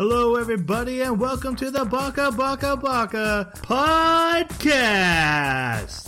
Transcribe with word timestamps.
Hello, 0.00 0.36
everybody, 0.36 1.02
and 1.02 1.20
welcome 1.20 1.54
to 1.56 1.70
the 1.70 1.84
Baka 1.84 2.32
Baka 2.32 2.74
Baka 2.74 3.52
podcast. 3.56 4.70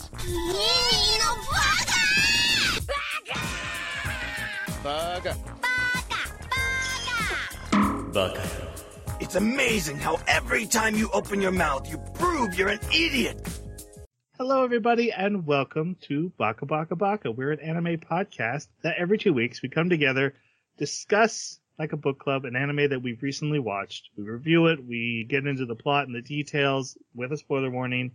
Bugger. 0.09 1.37
Baka. 2.89 3.39
Baka! 4.83 5.37
Baka! 7.69 8.13
Baka! 8.15 8.43
It's 9.21 9.35
amazing 9.35 9.99
how 9.99 10.19
every 10.27 10.65
time 10.65 10.95
you 10.95 11.11
open 11.13 11.43
your 11.43 11.53
mouth, 11.53 11.87
you 11.91 11.99
prove 12.15 12.55
you're 12.55 12.71
an 12.71 12.81
idiot. 12.95 13.47
Hello, 14.39 14.65
everybody, 14.65 15.13
and 15.13 15.45
welcome 15.45 15.99
to 16.09 16.33
Baka 16.39 16.65
Baka 16.65 16.97
Baka. 16.97 17.31
We're 17.31 17.53
an 17.53 17.61
anime 17.61 17.99
podcast 17.99 18.69
that 18.83 18.97
every 18.97 19.19
two 19.19 19.35
weeks 19.35 19.61
we 19.61 19.69
come 19.69 19.91
together, 19.91 20.33
discuss 20.79 21.59
like 21.79 21.93
a 21.93 21.97
book 21.97 22.19
club, 22.19 22.45
an 22.45 22.57
anime 22.57 22.91
that 22.91 23.03
we've 23.03 23.23
recently 23.23 23.59
watched. 23.59 24.11
We 24.17 24.25
review 24.25 24.67
it, 24.67 24.85
we 24.85 25.27
get 25.29 25.47
into 25.47 25.67
the 25.67 25.75
plot 25.75 26.07
and 26.07 26.15
the 26.15 26.23
details 26.23 26.97
with 27.15 27.33
a 27.33 27.37
spoiler 27.37 27.71
warning, 27.71 28.13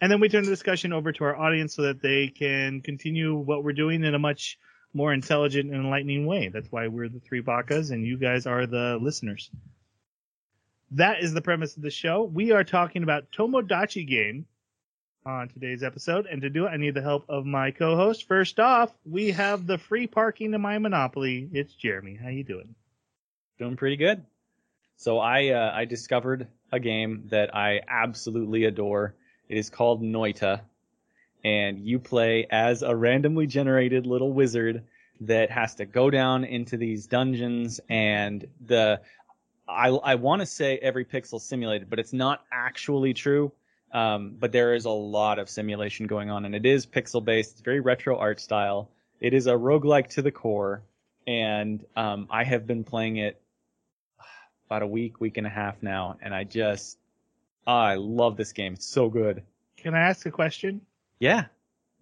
and 0.00 0.10
then 0.10 0.20
we 0.20 0.28
turn 0.28 0.44
the 0.44 0.50
discussion 0.50 0.92
over 0.92 1.12
to 1.12 1.24
our 1.24 1.36
audience 1.36 1.74
so 1.74 1.82
that 1.82 2.02
they 2.02 2.28
can 2.28 2.80
continue 2.80 3.34
what 3.34 3.64
we're 3.64 3.72
doing 3.72 4.04
in 4.04 4.14
a 4.14 4.18
much 4.18 4.58
more 4.94 5.12
intelligent 5.12 5.70
and 5.70 5.84
enlightening 5.84 6.26
way. 6.26 6.48
That's 6.48 6.70
why 6.70 6.88
we're 6.88 7.08
the 7.08 7.20
three 7.20 7.42
Bakas, 7.42 7.90
and 7.90 8.06
you 8.06 8.16
guys 8.16 8.46
are 8.46 8.66
the 8.66 8.98
listeners. 9.00 9.50
That 10.92 11.22
is 11.22 11.34
the 11.34 11.42
premise 11.42 11.76
of 11.76 11.82
the 11.82 11.90
show. 11.90 12.22
We 12.22 12.52
are 12.52 12.64
talking 12.64 13.02
about 13.02 13.30
Tomodachi 13.30 14.06
Game 14.08 14.46
on 15.26 15.48
today's 15.48 15.82
episode, 15.82 16.26
and 16.26 16.40
to 16.40 16.48
do 16.48 16.64
it, 16.66 16.70
I 16.70 16.78
need 16.78 16.94
the 16.94 17.02
help 17.02 17.26
of 17.28 17.44
my 17.44 17.70
co-host. 17.70 18.26
First 18.26 18.58
off, 18.58 18.90
we 19.04 19.32
have 19.32 19.66
the 19.66 19.76
free 19.76 20.06
parking 20.06 20.52
to 20.52 20.58
my 20.58 20.78
Monopoly. 20.78 21.48
It's 21.52 21.74
Jeremy. 21.74 22.14
How 22.14 22.30
you 22.30 22.44
doing? 22.44 22.74
Doing 23.58 23.76
pretty 23.76 23.96
good. 23.96 24.24
So 24.96 25.18
I 25.18 25.48
uh, 25.48 25.72
I 25.74 25.84
discovered 25.84 26.46
a 26.70 26.78
game 26.78 27.24
that 27.30 27.56
I 27.56 27.80
absolutely 27.88 28.64
adore. 28.64 29.14
It 29.48 29.58
is 29.58 29.68
called 29.68 30.00
Noita, 30.00 30.60
and 31.44 31.80
you 31.80 31.98
play 31.98 32.46
as 32.50 32.82
a 32.82 32.94
randomly 32.94 33.48
generated 33.48 34.06
little 34.06 34.32
wizard 34.32 34.84
that 35.22 35.50
has 35.50 35.74
to 35.76 35.86
go 35.86 36.08
down 36.08 36.44
into 36.44 36.76
these 36.76 37.08
dungeons 37.08 37.80
and 37.88 38.46
the 38.64 39.00
I 39.68 39.88
I 39.88 40.14
want 40.14 40.40
to 40.40 40.46
say 40.46 40.78
every 40.78 41.04
pixel 41.04 41.40
simulated, 41.40 41.90
but 41.90 41.98
it's 41.98 42.12
not 42.12 42.44
actually 42.52 43.12
true. 43.12 43.50
Um, 43.92 44.36
but 44.38 44.52
there 44.52 44.74
is 44.74 44.84
a 44.84 44.90
lot 44.90 45.40
of 45.40 45.48
simulation 45.48 46.06
going 46.06 46.30
on, 46.30 46.44
and 46.44 46.54
it 46.54 46.64
is 46.64 46.86
pixel 46.86 47.24
based. 47.24 47.52
It's 47.52 47.60
very 47.62 47.80
retro 47.80 48.18
art 48.18 48.38
style. 48.38 48.88
It 49.20 49.34
is 49.34 49.48
a 49.48 49.54
roguelike 49.54 50.10
to 50.10 50.22
the 50.22 50.30
core, 50.30 50.82
and 51.26 51.84
um, 51.96 52.28
I 52.30 52.44
have 52.44 52.64
been 52.64 52.84
playing 52.84 53.16
it 53.16 53.40
about 54.68 54.82
a 54.82 54.86
week, 54.86 55.20
week 55.20 55.38
and 55.38 55.46
a 55.46 55.50
half 55.50 55.82
now, 55.82 56.16
and 56.22 56.34
I 56.34 56.44
just 56.44 56.98
I 57.66 57.94
love 57.94 58.36
this 58.36 58.52
game. 58.52 58.74
It's 58.74 58.86
so 58.86 59.08
good. 59.08 59.42
Can 59.76 59.94
I 59.94 60.00
ask 60.00 60.26
a 60.26 60.30
question? 60.30 60.80
Yeah. 61.20 61.46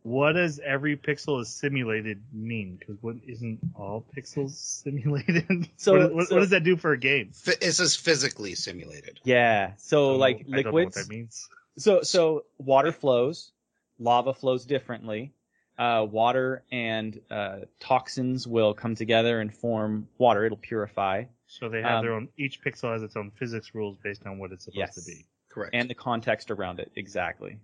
What 0.02 0.32
does 0.32 0.60
every 0.64 0.96
pixel 0.96 1.40
is 1.40 1.48
simulated 1.48 2.22
mean? 2.32 2.76
Because 2.78 2.96
what 3.02 3.16
isn't 3.26 3.58
all 3.74 4.04
pixels 4.16 4.50
simulated? 4.82 5.68
So- 5.76 5.98
what, 5.98 6.14
what, 6.14 6.28
so- 6.28 6.34
what 6.36 6.40
does 6.42 6.50
that 6.50 6.64
do 6.64 6.76
for 6.76 6.92
a 6.92 6.98
game? 6.98 7.30
F- 7.46 7.58
This 7.60 7.80
is 7.80 7.96
physically 7.96 8.54
simulated. 8.54 9.20
Yeah. 9.24 9.72
So 9.78 10.14
I 10.14 10.16
like 10.16 10.38
don't 10.38 10.50
know 10.50 10.56
what 10.72 10.74
liquids. 10.74 10.96
that 10.96 11.08
means. 11.08 11.48
So 11.78 12.02
so 12.02 12.44
water 12.58 12.90
flows, 12.92 13.52
lava 13.98 14.32
flows 14.34 14.64
differently. 14.64 15.32
Uh, 15.78 16.06
water 16.10 16.62
and 16.72 17.20
uh, 17.30 17.58
toxins 17.80 18.46
will 18.46 18.72
come 18.72 18.94
together 18.94 19.40
and 19.40 19.52
form 19.54 20.08
water. 20.16 20.44
It'll 20.46 20.56
purify, 20.56 21.24
So 21.46 21.68
they 21.68 21.80
have 21.82 21.98
Um, 21.98 22.04
their 22.04 22.14
own. 22.14 22.28
Each 22.36 22.60
pixel 22.62 22.92
has 22.92 23.02
its 23.02 23.16
own 23.16 23.30
physics 23.30 23.74
rules 23.74 23.96
based 23.98 24.26
on 24.26 24.38
what 24.38 24.52
it's 24.52 24.64
supposed 24.64 24.78
Yes. 24.78 24.94
to 24.96 25.02
be. 25.10 25.24
Correct. 25.48 25.74
and 25.74 25.88
the 25.88 25.94
context 25.94 26.50
around 26.50 26.80
it 26.80 26.92
exactly. 26.96 27.58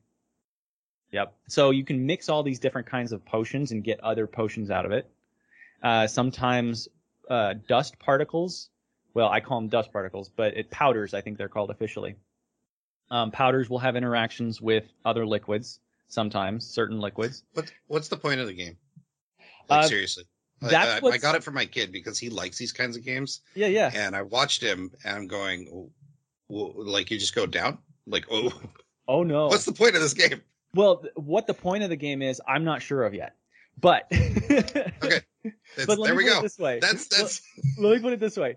Yep. 1.11 1.35
So 1.49 1.71
you 1.71 1.85
can 1.85 2.07
mix 2.07 2.31
all 2.31 2.43
these 2.43 2.59
different 2.59 2.87
kinds 2.87 3.13
of 3.13 3.23
potions 3.27 3.71
and 3.71 3.85
get 3.85 4.01
other 4.01 4.27
potions 4.27 4.71
out 4.71 4.87
of 4.87 4.93
it. 4.93 5.11
Uh, 5.83 6.07
sometimes 6.07 6.89
uh, 7.29 7.53
dust 7.69 7.99
particles. 7.99 8.71
Well, 9.13 9.29
I 9.29 9.41
call 9.41 9.61
them 9.61 9.69
dust 9.69 9.93
particles, 9.93 10.31
but 10.35 10.57
it 10.57 10.71
powders. 10.71 11.13
I 11.13 11.21
think 11.21 11.37
they're 11.37 11.51
called 11.51 11.71
officially. 11.71 12.15
Um, 13.11 13.31
powders 13.31 13.69
will 13.69 13.79
have 13.81 13.95
interactions 13.95 14.59
with 14.63 14.85
other 15.05 15.27
liquids. 15.27 15.79
Sometimes 16.09 16.67
certain 16.67 16.99
liquids. 16.99 17.43
what, 17.53 17.71
what's 17.89 18.09
the 18.09 18.17
point 18.17 18.41
of 18.41 18.47
the 18.47 18.55
game? 18.55 18.79
Like 19.69 19.85
Uh, 19.85 19.89
seriously. 19.89 20.25
I- 20.63 20.69
that's 20.69 20.91
I, 20.91 20.97
I 20.97 21.01
what's- 21.01 21.23
got 21.23 21.35
it 21.35 21.45
for 21.45 21.51
my 21.51 21.67
kid 21.67 21.93
because 21.93 22.19
he 22.19 22.31
likes 22.31 22.59
these 22.59 22.73
kinds 22.73 22.97
of 22.97 23.05
games, 23.05 23.41
Yeah, 23.55 23.69
yeah. 23.69 23.91
and 23.95 24.15
I 24.17 24.23
watched 24.23 24.63
him, 24.63 24.91
and 25.05 25.17
I'm 25.17 25.27
going, 25.27 25.69
"Oh, 25.73 25.91
well, 26.49 26.73
like 26.77 27.11
you 27.11 27.19
just 27.19 27.35
go 27.35 27.47
down, 27.47 27.79
like 28.07 28.27
oh, 28.31 28.53
Oh 29.09 29.23
no. 29.23 29.47
what's 29.49 29.65
the 29.65 29.73
point 29.73 29.97
of 29.97 30.03
this 30.03 30.15
game? 30.15 30.43
well, 30.75 31.05
what 31.17 31.47
the 31.47 31.55
point 31.55 31.83
of 31.83 31.91
the 31.91 31.97
game 31.97 32.23
is, 32.23 32.41
I'm 32.47 32.65
not 32.65 32.83
sure 32.83 33.03
of 33.05 33.15
yet. 33.15 33.35
But 33.81 34.07
Okay, 34.13 35.21
That's, 35.43 35.87
but 35.87 35.99
let 35.99 36.09
there 36.09 36.15
me 36.15 36.25
we 36.25 36.25
put 36.25 36.33
go. 36.35 36.39
it 36.39 36.43
this 36.43 36.59
way. 36.59 36.79
That's 36.81 37.07
that's 37.09 37.43
let 37.79 37.97
me 37.97 37.99
put 38.01 38.13
it 38.13 38.21
this 38.21 38.37
way 38.37 38.57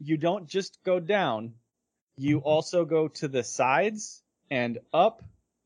you 0.00 0.16
don't 0.16 0.46
just 0.48 0.78
go 0.84 1.00
down 1.00 1.54
you 2.16 2.38
mm-hmm. 2.38 2.46
also 2.48 2.84
go 2.84 3.08
to 3.08 3.28
the 3.28 3.42
sides 3.42 4.22
and 4.50 4.78
up 4.92 5.22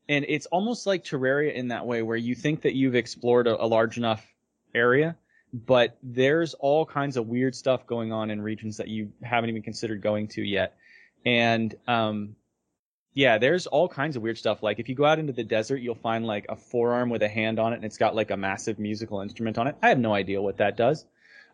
and 0.09 0.25
it's 0.27 0.45
almost 0.47 0.85
like 0.87 1.03
terraria 1.03 1.53
in 1.53 1.69
that 1.69 1.85
way 1.85 2.01
where 2.01 2.17
you 2.17 2.35
think 2.35 2.61
that 2.61 2.73
you've 2.73 2.95
explored 2.95 3.47
a, 3.47 3.63
a 3.63 3.65
large 3.65 3.97
enough 3.97 4.25
area 4.73 5.15
but 5.53 5.97
there's 6.01 6.53
all 6.53 6.85
kinds 6.85 7.17
of 7.17 7.27
weird 7.27 7.55
stuff 7.55 7.85
going 7.85 8.11
on 8.11 8.29
in 8.31 8.41
regions 8.41 8.77
that 8.77 8.87
you 8.87 9.11
haven't 9.21 9.49
even 9.49 9.61
considered 9.61 10.01
going 10.01 10.27
to 10.27 10.41
yet 10.41 10.77
and 11.25 11.75
um 11.87 12.35
yeah 13.13 13.37
there's 13.37 13.67
all 13.67 13.87
kinds 13.87 14.15
of 14.15 14.21
weird 14.21 14.37
stuff 14.37 14.63
like 14.63 14.79
if 14.79 14.87
you 14.87 14.95
go 14.95 15.05
out 15.05 15.19
into 15.19 15.33
the 15.33 15.43
desert 15.43 15.77
you'll 15.77 15.95
find 15.95 16.25
like 16.25 16.45
a 16.49 16.55
forearm 16.55 17.09
with 17.09 17.21
a 17.21 17.29
hand 17.29 17.59
on 17.59 17.73
it 17.73 17.77
and 17.77 17.85
it's 17.85 17.97
got 17.97 18.15
like 18.15 18.31
a 18.31 18.37
massive 18.37 18.79
musical 18.79 19.21
instrument 19.21 19.57
on 19.57 19.67
it 19.67 19.75
i 19.81 19.89
have 19.89 19.99
no 19.99 20.13
idea 20.13 20.41
what 20.41 20.57
that 20.57 20.77
does 20.77 21.05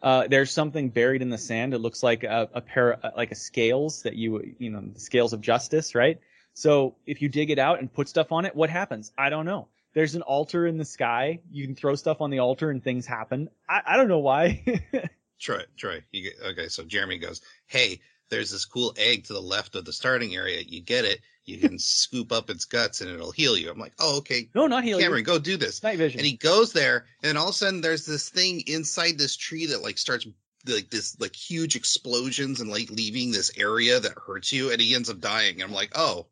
uh, 0.01 0.27
there's 0.27 0.51
something 0.51 0.89
buried 0.89 1.21
in 1.21 1.29
the 1.29 1.37
sand. 1.37 1.73
It 1.73 1.79
looks 1.79 2.03
like 2.03 2.23
a, 2.23 2.49
a 2.53 2.61
pair, 2.61 2.99
like 3.15 3.31
a 3.31 3.35
scales 3.35 4.03
that 4.03 4.15
you, 4.15 4.55
you 4.59 4.69
know, 4.69 4.81
the 4.93 4.99
scales 4.99 5.33
of 5.33 5.41
justice, 5.41 5.95
right? 5.95 6.19
So 6.53 6.95
if 7.05 7.21
you 7.21 7.29
dig 7.29 7.49
it 7.49 7.59
out 7.59 7.79
and 7.79 7.91
put 7.91 8.09
stuff 8.09 8.31
on 8.31 8.45
it, 8.45 8.55
what 8.55 8.69
happens? 8.69 9.11
I 9.17 9.29
don't 9.29 9.45
know. 9.45 9.67
There's 9.97 10.13
an 10.13 10.21
altar 10.21 10.67
in 10.67 10.77
the 10.77 10.85
sky. 10.85 11.39
You 11.49 11.65
can 11.65 11.73
throw 11.73 11.95
stuff 11.95 12.21
on 12.21 12.29
the 12.29 12.37
altar 12.37 12.69
and 12.69 12.83
things 12.83 13.07
happen. 13.07 13.49
I, 13.67 13.81
I 13.83 13.97
don't 13.97 14.07
know 14.07 14.19
why. 14.19 14.63
Troy. 15.39 15.63
Troy. 15.75 16.03
You 16.11 16.21
get, 16.21 16.33
okay, 16.51 16.67
so 16.67 16.83
Jeremy 16.83 17.17
goes, 17.17 17.41
"Hey, 17.65 17.99
there's 18.29 18.51
this 18.51 18.63
cool 18.63 18.93
egg 18.95 19.23
to 19.23 19.33
the 19.33 19.41
left 19.41 19.75
of 19.75 19.85
the 19.85 19.91
starting 19.91 20.35
area. 20.35 20.61
You 20.61 20.81
get 20.81 21.03
it. 21.03 21.21
You 21.45 21.57
can 21.57 21.79
scoop 21.79 22.31
up 22.31 22.51
its 22.51 22.65
guts, 22.65 23.01
and 23.01 23.09
it'll 23.09 23.31
heal 23.31 23.57
you." 23.57 23.71
I'm 23.71 23.79
like, 23.79 23.93
"Oh, 23.97 24.19
okay, 24.19 24.47
no, 24.53 24.67
not 24.67 24.83
healing. 24.83 25.01
Cameron, 25.01 25.23
go 25.23 25.39
do 25.39 25.57
this." 25.57 25.81
Night 25.81 25.97
vision. 25.97 26.19
and 26.19 26.27
he 26.27 26.37
goes 26.37 26.73
there 26.73 27.07
and 27.23 27.35
all 27.35 27.45
of 27.45 27.49
a 27.49 27.53
sudden 27.53 27.81
there's 27.81 28.05
this 28.05 28.29
thing 28.29 28.61
inside 28.67 29.17
this 29.17 29.35
tree 29.35 29.65
that 29.65 29.81
like 29.81 29.97
starts 29.97 30.27
like 30.67 30.91
this 30.91 31.19
like 31.19 31.35
huge 31.35 31.75
explosions 31.75 32.61
and 32.61 32.69
like 32.69 32.91
leaving 32.91 33.31
this 33.31 33.49
area 33.57 33.99
that 33.99 34.13
hurts 34.27 34.53
you 34.53 34.71
and 34.71 34.79
he 34.79 34.93
ends 34.93 35.09
up 35.09 35.19
dying 35.21 35.63
i'm 35.63 35.71
like 35.71 35.91
oh 35.95 36.27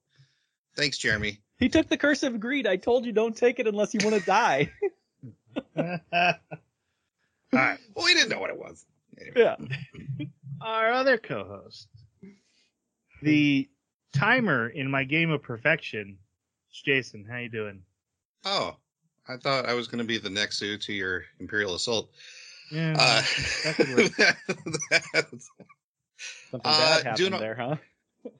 thanks 0.75 0.97
jeremy 0.97 1.39
he 1.59 1.69
took 1.69 1.87
the 1.87 1.97
curse 1.97 2.23
of 2.23 2.39
greed. 2.39 2.67
I 2.67 2.75
told 2.77 3.05
you 3.05 3.11
don't 3.11 3.35
take 3.35 3.59
it 3.59 3.67
unless 3.67 3.93
you 3.93 3.99
want 4.03 4.19
to 4.19 4.25
die. 4.25 4.71
All 5.77 5.83
right. 7.53 7.77
well 7.95 8.05
we 8.05 8.13
didn't 8.13 8.29
know 8.29 8.39
what 8.39 8.49
it 8.49 8.57
was 8.59 8.85
Anyway. 9.19 9.35
yeah. 9.37 10.25
Our 10.61 10.91
other 10.91 11.17
co-host, 11.17 11.87
the 13.21 13.69
timer 14.13 14.67
in 14.69 14.89
my 14.91 15.03
game 15.05 15.31
of 15.31 15.41
perfection, 15.41 16.17
it's 16.69 16.81
Jason. 16.81 17.25
How 17.29 17.37
you 17.37 17.49
doing? 17.49 17.81
oh 18.47 18.75
i 19.27 19.37
thought 19.37 19.65
i 19.65 19.73
was 19.73 19.87
going 19.87 19.97
to 19.97 20.03
be 20.05 20.19
the 20.19 20.29
next 20.29 20.59
to 20.59 20.77
to 20.77 20.93
your 20.93 21.23
imperial 21.39 21.73
assault 21.73 22.11
Yeah, 22.71 22.95
uh, 22.99 23.21
that 23.63 23.75
could 23.75 23.89
work. 23.89 24.11
that's- 25.13 25.49
Something 26.51 26.71
Uh, 26.71 27.01
bad 27.03 27.15
do 27.17 27.23
happened 27.25 27.31
not- 27.31 27.39
there, 27.39 27.55
huh? 27.55 27.75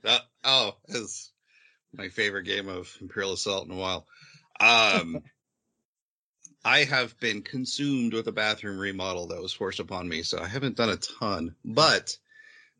Uh, 0.04 0.20
oh, 0.44 0.76
is 0.90 1.32
my 1.98 2.10
favorite 2.10 2.44
game 2.44 2.68
of 2.68 2.96
Imperial 3.02 3.34
Assault 3.34 3.66
in 3.66 3.72
a 3.72 3.76
while. 3.76 4.08
Um, 4.60 5.22
I 6.66 6.84
have 6.86 7.18
been 7.20 7.44
consumed 7.44 8.14
with 8.14 8.28
a 8.28 8.32
bathroom 8.32 8.80
remodel 8.80 9.28
that 9.28 9.42
was 9.42 9.54
forced 9.54 9.80
upon 9.80 10.10
me, 10.10 10.24
so 10.24 10.40
I 10.40 10.48
haven't 10.48 10.78
done 10.78 10.90
a 10.90 10.98
ton. 10.98 11.56
But 11.64 12.18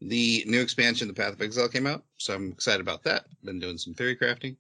the 0.02 0.44
new 0.48 0.62
expansion, 0.62 1.08
The 1.08 1.14
Path 1.14 1.34
of 1.34 1.42
Exile, 1.42 1.70
came 1.70 1.86
out, 1.86 2.04
so 2.18 2.34
I'm 2.34 2.52
excited 2.52 2.82
about 2.82 3.04
that. 3.04 3.26
Been 3.44 3.60
doing 3.60 3.78
some 3.78 3.94
theory 3.94 4.16
crafting, 4.16 4.58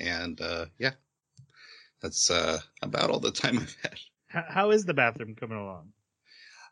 and 0.00 0.40
uh, 0.40 0.66
yeah, 0.78 0.90
that's 2.02 2.30
uh, 2.30 2.58
about 2.82 3.10
all 3.10 3.20
the 3.20 3.30
time 3.30 3.58
I've 3.58 3.76
had. 3.82 3.98
How, 4.26 4.44
how 4.48 4.70
is 4.70 4.84
the 4.84 4.94
bathroom 4.94 5.36
coming 5.36 5.58
along? 5.58 5.92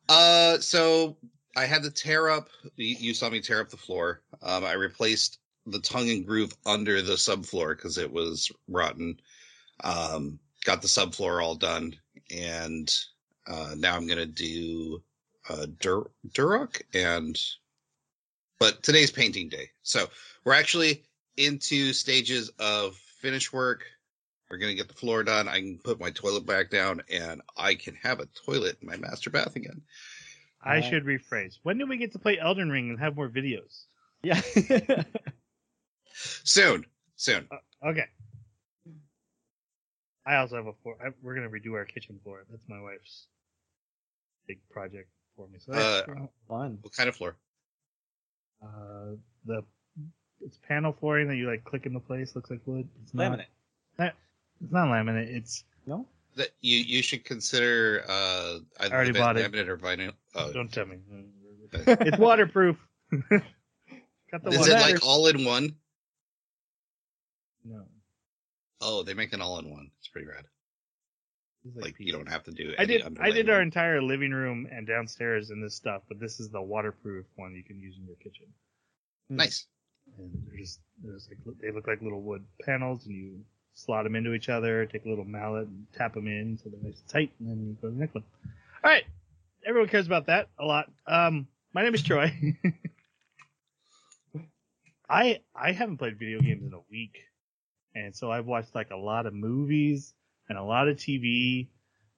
Uh, 0.08 0.58
so 0.58 1.17
I 1.56 1.67
had 1.67 1.85
to 1.85 1.90
tear 1.90 2.28
up. 2.28 2.49
You 2.75 2.96
you 2.99 3.14
saw 3.14 3.31
me 3.31 3.40
tear 3.40 3.61
up 3.61 3.70
the 3.70 3.76
floor. 3.76 4.23
Um, 4.43 4.64
I 4.64 4.73
replaced 4.73 5.38
the 5.67 5.81
tongue 5.81 6.11
and 6.11 6.26
groove 6.26 6.53
under 6.67 7.03
the 7.03 7.14
subfloor 7.14 7.76
because 7.76 7.99
it 7.99 8.11
was 8.12 8.50
rotten. 8.69 9.20
Um, 9.85 10.38
got 10.64 10.82
the 10.82 10.88
subfloor 10.88 11.43
all 11.43 11.55
done, 11.55 11.94
and 12.35 12.93
uh, 13.47 13.75
now 13.76 13.97
I'm 13.97 14.06
gonna 14.06 14.26
do 14.26 15.03
uh, 15.49 15.67
Dur- 15.81 16.11
Durock 16.29 16.82
and 16.94 17.38
But 18.59 18.82
today's 18.82 19.11
painting 19.11 19.49
day. 19.49 19.70
So 19.82 20.06
we're 20.44 20.55
actually 20.55 21.03
into 21.37 21.93
stages 21.93 22.50
of 22.59 22.94
finish 22.97 23.53
work. 23.53 23.85
We're 24.50 24.59
going 24.59 24.70
to 24.70 24.76
get 24.76 24.88
the 24.88 24.94
floor 24.94 25.23
done. 25.25 25.49
I 25.49 25.61
can 25.61 25.79
put 25.79 25.99
my 25.99 26.11
toilet 26.11 26.44
back 26.44 26.69
down 26.70 27.00
and 27.11 27.41
I 27.56 27.75
can 27.75 27.94
have 28.03 28.20
a 28.20 28.26
toilet 28.26 28.76
in 28.82 28.87
my 28.87 28.97
master 28.99 29.31
bath 29.31 29.56
again. 29.56 29.81
I 30.62 30.75
Right. 30.75 30.85
should 30.85 31.05
rephrase. 31.05 31.59
When 31.62 31.79
do 31.79 31.87
we 31.87 31.97
get 31.97 32.12
to 32.12 32.19
play 32.19 32.38
Elden 32.38 32.70
Ring 32.70 32.91
and 32.91 33.00
have 33.00 33.17
more 33.17 33.31
videos? 33.31 33.85
Yeah. 34.23 34.41
Soon. 36.14 36.85
Soon. 37.17 37.49
Okay. 37.85 38.05
I 40.25 40.37
also 40.37 40.56
have 40.56 40.67
a 40.67 40.73
floor. 40.82 40.97
I, 41.05 41.11
we're 41.23 41.35
gonna 41.35 41.49
redo 41.49 41.73
our 41.75 41.85
kitchen 41.85 42.19
floor. 42.23 42.44
That's 42.50 42.69
my 42.69 42.81
wife's 42.81 43.26
big 44.47 44.59
project 44.70 45.09
for 45.37 45.49
me. 45.49 45.59
So 45.59 45.73
that's, 45.73 46.06
Fun. 46.49 46.79
What 46.82 46.94
kind 46.94 47.09
of 47.09 47.17
floor? 47.17 47.37
uh, 48.62 49.17
the 49.44 49.64
it's 50.41 50.59
panel 50.69 50.93
flooring 50.99 51.26
that 51.29 51.37
you 51.37 51.49
like 51.50 51.64
click 51.64 51.87
into 51.87 51.99
place. 52.00 52.35
Looks 52.37 52.50
like 52.50 52.61
wood. 52.67 52.88
It's 53.03 53.14
not. 53.14 53.32
Laminate. 53.99 54.12
It's 54.62 54.70
not 54.73 54.87
laminate. 54.88 55.35
It's 55.35 55.64
No? 55.87 56.06
That 56.37 56.50
you 56.61 56.79
you 56.79 57.03
should 57.03 57.25
consider 57.25 58.05
uh 58.09 58.59
either 58.81 58.94
already 58.94 59.11
the 59.12 59.19
bought 59.19 59.37
it. 59.37 59.50
laminate 59.53 59.67
or 59.69 59.76
vinyl. 59.76 60.12
Oh, 60.37 60.53
don't 60.53 60.73
tell 60.73 60.87
me. 60.87 60.99
It's 61.73 62.19
waterproof. 62.19 62.76
Got 63.11 64.44
the 64.44 64.50
Is 64.50 64.59
water. 64.59 64.70
it 64.73 64.81
like 64.81 65.05
all 65.06 65.26
in 65.26 65.44
one? 65.44 65.75
No. 67.64 67.85
Oh, 68.81 69.03
they 69.03 69.14
make 69.14 69.32
an 69.32 69.41
all 69.41 69.59
in 69.59 69.70
one. 69.70 69.91
It's 69.99 70.09
pretty 70.09 70.26
rad. 70.26 70.44
It's 71.64 71.76
Like 71.76 71.94
you 71.99 72.12
don't 72.12 72.29
have 72.29 72.43
to 72.44 72.50
do. 72.50 72.75
I 72.79 72.85
did. 72.85 73.03
I 73.20 73.31
did 73.31 73.49
our 73.49 73.56
work. 73.56 73.62
entire 73.62 74.03
living 74.03 74.32
room 74.32 74.67
and 74.70 74.87
downstairs 74.87 75.50
in 75.50 75.61
this 75.62 75.76
stuff, 75.76 76.03
but 76.09 76.19
this 76.19 76.41
is 76.41 76.50
the 76.50 76.61
waterproof 76.61 77.25
one 77.37 77.55
you 77.55 77.62
can 77.62 77.79
use 77.79 77.97
in 77.99 78.06
your 78.06 78.17
kitchen. 78.17 78.47
nice. 79.29 79.67
And 80.19 80.32
they're 80.49 80.59
just 80.59 80.81
there's 81.03 81.29
like 81.29 81.38
they 81.61 81.70
look 81.70 81.87
like 81.87 82.03
little 82.03 82.23
wood 82.23 82.44
panels, 82.62 83.06
and 83.06 83.14
you 83.14 83.44
slot 83.75 84.03
them 84.05 84.17
into 84.17 84.35
each 84.35 84.49
other. 84.49 84.85
Take 84.87 85.05
a 85.05 85.09
little 85.09 85.25
mallet 85.25 85.69
and 85.69 85.87
tap 85.97 86.14
them 86.14 86.26
in 86.26 86.59
so 86.59 86.69
they're 86.69 86.82
nice 86.82 86.99
and 86.99 87.09
tight, 87.09 87.32
and 87.38 87.49
then 87.49 87.67
you 87.69 87.76
go 87.81 87.88
to 87.88 87.94
the 87.94 88.00
next 88.00 88.14
one. 88.14 88.25
All 88.82 88.91
right, 88.91 89.05
everyone 89.64 89.88
cares 89.88 90.06
about 90.06 90.26
that 90.26 90.49
a 90.59 90.64
lot. 90.64 90.91
Um, 91.06 91.47
my 91.73 91.85
name 91.85 91.94
is 91.94 92.03
Troy. 92.03 92.32
I 95.09 95.41
I 95.55 95.70
haven't 95.73 95.99
played 95.99 96.19
video 96.19 96.41
games 96.41 96.64
in 96.67 96.73
a 96.73 96.81
week, 96.91 97.19
and 97.94 98.14
so 98.14 98.30
I've 98.30 98.46
watched 98.46 98.74
like 98.74 98.90
a 98.90 98.96
lot 98.96 99.26
of 99.26 99.34
movies 99.34 100.14
and 100.48 100.58
a 100.58 100.62
lot 100.62 100.88
of 100.88 100.96
TV. 100.96 101.68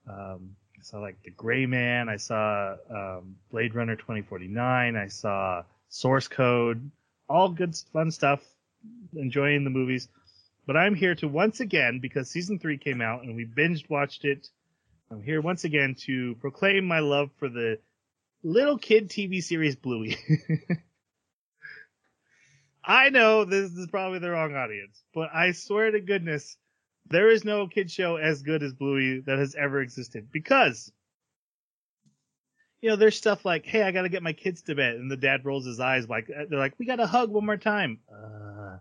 Um, 0.08 0.56
I 0.78 0.82
saw 0.82 0.98
like 0.98 1.22
The 1.24 1.30
Gray 1.30 1.66
Man. 1.66 2.08
I 2.08 2.16
saw 2.16 2.76
um, 2.90 3.36
Blade 3.50 3.74
Runner 3.74 3.96
2049. 3.96 4.96
I 4.96 5.06
saw 5.08 5.62
Source 5.88 6.28
Code. 6.28 6.90
All 7.28 7.48
good, 7.48 7.76
fun 7.92 8.10
stuff. 8.10 8.42
Enjoying 9.14 9.64
the 9.64 9.70
movies. 9.70 10.08
But 10.66 10.76
I'm 10.76 10.94
here 10.94 11.14
to 11.16 11.28
once 11.28 11.60
again, 11.60 11.98
because 12.00 12.30
season 12.30 12.58
three 12.58 12.78
came 12.78 13.00
out 13.00 13.22
and 13.22 13.36
we 13.36 13.44
binged 13.44 13.88
watched 13.90 14.24
it. 14.24 14.48
I'm 15.10 15.22
here 15.22 15.40
once 15.40 15.64
again 15.64 15.94
to 16.06 16.34
proclaim 16.36 16.86
my 16.86 17.00
love 17.00 17.30
for 17.38 17.48
the 17.48 17.78
little 18.42 18.78
kid 18.78 19.08
TV 19.08 19.42
series 19.42 19.76
Bluey. 19.76 20.16
I 22.86 23.08
know 23.10 23.44
this 23.44 23.72
is 23.72 23.86
probably 23.90 24.18
the 24.18 24.30
wrong 24.30 24.54
audience, 24.54 25.02
but 25.14 25.30
I 25.34 25.52
swear 25.52 25.90
to 25.90 26.00
goodness, 26.00 26.56
there 27.06 27.30
is 27.30 27.44
no 27.44 27.66
kid 27.66 27.90
show 27.90 28.16
as 28.16 28.42
good 28.42 28.62
as 28.62 28.74
Bluey 28.74 29.20
that 29.20 29.38
has 29.38 29.54
ever 29.54 29.80
existed 29.80 30.28
because 30.30 30.92
you 32.80 32.90
know 32.90 32.96
there's 32.96 33.16
stuff 33.16 33.44
like 33.44 33.64
hey 33.64 33.82
I 33.82 33.92
got 33.92 34.02
to 34.02 34.08
get 34.08 34.22
my 34.22 34.32
kids 34.32 34.62
to 34.62 34.74
bed 34.74 34.96
and 34.96 35.10
the 35.10 35.16
dad 35.16 35.44
rolls 35.44 35.64
his 35.64 35.80
eyes 35.80 36.08
like 36.08 36.26
they're 36.26 36.58
like 36.58 36.74
we 36.78 36.86
got 36.86 36.96
to 36.96 37.06
hug 37.06 37.30
one 37.30 37.46
more 37.46 37.56
time. 37.56 38.00
Uh, 38.10 38.78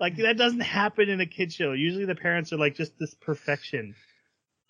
like 0.00 0.16
that 0.16 0.38
doesn't 0.38 0.60
happen 0.60 1.08
in 1.08 1.20
a 1.20 1.26
kid 1.26 1.52
show. 1.52 1.72
Usually 1.72 2.06
the 2.06 2.14
parents 2.14 2.52
are 2.52 2.58
like 2.58 2.74
just 2.74 2.98
this 2.98 3.14
perfection. 3.14 3.94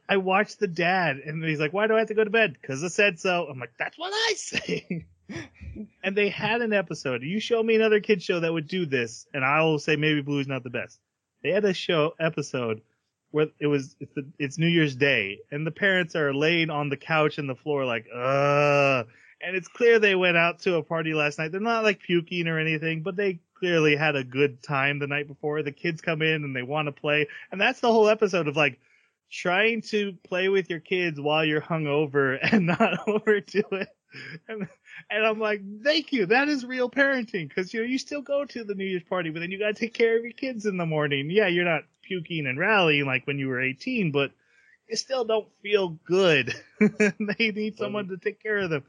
I 0.09 0.19
watched 0.19 0.59
the 0.59 0.69
dad 0.69 1.19
and 1.19 1.43
he's 1.45 1.61
like 1.61 1.73
why 1.73 1.87
do 1.87 1.95
I 1.95 2.01
have 2.01 2.09
to 2.09 2.15
go 2.15 2.25
to 2.25 2.31
bed? 2.31 2.57
Because 2.61 2.83
I 2.83 2.89
said 2.89 3.21
so. 3.21 3.47
I'm 3.49 3.59
like 3.59 3.75
that's 3.79 3.99
what 3.99 4.13
I 4.13 4.35
say 4.35 5.07
and 6.03 6.17
they 6.17 6.29
had 6.29 6.61
an 6.61 6.73
episode 6.73 7.23
you 7.23 7.41
show 7.41 7.63
me 7.63 7.75
another 7.75 8.01
kid 8.01 8.23
show 8.23 8.41
that 8.41 8.53
would 8.53 8.69
do 8.69 8.87
this 8.87 9.27
and 9.33 9.45
I'll 9.45 9.79
say 9.79 9.97
maybe 9.97 10.23
Bluey's 10.23 10.47
not 10.47 10.63
the 10.63 10.71
best 10.71 11.01
they 11.43 11.51
had 11.51 11.65
a 11.65 11.75
show 11.75 12.15
episode 12.21 12.83
where 13.31 13.49
it 13.59 13.67
was 13.67 13.97
it's, 14.01 14.15
the, 14.15 14.27
it's 14.39 14.59
New 14.59 14.69
Year's 14.69 14.97
Day 14.97 15.39
and 15.51 15.67
the 15.67 15.71
parents 15.71 16.15
are 16.15 16.35
laying 16.35 16.71
on 16.71 16.89
the 16.89 16.97
couch 16.97 17.39
and 17.39 17.49
the 17.49 17.55
floor 17.55 17.85
like 17.85 18.07
uh 18.15 19.05
and 19.45 19.57
it's 19.57 19.69
clear 19.69 19.99
they 19.99 20.15
went 20.15 20.37
out 20.37 20.61
to 20.61 20.77
a 20.77 20.83
party 20.83 21.13
last 21.13 21.39
night. 21.39 21.53
They're 21.53 21.61
not 21.61 21.85
like 21.85 22.01
puking 22.01 22.49
or 22.49 22.59
anything, 22.59 23.03
but 23.03 23.17
they 23.17 23.41
clearly 23.55 23.95
had 23.95 24.17
a 24.17 24.25
good 24.25 24.63
time 24.63 24.99
the 24.99 25.07
night 25.07 25.29
before. 25.29 25.63
The 25.63 25.73
kids 25.73 26.01
come 26.01 26.23
in 26.23 26.45
and 26.45 26.57
they 26.57 26.63
want 26.63 26.87
to 26.89 26.93
play, 26.93 27.29
and 27.53 27.61
that's 27.61 27.81
the 27.81 27.93
whole 27.93 28.09
episode 28.09 28.49
of 28.49 28.57
like 28.57 28.81
trying 29.31 29.83
to 29.83 30.15
play 30.25 30.49
with 30.49 30.71
your 30.71 30.81
kids 30.81 31.21
while 31.21 31.45
you're 31.45 31.61
hungover 31.61 32.39
and 32.53 32.67
not 32.67 33.01
overdo 33.09 33.63
it. 33.73 33.89
And, 34.49 34.69
and 35.11 35.27
I'm 35.27 35.39
like, 35.41 35.61
thank 35.83 36.13
you. 36.13 36.27
That 36.27 36.49
is 36.49 36.65
real 36.65 36.91
parenting 36.91 37.49
because 37.49 37.73
you 37.75 37.81
know 37.81 37.87
you 37.87 37.99
still 37.99 38.23
go 38.23 38.45
to 38.45 38.65
the 38.65 38.75
New 38.75 38.85
Year's 38.85 39.03
party, 39.03 39.31
but 39.31 39.41
then 39.41 39.51
you 39.51 39.59
got 39.59 39.75
to 39.75 39.81
take 39.81 39.95
care 39.95 40.17
of 40.17 40.23
your 40.25 40.33
kids 40.33 40.67
in 40.67 40.77
the 40.77 40.87
morning. 40.87 41.31
Yeah, 41.31 41.49
you're 41.49 41.65
not 41.65 41.83
puking 42.03 42.47
and 42.47 42.59
rallying 42.59 43.07
like 43.07 43.27
when 43.27 43.39
you 43.39 43.49
were 43.49 43.61
18, 43.61 44.13
but 44.13 44.31
you 44.89 44.97
still 44.97 45.25
don't 45.25 45.49
feel 45.63 45.89
good. 46.07 46.55
they 46.81 47.51
need 47.51 47.77
someone 47.79 48.09
to 48.09 48.17
take 48.19 48.43
care 48.43 48.59
of 48.59 48.71
them. 48.71 48.85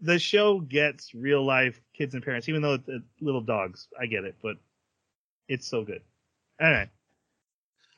The- 0.00 0.18
show 0.18 0.60
gets 0.60 1.14
real 1.14 1.44
life 1.44 1.80
kids 1.96 2.14
and 2.14 2.22
parents, 2.22 2.48
even 2.48 2.62
though 2.62 2.74
it's 2.74 2.88
it's 2.88 3.22
little 3.22 3.40
dogs. 3.40 3.88
I 3.98 4.06
get 4.06 4.24
it, 4.24 4.36
but 4.42 4.56
it's 5.48 5.66
so 5.66 5.82
good. 5.84 6.02
All 6.60 6.70
right. 6.70 6.88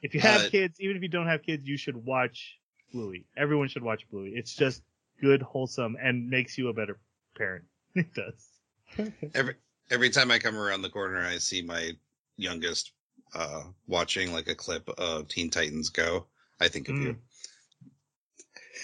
If 0.03 0.15
you 0.15 0.21
have 0.21 0.43
Uh, 0.43 0.49
kids, 0.51 0.81
even 0.81 0.97
if 0.97 1.03
you 1.03 1.09
don't 1.09 1.27
have 1.27 1.43
kids, 1.43 1.67
you 1.67 1.77
should 1.77 1.97
watch 1.97 2.59
Bluey. 2.93 3.27
Everyone 3.37 3.69
should 3.69 3.83
watch 3.83 4.09
Bluey. 4.11 4.33
It's 4.37 4.55
just 4.55 4.83
good, 5.21 5.43
wholesome, 5.43 5.97
and 6.01 6.29
makes 6.29 6.57
you 6.59 6.69
a 6.69 6.73
better 6.73 6.99
parent. 7.37 7.65
It 7.95 8.13
does. 8.13 8.49
Every 9.35 9.55
every 9.91 10.11
time 10.11 10.31
I 10.31 10.39
come 10.39 10.57
around 10.57 10.83
the 10.83 10.91
corner, 10.91 11.25
I 11.25 11.39
see 11.39 11.63
my 11.63 11.93
youngest 12.37 12.93
uh, 13.35 13.63
watching 13.87 14.35
like 14.35 14.49
a 14.49 14.55
clip 14.55 14.87
of 14.99 15.29
Teen 15.29 15.49
Titans 15.49 15.89
Go. 15.89 16.27
I 16.61 16.69
think 16.69 16.91
of 16.91 16.97
you. 16.99 17.17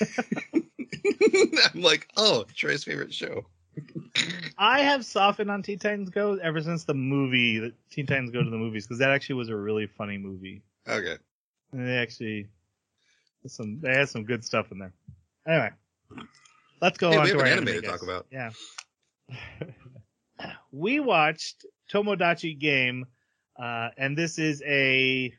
I'm 1.74 1.82
like, 1.82 2.08
oh, 2.16 2.44
Troy's 2.54 2.84
favorite 2.84 3.12
show. 3.12 3.44
I 4.58 4.80
have 4.80 5.04
softened 5.04 5.50
on 5.50 5.62
Teen 5.62 5.78
Titans 5.78 6.10
Go 6.10 6.38
ever 6.42 6.60
since 6.60 6.84
the 6.84 6.94
movie, 6.94 7.58
the 7.58 7.72
Teen 7.90 8.06
Titans 8.06 8.30
Go 8.30 8.42
to 8.42 8.50
the 8.50 8.56
movies, 8.56 8.86
because 8.86 8.98
that 8.98 9.10
actually 9.10 9.36
was 9.36 9.48
a 9.48 9.56
really 9.56 9.86
funny 9.86 10.18
movie. 10.18 10.62
Okay. 10.88 11.16
And 11.72 11.86
they 11.86 11.96
actually 11.96 12.48
some 13.46 13.80
they 13.80 13.94
had 13.94 14.08
some 14.08 14.24
good 14.24 14.44
stuff 14.44 14.70
in 14.72 14.78
there. 14.78 14.92
Anyway, 15.46 15.70
let's 16.80 16.98
go 16.98 17.10
Hey, 17.10 17.18
on 17.18 17.24
we 17.24 17.30
to 17.30 17.36
have 17.36 17.40
our 17.40 17.46
an 17.46 17.52
anime, 17.52 17.68
anime 17.68 17.82
to 17.82 17.88
talk 17.88 18.02
about. 18.02 18.26
Yeah. 18.30 18.50
we 20.72 21.00
watched 21.00 21.64
Tomodachi 21.92 22.58
Game, 22.58 23.06
uh, 23.58 23.90
and 23.96 24.16
this 24.16 24.38
is 24.38 24.62
a. 24.66 25.32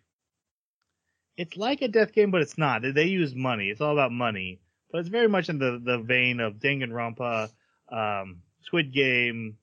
It's 1.36 1.58
like 1.58 1.82
a 1.82 1.88
death 1.88 2.14
game, 2.14 2.30
but 2.32 2.42
it's 2.42 2.58
not. 2.58 2.84
They 2.84 3.06
use 3.06 3.34
money. 3.34 3.70
It's 3.70 3.82
all 3.82 3.94
about 3.94 4.12
money, 4.12 4.60
but 4.92 5.00
it's 5.00 5.10
very 5.10 5.28
much 5.28 5.50
in 5.50 5.58
the 5.58 5.82
the 5.84 5.98
vein 5.98 6.40
of 6.40 6.56
Danganronpa, 6.56 7.50
um, 7.92 8.42
Squid 8.62 8.94
Game, 8.94 9.58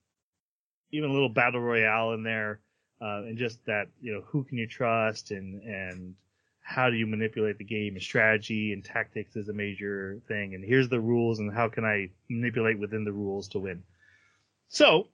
even 0.91 1.11
a 1.11 1.13
little 1.13 1.29
battle 1.29 1.61
royale 1.61 2.13
in 2.13 2.25
there, 2.25 2.61
uh, 3.01 3.23
and 3.25 3.39
just 3.39 3.65
that 3.67 3.89
you 4.01 4.13
know 4.13 4.23
who 4.27 4.43
can 4.45 4.59
you 4.59 4.67
trust 4.67 5.31
and 5.31 5.63
and 5.63 6.15
how 6.71 6.89
do 6.89 6.97
you 6.97 7.05
manipulate 7.05 7.59
the 7.59 7.65
game 7.65 7.95
and 7.95 8.03
strategy 8.03 8.73
and 8.73 8.85
tactics 8.85 9.35
is 9.35 9.49
a 9.49 9.53
major 9.53 10.21
thing 10.29 10.55
and 10.55 10.65
here's 10.65 10.89
the 10.89 11.01
rules 11.01 11.41
and 11.41 11.53
how 11.53 11.69
can 11.69 11.85
I 11.85 12.11
manipulate 12.29 12.79
within 12.79 13.03
the 13.03 13.11
rules 13.11 13.49
to 13.49 13.59
win. 13.59 13.83
So 14.69 15.09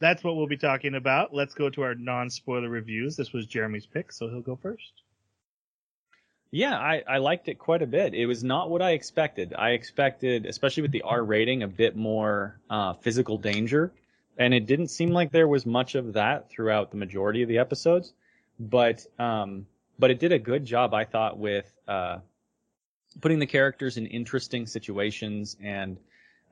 that's 0.00 0.24
what 0.24 0.34
we'll 0.34 0.48
be 0.48 0.56
talking 0.56 0.96
about. 0.96 1.32
Let's 1.32 1.54
go 1.54 1.70
to 1.70 1.82
our 1.82 1.94
non-spoiler 1.94 2.68
reviews. 2.68 3.14
This 3.14 3.32
was 3.32 3.46
Jeremy's 3.46 3.86
pick, 3.86 4.10
so 4.10 4.28
he'll 4.28 4.40
go 4.40 4.56
first. 4.56 4.90
Yeah, 6.50 6.76
I, 6.76 7.04
I 7.08 7.18
liked 7.18 7.46
it 7.46 7.60
quite 7.60 7.82
a 7.82 7.86
bit. 7.86 8.12
It 8.12 8.26
was 8.26 8.42
not 8.42 8.68
what 8.68 8.82
I 8.82 8.90
expected. 8.90 9.54
I 9.56 9.70
expected, 9.70 10.44
especially 10.44 10.82
with 10.82 10.92
the 10.92 11.02
R 11.02 11.22
rating, 11.22 11.62
a 11.62 11.68
bit 11.68 11.94
more 11.94 12.58
uh, 12.68 12.94
physical 12.94 13.38
danger, 13.38 13.92
and 14.36 14.52
it 14.52 14.66
didn't 14.66 14.88
seem 14.88 15.10
like 15.10 15.30
there 15.30 15.46
was 15.46 15.66
much 15.66 15.94
of 15.94 16.14
that 16.14 16.50
throughout 16.50 16.90
the 16.90 16.96
majority 16.96 17.42
of 17.42 17.48
the 17.48 17.58
episodes. 17.58 18.12
But 18.58 19.06
um, 19.20 19.66
but 19.98 20.10
it 20.10 20.20
did 20.20 20.32
a 20.32 20.38
good 20.38 20.64
job, 20.64 20.94
I 20.94 21.04
thought, 21.04 21.38
with 21.38 21.72
uh, 21.88 22.18
putting 23.20 23.38
the 23.38 23.46
characters 23.46 23.96
in 23.96 24.06
interesting 24.06 24.66
situations 24.66 25.56
and 25.62 25.98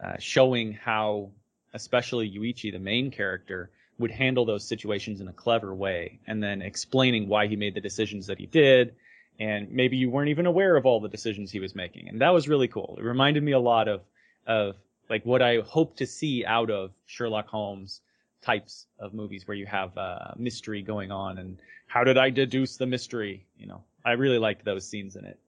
uh, 0.03 0.17
showing 0.19 0.73
how, 0.73 1.31
especially 1.73 2.31
Yuichi, 2.31 2.73
the 2.73 2.79
main 2.79 3.11
character, 3.11 3.71
would 3.99 4.11
handle 4.11 4.45
those 4.45 4.67
situations 4.67 5.21
in 5.21 5.29
a 5.29 5.33
clever 5.33 5.75
way, 5.75 6.19
and 6.27 6.43
then 6.43 6.63
explaining 6.63 7.29
why 7.29 7.47
he 7.47 7.57
made 7.57 7.75
the 7.75 7.81
decisions 7.81 8.27
that 8.27 8.39
he 8.39 8.47
did. 8.47 8.95
And 9.39 9.71
maybe 9.71 9.97
you 9.97 10.11
weren't 10.11 10.31
even 10.31 10.47
aware 10.47 10.77
of 10.77 10.87
all 10.87 11.01
the 11.01 11.09
decisions 11.09 11.51
he 11.51 11.61
was 11.61 11.75
making. 11.75 12.09
And 12.09 12.21
that 12.21 12.31
was 12.31 12.49
really 12.49 12.69
cool. 12.69 12.97
It 12.99 13.05
reminded 13.05 13.43
me 13.43 13.53
a 13.53 13.59
lot 13.59 13.89
of 13.89 14.03
of 14.47 14.77
like 15.09 15.25
what 15.25 15.43
I 15.43 15.61
hope 15.61 15.97
to 15.97 16.07
see 16.07 16.45
out 16.45 16.71
of 16.71 16.91
Sherlock 17.07 17.49
Holmes 17.49 18.01
types 18.45 18.87
of 18.99 19.15
movies 19.15 19.47
where 19.49 19.57
you 19.57 19.67
have 19.67 19.97
uh, 19.97 20.33
mystery 20.37 20.83
going 20.83 21.11
on 21.11 21.39
and 21.39 21.59
how 21.87 22.05
did 22.05 22.19
I 22.19 22.31
deduce 22.31 22.77
the 22.77 22.87
mystery? 22.87 23.47
You 23.57 23.67
know, 23.67 23.85
I 24.05 24.13
really 24.13 24.39
liked 24.39 24.65
those 24.65 24.87
scenes 24.87 25.17
in 25.17 25.25
it. 25.25 25.39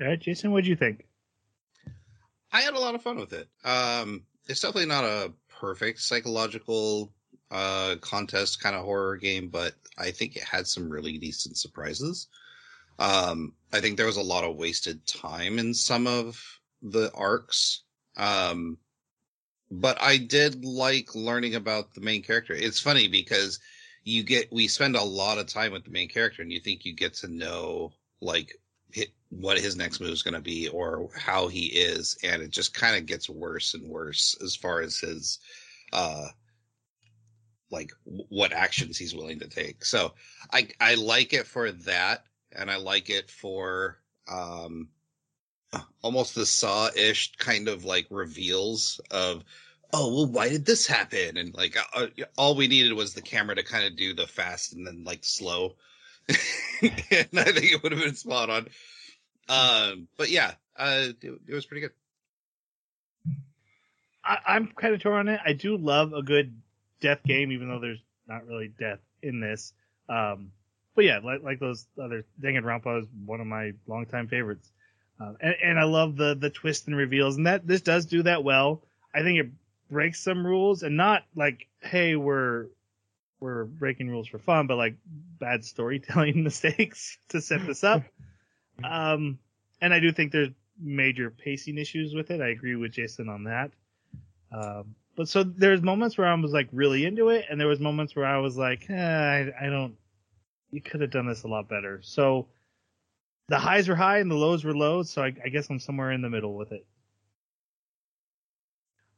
All 0.00 0.08
right, 0.08 0.18
Jason, 0.18 0.52
what 0.52 0.64
do 0.64 0.70
you 0.70 0.76
think? 0.76 1.04
I 2.52 2.62
had 2.62 2.74
a 2.74 2.78
lot 2.78 2.94
of 2.94 3.02
fun 3.02 3.18
with 3.18 3.32
it. 3.32 3.48
Um, 3.64 4.22
it's 4.46 4.60
definitely 4.60 4.86
not 4.86 5.04
a 5.04 5.32
perfect 5.60 6.00
psychological 6.00 7.12
uh, 7.50 7.96
contest 8.00 8.60
kind 8.60 8.74
of 8.76 8.84
horror 8.84 9.16
game, 9.16 9.48
but 9.48 9.74
I 9.98 10.10
think 10.10 10.36
it 10.36 10.44
had 10.44 10.66
some 10.66 10.88
really 10.88 11.18
decent 11.18 11.56
surprises. 11.56 12.28
Um, 12.98 13.52
I 13.72 13.80
think 13.80 13.96
there 13.96 14.06
was 14.06 14.16
a 14.16 14.22
lot 14.22 14.44
of 14.44 14.56
wasted 14.56 15.06
time 15.06 15.58
in 15.58 15.74
some 15.74 16.06
of 16.06 16.42
the 16.82 17.12
arcs. 17.14 17.82
Um, 18.16 18.78
but 19.70 20.00
I 20.00 20.16
did 20.16 20.64
like 20.64 21.14
learning 21.14 21.54
about 21.54 21.94
the 21.94 22.00
main 22.00 22.22
character. 22.22 22.54
It's 22.54 22.80
funny 22.80 23.08
because 23.08 23.58
you 24.04 24.22
get, 24.22 24.52
we 24.52 24.68
spend 24.68 24.96
a 24.96 25.02
lot 25.02 25.38
of 25.38 25.46
time 25.46 25.72
with 25.72 25.84
the 25.84 25.90
main 25.90 26.08
character 26.08 26.42
and 26.42 26.52
you 26.52 26.60
think 26.60 26.84
you 26.84 26.94
get 26.94 27.14
to 27.14 27.28
know 27.28 27.92
like 28.20 28.58
what 29.30 29.58
his 29.58 29.76
next 29.76 30.00
move 30.00 30.10
is 30.10 30.22
going 30.22 30.34
to 30.34 30.40
be 30.40 30.68
or 30.68 31.10
how 31.14 31.48
he 31.48 31.66
is. 31.66 32.16
And 32.22 32.42
it 32.42 32.50
just 32.50 32.72
kind 32.72 32.96
of 32.96 33.06
gets 33.06 33.28
worse 33.28 33.74
and 33.74 33.86
worse 33.86 34.36
as 34.42 34.56
far 34.56 34.80
as 34.80 34.98
his, 34.98 35.38
uh, 35.92 36.28
like 37.70 37.90
what 38.04 38.52
actions 38.54 38.96
he's 38.96 39.14
willing 39.14 39.40
to 39.40 39.48
take. 39.48 39.84
So 39.84 40.14
I, 40.50 40.68
I 40.80 40.94
like 40.94 41.34
it 41.34 41.46
for 41.46 41.70
that. 41.72 42.24
And 42.52 42.70
I 42.70 42.76
like 42.76 43.10
it 43.10 43.30
for, 43.30 43.98
um, 44.26 44.88
almost 46.02 46.34
the 46.34 46.46
saw 46.46 46.88
ish 46.96 47.32
kind 47.36 47.68
of 47.68 47.84
like 47.84 48.06
reveals 48.10 49.00
of, 49.10 49.44
oh, 49.92 50.14
well, 50.14 50.26
why 50.26 50.48
did 50.48 50.64
this 50.64 50.86
happen? 50.86 51.36
And 51.36 51.54
like, 51.54 51.76
uh, 51.94 52.06
all 52.36 52.54
we 52.54 52.68
needed 52.68 52.92
was 52.92 53.14
the 53.14 53.22
camera 53.22 53.56
to 53.56 53.62
kind 53.62 53.84
of 53.84 53.96
do 53.96 54.14
the 54.14 54.26
fast 54.26 54.74
and 54.74 54.86
then 54.86 55.04
like 55.04 55.24
slow. 55.24 55.76
and 56.28 57.28
I 57.38 57.44
think 57.44 57.72
it 57.72 57.82
would 57.82 57.92
have 57.92 58.00
been 58.00 58.14
spot 58.14 58.50
on. 58.50 58.68
Um, 59.48 60.08
but 60.16 60.30
yeah, 60.30 60.52
uh, 60.76 61.06
it, 61.22 61.40
it 61.48 61.54
was 61.54 61.66
pretty 61.66 61.82
good. 61.82 61.92
I, 64.24 64.56
am 64.56 64.72
kind 64.76 64.94
of 64.94 65.00
torn 65.00 65.28
on 65.28 65.28
it. 65.28 65.40
I 65.44 65.54
do 65.54 65.76
love 65.76 66.12
a 66.12 66.22
good 66.22 66.60
death 67.00 67.20
game, 67.24 67.50
even 67.50 67.68
though 67.68 67.80
there's 67.80 68.02
not 68.26 68.46
really 68.46 68.68
death 68.78 68.98
in 69.22 69.40
this. 69.40 69.72
Um, 70.08 70.52
but 70.94 71.04
yeah, 71.04 71.20
like, 71.24 71.42
like 71.42 71.60
those 71.60 71.86
other 72.02 72.26
Danganronpa 72.42 73.02
is 73.02 73.08
one 73.24 73.40
of 73.40 73.46
my 73.46 73.72
longtime 73.86 74.28
favorites. 74.28 74.70
Uh, 75.20 75.32
and, 75.40 75.54
and 75.62 75.78
I 75.78 75.84
love 75.84 76.16
the, 76.16 76.34
the 76.34 76.50
twists 76.50 76.86
and 76.86 76.96
reveals 76.96 77.36
and 77.36 77.46
that 77.46 77.66
this 77.66 77.80
does 77.80 78.06
do 78.06 78.22
that 78.22 78.44
well. 78.44 78.82
I 79.14 79.22
think 79.22 79.38
it 79.38 79.50
breaks 79.90 80.22
some 80.22 80.46
rules 80.46 80.82
and 80.82 80.96
not 80.96 81.24
like, 81.34 81.66
hey, 81.80 82.14
we're, 82.16 82.66
we're 83.40 83.64
breaking 83.64 84.08
rules 84.10 84.28
for 84.28 84.38
fun, 84.38 84.66
but 84.66 84.76
like 84.76 84.96
bad 85.38 85.64
storytelling 85.64 86.42
mistakes 86.44 87.18
to 87.30 87.40
set 87.40 87.66
this 87.66 87.84
up. 87.84 88.02
Um, 88.84 89.40
and 89.80 89.92
I 89.92 89.98
do 89.98 90.12
think 90.12 90.30
there's 90.30 90.50
major 90.80 91.30
pacing 91.30 91.78
issues 91.78 92.14
with 92.14 92.30
it. 92.30 92.40
I 92.40 92.50
agree 92.50 92.76
with 92.76 92.92
Jason 92.92 93.28
on 93.28 93.44
that. 93.44 93.72
Um, 94.52 94.94
but 95.16 95.28
so 95.28 95.42
there's 95.42 95.82
moments 95.82 96.16
where 96.16 96.28
I 96.28 96.34
was 96.34 96.52
like 96.52 96.68
really 96.72 97.04
into 97.04 97.30
it, 97.30 97.46
and 97.50 97.60
there 97.60 97.66
was 97.66 97.80
moments 97.80 98.14
where 98.14 98.24
I 98.24 98.38
was 98.38 98.56
like, 98.56 98.88
eh, 98.88 98.94
I, 98.94 99.66
I 99.66 99.68
don't. 99.68 99.96
You 100.70 100.80
could 100.80 101.00
have 101.00 101.10
done 101.10 101.26
this 101.26 101.42
a 101.42 101.48
lot 101.48 101.68
better. 101.68 102.00
So 102.02 102.46
the 103.48 103.58
highs 103.58 103.88
were 103.88 103.94
high 103.94 104.18
and 104.18 104.30
the 104.30 104.36
lows 104.36 104.64
were 104.64 104.76
low. 104.76 105.02
So 105.02 105.22
I, 105.22 105.34
I 105.44 105.48
guess 105.48 105.68
I'm 105.70 105.80
somewhere 105.80 106.12
in 106.12 106.22
the 106.22 106.30
middle 106.30 106.54
with 106.54 106.72
it. 106.72 106.86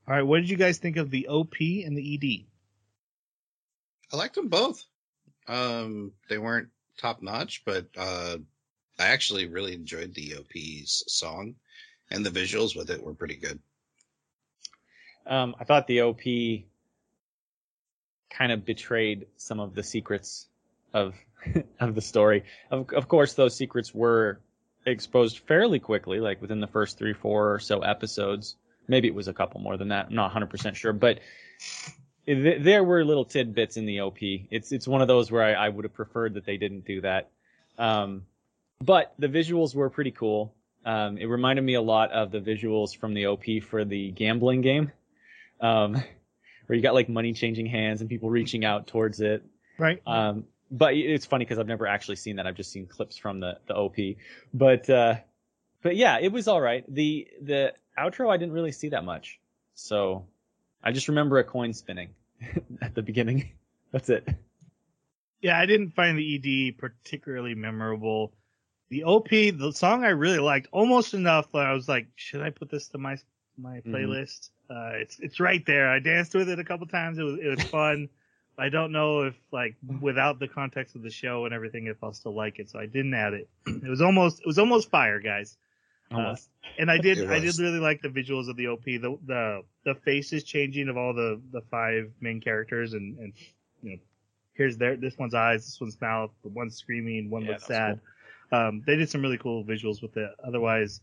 All 0.08 0.14
right, 0.14 0.22
what 0.22 0.38
did 0.38 0.50
you 0.50 0.56
guys 0.56 0.78
think 0.78 0.96
of 0.96 1.10
the 1.10 1.28
OP 1.28 1.60
and 1.60 1.96
the 1.96 2.14
ED? 2.14 2.46
I 4.12 4.16
liked 4.16 4.34
them 4.34 4.48
both. 4.48 4.84
Um, 5.46 6.12
they 6.28 6.38
weren't 6.38 6.68
top 6.98 7.22
notch, 7.22 7.62
but 7.64 7.86
uh, 7.96 8.38
I 8.98 9.06
actually 9.06 9.46
really 9.46 9.72
enjoyed 9.72 10.14
the 10.14 10.36
OP's 10.36 11.04
song, 11.06 11.54
and 12.10 12.26
the 12.26 12.30
visuals 12.30 12.76
with 12.76 12.90
it 12.90 13.02
were 13.02 13.14
pretty 13.14 13.36
good. 13.36 13.60
Um, 15.26 15.54
I 15.60 15.64
thought 15.64 15.86
the 15.86 16.02
OP 16.02 16.22
kind 18.30 18.52
of 18.52 18.64
betrayed 18.64 19.26
some 19.36 19.60
of 19.60 19.74
the 19.74 19.82
secrets 19.82 20.48
of 20.92 21.14
of 21.80 21.94
the 21.94 22.00
story. 22.00 22.44
Of, 22.70 22.92
of 22.92 23.08
course, 23.08 23.34
those 23.34 23.56
secrets 23.56 23.94
were 23.94 24.40
exposed 24.86 25.40
fairly 25.40 25.78
quickly, 25.78 26.20
like 26.20 26.40
within 26.40 26.60
the 26.60 26.66
first 26.66 26.98
three, 26.98 27.12
four 27.12 27.54
or 27.54 27.58
so 27.58 27.80
episodes. 27.80 28.56
Maybe 28.88 29.08
it 29.08 29.14
was 29.14 29.28
a 29.28 29.34
couple 29.34 29.60
more 29.60 29.76
than 29.76 29.88
that. 29.88 30.06
I'm 30.06 30.14
not 30.14 30.32
100% 30.32 30.74
sure, 30.74 30.92
but 30.92 31.20
th- 32.26 32.62
there 32.62 32.82
were 32.82 33.04
little 33.04 33.24
tidbits 33.24 33.76
in 33.76 33.86
the 33.86 34.00
OP. 34.00 34.18
It's 34.20 34.72
it's 34.72 34.88
one 34.88 35.02
of 35.02 35.08
those 35.08 35.30
where 35.30 35.42
I, 35.42 35.66
I 35.66 35.68
would 35.68 35.84
have 35.84 35.94
preferred 35.94 36.34
that 36.34 36.44
they 36.44 36.56
didn't 36.56 36.84
do 36.84 37.02
that. 37.02 37.30
Um, 37.78 38.26
but 38.80 39.14
the 39.18 39.28
visuals 39.28 39.74
were 39.74 39.90
pretty 39.90 40.10
cool. 40.10 40.54
Um, 40.84 41.18
it 41.18 41.26
reminded 41.26 41.62
me 41.62 41.74
a 41.74 41.82
lot 41.82 42.12
of 42.12 42.30
the 42.30 42.40
visuals 42.40 42.96
from 42.96 43.14
the 43.14 43.26
OP 43.26 43.44
for 43.68 43.84
the 43.84 44.10
gambling 44.10 44.62
game, 44.62 44.92
um, 45.60 45.94
where 46.66 46.76
you 46.76 46.82
got 46.82 46.94
like 46.94 47.08
money 47.08 47.32
changing 47.32 47.66
hands 47.66 48.00
and 48.00 48.08
people 48.08 48.30
reaching 48.30 48.64
out 48.64 48.86
towards 48.86 49.20
it. 49.20 49.44
Right. 49.78 50.00
Um, 50.06 50.44
but 50.70 50.94
it's 50.94 51.26
funny 51.26 51.44
because 51.44 51.58
I've 51.58 51.66
never 51.66 51.86
actually 51.86 52.16
seen 52.16 52.36
that. 52.36 52.46
I've 52.46 52.56
just 52.56 52.72
seen 52.72 52.86
clips 52.86 53.16
from 53.16 53.40
the 53.40 53.58
the 53.66 53.74
OP. 53.74 53.96
But 54.54 54.88
uh, 54.88 55.16
but 55.82 55.96
yeah, 55.96 56.18
it 56.20 56.32
was 56.32 56.48
all 56.48 56.60
right. 56.60 56.84
The 56.92 57.28
the 57.42 57.74
outro 57.98 58.32
I 58.32 58.36
didn't 58.36 58.54
really 58.54 58.72
see 58.72 58.88
that 58.90 59.04
much, 59.04 59.40
so 59.74 60.24
I 60.82 60.92
just 60.92 61.08
remember 61.08 61.38
a 61.38 61.44
coin 61.44 61.72
spinning 61.72 62.10
at 62.82 62.94
the 62.94 63.02
beginning. 63.02 63.50
That's 63.92 64.08
it. 64.08 64.28
Yeah, 65.40 65.58
I 65.58 65.66
didn't 65.66 65.90
find 65.90 66.18
the 66.18 66.70
ED 66.70 66.78
particularly 66.78 67.54
memorable 67.54 68.32
the 68.90 69.04
OP, 69.04 69.28
the 69.28 69.72
song 69.72 70.04
I 70.04 70.08
really 70.08 70.40
liked 70.40 70.68
almost 70.72 71.14
enough 71.14 71.50
that 71.52 71.66
I 71.66 71.72
was 71.72 71.88
like, 71.88 72.08
should 72.16 72.42
I 72.42 72.50
put 72.50 72.70
this 72.70 72.88
to 72.88 72.98
my 72.98 73.16
my 73.56 73.76
mm-hmm. 73.78 73.94
playlist? 73.94 74.50
Mm-hmm. 74.70 74.96
Uh, 74.96 74.98
it's 74.98 75.18
it's 75.20 75.40
right 75.40 75.64
there. 75.64 75.88
I 75.88 76.00
danced 76.00 76.34
with 76.34 76.48
it 76.48 76.58
a 76.58 76.64
couple 76.64 76.86
times. 76.86 77.18
It 77.18 77.22
was 77.22 77.38
it 77.40 77.48
was 77.48 77.62
fun. 77.62 78.08
I 78.60 78.68
don't 78.68 78.92
know 78.92 79.22
if 79.22 79.34
like 79.52 79.76
without 80.00 80.38
the 80.38 80.48
context 80.48 80.94
of 80.94 81.02
the 81.02 81.10
show 81.10 81.46
and 81.46 81.54
everything, 81.54 81.86
if 81.86 81.96
I'll 82.02 82.12
still 82.12 82.34
like 82.34 82.58
it. 82.58 82.68
So 82.68 82.78
I 82.78 82.86
didn't 82.86 83.14
add 83.14 83.32
it. 83.32 83.48
It 83.66 83.88
was 83.88 84.02
almost 84.02 84.40
it 84.40 84.46
was 84.46 84.58
almost 84.58 84.90
fire, 84.90 85.20
guys. 85.20 85.56
Uh, 86.12 86.34
and 86.78 86.90
I 86.90 86.98
did 86.98 87.30
I 87.30 87.38
did 87.38 87.58
really 87.58 87.78
like 87.78 88.02
the 88.02 88.08
visuals 88.08 88.48
of 88.48 88.56
the 88.56 88.66
OP. 88.66 88.84
The 88.84 89.18
the 89.26 89.62
the 89.84 89.94
faces 89.94 90.44
changing 90.44 90.88
of 90.88 90.96
all 90.96 91.14
the 91.14 91.40
the 91.52 91.62
five 91.70 92.10
main 92.20 92.40
characters 92.40 92.92
and 92.92 93.18
and 93.18 93.32
you 93.82 93.90
know 93.92 93.98
here's 94.54 94.76
their 94.76 94.96
this 94.96 95.16
one's 95.16 95.34
eyes, 95.34 95.64
this 95.64 95.80
one's 95.80 96.00
mouth, 96.00 96.30
the 96.42 96.50
one's 96.50 96.76
screaming, 96.76 97.30
one 97.30 97.44
yeah, 97.44 97.52
looks 97.52 97.66
sad. 97.66 98.00
Cool. 98.50 98.58
Um, 98.58 98.82
they 98.84 98.96
did 98.96 99.08
some 99.08 99.22
really 99.22 99.38
cool 99.38 99.64
visuals 99.64 100.02
with 100.02 100.16
it. 100.16 100.30
Otherwise, 100.44 101.00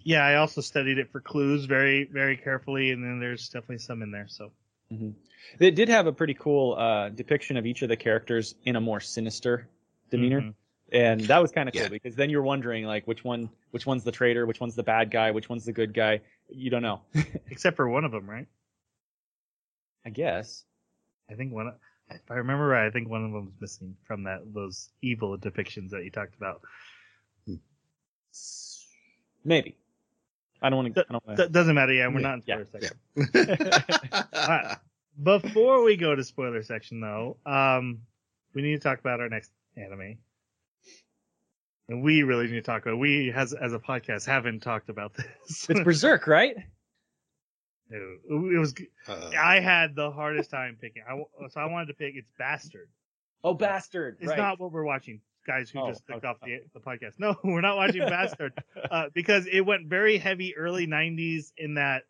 yeah, 0.00 0.24
I 0.24 0.36
also 0.36 0.60
studied 0.62 0.98
it 0.98 1.12
for 1.12 1.20
clues 1.20 1.66
very, 1.66 2.04
very 2.04 2.36
carefully, 2.36 2.90
and 2.90 3.04
then 3.04 3.20
there's 3.20 3.48
definitely 3.48 3.78
some 3.78 4.02
in 4.02 4.10
there. 4.10 4.26
So. 4.28 4.50
Mm-hmm. 4.92 5.10
It 5.58 5.74
did 5.74 5.88
have 5.88 6.06
a 6.06 6.12
pretty 6.12 6.34
cool 6.34 6.74
uh, 6.74 7.08
depiction 7.10 7.56
of 7.56 7.66
each 7.66 7.82
of 7.82 7.88
the 7.88 7.96
characters 7.96 8.54
in 8.64 8.76
a 8.76 8.80
more 8.80 9.00
sinister 9.00 9.68
demeanor, 10.10 10.40
mm-hmm. 10.40 10.50
and 10.96 11.20
that 11.22 11.40
was 11.40 11.52
kind 11.52 11.68
of 11.68 11.72
cool 11.74 11.82
yeah. 11.82 11.88
because 11.88 12.14
then 12.14 12.30
you're 12.30 12.42
wondering 12.42 12.84
like 12.84 13.06
which 13.06 13.24
one, 13.24 13.50
which 13.70 13.86
one's 13.86 14.04
the 14.04 14.12
traitor, 14.12 14.46
which 14.46 14.60
one's 14.60 14.74
the 14.74 14.82
bad 14.82 15.10
guy, 15.10 15.30
which 15.30 15.48
one's 15.48 15.64
the 15.64 15.72
good 15.72 15.94
guy. 15.94 16.20
You 16.48 16.70
don't 16.70 16.82
know. 16.82 17.02
Except 17.50 17.76
for 17.76 17.88
one 17.88 18.04
of 18.04 18.12
them, 18.12 18.28
right? 18.28 18.46
I 20.04 20.10
guess. 20.10 20.64
I 21.30 21.34
think 21.34 21.52
one 21.52 21.72
if 22.10 22.30
I 22.30 22.34
remember 22.34 22.66
right, 22.66 22.86
I 22.86 22.90
think 22.90 23.08
one 23.08 23.24
of 23.24 23.32
them 23.32 23.46
was 23.46 23.54
missing 23.60 23.96
from 24.04 24.24
that 24.24 24.40
those 24.52 24.90
evil 25.02 25.36
depictions 25.36 25.90
that 25.90 26.04
you 26.04 26.10
talked 26.10 26.36
about. 26.36 26.62
Maybe. 29.44 29.76
I 30.62 30.70
don't 30.70 30.94
want 30.94 30.94
to. 30.94 31.36
D- 31.36 31.48
doesn't 31.52 31.74
matter. 31.74 31.92
Yeah, 31.92 32.08
we're 32.08 32.20
not 32.20 32.34
in 32.34 32.42
spoiler 32.42 32.66
yeah. 32.72 32.90
section. 33.34 34.24
right. 34.34 34.76
Before 35.22 35.82
we 35.82 35.96
go 35.96 36.14
to 36.14 36.22
spoiler 36.22 36.62
section, 36.62 37.00
though, 37.00 37.36
um, 37.46 38.00
we 38.54 38.62
need 38.62 38.74
to 38.74 38.80
talk 38.80 38.98
about 38.98 39.20
our 39.20 39.28
next 39.28 39.50
anime. 39.76 40.18
And 41.88 42.02
we 42.02 42.22
really 42.22 42.46
need 42.46 42.54
to 42.54 42.62
talk 42.62 42.82
about. 42.82 42.98
We, 42.98 43.32
as 43.32 43.52
as 43.52 43.72
a 43.72 43.78
podcast, 43.78 44.26
haven't 44.26 44.60
talked 44.60 44.88
about 44.88 45.14
this. 45.14 45.66
it's 45.68 45.80
Berserk, 45.80 46.26
right? 46.26 46.56
It 47.88 48.58
was. 48.58 48.74
Uh, 49.06 49.30
I 49.38 49.60
had 49.60 49.94
the 49.94 50.10
hardest 50.10 50.50
time 50.50 50.76
picking. 50.80 51.04
I 51.08 51.22
so 51.50 51.60
I 51.60 51.66
wanted 51.66 51.86
to 51.86 51.94
pick. 51.94 52.14
It's 52.16 52.28
Bastard. 52.36 52.88
Oh, 53.44 53.54
Bastard! 53.54 54.16
It's 54.18 54.30
right. 54.30 54.36
not 54.36 54.58
what 54.58 54.72
we're 54.72 54.82
watching, 54.82 55.20
guys 55.46 55.70
who 55.70 55.80
oh, 55.80 55.88
just 55.88 56.06
took 56.06 56.16
okay. 56.16 56.26
off 56.26 56.36
the, 56.44 56.60
the 56.74 56.80
podcast. 56.80 57.12
No, 57.18 57.36
we're 57.44 57.60
not 57.60 57.76
watching 57.76 58.00
Bastard 58.08 58.52
uh, 58.90 59.06
because 59.14 59.46
it 59.50 59.60
went 59.60 59.86
very 59.86 60.18
heavy 60.18 60.56
early 60.56 60.86
'90s. 60.86 61.52
In 61.56 61.74
that, 61.74 62.04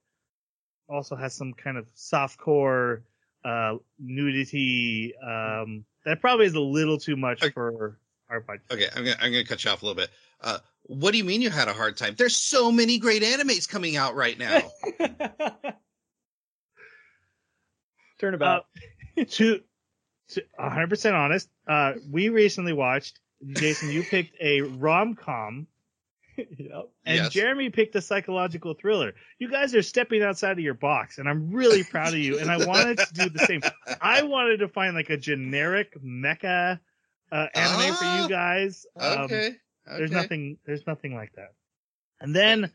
also 0.89 1.17
has 1.17 1.35
some 1.35 1.53
kind 1.53 1.77
of 1.77 1.87
softcore 1.95 3.03
uh, 3.45 3.77
nudity. 3.99 5.15
Um, 5.23 5.85
that 6.05 6.21
probably 6.21 6.47
is 6.47 6.55
a 6.55 6.61
little 6.61 6.99
too 6.99 7.17
much 7.17 7.43
okay. 7.43 7.53
for 7.53 7.99
our 8.29 8.41
podcast. 8.41 8.73
Okay, 8.73 8.89
I'm 8.95 9.05
gonna 9.05 9.17
I'm 9.21 9.33
gonna 9.33 9.45
cut 9.45 9.65
you 9.65 9.71
off 9.71 9.83
a 9.83 9.87
little 9.87 10.01
bit. 10.01 10.11
Uh, 10.41 10.59
What 10.83 11.13
do 11.13 11.19
you 11.19 11.25
mean 11.25 11.43
you 11.43 11.51
had 11.51 11.69
a 11.69 11.73
hard 11.73 11.97
time? 11.97 12.15
There's 12.17 12.37
so 12.37 12.71
many 12.71 12.99
great 12.99 13.23
animes 13.23 13.69
coming 13.69 13.97
out 13.97 14.15
right 14.15 14.39
now. 14.39 14.63
Turnabout. 18.21 18.67
Uh, 19.19 19.25
to, 19.25 19.61
to 20.29 20.43
100% 20.59 21.15
honest, 21.15 21.49
uh, 21.69 21.95
we 22.11 22.29
recently 22.29 22.73
watched, 22.73 23.21
Jason, 23.53 23.91
you 23.91 24.03
picked 24.03 24.35
a 24.41 24.63
rom 24.63 25.15
com, 25.15 25.67
yep. 26.37 26.89
and 27.05 27.17
Yes. 27.17 27.33
Jeremy 27.33 27.71
picked 27.71 27.95
a 27.97 28.01
psychological 28.03 28.75
thriller. 28.75 29.15
You 29.39 29.51
guys 29.51 29.75
are 29.75 29.83
stepping 29.83 30.23
outside 30.23 30.53
of 30.53 30.61
your 30.61 30.75
box, 30.75 31.19
and 31.19 31.29
I'm 31.29 31.51
really 31.51 31.85
proud 31.91 32.09
of 32.15 32.19
you. 32.19 32.39
And 32.39 32.51
I 32.51 32.65
wanted 32.67 32.99
to 32.99 33.13
do 33.13 33.29
the 33.29 33.41
same. 33.41 33.61
I 34.01 34.23
wanted 34.23 34.59
to 34.59 34.69
find 34.69 34.95
like 34.95 35.11
a 35.11 35.17
generic 35.17 35.97
mecha 36.03 36.81
uh, 37.33 37.47
anime 37.55 37.95
for 37.95 38.05
Ah, 38.05 38.23
you 38.23 38.29
guys. 38.29 38.87
Um, 38.99 39.19
okay. 39.21 39.57
There's 39.87 40.11
nothing. 40.11 40.59
There's 40.67 40.87
nothing 40.87 41.15
like 41.15 41.33
that. 41.37 41.53
And 42.21 42.35
then 42.35 42.73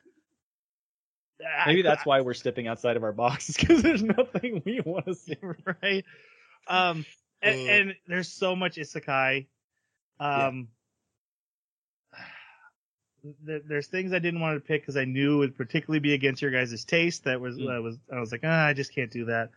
Maybe 1.65 1.81
that's 1.81 2.05
why 2.05 2.21
we're 2.21 2.35
stepping 2.35 2.67
outside 2.67 2.97
of 2.97 3.03
our 3.03 3.11
boxes 3.13 3.57
because 3.59 3.81
there's 3.81 4.03
nothing 4.03 4.61
we 4.65 4.79
want 4.81 5.07
to 5.07 5.15
see. 5.15 5.35
right. 5.81 6.05
Um, 6.67 7.05
and, 7.41 7.59
and 7.69 7.95
there's 8.07 8.27
so 8.31 8.55
much 8.55 8.75
isekai. 8.75 9.47
Um, 10.21 10.67
there, 13.43 13.61
there's 13.67 13.87
things 13.87 14.13
I 14.13 14.19
didn't 14.19 14.39
want 14.39 14.55
to 14.57 14.67
pick 14.67 14.81
because 14.81 14.97
I 14.97 15.05
knew 15.05 15.35
it 15.35 15.39
would 15.39 15.57
particularly 15.57 15.99
be 15.99 16.13
against 16.13 16.41
your 16.41 16.51
guys' 16.51 16.83
taste. 16.85 17.25
That 17.25 17.39
was, 17.39 17.57
Mm. 17.57 17.71
I 17.71 17.79
was, 17.79 17.97
I 18.11 18.19
was 18.19 18.31
like, 18.31 18.41
ah, 18.43 18.65
I 18.65 18.73
just 18.73 18.93
can't 18.95 19.11
do 19.11 19.25
that. 19.25 19.49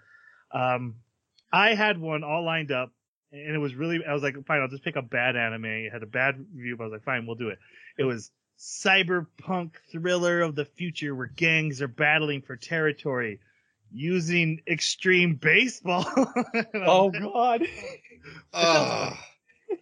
Um, 0.53 0.97
I 1.53 1.75
had 1.75 1.99
one 1.99 2.25
all 2.25 2.45
lined 2.45 2.73
up, 2.73 2.93
and 3.33 3.55
it 3.55 3.59
was 3.59 3.75
really, 3.75 4.05
I 4.05 4.13
was 4.13 4.23
like, 4.23 4.35
fine, 4.47 4.61
I'll 4.61 4.69
just 4.69 4.85
pick 4.85 4.97
a 4.97 5.03
bad 5.03 5.37
anime. 5.37 5.65
It 5.65 5.93
had 5.93 6.03
a 6.03 6.07
bad 6.07 6.45
review, 6.55 6.77
but 6.77 6.85
I 6.85 6.87
was 6.89 6.93
like, 6.93 7.05
fine, 7.05 7.27
we'll 7.27 7.37
do 7.37 7.49
it. 7.49 7.59
It 7.99 8.05
was 8.05 8.31
cyberpunk 8.59 9.73
thriller 9.91 10.43
of 10.43 10.55
the 10.55 10.65
future 10.65 11.15
where 11.15 11.27
gangs 11.27 11.83
are 11.83 11.89
battling 11.89 12.43
for 12.43 12.57
territory 12.57 13.41
using 13.93 14.61
extreme 14.69 15.37
baseball. 15.37 16.07
Oh 16.75 17.11
God. 17.11 17.63
Oh, 18.55 19.13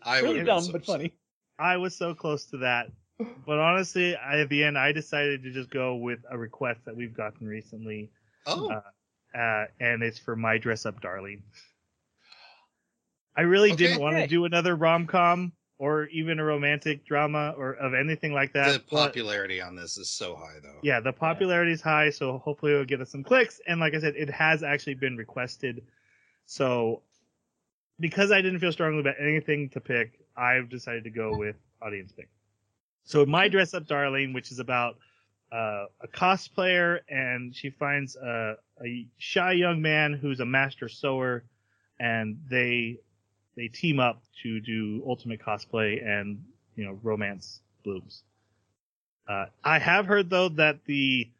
I 0.02 0.20
really 0.20 0.38
would 0.38 0.46
dumb 0.46 0.68
but 0.72 0.84
funny. 0.86 1.12
I 1.58 1.76
was 1.76 1.96
so 1.96 2.14
close 2.14 2.44
to 2.46 2.58
that. 2.58 2.90
But 3.46 3.58
honestly, 3.58 4.16
I, 4.16 4.40
at 4.40 4.48
the 4.48 4.64
end, 4.64 4.76
I 4.76 4.90
decided 4.92 5.42
to 5.44 5.52
just 5.52 5.70
go 5.70 5.94
with 5.96 6.20
a 6.30 6.36
request 6.36 6.80
that 6.86 6.96
we've 6.96 7.14
gotten 7.14 7.46
recently, 7.46 8.10
Oh, 8.46 8.68
Uh, 8.70 9.38
uh, 9.38 9.66
and 9.78 10.02
it's 10.02 10.18
for 10.18 10.34
My 10.34 10.58
Dress 10.58 10.86
Up 10.86 11.00
Darling. 11.00 11.42
I 13.36 13.42
really 13.42 13.72
Okay. 13.72 13.76
didn't 13.86 14.00
want 14.02 14.16
to 14.16 14.26
do 14.26 14.44
another 14.44 14.74
rom 14.76 15.06
com 15.06 15.52
or 15.78 16.06
even 16.06 16.38
a 16.38 16.44
romantic 16.44 17.04
drama 17.04 17.54
or 17.56 17.72
of 17.74 17.94
anything 17.94 18.32
like 18.32 18.52
that. 18.54 18.72
the 18.72 18.78
but- 18.90 19.06
popularity 19.06 19.60
on 19.60 19.74
this 19.76 19.96
is 19.98 20.10
so 20.10 20.34
high, 20.36 20.58
though. 20.62 20.78
yeah, 20.82 20.98
the 21.00 21.12
popularity 21.12 21.72
is 21.72 21.80
high, 21.80 22.10
so 22.10 22.38
hopefully 22.38 22.72
it'll 22.72 22.84
get 22.84 23.00
us 23.00 23.10
some 23.10 23.22
clicks. 23.24 23.60
And 23.66 23.78
like 23.80 23.94
I 23.94 24.00
said, 24.00 24.14
it 24.16 24.30
has 24.30 24.62
actually 24.62 24.94
been 24.94 25.16
requested. 25.16 25.84
So 26.46 27.02
because 28.02 28.32
I 28.32 28.42
didn't 28.42 28.58
feel 28.58 28.72
strongly 28.72 28.98
about 28.98 29.14
anything 29.20 29.68
to 29.70 29.80
pick, 29.80 30.18
I've 30.36 30.68
decided 30.68 31.04
to 31.04 31.10
go 31.10 31.36
with 31.38 31.54
audience 31.80 32.10
pick. 32.10 32.28
So 33.04 33.24
my 33.24 33.46
dress 33.48 33.74
up 33.74 33.86
darling, 33.86 34.32
which 34.32 34.50
is 34.50 34.58
about 34.58 34.96
uh, 35.52 35.86
a 36.00 36.08
cosplayer, 36.12 36.98
and 37.08 37.54
she 37.54 37.70
finds 37.70 38.16
a, 38.16 38.56
a 38.84 39.06
shy 39.18 39.52
young 39.52 39.80
man 39.80 40.14
who's 40.14 40.40
a 40.40 40.44
master 40.44 40.88
sewer, 40.88 41.44
and 42.00 42.38
they 42.50 42.98
they 43.56 43.68
team 43.68 44.00
up 44.00 44.20
to 44.42 44.60
do 44.60 45.04
ultimate 45.06 45.40
cosplay 45.40 46.04
and 46.04 46.42
you 46.74 46.84
know 46.84 46.98
romance 47.04 47.60
blooms. 47.84 48.24
Uh, 49.28 49.46
I 49.62 49.78
have 49.78 50.06
heard 50.06 50.28
though 50.28 50.48
that 50.48 50.84
the 50.86 51.30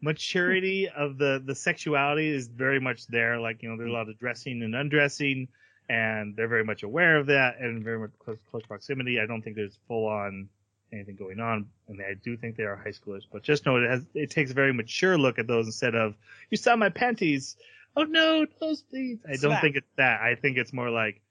maturity 0.00 0.88
of 0.88 1.18
the 1.18 1.42
the 1.44 1.54
sexuality 1.54 2.28
is 2.28 2.48
very 2.48 2.80
much 2.80 3.06
there. 3.06 3.38
Like 3.38 3.62
you 3.62 3.68
know, 3.68 3.76
there's 3.76 3.88
a 3.88 3.92
mm. 3.92 3.96
lot 3.96 4.08
of 4.08 4.18
dressing 4.18 4.62
and 4.62 4.74
undressing, 4.74 5.48
and 5.88 6.36
they're 6.36 6.48
very 6.48 6.64
much 6.64 6.82
aware 6.82 7.16
of 7.16 7.26
that 7.26 7.58
and 7.58 7.82
very 7.82 7.98
much 7.98 8.10
close, 8.18 8.38
close 8.50 8.62
proximity. 8.64 9.20
I 9.20 9.26
don't 9.26 9.42
think 9.42 9.56
there's 9.56 9.78
full 9.88 10.06
on 10.06 10.48
anything 10.92 11.16
going 11.16 11.40
on, 11.40 11.66
and 11.88 12.00
I 12.00 12.14
do 12.14 12.36
think 12.36 12.56
they 12.56 12.64
are 12.64 12.76
high 12.76 12.90
schoolers. 12.90 13.22
But 13.30 13.42
just 13.42 13.66
know 13.66 13.76
it 13.76 13.88
has 13.88 14.02
it 14.14 14.30
takes 14.30 14.50
a 14.50 14.54
very 14.54 14.72
mature 14.72 15.18
look 15.18 15.38
at 15.38 15.46
those 15.46 15.66
instead 15.66 15.94
of 15.94 16.14
you 16.50 16.56
saw 16.56 16.76
my 16.76 16.90
panties. 16.90 17.56
Oh 17.96 18.04
no, 18.04 18.46
nosebleeds. 18.60 19.20
I 19.26 19.36
don't 19.36 19.52
Smack. 19.52 19.62
think 19.62 19.76
it's 19.76 19.90
that. 19.96 20.20
I 20.20 20.34
think 20.34 20.58
it's 20.58 20.72
more 20.72 20.90
like 20.90 21.22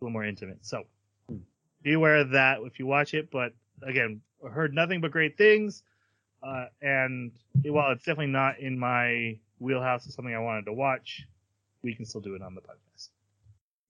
a 0.00 0.04
little 0.04 0.12
more 0.12 0.24
intimate. 0.24 0.58
So 0.62 0.84
be 1.82 1.92
aware 1.92 2.16
of 2.16 2.30
that 2.30 2.58
if 2.62 2.78
you 2.78 2.86
watch 2.86 3.14
it. 3.14 3.30
But 3.30 3.52
again, 3.82 4.20
heard 4.48 4.74
nothing 4.74 5.00
but 5.00 5.10
great 5.10 5.36
things. 5.36 5.82
Uh, 6.44 6.66
and 6.82 7.32
while 7.64 7.92
it's 7.92 8.04
definitely 8.04 8.26
not 8.26 8.58
in 8.58 8.78
my 8.78 9.38
wheelhouse 9.58 10.06
of 10.06 10.12
something 10.12 10.34
I 10.34 10.40
wanted 10.40 10.66
to 10.66 10.72
watch, 10.72 11.26
we 11.82 11.94
can 11.94 12.04
still 12.04 12.20
do 12.20 12.34
it 12.34 12.42
on 12.42 12.54
the 12.54 12.60
podcast. 12.60 13.08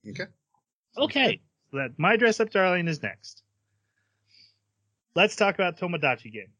Okay. 0.09 0.31
Okay. 0.97 1.41
So 1.71 1.79
that 1.79 1.99
my 1.99 2.17
dress 2.17 2.39
up 2.39 2.51
darling 2.51 2.87
is 2.87 3.03
next. 3.03 3.43
Let's 5.17 5.37
talk 5.37 5.55
about 5.55 5.79
Tomodachi 5.79 6.33
game. 6.33 6.53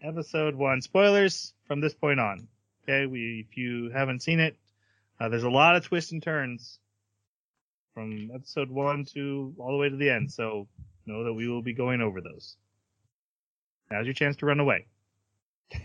Episode 0.00 0.54
one 0.54 0.80
spoilers 0.80 1.54
from 1.66 1.80
this 1.80 1.94
point 1.94 2.20
on. 2.20 2.48
Okay, 2.84 3.06
we 3.06 3.46
if 3.48 3.56
you 3.56 3.90
haven't 3.90 4.22
seen 4.22 4.40
it, 4.40 4.56
uh, 5.20 5.28
there's 5.28 5.42
a 5.42 5.50
lot 5.50 5.76
of 5.76 5.84
twists 5.84 6.12
and 6.12 6.22
turns 6.22 6.78
from 7.94 8.30
episode 8.34 8.70
one 8.70 9.04
to 9.12 9.54
all 9.58 9.72
the 9.72 9.76
way 9.76 9.88
to 9.88 9.96
the 9.96 10.10
end. 10.10 10.30
So 10.30 10.68
know 11.06 11.24
that 11.24 11.34
we 11.34 11.48
will 11.48 11.62
be 11.62 11.72
going 11.74 12.00
over 12.00 12.20
those. 12.20 12.56
Now's 13.90 14.06
your 14.06 14.14
chance 14.14 14.36
to 14.36 14.46
run 14.46 14.60
away. 14.60 14.86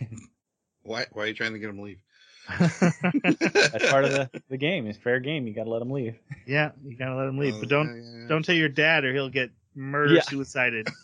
Why? 0.83 1.05
Why 1.11 1.23
are 1.23 1.27
you 1.27 1.33
trying 1.33 1.53
to 1.53 1.59
get 1.59 1.69
him 1.69 1.77
to 1.77 1.81
leave? 1.83 1.99
That's 2.59 3.89
part 3.89 4.03
of 4.03 4.11
the, 4.11 4.29
the 4.49 4.57
game. 4.57 4.85
It's 4.87 4.97
fair 4.97 5.19
game. 5.21 5.47
You 5.47 5.53
got 5.53 5.63
to 5.63 5.69
let 5.69 5.81
him 5.81 5.91
leave. 5.91 6.17
yeah, 6.45 6.71
you 6.83 6.97
gotta 6.97 7.15
let 7.15 7.27
him 7.29 7.37
leave, 7.37 7.55
Oh, 7.55 7.59
but 7.61 7.69
don't 7.69 7.95
yeah, 7.95 8.19
yeah. 8.23 8.27
don't 8.27 8.43
tell 8.43 8.55
your 8.55 8.67
dad 8.67 9.05
or 9.05 9.13
he'll 9.13 9.29
get 9.29 9.51
murder 9.75 10.15
Yeah. 10.15 10.21
suicided. 10.21 10.87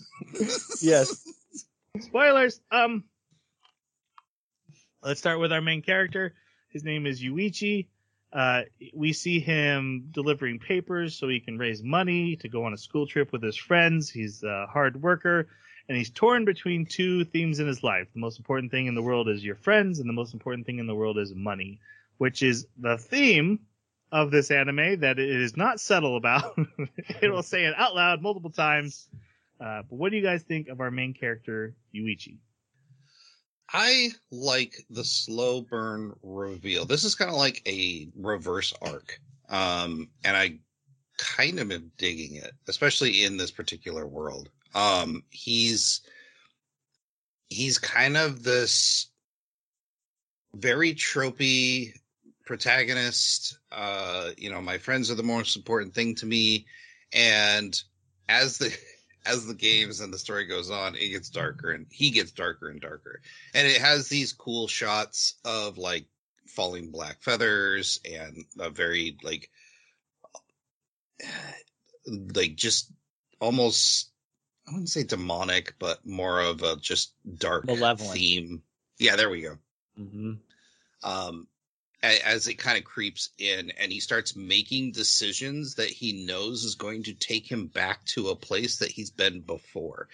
Yes. 0.82 1.26
Spoilers. 2.00 2.60
Um, 2.72 3.06
let's 5.02 5.20
start 5.20 5.40
with 5.40 5.52
our 5.54 5.62
main 5.62 5.82
character. 5.82 6.34
His 6.70 6.84
name 6.84 7.06
is 7.06 7.22
Yuichi. 7.22 7.88
Uh, 8.32 8.64
we 8.94 9.14
see 9.14 9.40
him 9.40 10.10
delivering 10.12 10.60
papers 10.60 11.16
so 11.18 11.28
he 11.30 11.40
can 11.40 11.58
raise 11.58 11.82
money 11.82 12.36
to 12.38 12.50
go 12.50 12.66
on 12.66 12.74
a 12.74 12.78
school 12.78 13.08
trip 13.08 13.32
with 13.32 13.42
his 13.42 13.56
friends. 13.58 14.10
He's 14.10 14.44
a 14.44 14.68
hard 14.68 15.02
worker 15.02 15.48
and 15.90 15.98
he's 15.98 16.12
torn 16.12 16.46
between 16.46 16.86
two 16.86 17.26
themes 17.26 17.60
in 17.60 17.68
his 17.68 17.84
life. 17.84 18.08
The 18.14 18.20
most 18.20 18.38
important 18.38 18.72
thing 18.72 18.86
in 18.86 18.94
the 18.94 19.02
world 19.02 19.28
is 19.28 19.44
your 19.44 19.56
friends 19.56 20.00
and 20.00 20.08
the 20.08 20.14
most 20.14 20.34
important 20.34 20.68
thing 20.68 20.78
in 20.78 20.86
the 20.86 20.94
world 20.94 21.18
is 21.18 21.34
money, 21.34 21.80
which 22.20 22.44
is 22.44 22.68
the 22.78 22.98
theme 22.98 23.60
of 24.12 24.30
this 24.30 24.52
anime 24.52 25.00
that 25.00 25.18
it 25.18 25.30
is 25.30 25.58
not 25.58 25.80
subtle 25.80 26.16
about. 26.16 26.58
it 27.22 27.32
will 27.32 27.44
say 27.44 27.66
it 27.66 27.74
out 27.76 27.96
loud 27.96 28.22
multiple 28.22 28.52
times. 28.52 29.10
Uh, 29.60 29.82
but 29.90 29.96
what 29.96 30.12
do 30.12 30.18
you 30.18 30.24
guys 30.24 30.44
think 30.44 30.68
of 30.68 30.80
our 30.80 30.92
main 30.92 31.14
character, 31.14 31.76
Yuichi? 31.94 32.38
I 33.74 34.10
like 34.32 34.76
the 34.92 35.04
slow 35.04 35.62
burn 35.62 36.14
reveal. 36.22 36.86
This 36.86 37.04
is 37.04 37.16
kind 37.16 37.30
of 37.30 37.38
like 37.38 37.64
a 37.68 38.10
reverse 38.16 38.74
arc. 38.82 39.20
Um, 39.50 40.10
and 40.24 40.38
I 40.38 40.60
kind 41.18 41.60
of 41.60 41.72
am 41.72 41.92
digging 41.98 42.36
it, 42.36 42.52
especially 42.68 43.24
in 43.26 43.38
this 43.38 43.52
particular 43.52 44.08
world. 44.08 44.50
Um, 44.74 45.24
he's, 45.30 46.02
he's 47.50 47.78
kind 47.78 48.18
of 48.18 48.44
this 48.44 49.08
very 50.54 50.94
tropey 50.94 51.94
protagonist. 52.46 53.60
Uh, 53.72 54.30
you 54.38 54.52
know, 54.52 54.62
my 54.62 54.78
friends 54.78 55.12
are 55.12 55.16
the 55.16 55.24
most 55.24 55.56
important 55.56 55.94
thing 55.94 56.16
to 56.16 56.26
me. 56.26 56.66
And 57.14 57.80
as 58.28 58.58
the, 58.58 58.76
as 59.26 59.46
the 59.46 59.54
games 59.54 60.00
and 60.00 60.14
the 60.14 60.18
story 60.18 60.46
goes 60.46 60.72
on, 60.72 60.96
it 60.96 61.10
gets 61.10 61.30
darker 61.30 61.72
and 61.72 61.86
he 61.92 62.10
gets 62.10 62.32
darker 62.32 62.70
and 62.70 62.82
darker 62.82 63.22
and 63.54 63.68
it 63.68 63.82
has 63.82 64.08
these 64.08 64.34
cool 64.34 64.68
shots 64.68 65.36
of 65.46 65.78
like 65.78 66.06
falling 66.48 66.90
black 66.92 67.22
feathers 67.22 68.00
and 68.06 68.46
a 68.60 68.70
very 68.70 69.18
like 69.24 69.50
like 72.08 72.56
just 72.56 72.92
almost 73.40 74.12
I 74.70 74.72
wouldn't 74.74 74.90
say 74.90 75.04
demonic, 75.04 75.74
but 75.80 76.06
more 76.06 76.40
of 76.40 76.62
a 76.62 76.76
just 76.76 77.14
dark 77.38 77.66
Malevolent. 77.66 78.14
theme. 78.14 78.62
Yeah, 79.00 79.16
there 79.16 79.30
we 79.30 79.42
go. 79.42 79.58
Mm-hmm. 80.00 80.34
Um, 81.04 81.48
as 82.02 82.48
it 82.48 82.56
kind 82.56 82.78
of 82.78 82.84
creeps 82.86 83.30
in, 83.38 83.72
and 83.78 83.92
he 83.92 84.00
starts 84.00 84.36
making 84.36 84.92
decisions 84.92 85.76
that 85.76 85.90
he 85.90 86.26
knows 86.26 86.64
is 86.64 86.76
going 86.76 87.04
to 87.04 87.14
take 87.14 87.50
him 87.52 87.68
back 87.68 88.06
to 88.06 88.30
a 88.30 88.36
place 88.36 88.78
that 88.78 88.92
he's 88.92 89.10
been 89.10 89.42
before, 89.42 90.08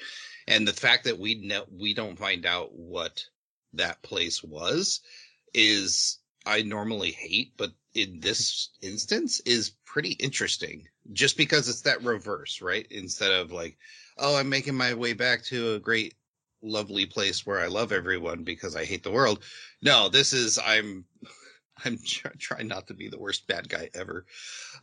and 0.47 0.67
the 0.67 0.73
fact 0.73 1.03
that 1.03 1.19
we 1.19 1.35
know 1.35 1.65
we 1.71 1.93
don't 1.93 2.17
find 2.17 2.45
out 2.45 2.73
what 2.73 3.25
that 3.73 4.01
place 4.01 4.43
was 4.43 5.01
is 5.53 6.19
I 6.45 6.61
normally 6.61 7.11
hate, 7.11 7.53
but 7.57 7.71
in 7.93 8.19
this 8.19 8.69
instance 8.81 9.41
is 9.41 9.71
pretty 9.85 10.11
interesting. 10.11 10.87
just 11.13 11.37
because 11.37 11.69
it's 11.69 11.81
that 11.81 12.03
reverse, 12.03 12.61
right? 12.61 12.87
Instead 12.89 13.31
of 13.31 13.51
like, 13.51 13.77
oh, 14.17 14.35
I'm 14.35 14.49
making 14.49 14.75
my 14.75 14.93
way 14.93 15.13
back 15.13 15.43
to 15.45 15.73
a 15.73 15.79
great, 15.79 16.15
lovely 16.61 17.05
place 17.05 17.45
where 17.45 17.59
I 17.59 17.67
love 17.67 17.91
everyone 17.91 18.43
because 18.43 18.75
I 18.75 18.85
hate 18.85 19.03
the 19.03 19.11
world. 19.11 19.43
No, 19.81 20.09
this 20.09 20.33
is 20.33 20.59
I'm 20.63 21.05
I'm 21.85 21.99
trying 22.39 22.67
not 22.67 22.87
to 22.87 22.93
be 22.93 23.09
the 23.09 23.19
worst 23.19 23.47
bad 23.47 23.69
guy 23.69 23.89
ever. 23.93 24.25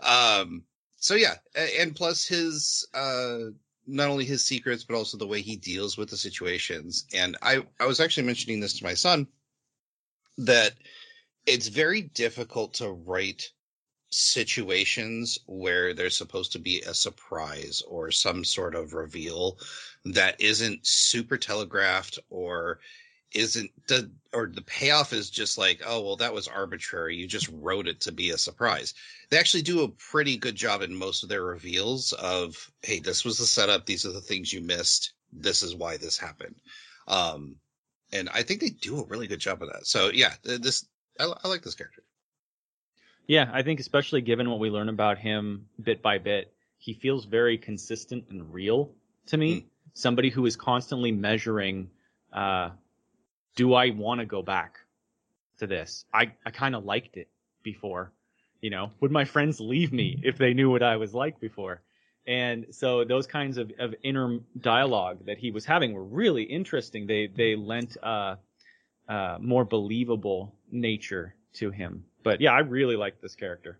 Um, 0.00 0.64
so 0.96 1.14
yeah, 1.14 1.34
and 1.56 1.96
plus 1.96 2.26
his 2.26 2.86
uh 2.94 3.38
not 3.86 4.08
only 4.08 4.24
his 4.24 4.44
secrets 4.44 4.84
but 4.84 4.94
also 4.94 5.16
the 5.16 5.26
way 5.26 5.40
he 5.40 5.56
deals 5.56 5.98
with 5.98 6.10
the 6.10 6.16
situations. 6.16 7.06
And 7.14 7.36
I 7.42 7.64
I 7.80 7.86
was 7.86 8.00
actually 8.00 8.26
mentioning 8.26 8.60
this 8.60 8.78
to 8.78 8.84
my 8.84 8.94
son 8.94 9.26
that 10.38 10.74
it's 11.46 11.68
very 11.68 12.02
difficult 12.02 12.74
to 12.74 12.90
write 12.90 13.50
situations 14.12 15.38
where 15.46 15.94
there's 15.94 16.16
supposed 16.16 16.52
to 16.52 16.58
be 16.58 16.80
a 16.82 16.94
surprise 16.94 17.82
or 17.88 18.10
some 18.10 18.44
sort 18.44 18.74
of 18.74 18.92
reveal 18.92 19.58
that 20.04 20.40
isn't 20.40 20.86
super 20.86 21.36
telegraphed 21.36 22.18
or 22.28 22.78
isn't 23.32 23.70
the 23.88 24.10
or 24.34 24.46
the 24.46 24.62
payoff 24.62 25.14
is 25.14 25.30
just 25.30 25.56
like 25.56 25.80
oh 25.86 26.02
well 26.02 26.16
that 26.16 26.34
was 26.34 26.48
arbitrary. 26.48 27.16
You 27.16 27.26
just 27.26 27.48
wrote 27.48 27.88
it 27.88 28.00
to 28.00 28.12
be 28.12 28.30
a 28.30 28.38
surprise. 28.38 28.92
They 29.30 29.38
actually 29.38 29.62
do 29.62 29.82
a 29.82 29.88
pretty 29.88 30.36
good 30.36 30.54
job 30.54 30.82
in 30.82 30.94
most 30.94 31.22
of 31.22 31.30
their 31.30 31.42
reveals 31.42 32.12
of 32.12 32.70
hey 32.82 33.00
this 33.00 33.24
was 33.24 33.38
the 33.38 33.46
setup. 33.46 33.86
These 33.86 34.04
are 34.04 34.12
the 34.12 34.20
things 34.20 34.52
you 34.52 34.60
missed. 34.60 35.14
This 35.32 35.62
is 35.62 35.74
why 35.74 35.96
this 35.96 36.18
happened. 36.18 36.56
Um 37.08 37.56
and 38.12 38.28
i 38.34 38.42
think 38.42 38.60
they 38.60 38.68
do 38.68 39.00
a 39.00 39.06
really 39.06 39.26
good 39.26 39.40
job 39.40 39.62
of 39.62 39.70
that. 39.72 39.86
So 39.86 40.10
yeah 40.12 40.34
this 40.44 40.86
i, 41.18 41.32
I 41.42 41.48
like 41.48 41.62
this 41.62 41.74
character 41.74 42.02
yeah, 43.32 43.48
I 43.50 43.62
think 43.62 43.80
especially 43.80 44.20
given 44.20 44.50
what 44.50 44.58
we 44.60 44.68
learn 44.68 44.90
about 44.90 45.16
him 45.16 45.66
bit 45.82 46.02
by 46.02 46.18
bit, 46.18 46.52
he 46.76 46.92
feels 46.92 47.24
very 47.24 47.56
consistent 47.56 48.24
and 48.28 48.52
real 48.52 48.90
to 49.28 49.38
me. 49.38 49.52
Mm. 49.54 49.64
Somebody 49.94 50.28
who 50.28 50.44
is 50.44 50.54
constantly 50.54 51.12
measuring, 51.12 51.88
uh, 52.30 52.70
do 53.56 53.72
I 53.72 53.88
want 53.88 54.20
to 54.20 54.26
go 54.26 54.42
back 54.42 54.80
to 55.60 55.66
this? 55.66 56.04
I, 56.12 56.32
I 56.44 56.50
kind 56.50 56.74
of 56.74 56.84
liked 56.84 57.16
it 57.16 57.28
before. 57.62 58.12
You 58.60 58.68
know, 58.68 58.90
would 59.00 59.10
my 59.10 59.24
friends 59.24 59.60
leave 59.60 59.94
me 59.94 60.20
if 60.22 60.36
they 60.36 60.52
knew 60.52 60.70
what 60.70 60.82
I 60.82 60.96
was 60.96 61.14
like 61.14 61.40
before? 61.40 61.80
And 62.26 62.66
so 62.70 63.02
those 63.02 63.26
kinds 63.26 63.56
of, 63.56 63.72
of 63.78 63.94
inner 64.02 64.40
dialogue 64.60 65.24
that 65.24 65.38
he 65.38 65.50
was 65.50 65.64
having 65.64 65.94
were 65.94 66.04
really 66.04 66.42
interesting. 66.42 67.06
They 67.06 67.28
they 67.34 67.56
lent 67.56 67.96
uh, 68.02 68.36
uh, 69.08 69.38
more 69.40 69.64
believable 69.64 70.54
nature 70.70 71.34
to 71.54 71.70
him. 71.70 72.04
But 72.22 72.40
yeah, 72.40 72.52
I 72.52 72.60
really 72.60 72.96
like 72.96 73.20
this 73.20 73.34
character. 73.34 73.78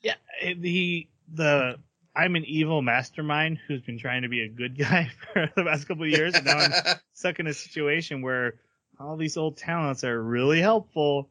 Yeah, 0.00 0.14
he 0.40 1.08
the 1.32 1.78
I'm 2.16 2.34
an 2.34 2.44
evil 2.46 2.80
mastermind 2.80 3.58
who's 3.66 3.82
been 3.82 3.98
trying 3.98 4.22
to 4.22 4.28
be 4.28 4.42
a 4.42 4.48
good 4.48 4.78
guy 4.78 5.10
for 5.32 5.50
the 5.54 5.64
past 5.64 5.86
couple 5.86 6.04
of 6.04 6.10
years, 6.10 6.34
and 6.34 6.46
now 6.46 6.58
I'm 6.58 6.96
stuck 7.12 7.38
in 7.38 7.46
a 7.46 7.54
situation 7.54 8.22
where 8.22 8.54
all 8.98 9.16
these 9.16 9.36
old 9.36 9.58
talents 9.58 10.04
are 10.04 10.22
really 10.22 10.60
helpful. 10.60 11.28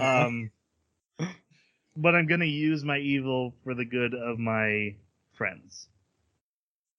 Um, 0.00 0.50
but 1.96 2.14
I'm 2.14 2.26
gonna 2.26 2.44
use 2.46 2.84
my 2.84 2.98
evil 2.98 3.54
for 3.62 3.74
the 3.74 3.84
good 3.84 4.14
of 4.14 4.38
my 4.38 4.96
friends. 5.34 5.88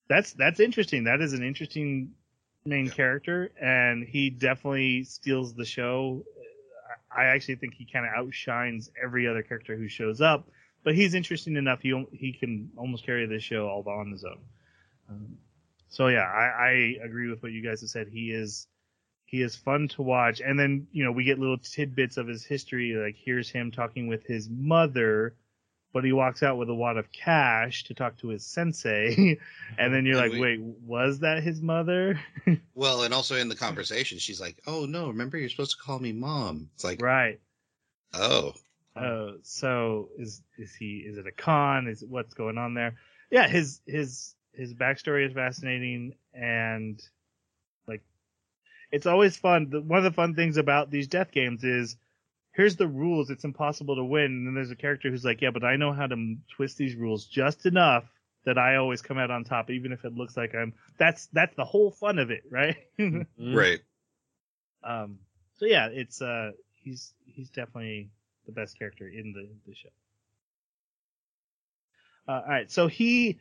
That's 0.07 0.33
that's 0.33 0.59
interesting. 0.59 1.05
That 1.05 1.21
is 1.21 1.33
an 1.33 1.43
interesting 1.43 2.11
main 2.65 2.85
yeah. 2.85 2.93
character, 2.93 3.51
and 3.59 4.03
he 4.03 4.29
definitely 4.29 5.03
steals 5.03 5.53
the 5.53 5.65
show. 5.65 6.23
I 7.15 7.25
actually 7.25 7.55
think 7.55 7.75
he 7.75 7.85
kind 7.85 8.05
of 8.05 8.11
outshines 8.15 8.91
every 9.01 9.27
other 9.27 9.41
character 9.41 9.75
who 9.75 9.87
shows 9.87 10.21
up, 10.21 10.47
but 10.83 10.95
he's 10.95 11.13
interesting 11.13 11.55
enough. 11.55 11.81
He 11.81 12.05
he 12.11 12.33
can 12.33 12.71
almost 12.77 13.05
carry 13.05 13.25
this 13.25 13.43
show 13.43 13.67
all 13.67 13.87
on 13.87 14.11
his 14.11 14.23
own. 14.23 14.39
Um, 15.09 15.37
so 15.89 16.07
yeah, 16.07 16.23
I, 16.23 16.99
I 17.01 17.05
agree 17.05 17.29
with 17.29 17.41
what 17.41 17.51
you 17.51 17.63
guys 17.63 17.81
have 17.81 17.89
said. 17.89 18.07
He 18.07 18.31
is 18.31 18.67
he 19.25 19.41
is 19.41 19.55
fun 19.55 19.87
to 19.89 20.01
watch, 20.01 20.41
and 20.41 20.59
then 20.59 20.87
you 20.91 21.03
know 21.03 21.11
we 21.11 21.23
get 21.23 21.39
little 21.39 21.57
tidbits 21.57 22.17
of 22.17 22.27
his 22.27 22.43
history. 22.43 22.95
Like 22.95 23.15
here's 23.17 23.49
him 23.49 23.71
talking 23.71 24.07
with 24.07 24.25
his 24.25 24.49
mother 24.49 25.35
but 25.95 26.03
he 26.03 26.11
walks 26.11 26.43
out 26.43 26.57
with 26.57 26.69
a 26.69 26.75
wad 26.75 26.97
of 26.97 27.09
cash 27.13 27.85
to 27.85 27.93
talk 27.93 28.17
to 28.17 28.27
his 28.27 28.45
sensei. 28.45 29.39
and 29.79 29.93
then 29.93 30.05
you're 30.05 30.21
and 30.21 30.29
like, 30.29 30.33
we, 30.33 30.41
wait, 30.41 30.59
was 30.59 31.19
that 31.19 31.41
his 31.41 31.61
mother? 31.61 32.19
well, 32.75 33.03
and 33.03 33.13
also 33.13 33.37
in 33.37 33.47
the 33.47 33.55
conversation, 33.55 34.17
she's 34.17 34.41
like, 34.41 34.57
oh 34.67 34.85
no, 34.85 35.07
remember 35.07 35.37
you're 35.37 35.47
supposed 35.47 35.71
to 35.71 35.81
call 35.81 35.97
me 35.97 36.11
mom. 36.11 36.69
It's 36.75 36.83
like, 36.83 37.01
right. 37.01 37.39
Oh. 38.13 38.51
Uh, 38.93 39.35
so 39.43 40.09
is, 40.17 40.41
is 40.57 40.75
he, 40.75 40.97
is 40.97 41.17
it 41.17 41.27
a 41.27 41.31
con? 41.31 41.87
Is 41.87 42.03
what's 42.03 42.33
going 42.33 42.57
on 42.57 42.73
there? 42.73 42.95
Yeah, 43.31 43.47
his, 43.47 43.79
his, 43.85 44.35
his 44.51 44.73
backstory 44.73 45.25
is 45.25 45.31
fascinating 45.31 46.15
and 46.33 47.01
like, 47.87 48.03
it's 48.91 49.05
always 49.05 49.37
fun. 49.37 49.71
One 49.87 49.99
of 49.99 50.03
the 50.03 50.11
fun 50.11 50.35
things 50.35 50.57
about 50.57 50.91
these 50.91 51.07
death 51.07 51.31
games 51.31 51.63
is 51.63 51.95
here's 52.55 52.75
the 52.77 52.87
rules. 52.87 53.29
It's 53.29 53.43
impossible 53.43 53.95
to 53.97 54.03
win. 54.03 54.25
And 54.25 54.47
then 54.47 54.55
there's 54.55 54.71
a 54.71 54.75
character 54.75 55.09
who's 55.09 55.25
like, 55.25 55.41
yeah, 55.41 55.51
but 55.51 55.63
I 55.63 55.75
know 55.75 55.91
how 55.91 56.07
to 56.07 56.35
twist 56.55 56.77
these 56.77 56.95
rules 56.95 57.25
just 57.25 57.65
enough 57.65 58.05
that 58.45 58.57
I 58.57 58.77
always 58.77 59.01
come 59.01 59.17
out 59.17 59.31
on 59.31 59.43
top, 59.43 59.69
even 59.69 59.91
if 59.91 60.05
it 60.05 60.13
looks 60.13 60.37
like 60.37 60.55
I'm. 60.55 60.73
That's 60.97 61.27
that's 61.27 61.55
the 61.55 61.65
whole 61.65 61.91
fun 61.91 62.19
of 62.19 62.31
it, 62.31 62.43
right? 62.49 62.77
Mm-hmm. 62.99 63.55
right. 63.55 63.79
Um. 64.83 65.19
So 65.57 65.65
yeah, 65.65 65.87
it's 65.91 66.21
uh, 66.21 66.51
he's 66.75 67.13
he's 67.25 67.49
definitely 67.49 68.09
the 68.45 68.51
best 68.53 68.79
character 68.79 69.07
in 69.07 69.33
the 69.33 69.49
the 69.67 69.75
show. 69.75 69.89
Uh, 72.27 72.31
all 72.31 72.47
right, 72.47 72.71
so 72.71 72.87
he 72.87 73.39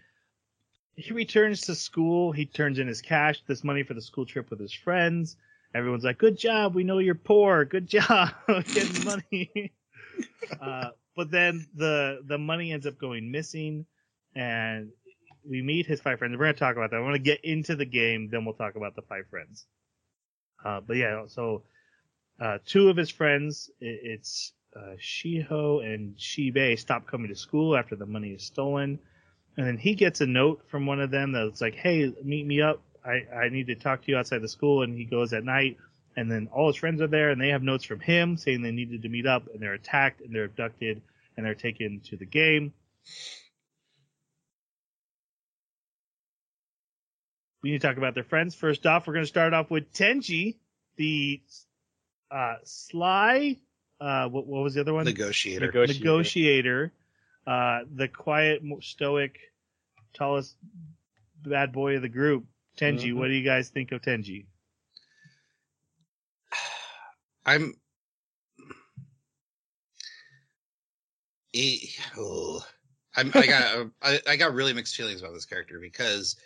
he 0.96 1.12
returns 1.12 1.62
to 1.62 1.74
school. 1.74 2.32
He 2.32 2.46
turns 2.46 2.78
in 2.78 2.88
his 2.88 3.00
cash, 3.00 3.42
this 3.46 3.62
money 3.62 3.82
for 3.84 3.94
the 3.94 4.02
school 4.02 4.26
trip 4.26 4.50
with 4.50 4.58
his 4.58 4.72
friends 4.72 5.36
everyone's 5.74 6.04
like, 6.04 6.18
"Good 6.18 6.38
job, 6.38 6.74
we 6.74 6.84
know 6.84 6.98
you're 6.98 7.14
poor. 7.14 7.64
Good 7.64 7.86
job 7.88 8.30
getting 8.46 9.04
money." 9.04 9.72
uh, 10.60 10.90
but 11.16 11.30
then 11.30 11.66
the 11.74 12.20
the 12.26 12.38
money 12.38 12.72
ends 12.72 12.86
up 12.86 12.98
going 12.98 13.30
missing, 13.30 13.86
and 14.34 14.90
we 15.48 15.62
meet 15.62 15.86
his 15.86 16.00
five 16.00 16.18
friends. 16.18 16.36
We're 16.36 16.46
gonna 16.46 16.54
talk 16.54 16.76
about 16.76 16.90
that. 16.90 16.96
I 16.96 17.00
want 17.00 17.14
to 17.14 17.20
get 17.20 17.44
into 17.44 17.76
the 17.76 17.84
game, 17.84 18.28
then 18.30 18.44
we'll 18.44 18.54
talk 18.54 18.76
about 18.76 18.96
the 18.96 19.02
five 19.02 19.26
friends. 19.28 19.66
Uh, 20.64 20.80
but 20.80 20.96
yeah, 20.96 21.24
so 21.26 21.62
uh, 22.40 22.58
two 22.64 22.88
of 22.88 22.96
his 22.96 23.10
friends, 23.10 23.70
it, 23.80 24.00
it's 24.02 24.52
uh, 24.74 24.96
Shiho 24.98 25.84
and 25.84 26.16
Shibe, 26.16 26.78
stop 26.78 27.06
coming 27.06 27.28
to 27.28 27.36
school 27.36 27.76
after 27.76 27.96
the 27.96 28.06
money 28.06 28.30
is 28.30 28.44
stolen. 28.44 28.98
And 29.56 29.66
then 29.66 29.78
he 29.78 29.94
gets 29.94 30.20
a 30.20 30.26
note 30.26 30.62
from 30.68 30.86
one 30.86 31.00
of 31.00 31.10
them 31.10 31.32
that's 31.32 31.60
like, 31.60 31.74
"Hey, 31.74 32.12
meet 32.24 32.44
me 32.44 32.60
up 32.60 32.82
I, 33.04 33.26
I 33.34 33.48
need 33.50 33.66
to 33.68 33.74
talk 33.74 34.02
to 34.02 34.10
you 34.10 34.16
outside 34.16 34.40
the 34.40 34.48
school. 34.48 34.82
And 34.82 34.96
he 34.96 35.04
goes 35.04 35.32
at 35.32 35.44
night 35.44 35.76
and 36.16 36.30
then 36.30 36.48
all 36.52 36.68
his 36.68 36.76
friends 36.76 37.02
are 37.02 37.06
there 37.06 37.30
and 37.30 37.40
they 37.40 37.48
have 37.48 37.62
notes 37.62 37.84
from 37.84 38.00
him 38.00 38.36
saying 38.36 38.62
they 38.62 38.70
needed 38.70 39.02
to 39.02 39.08
meet 39.08 39.26
up 39.26 39.48
and 39.52 39.60
they're 39.60 39.74
attacked 39.74 40.20
and 40.20 40.34
they're 40.34 40.44
abducted 40.44 41.02
and 41.36 41.44
they're 41.44 41.54
taken 41.54 42.00
to 42.06 42.16
the 42.16 42.24
game. 42.24 42.72
We 47.62 47.70
need 47.70 47.80
to 47.80 47.86
talk 47.86 47.96
about 47.96 48.14
their 48.14 48.24
friends. 48.24 48.54
First 48.54 48.86
off, 48.86 49.06
we're 49.06 49.14
going 49.14 49.24
to 49.24 49.28
start 49.28 49.54
off 49.54 49.70
with 49.70 49.92
Tenji, 49.92 50.56
the 50.96 51.40
uh, 52.30 52.56
sly, 52.64 53.56
uh, 54.00 54.28
what, 54.28 54.46
what 54.46 54.62
was 54.62 54.74
the 54.74 54.82
other 54.82 54.92
one? 54.92 55.06
Negotiator. 55.06 55.66
Negotiator. 55.66 55.98
Negotiator 55.98 56.92
uh, 57.46 57.80
the 57.94 58.08
quiet, 58.08 58.62
stoic, 58.80 59.38
tallest 60.14 60.56
bad 61.44 61.72
boy 61.72 61.96
of 61.96 62.02
the 62.02 62.08
group. 62.08 62.46
Tenji, 62.76 63.08
mm-hmm. 63.08 63.18
what 63.18 63.28
do 63.28 63.34
you 63.34 63.44
guys 63.44 63.68
think 63.68 63.92
of 63.92 64.02
Tenji? 64.02 64.46
I'm. 67.46 67.74
Oh, 72.18 72.64
I'm, 73.16 73.30
I 73.34 73.46
got 73.46 73.86
I, 74.02 74.20
I 74.28 74.36
got 74.36 74.54
really 74.54 74.72
mixed 74.72 74.96
feelings 74.96 75.20
about 75.20 75.34
this 75.34 75.44
character 75.44 75.78
because 75.80 76.36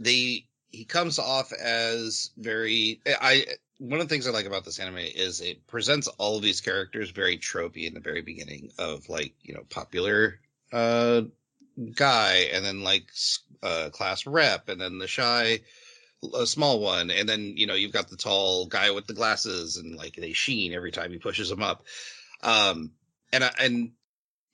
they 0.00 0.46
he 0.70 0.84
comes 0.84 1.18
off 1.18 1.52
as 1.52 2.30
very 2.36 3.00
I 3.06 3.44
one 3.78 4.00
of 4.00 4.08
the 4.08 4.12
things 4.12 4.26
I 4.26 4.30
like 4.30 4.46
about 4.46 4.64
this 4.64 4.78
anime 4.78 4.98
is 4.98 5.40
it 5.40 5.66
presents 5.66 6.08
all 6.18 6.36
of 6.36 6.42
these 6.42 6.60
characters 6.60 7.10
very 7.10 7.38
tropey 7.38 7.86
in 7.86 7.94
the 7.94 8.00
very 8.00 8.22
beginning 8.22 8.70
of 8.78 9.08
like 9.08 9.34
you 9.42 9.54
know 9.54 9.64
popular 9.70 10.40
uh 10.72 11.22
guy 11.94 12.48
and 12.52 12.64
then 12.64 12.82
like 12.82 13.06
uh, 13.62 13.90
class 13.90 14.26
rep 14.26 14.68
and 14.68 14.80
then 14.80 14.98
the 14.98 15.06
shy 15.06 15.60
a 16.34 16.46
small 16.46 16.80
one 16.80 17.10
and 17.10 17.28
then 17.28 17.54
you 17.56 17.66
know 17.66 17.74
you've 17.74 17.92
got 17.92 18.08
the 18.08 18.16
tall 18.16 18.66
guy 18.66 18.90
with 18.90 19.06
the 19.06 19.14
glasses 19.14 19.76
and 19.76 19.94
like 19.94 20.16
they 20.16 20.32
sheen 20.32 20.72
every 20.72 20.90
time 20.90 21.12
he 21.12 21.18
pushes 21.18 21.48
them 21.48 21.62
up. 21.62 21.84
Um 22.42 22.92
and 23.32 23.48
and 23.60 23.92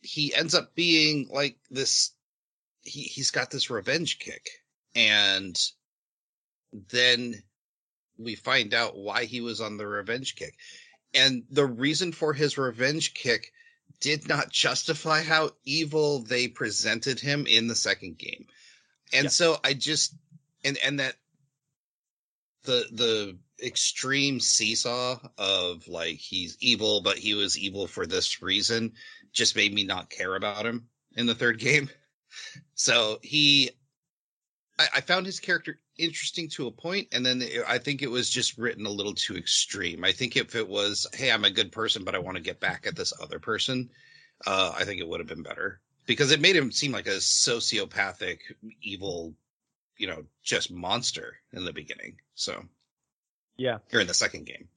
he 0.02 0.34
ends 0.34 0.54
up 0.54 0.74
being 0.74 1.28
like 1.32 1.56
this 1.70 2.10
he 2.82 3.02
he's 3.02 3.30
got 3.30 3.50
this 3.50 3.70
revenge 3.70 4.18
kick. 4.18 4.46
And 4.94 5.58
then 6.90 7.42
we 8.18 8.34
find 8.34 8.74
out 8.74 8.96
why 8.96 9.24
he 9.24 9.40
was 9.40 9.60
on 9.60 9.76
the 9.76 9.86
revenge 9.86 10.36
kick. 10.36 10.54
And 11.14 11.44
the 11.50 11.66
reason 11.66 12.12
for 12.12 12.32
his 12.32 12.58
revenge 12.58 13.14
kick 13.14 13.52
did 14.04 14.28
not 14.28 14.50
justify 14.50 15.22
how 15.22 15.50
evil 15.64 16.18
they 16.18 16.46
presented 16.46 17.18
him 17.18 17.46
in 17.46 17.68
the 17.68 17.74
second 17.74 18.18
game. 18.18 18.46
And 19.14 19.24
Yeah. 19.24 19.30
so 19.30 19.56
I 19.64 19.72
just 19.72 20.14
and 20.62 20.76
and 20.84 21.00
that 21.00 21.16
the 22.64 22.86
the 22.92 23.38
extreme 23.64 24.40
seesaw 24.40 25.18
of 25.38 25.88
like 25.88 26.16
he's 26.16 26.58
evil 26.60 27.00
but 27.00 27.16
he 27.16 27.32
was 27.32 27.56
evil 27.56 27.86
for 27.86 28.04
this 28.04 28.42
reason 28.42 28.92
just 29.32 29.56
made 29.56 29.72
me 29.72 29.84
not 29.84 30.10
care 30.10 30.34
about 30.34 30.66
him 30.66 30.86
in 31.16 31.24
the 31.24 31.34
third 31.34 31.58
game. 31.70 31.88
So 32.74 33.20
he 33.22 33.70
I, 34.78 34.88
I 34.96 35.00
found 35.00 35.24
his 35.24 35.40
character 35.40 35.80
interesting 35.98 36.48
to 36.50 36.66
a 36.66 36.72
point, 36.72 37.08
and 37.12 37.24
then 37.24 37.42
I 37.66 37.78
think 37.78 38.02
it 38.02 38.10
was 38.10 38.30
just 38.30 38.58
written 38.58 38.86
a 38.86 38.90
little 38.90 39.14
too 39.14 39.36
extreme. 39.36 40.04
I 40.04 40.12
think 40.12 40.36
if 40.36 40.54
it 40.54 40.68
was, 40.68 41.06
"Hey, 41.14 41.30
I'm 41.30 41.44
a 41.44 41.50
good 41.50 41.72
person, 41.72 42.04
but 42.04 42.14
I 42.14 42.18
want 42.18 42.36
to 42.36 42.42
get 42.42 42.60
back 42.60 42.86
at 42.86 42.96
this 42.96 43.12
other 43.20 43.38
person," 43.38 43.90
uh, 44.46 44.72
I 44.76 44.84
think 44.84 45.00
it 45.00 45.08
would 45.08 45.20
have 45.20 45.28
been 45.28 45.42
better 45.42 45.80
because 46.06 46.32
it 46.32 46.40
made 46.40 46.56
him 46.56 46.72
seem 46.72 46.92
like 46.92 47.06
a 47.06 47.16
sociopathic, 47.20 48.40
evil, 48.82 49.34
you 49.96 50.06
know, 50.06 50.26
just 50.42 50.70
monster 50.70 51.38
in 51.52 51.64
the 51.64 51.72
beginning. 51.72 52.20
So, 52.34 52.68
Yeah. 53.56 53.78
or 53.92 54.00
in 54.00 54.06
the 54.06 54.14
second 54.14 54.44
game, 54.46 54.68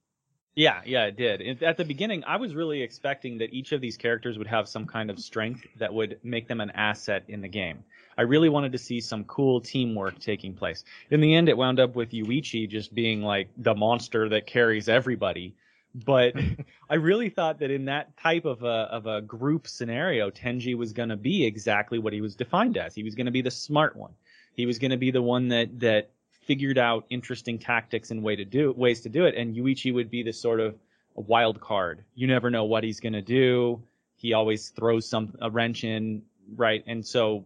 Yeah, 0.54 0.82
yeah, 0.84 1.04
it 1.06 1.16
did. 1.16 1.62
At 1.62 1.76
the 1.76 1.84
beginning, 1.84 2.24
I 2.24 2.36
was 2.36 2.54
really 2.54 2.82
expecting 2.82 3.38
that 3.38 3.52
each 3.52 3.70
of 3.72 3.80
these 3.80 3.96
characters 3.96 4.38
would 4.38 4.48
have 4.48 4.68
some 4.68 4.86
kind 4.86 5.08
of 5.10 5.20
strength 5.20 5.64
that 5.76 5.94
would 5.94 6.18
make 6.24 6.48
them 6.48 6.60
an 6.60 6.70
asset 6.70 7.24
in 7.28 7.40
the 7.42 7.48
game. 7.48 7.84
I 8.18 8.22
really 8.22 8.48
wanted 8.48 8.72
to 8.72 8.78
see 8.78 9.00
some 9.00 9.22
cool 9.24 9.60
teamwork 9.60 10.18
taking 10.18 10.52
place. 10.52 10.84
In 11.10 11.20
the 11.20 11.36
end, 11.36 11.48
it 11.48 11.56
wound 11.56 11.78
up 11.78 11.94
with 11.94 12.10
Yuichi 12.10 12.68
just 12.68 12.92
being 12.92 13.22
like 13.22 13.48
the 13.56 13.76
monster 13.76 14.28
that 14.30 14.44
carries 14.44 14.88
everybody. 14.88 15.54
But 15.94 16.34
I 16.90 16.96
really 16.96 17.30
thought 17.30 17.60
that 17.60 17.70
in 17.70 17.84
that 17.84 18.16
type 18.16 18.44
of 18.44 18.64
a 18.64 18.88
of 18.90 19.06
a 19.06 19.22
group 19.22 19.68
scenario, 19.68 20.30
Tenji 20.30 20.76
was 20.76 20.92
going 20.92 21.10
to 21.10 21.16
be 21.16 21.46
exactly 21.46 22.00
what 22.00 22.12
he 22.12 22.20
was 22.20 22.34
defined 22.34 22.76
as. 22.76 22.92
He 22.92 23.04
was 23.04 23.14
going 23.14 23.26
to 23.26 23.32
be 23.32 23.42
the 23.42 23.52
smart 23.52 23.94
one. 23.94 24.12
He 24.52 24.66
was 24.66 24.80
going 24.80 24.90
to 24.90 24.96
be 24.96 25.12
the 25.12 25.22
one 25.22 25.48
that 25.48 25.78
that 25.78 26.10
figured 26.32 26.78
out 26.78 27.06
interesting 27.10 27.58
tactics 27.58 28.10
and 28.10 28.22
way 28.22 28.34
to 28.34 28.44
do 28.44 28.72
ways 28.72 29.00
to 29.02 29.08
do 29.08 29.26
it. 29.26 29.36
And 29.36 29.54
Yuichi 29.54 29.94
would 29.94 30.10
be 30.10 30.24
this 30.24 30.40
sort 30.40 30.58
of 30.58 30.74
a 31.16 31.20
wild 31.20 31.60
card. 31.60 32.02
You 32.16 32.26
never 32.26 32.50
know 32.50 32.64
what 32.64 32.82
he's 32.82 32.98
going 32.98 33.12
to 33.12 33.22
do. 33.22 33.80
He 34.16 34.32
always 34.32 34.70
throws 34.70 35.08
some 35.08 35.36
a 35.40 35.48
wrench 35.48 35.84
in, 35.84 36.22
right? 36.56 36.82
And 36.88 37.06
so 37.06 37.44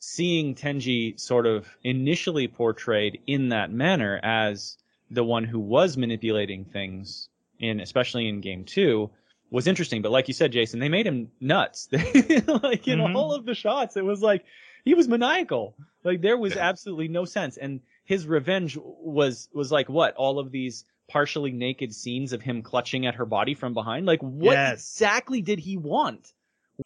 seeing 0.00 0.54
Tenji 0.54 1.18
sort 1.18 1.46
of 1.46 1.68
initially 1.82 2.48
portrayed 2.48 3.20
in 3.26 3.48
that 3.50 3.70
manner 3.72 4.20
as 4.22 4.76
the 5.10 5.24
one 5.24 5.44
who 5.44 5.58
was 5.58 5.96
manipulating 5.96 6.64
things 6.64 7.28
in 7.58 7.80
especially 7.80 8.28
in 8.28 8.40
game 8.40 8.64
2 8.64 9.10
was 9.50 9.66
interesting. 9.66 10.02
But 10.02 10.12
like 10.12 10.28
you 10.28 10.34
said 10.34 10.52
Jason 10.52 10.78
they 10.80 10.88
made 10.88 11.06
him 11.06 11.30
nuts. 11.40 11.88
Like 11.92 12.86
in 12.86 12.98
Mhm. 13.00 13.14
all 13.16 13.32
of 13.34 13.44
the 13.46 13.54
shots 13.54 13.96
it 13.96 14.04
was 14.04 14.22
like 14.22 14.44
he 14.84 14.94
was 14.94 15.08
maniacal. 15.08 15.74
Like 16.04 16.20
there 16.20 16.36
was 16.36 16.56
absolutely 16.56 17.08
no 17.08 17.24
sense. 17.24 17.56
And 17.56 17.80
his 18.04 18.26
revenge 18.26 18.76
was 18.80 19.48
was 19.52 19.72
like 19.72 19.88
what 19.88 20.14
all 20.14 20.38
of 20.38 20.52
these 20.52 20.84
partially 21.08 21.52
naked 21.52 21.94
scenes 21.94 22.32
of 22.34 22.42
him 22.42 22.62
clutching 22.62 23.06
at 23.06 23.14
her 23.16 23.26
body 23.26 23.54
from 23.54 23.72
behind? 23.74 24.06
Like 24.06 24.20
what 24.20 24.52
Yes. 24.52 24.74
exactly 24.94 25.40
did 25.42 25.58
he 25.58 25.76
want? 25.78 26.32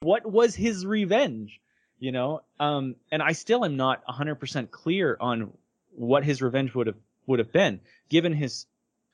What 0.01 0.25
was 0.25 0.55
his 0.55 0.87
revenge 0.87 1.61
you 2.03 2.11
know 2.13 2.43
um 2.59 2.97
and 3.13 3.23
i 3.23 3.31
still 3.33 3.65
am 3.65 3.77
not 3.77 4.05
100% 4.07 4.71
clear 4.71 5.17
on 5.21 5.53
what 5.95 6.25
his 6.25 6.43
revenge 6.43 6.75
would 6.75 6.89
have 6.89 6.97
would 7.27 7.39
have 7.39 7.53
been 7.53 7.81
given 8.09 8.33
his 8.33 8.67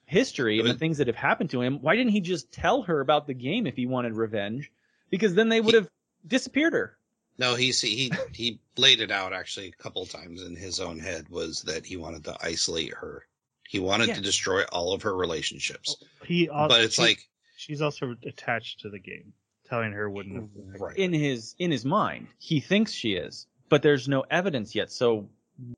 history 0.06 0.58
and 0.58 0.68
the 0.68 0.74
things 0.74 0.96
that 0.98 1.06
have 1.06 1.16
happened 1.16 1.50
to 1.50 1.60
him 1.60 1.80
why 1.82 1.94
didn't 1.94 2.12
he 2.12 2.20
just 2.20 2.50
tell 2.50 2.82
her 2.82 3.00
about 3.00 3.26
the 3.26 3.34
game 3.34 3.66
if 3.66 3.76
he 3.76 3.84
wanted 3.84 4.14
revenge 4.14 4.72
because 5.10 5.34
then 5.34 5.50
they 5.50 5.60
would 5.60 5.74
He- 5.74 5.80
have 5.80 5.90
disappeared 6.26 6.72
her 6.72 6.96
no, 7.40 7.54
he's 7.54 7.80
he 7.80 8.10
he 8.32 8.58
laid 8.76 9.00
it 9.00 9.12
out 9.12 9.32
actually 9.32 9.68
a 9.68 9.82
couple 9.82 10.04
times 10.06 10.42
in 10.42 10.56
his 10.56 10.80
own 10.80 10.98
head 10.98 11.28
was 11.28 11.62
that 11.62 11.86
he 11.86 11.96
wanted 11.96 12.24
to 12.24 12.36
isolate 12.42 12.92
her. 12.94 13.28
He 13.68 13.78
wanted 13.78 14.08
Yeah. 14.08 14.14
to 14.14 14.20
destroy 14.20 14.64
all 14.72 14.92
of 14.92 15.02
her 15.02 15.14
relationships. 15.14 16.02
He 16.26 16.48
also, 16.48 16.68
but 16.74 16.80
it's 16.82 16.96
she- 16.96 17.02
like 17.02 17.28
she's 17.56 17.80
also 17.80 18.16
attached 18.26 18.80
to 18.80 18.90
the 18.90 18.98
game. 18.98 19.34
Telling 19.68 19.92
her 19.92 20.08
wouldn't 20.08 20.36
have 20.36 20.80
right. 20.80 20.96
in 20.96 21.12
his 21.12 21.54
in 21.58 21.70
his 21.70 21.84
mind 21.84 22.28
he 22.38 22.58
thinks 22.60 22.92
she 22.92 23.14
is 23.14 23.46
but 23.68 23.82
there's 23.82 24.08
no 24.08 24.24
evidence 24.30 24.74
yet 24.74 24.90
so 24.90 25.28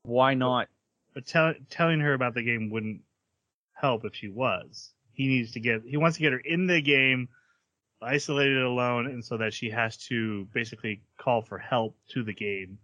why 0.03 0.33
not 0.33 0.69
But 1.13 1.25
tell, 1.25 1.53
telling 1.69 1.99
her 1.99 2.13
about 2.13 2.33
the 2.35 2.43
game 2.43 2.69
wouldn't 2.69 3.01
help 3.73 4.05
if 4.05 4.15
she 4.15 4.29
was. 4.29 4.93
He 5.13 5.27
needs 5.27 5.51
to 5.53 5.59
get. 5.59 5.81
He 5.85 5.97
wants 5.97 6.17
to 6.17 6.21
get 6.23 6.31
her 6.31 6.39
in 6.39 6.67
the 6.67 6.81
game, 6.81 7.27
isolated 8.01 8.61
alone, 8.61 9.07
and 9.07 9.23
so 9.25 9.37
that 9.37 9.53
she 9.53 9.69
has 9.71 9.97
to 10.07 10.45
basically 10.53 11.01
call 11.17 11.41
for 11.41 11.57
help 11.57 11.97
to 12.09 12.23
the 12.23 12.33
game 12.33 12.77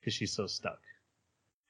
because 0.00 0.14
she's 0.14 0.32
so 0.32 0.46
stuck. 0.46 0.78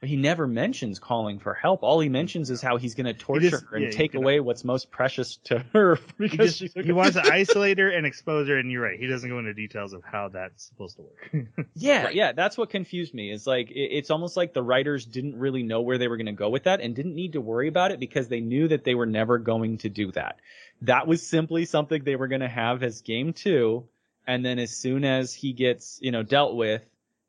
He 0.04 0.16
never 0.16 0.46
mentions 0.46 0.98
calling 0.98 1.38
for 1.38 1.54
help 1.54 1.82
all 1.82 1.98
he 2.00 2.08
mentions 2.08 2.50
is 2.50 2.60
how 2.62 2.76
he's 2.76 2.94
going 2.94 3.06
to 3.06 3.12
torture 3.14 3.50
just- 3.50 3.64
her 3.64 3.76
and 3.76 3.84
yeah, 3.84 3.90
he 3.90 3.96
take 3.96 4.12
can- 4.12 4.22
away 4.22 4.40
what's 4.40 4.64
most 4.64 4.90
precious 4.90 5.36
to 5.44 5.58
her 5.72 5.96
He 6.18 6.28
because 6.28 6.56
just 6.58 6.74
she's 6.74 6.84
he 6.86 6.92
wants 6.92 7.14
to 7.16 7.22
isolate 7.32 7.78
her 7.78 7.88
and 7.90 8.06
expose 8.06 8.48
her, 8.48 8.56
and 8.58 8.70
you're 8.70 8.82
right. 8.82 8.98
He 8.98 9.06
doesn't 9.06 9.28
go 9.28 9.38
into 9.38 9.52
details 9.54 9.92
of 9.92 10.02
how 10.04 10.28
that's 10.28 10.64
supposed 10.64 10.96
to 10.96 11.02
work. 11.02 11.46
Yeah, 11.74 12.04
Right. 12.04 12.14
yeah, 12.14 12.32
that's 12.32 12.56
what 12.56 12.70
confused 12.70 13.14
me. 13.14 13.32
Is 13.32 13.46
like 13.46 13.70
it, 13.70 13.74
it's 13.96 14.10
almost 14.10 14.36
like 14.36 14.52
the 14.54 14.62
writers 14.62 15.04
didn't 15.04 15.36
really 15.38 15.62
know 15.62 15.80
where 15.80 15.98
they 15.98 16.08
were 16.08 16.16
going 16.16 16.26
to 16.26 16.32
go 16.32 16.48
with 16.50 16.64
that 16.64 16.80
and 16.80 16.94
didn't 16.94 17.14
need 17.14 17.32
to 17.32 17.40
worry 17.40 17.68
about 17.68 17.90
it 17.90 17.98
because 18.00 18.28
they 18.28 18.40
knew 18.40 18.68
that 18.68 18.84
they 18.84 18.94
were 18.94 19.06
never 19.06 19.38
going 19.38 19.78
to 19.78 19.88
do 19.88 20.12
that. 20.12 20.38
That 20.82 21.06
was 21.06 21.26
simply 21.26 21.64
something 21.64 22.04
they 22.04 22.16
were 22.16 22.28
going 22.28 22.40
to 22.42 22.48
have 22.48 22.82
as 22.82 23.00
game 23.02 23.32
2 23.32 23.84
and 24.26 24.44
then 24.44 24.58
as 24.58 24.70
soon 24.76 25.04
as 25.04 25.34
he 25.34 25.52
gets, 25.52 25.98
you 26.00 26.10
know, 26.10 26.22
dealt 26.22 26.54
with 26.56 26.82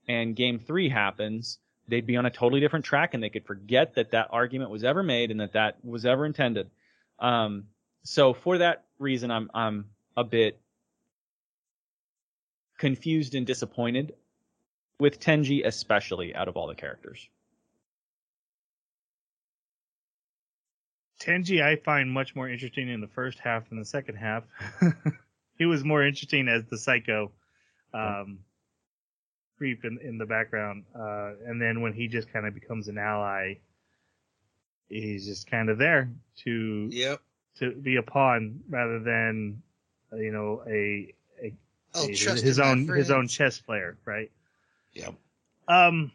and 0.07 0.35
game 0.35 0.59
3 0.59 0.87
happens, 0.89 1.57
they'd 1.87 2.05
be 2.05 2.17
on 2.17 2.25
a 2.25 2.29
totally 2.29 2.59
different 2.59 2.85
track 2.85 3.13
and 3.13 3.21
they 3.21 3.29
could 3.29 3.45
forget 3.45 3.95
that 3.95 4.11
that 4.11 4.27
argument 4.31 4.71
was 4.71 4.83
ever 4.83 5.03
made 5.03 5.31
and 5.31 5.39
that 5.39 5.53
that 5.53 5.77
was 5.83 6.05
ever 6.05 6.25
intended. 6.25 6.69
Um 7.19 7.65
so 8.03 8.33
for 8.33 8.57
that 8.59 8.85
reason 8.99 9.31
I'm 9.31 9.49
I'm 9.53 9.85
a 10.17 10.23
bit 10.23 10.59
confused 12.77 13.35
and 13.35 13.45
disappointed 13.45 14.13
with 14.99 15.19
Tenji 15.19 15.65
especially 15.65 16.35
out 16.35 16.47
of 16.47 16.57
all 16.57 16.67
the 16.67 16.75
characters. 16.75 17.27
Tenji, 21.19 21.61
I 21.61 21.77
find 21.77 22.11
much 22.11 22.35
more 22.35 22.49
interesting 22.49 22.89
in 22.89 23.01
the 23.01 23.07
first 23.07 23.39
half 23.39 23.69
than 23.69 23.79
the 23.79 23.85
second 23.85 24.15
half. 24.15 24.43
he 25.57 25.65
was 25.65 25.83
more 25.83 26.05
interesting 26.05 26.47
as 26.47 26.65
the 26.65 26.77
psycho 26.77 27.31
um, 27.93 28.39
creep 29.57 29.85
in, 29.85 29.99
in 30.01 30.17
the 30.17 30.25
background, 30.25 30.83
uh, 30.93 31.31
and 31.45 31.61
then 31.61 31.81
when 31.81 31.93
he 31.93 32.07
just 32.07 32.31
kind 32.31 32.45
of 32.45 32.53
becomes 32.53 32.87
an 32.87 32.97
ally, 32.97 33.55
he's 34.89 35.25
just 35.25 35.49
kind 35.49 35.69
of 35.69 35.77
there 35.77 36.09
to 36.43 36.89
Yep. 36.91 37.21
to 37.59 37.71
be 37.71 37.95
a 37.95 38.03
pawn 38.03 38.61
rather 38.69 38.99
than 38.99 39.61
uh, 40.11 40.17
you 40.17 40.31
know 40.31 40.63
a, 40.67 41.13
a, 41.41 41.53
Oh, 41.93 42.05
a- 42.05 42.07
his 42.09 42.59
own 42.59 42.87
his 42.87 43.09
own 43.11 43.27
chess 43.27 43.59
player, 43.59 43.97
right? 44.05 44.29
Yep. 44.93 45.15
Um, 45.67 46.11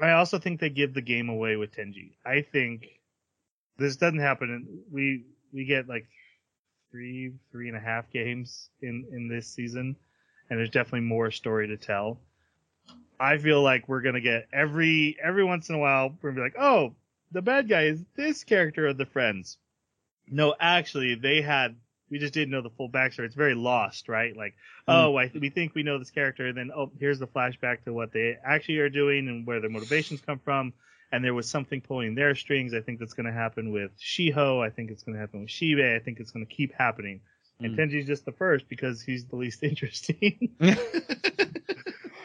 I 0.00 0.12
also 0.12 0.38
think 0.38 0.60
they 0.60 0.70
give 0.70 0.92
the 0.94 1.00
game 1.02 1.28
away 1.28 1.56
with 1.56 1.72
Tenji. 1.74 2.12
I 2.26 2.42
think 2.42 2.98
this 3.78 3.96
doesn't 3.96 4.18
happen. 4.18 4.50
In, 4.50 4.78
we 4.90 5.24
we 5.52 5.64
get 5.64 5.88
like 5.88 6.06
three 6.90 7.32
three 7.52 7.68
and 7.68 7.76
a 7.76 7.80
half 7.80 8.10
games 8.10 8.68
in 8.82 9.06
in 9.12 9.28
this 9.28 9.46
season, 9.46 9.96
and 10.50 10.58
there's 10.58 10.70
definitely 10.70 11.00
more 11.02 11.30
story 11.30 11.68
to 11.68 11.76
tell. 11.76 12.18
I 13.18 13.38
feel 13.38 13.62
like 13.62 13.88
we're 13.88 14.02
gonna 14.02 14.20
get 14.20 14.48
every 14.52 15.16
every 15.22 15.44
once 15.44 15.68
in 15.68 15.74
a 15.74 15.78
while 15.78 16.14
we're 16.20 16.30
gonna 16.30 16.40
be 16.40 16.44
like, 16.44 16.58
oh, 16.58 16.94
the 17.32 17.42
bad 17.42 17.68
guy 17.68 17.84
is 17.84 18.04
this 18.16 18.44
character 18.44 18.86
of 18.86 18.96
the 18.96 19.06
Friends. 19.06 19.58
No, 20.28 20.54
actually, 20.58 21.14
they 21.16 21.42
had. 21.42 21.76
We 22.10 22.18
just 22.18 22.34
didn't 22.34 22.50
know 22.50 22.62
the 22.62 22.70
full 22.70 22.88
backstory. 22.90 23.24
It's 23.24 23.34
very 23.34 23.54
lost, 23.54 24.08
right? 24.08 24.36
Like, 24.36 24.54
oh, 24.86 25.16
I, 25.16 25.30
we 25.34 25.50
think 25.50 25.74
we 25.74 25.82
know 25.82 25.98
this 25.98 26.10
character, 26.10 26.46
and 26.46 26.56
then 26.56 26.70
oh, 26.74 26.92
here's 27.00 27.18
the 27.18 27.26
flashback 27.26 27.84
to 27.84 27.92
what 27.92 28.12
they 28.12 28.36
actually 28.44 28.78
are 28.78 28.90
doing 28.90 29.28
and 29.28 29.46
where 29.46 29.60
their 29.60 29.70
motivations 29.70 30.20
come 30.20 30.38
from. 30.38 30.72
And 31.12 31.24
there 31.24 31.34
was 31.34 31.48
something 31.48 31.80
pulling 31.80 32.14
their 32.14 32.34
strings. 32.34 32.74
I 32.74 32.80
think 32.80 32.98
that's 32.98 33.14
going 33.14 33.26
to 33.26 33.32
happen 33.32 33.72
with 33.72 33.92
Shiho. 34.00 34.64
I 34.64 34.70
think 34.70 34.90
it's 34.90 35.02
going 35.02 35.14
to 35.14 35.20
happen 35.20 35.40
with 35.42 35.48
Shibe. 35.48 35.94
I 35.94 36.00
think 36.00 36.18
it's 36.18 36.30
going 36.32 36.44
to 36.44 36.52
keep 36.52 36.72
happening. 36.74 37.20
And 37.60 37.76
Mm. 37.76 37.78
Tenji's 37.78 38.06
just 38.06 38.24
the 38.24 38.32
first 38.32 38.68
because 38.68 39.00
he's 39.00 39.26
the 39.26 39.36
least 39.36 39.62
interesting, 39.62 40.56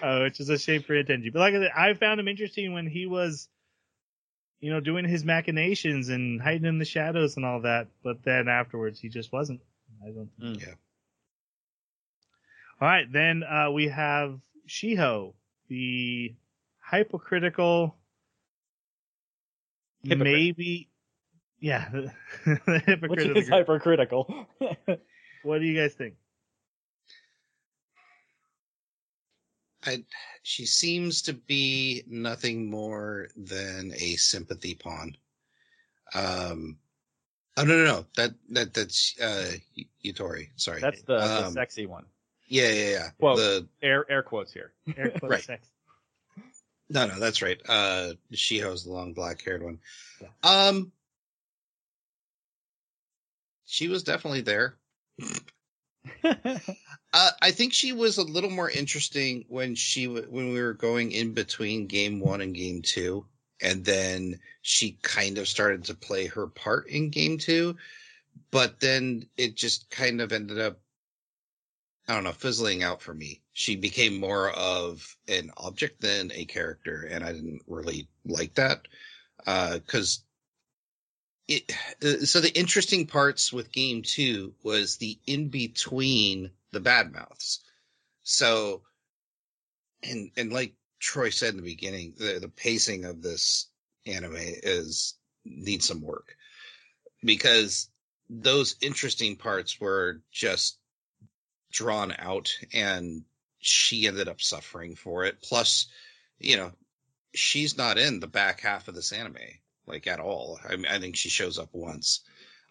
uh, 0.02 0.20
which 0.22 0.40
is 0.40 0.50
a 0.50 0.58
shame 0.58 0.84
for 0.84 0.94
Tenji. 1.04 1.32
But 1.32 1.40
like 1.40 1.54
I 1.54 1.60
said, 1.62 1.72
I 1.76 1.94
found 1.94 2.20
him 2.20 2.28
interesting 2.28 2.74
when 2.74 2.88
he 2.88 3.06
was, 3.06 3.48
you 4.60 4.72
know, 4.72 4.80
doing 4.80 5.06
his 5.06 5.24
machinations 5.24 6.10
and 6.10 6.42
hiding 6.42 6.66
in 6.66 6.80
the 6.80 6.86
shadows 6.86 7.36
and 7.38 7.46
all 7.46 7.62
that. 7.62 7.88
But 8.04 8.24
then 8.24 8.48
afterwards, 8.48 9.00
he 9.00 9.10
just 9.10 9.32
wasn't. 9.32 9.62
I 10.06 10.12
don't. 10.12 10.30
Mm. 10.42 10.60
Yeah. 10.62 10.74
All 12.82 12.88
right, 12.88 13.12
then 13.12 13.44
uh, 13.44 13.72
we 13.72 13.90
have 13.90 14.40
Shiho, 14.68 15.34
the 15.68 16.34
hypocritical, 16.92 17.96
Hypocrite. 20.04 20.20
maybe, 20.34 20.90
yeah, 21.60 21.90
the 22.46 22.62
Which 22.66 22.84
hypocrite. 22.86 23.28
of 23.28 23.34
the 23.34 23.40
is 23.40 23.50
group. 23.50 23.68
hypercritical. 23.68 24.48
What 25.44 25.60
do 25.60 25.66
you 25.66 25.78
guys 25.80 25.94
think? 25.94 26.16
I 29.86 30.04
she 30.44 30.65
seems 30.65 31.22
to 31.24 31.34
be 31.34 32.04
nothing 32.08 32.70
more 32.70 33.30
than 33.36 33.94
a 33.96 34.15
sympathy 34.15 34.76
pawn. 34.76 35.15
Um, 36.13 36.78
oh 37.58 37.63
no 37.63 37.78
no 37.78 37.86
no 37.86 38.06
that 38.15 38.32
that 38.50 38.74
that's 38.74 39.15
uh 39.22 39.52
Yutori. 40.04 40.50
Sorry, 40.56 40.82
That's 40.82 41.02
the, 41.04 41.18
the 41.18 41.46
Um, 41.48 41.54
sexy 41.54 41.86
one. 41.86 42.06
yeah 42.48 42.70
yeah 42.70 42.89
yeah. 42.89 43.10
Well, 43.20 43.36
The 43.38 43.68
Air 43.82 44.06
air 44.12 44.24
quotes 44.24 44.52
here. 44.54 44.74
Air 44.98 45.12
quotes 45.12 45.24
Right. 45.32 45.44
sex. 45.44 45.68
no 46.89 47.08
no 47.08 47.20
that's 47.20 47.42
right. 47.42 47.62
Uh, 47.70 48.13
Shiho's 48.34 48.84
the 48.84 48.92
long 48.92 49.13
black 49.13 49.42
haired 49.44 49.63
one. 49.63 49.80
Yeah. 50.22 50.28
Um, 50.44 50.92
she 53.65 53.88
was 53.88 54.04
definitely 54.04 54.42
there. 54.42 54.76
Uh, 57.12 57.32
I 57.41 57.52
think 57.52 57.74
she 57.74 57.91
was 57.91 58.17
a 58.19 58.24
little 58.24 58.52
more 58.52 58.69
interesting 58.69 59.43
when 59.48 59.74
she 59.74 60.06
when 60.06 60.54
we 60.54 60.62
were 60.62 60.74
going 60.74 61.12
in 61.12 61.34
between 61.34 61.88
game 61.88 62.19
one 62.19 62.41
and 62.41 62.54
game 62.54 62.84
two, 62.84 63.26
and 63.62 63.84
then 63.84 64.39
she 64.62 65.00
kind 65.02 65.39
of 65.39 65.48
started 65.48 65.84
to 65.86 65.95
play 65.95 66.28
her 66.28 66.45
part 66.45 66.88
in 66.88 67.10
game 67.10 67.39
two, 67.39 67.76
but 68.52 68.80
then 68.80 69.26
it 69.38 69.56
just 69.56 69.89
kind 69.89 70.22
of 70.22 70.32
ended 70.32 70.60
up, 70.60 70.80
I 72.08 72.13
don't 72.13 72.26
know, 72.26 72.32
fizzling 72.32 72.84
out 72.84 73.02
for 73.02 73.15
me. 73.15 73.41
She 73.54 73.76
became 73.76 74.19
more 74.19 74.52
of 74.52 75.17
an 75.28 75.50
object 75.58 76.02
than 76.02 76.32
a 76.32 76.45
character, 76.45 77.08
and 77.10 77.24
I 77.24 77.34
didn't 77.34 77.63
really 77.65 78.08
like 78.26 78.54
that 78.54 78.88
because 79.45 80.24
it. 81.50 81.72
Uh, 82.04 82.26
so 82.26 82.40
the 82.40 82.58
interesting 82.58 83.08
parts 83.08 83.52
with 83.52 83.72
game 83.72 84.04
two 84.04 84.54
was 84.64 84.98
the 84.98 85.20
in 85.26 85.50
between 85.50 86.52
the 86.72 86.80
bad 86.80 87.12
mouths. 87.12 87.60
So, 88.24 88.84
and 90.04 90.32
and 90.38 90.54
like 90.54 90.74
Troy 91.00 91.30
said 91.30 91.52
in 91.52 91.58
the 91.58 91.64
beginning, 91.64 92.14
the 92.18 92.40
the 92.40 92.50
pacing 92.50 93.06
of 93.06 93.22
this 93.22 93.68
anime 94.06 94.36
is 94.38 95.16
needs 95.44 95.88
some 95.88 96.02
work 96.02 96.36
because 97.24 97.90
those 98.30 98.76
interesting 98.82 99.36
parts 99.36 99.80
were 99.80 100.22
just 100.32 100.78
drawn 101.72 102.14
out 102.18 102.52
and 102.74 103.24
she 103.60 104.08
ended 104.08 104.28
up 104.28 104.42
suffering 104.42 104.96
for 104.96 105.26
it 105.26 105.42
plus 105.42 105.88
you 106.40 106.56
know 106.56 106.72
she's 107.34 107.78
not 107.78 107.98
in 107.98 108.20
the 108.20 108.28
back 108.28 108.62
half 108.62 108.88
of 108.88 108.96
this 108.96 109.12
anime 109.12 109.36
like 109.89 110.08
at 110.08 110.19
all. 110.19 110.60
I, 110.67 110.75
mean, 110.75 110.86
I 110.86 110.99
think 110.99 111.15
she 111.15 111.30
shows 111.30 111.58
up 111.60 111.69
once. 111.73 112.21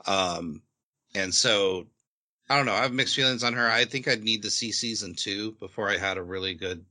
Um 0.06 0.62
and 1.14 1.34
so 1.34 1.86
i 2.50 2.56
don't 2.56 2.66
know 2.66 2.74
i 2.74 2.82
have 2.82 2.92
mixed 2.92 3.16
feelings 3.16 3.42
on 3.42 3.54
her. 3.54 3.68
I 3.70 3.84
think 3.84 4.06
i'd 4.06 4.22
need 4.22 4.42
to 4.42 4.50
see 4.50 4.72
season 4.72 5.14
two 5.14 5.52
before 5.52 5.88
i 5.88 5.96
had 5.96 6.18
a 6.18 6.22
really 6.22 6.54
good 6.54 6.84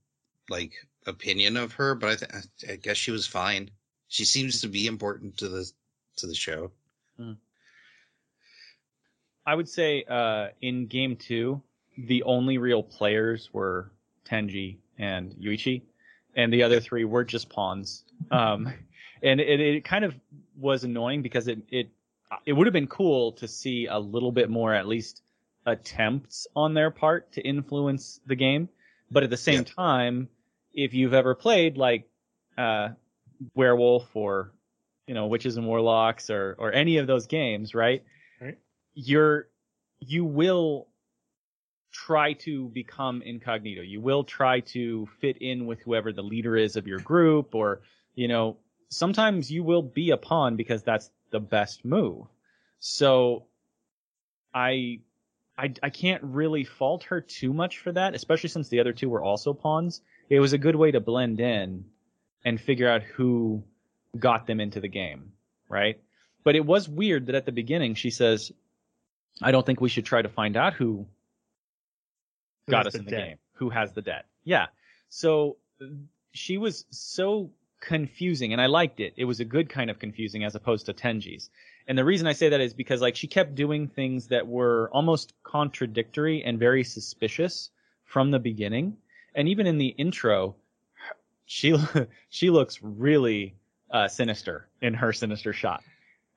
like 0.50 0.74
opinion 1.06 1.56
of 1.56 1.74
her 1.74 1.94
but 1.96 2.10
i, 2.10 2.16
th- 2.16 2.72
I 2.72 2.76
guess 2.78 2.98
she 2.98 3.12
was 3.12 3.28
fine. 3.28 3.70
She 4.08 4.26
seems 4.26 4.62
to 4.62 4.68
be 4.68 4.88
important 4.88 5.38
to 5.38 5.50
the 5.50 5.72
to 6.18 6.28
the 6.28 6.36
show. 6.36 6.72
I 9.46 9.56
would 9.56 9.70
say 9.70 10.04
uh, 10.10 10.48
in 10.62 10.88
game 10.88 11.16
two, 11.16 11.62
the 11.98 12.24
only 12.24 12.58
real 12.58 12.84
players 12.84 13.50
were 13.54 13.92
Tenji 14.26 14.78
and 14.98 15.34
Yuichi, 15.36 15.84
and 16.36 16.52
the 16.52 16.64
other 16.64 16.80
three 16.80 17.06
were 17.06 17.24
just 17.24 17.50
pawns. 17.50 18.04
Um, 18.32 18.74
and 19.24 19.40
it, 19.40 19.60
it 19.60 19.84
kind 19.84 20.06
of 20.06 20.16
was 20.58 20.84
annoying 20.84 21.22
because 21.22 21.48
it 21.48 21.60
it 21.70 21.90
it 22.46 22.54
would 22.54 22.68
have 22.68 22.74
been 22.74 22.88
cool 22.88 23.32
to 23.34 23.48
see 23.48 23.88
a 23.88 23.98
little 23.98 24.32
bit 24.32 24.50
more, 24.50 24.74
at 24.74 24.88
least 24.88 25.22
attempts 25.66 26.48
on 26.56 26.74
their 26.74 26.92
part 26.92 27.32
to 27.34 27.42
influence 27.42 28.20
the 28.26 28.36
game. 28.36 28.70
But 29.12 29.24
at 29.24 29.30
the 29.30 29.38
same 29.38 29.64
Yeah. 29.64 29.74
time, 29.76 30.30
if 30.74 30.94
you've 30.94 31.14
ever 31.14 31.36
played 31.36 31.78
like 31.78 32.10
uh, 32.58 32.90
Werewolf 33.56 34.16
or 34.16 34.52
you 35.08 35.14
know 35.14 35.28
Witches 35.28 35.58
and 35.58 35.68
Warlocks 35.68 36.30
or 36.30 36.56
or 36.60 36.74
any 36.74 36.98
of 36.98 37.08
those 37.08 37.28
games, 37.28 37.74
right? 37.74 38.04
Right. 38.42 38.58
You're 38.94 39.48
you 40.00 40.26
will 40.26 40.88
try 41.92 42.34
to 42.34 42.68
become 42.70 43.22
incognito. 43.22 43.82
You 43.82 44.02
will 44.02 44.24
try 44.24 44.60
to 44.60 45.08
fit 45.20 45.38
in 45.38 45.66
with 45.66 45.80
whoever 45.80 46.12
the 46.12 46.22
leader 46.22 46.56
is 46.56 46.76
of 46.76 46.86
your 46.88 47.00
group 47.00 47.56
or 47.56 47.82
you 48.16 48.28
know 48.28 48.58
sometimes 48.90 49.52
you 49.52 49.64
will 49.64 49.82
be 49.82 50.12
a 50.12 50.18
pawn 50.18 50.56
because 50.56 50.84
that's 50.84 51.12
the 51.32 51.40
best 51.40 51.84
move. 51.86 52.28
So 52.80 53.46
I 54.54 55.00
I 55.58 55.74
I 55.84 55.90
can't 55.90 56.24
really 56.24 56.64
fault 56.64 57.04
her 57.04 57.22
too 57.22 57.54
much 57.54 57.80
for 57.80 57.92
that, 57.92 58.16
especially 58.16 58.50
since 58.50 58.70
the 58.70 58.80
other 58.80 58.94
two 58.94 59.10
were 59.10 59.24
also 59.24 59.54
pawns. 59.54 60.02
It 60.30 60.40
was 60.40 60.54
a 60.54 60.58
good 60.58 60.76
way 60.76 60.92
to 60.92 61.00
blend 61.00 61.40
in 61.40 61.86
and 62.46 62.60
figure 62.62 62.90
out 62.90 63.02
who 63.04 63.64
got 64.18 64.46
them 64.48 64.60
into 64.60 64.80
the 64.80 64.88
game, 64.88 65.32
right? 65.70 66.00
But 66.44 66.56
it 66.56 66.66
was 66.66 66.88
weird 66.88 67.26
that 67.28 67.36
at 67.36 67.46
the 67.46 67.52
beginning 67.52 67.96
she 67.96 68.10
says, 68.10 68.52
"I 69.42 69.52
don't 69.52 69.66
think 69.66 69.82
we 69.82 69.90
should 69.90 70.06
try 70.06 70.22
to 70.22 70.30
find 70.30 70.56
out 70.56 70.74
who 70.74 71.08
Who 72.68 72.72
got 72.72 72.88
us 72.88 72.94
the 72.94 73.00
in 73.00 73.06
the 73.06 73.12
debt? 73.12 73.26
game, 73.28 73.38
who 73.54 73.70
has 73.70 73.94
the 73.94 74.02
debt." 74.02 74.26
Yeah. 74.44 74.68
So 75.10 75.58
she 76.32 76.58
was 76.58 76.86
so 76.90 77.52
confusing 77.80 78.54
and 78.54 78.62
I 78.62 78.68
liked 78.68 79.00
it. 79.00 79.14
It 79.18 79.26
was 79.26 79.40
a 79.40 79.46
good 79.46 79.70
kind 79.70 79.90
of 79.90 80.00
confusing 80.00 80.44
as 80.44 80.56
opposed 80.56 80.86
to 80.88 80.94
Tenji's. 80.94 81.50
And 81.88 81.98
the 81.98 82.06
reason 82.06 82.28
I 82.28 82.34
say 82.34 82.50
that 82.50 82.60
is 82.60 82.74
because 82.74 83.02
like 83.02 83.16
she 83.16 83.28
kept 83.28 83.56
doing 83.56 83.88
things 83.88 84.28
that 84.28 84.48
were 84.48 84.90
almost 84.92 85.34
contradictory 85.44 86.44
and 86.44 86.60
very 86.60 86.84
suspicious 86.84 87.70
from 88.06 88.32
the 88.32 88.40
beginning. 88.40 88.98
And 89.36 89.48
even 89.48 89.68
in 89.68 89.78
the 89.78 89.88
intro, 89.88 90.56
she 91.46 91.78
she 92.30 92.50
looks 92.50 92.80
really 92.82 93.56
uh, 93.92 94.08
sinister 94.08 94.68
in 94.82 94.94
her 94.96 95.14
sinister 95.14 95.54
shot. 95.54 95.84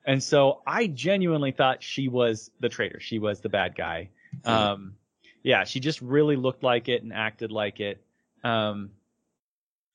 And 0.05 0.23
so 0.23 0.61
I 0.65 0.87
genuinely 0.87 1.51
thought 1.51 1.83
she 1.83 2.07
was 2.07 2.49
the 2.59 2.69
traitor. 2.69 2.99
She 2.99 3.19
was 3.19 3.41
the 3.41 3.49
bad 3.49 3.75
guy. 3.75 4.09
Um, 4.45 4.95
yeah, 5.43 5.63
she 5.65 5.79
just 5.79 6.01
really 6.01 6.35
looked 6.35 6.63
like 6.63 6.89
it 6.89 7.03
and 7.03 7.13
acted 7.13 7.51
like 7.51 7.79
it. 7.79 8.03
Um, 8.43 8.91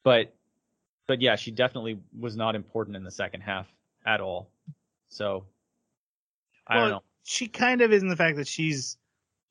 but 0.05 0.33
but 1.07 1.21
yeah, 1.21 1.37
she 1.37 1.51
definitely 1.51 1.99
was 2.19 2.37
not 2.37 2.55
important 2.55 2.97
in 2.97 3.05
the 3.05 3.11
second 3.11 3.41
half 3.43 3.67
at 4.05 4.21
all. 4.21 4.49
So 5.09 5.45
I 6.67 6.77
don't 6.77 6.91
know. 6.91 7.03
She 7.25 7.49
kind 7.49 7.81
of 7.81 7.93
is 7.93 8.03
in 8.03 8.09
the 8.09 8.17
fact 8.17 8.37
that 8.37 8.47
she's 8.49 8.97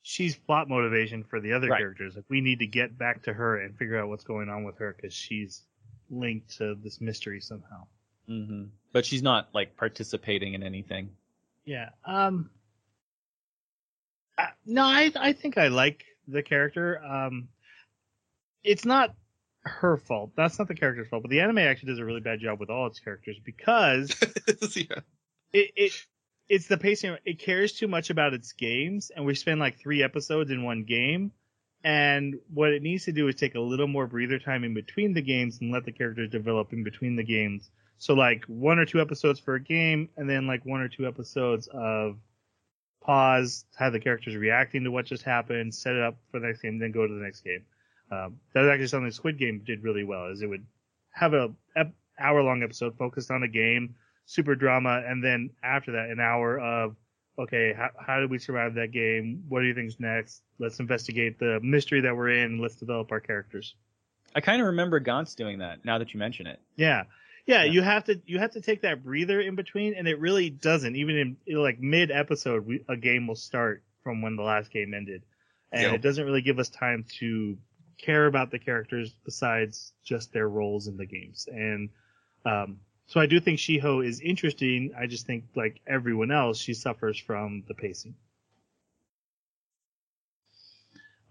she's 0.02 0.36
plot 0.36 0.70
motivation 0.70 1.24
for 1.24 1.40
the 1.40 1.54
other 1.54 1.68
Right. 1.70 1.80
characters. 1.80 2.16
Like 2.16 2.26
we 2.30 2.42
need 2.42 2.60
to 2.60 2.68
get 2.68 2.98
back 2.98 3.24
to 3.24 3.34
her 3.34 3.60
and 3.60 3.76
figure 3.78 3.98
out 4.00 4.08
what's 4.10 4.24
going 4.24 4.50
on 4.50 4.64
with 4.64 4.78
her 4.78 4.94
because 4.96 5.14
she's 5.14 5.64
linked 6.10 6.58
to 6.58 6.76
this 6.76 7.02
mystery 7.02 7.42
somehow. 7.42 7.88
hmm 8.28 8.66
But 8.92 9.06
she's 9.06 9.24
not 9.24 9.50
like 9.54 9.76
participating 9.78 10.54
in 10.54 10.64
anything. 10.64 11.10
Yeah. 11.66 11.90
Um. 12.06 12.50
no, 14.66 14.84
I 14.84 15.12
I 15.16 15.34
think 15.34 15.58
I 15.58 15.70
like 15.70 16.06
the 16.28 16.44
character. 16.44 17.02
Um, 17.04 17.48
it's 18.64 18.86
not 18.86 19.16
her 19.66 19.98
fault. 19.98 20.32
That's 20.36 20.58
not 20.60 20.68
the 20.68 20.76
character's 20.76 21.08
fault. 21.08 21.24
But 21.24 21.32
the 21.32 21.42
anime 21.42 21.60
actually 21.60 21.90
does 21.90 22.00
a 22.00 22.06
really 22.06 22.22
bad 22.22 22.40
job 22.40 22.60
with 22.60 22.70
all 22.70 22.88
its 22.88 23.00
characters 23.00 23.38
because 23.44 24.16
yeah. 24.76 25.00
it, 25.54 25.72
it 25.76 25.92
it's 26.48 26.68
the 26.68 26.78
pacing. 26.78 27.18
It 27.26 27.40
cares 27.40 27.74
too 27.74 27.88
much 27.88 28.10
about 28.10 28.34
its 28.34 28.54
games, 28.54 29.12
and 29.16 29.26
we 29.26 29.36
spend 29.36 29.60
like 29.60 29.80
three 29.80 30.04
episodes 30.04 30.52
in 30.52 30.64
one 30.64 30.84
game. 30.84 31.32
And 31.84 32.40
what 32.52 32.72
it 32.72 32.82
needs 32.82 33.06
to 33.06 33.12
do 33.12 33.28
is 33.28 33.36
take 33.36 33.56
a 33.56 33.60
little 33.60 33.88
more 33.88 34.08
breather 34.08 34.40
time 34.40 34.64
in 34.64 34.74
between 34.74 35.14
the 35.14 35.22
games 35.22 35.60
and 35.62 35.72
let 35.72 35.86
the 35.86 35.92
characters 35.92 36.32
develop 36.32 36.74
in 36.74 36.84
between 36.84 37.16
the 37.16 37.24
games. 37.24 37.70
So 38.00 38.14
like 38.14 38.44
one 38.46 38.80
or 38.80 38.86
two 38.86 39.00
episodes 39.02 39.40
for 39.40 39.56
a 39.56 39.60
game, 39.60 40.10
and 40.18 40.30
then 40.30 40.48
like 40.48 40.66
one 40.66 40.82
or 40.82 40.90
two 40.90 41.08
episodes 41.08 41.68
of 41.72 42.18
pause, 43.02 43.66
have 43.78 43.94
the 43.94 44.00
characters 44.00 44.36
reacting 44.36 44.84
to 44.84 44.92
what 44.92 45.06
just 45.06 45.24
happened, 45.24 45.74
set 45.74 45.96
it 45.96 46.02
up 46.02 46.18
for 46.32 46.40
the 46.40 46.48
next 46.48 46.62
game, 46.62 46.80
then 46.80 46.92
go 46.92 47.08
to 47.08 47.14
the 47.14 47.24
next 47.24 47.42
game. 47.42 47.64
Um, 48.12 48.40
that 48.54 48.62
was 48.62 48.70
actually 48.70 48.88
something 48.88 49.12
Squid 49.12 49.38
Game 49.40 49.62
did 49.66 49.84
really 49.84 50.04
well. 50.04 50.28
Is 50.28 50.42
it 50.42 50.48
would 50.48 50.66
have 51.12 51.34
a 51.34 51.52
ep- 51.76 51.94
hour 52.20 52.44
long 52.44 52.64
episode 52.64 52.98
focused 52.98 53.32
on 53.32 53.44
a 53.44 53.48
game, 53.48 53.96
super 54.26 54.56
drama, 54.56 55.02
and 55.06 55.24
then 55.24 55.50
after 55.64 55.94
that, 55.94 56.10
an 56.10 56.20
hour 56.20 56.60
of 56.60 56.96
okay, 57.38 57.74
how, 57.76 57.90
how 58.00 58.20
did 58.20 58.30
we 58.30 58.38
survive 58.40 58.76
that 58.76 58.92
game? 58.92 59.44
What 59.50 59.60
do 59.62 59.66
you 59.66 59.74
think's 59.74 60.00
next? 60.00 60.42
Let's 60.60 60.80
investigate 60.80 61.38
the 61.40 61.60
mystery 61.62 62.02
that 62.02 62.16
we're 62.16 62.30
in. 62.30 62.60
Let's 62.62 62.76
develop 62.76 63.12
our 63.12 63.20
characters. 63.20 63.76
I 64.34 64.42
kind 64.42 64.62
of 64.62 64.68
remember 64.68 65.00
Gantz 65.00 65.36
doing 65.36 65.60
that 65.60 65.84
now 65.84 65.98
that 65.98 66.14
you 66.14 66.20
mention 66.20 66.48
it. 66.48 66.60
Yeah. 66.76 67.04
yeah. 67.46 67.64
Yeah. 67.64 67.72
you 67.72 67.82
have 67.82 68.06
to 68.06 68.22
you 68.26 68.40
have 68.40 68.52
to 68.52 68.62
take 68.62 68.82
that 68.82 69.04
breather 69.04 69.42
in 69.42 69.56
between, 69.56 69.96
and 69.96 70.08
it 70.08 70.20
really 70.20 70.50
doesn't. 70.50 70.96
Even 70.96 71.38
in 71.46 71.58
like 71.58 71.80
mid 71.80 72.12
episode, 72.12 72.68
a 72.88 72.96
game 72.98 73.28
will 73.28 73.36
start 73.36 73.84
from 74.04 74.22
when 74.22 74.36
the 74.36 74.44
last 74.44 74.72
game 74.72 74.94
ended, 74.94 75.24
and 75.72 75.82
Yep. 75.84 75.94
it 75.96 76.02
doesn't 76.02 76.26
really 76.26 76.42
give 76.42 76.60
us 76.60 76.70
time 76.70 77.06
to 77.20 77.58
care 77.98 78.26
about 78.28 78.52
the 78.52 78.60
characters 78.60 79.14
besides 79.24 79.94
just 80.04 80.34
their 80.34 80.50
roles 80.50 80.88
in 80.88 80.98
the 80.98 81.06
games. 81.06 81.48
And 81.52 81.90
um, 82.46 82.80
so 83.08 83.20
I 83.20 83.26
do 83.26 83.40
think 83.40 83.60
Shiho 83.60 84.06
is 84.06 84.20
interesting. 84.22 84.94
I 84.98 85.08
just 85.08 85.26
think 85.26 85.46
like 85.56 85.82
everyone 85.88 86.32
else, 86.32 86.58
she 86.60 86.74
suffers 86.74 87.18
from 87.18 87.64
the 87.68 87.74
pacing. 87.74 88.16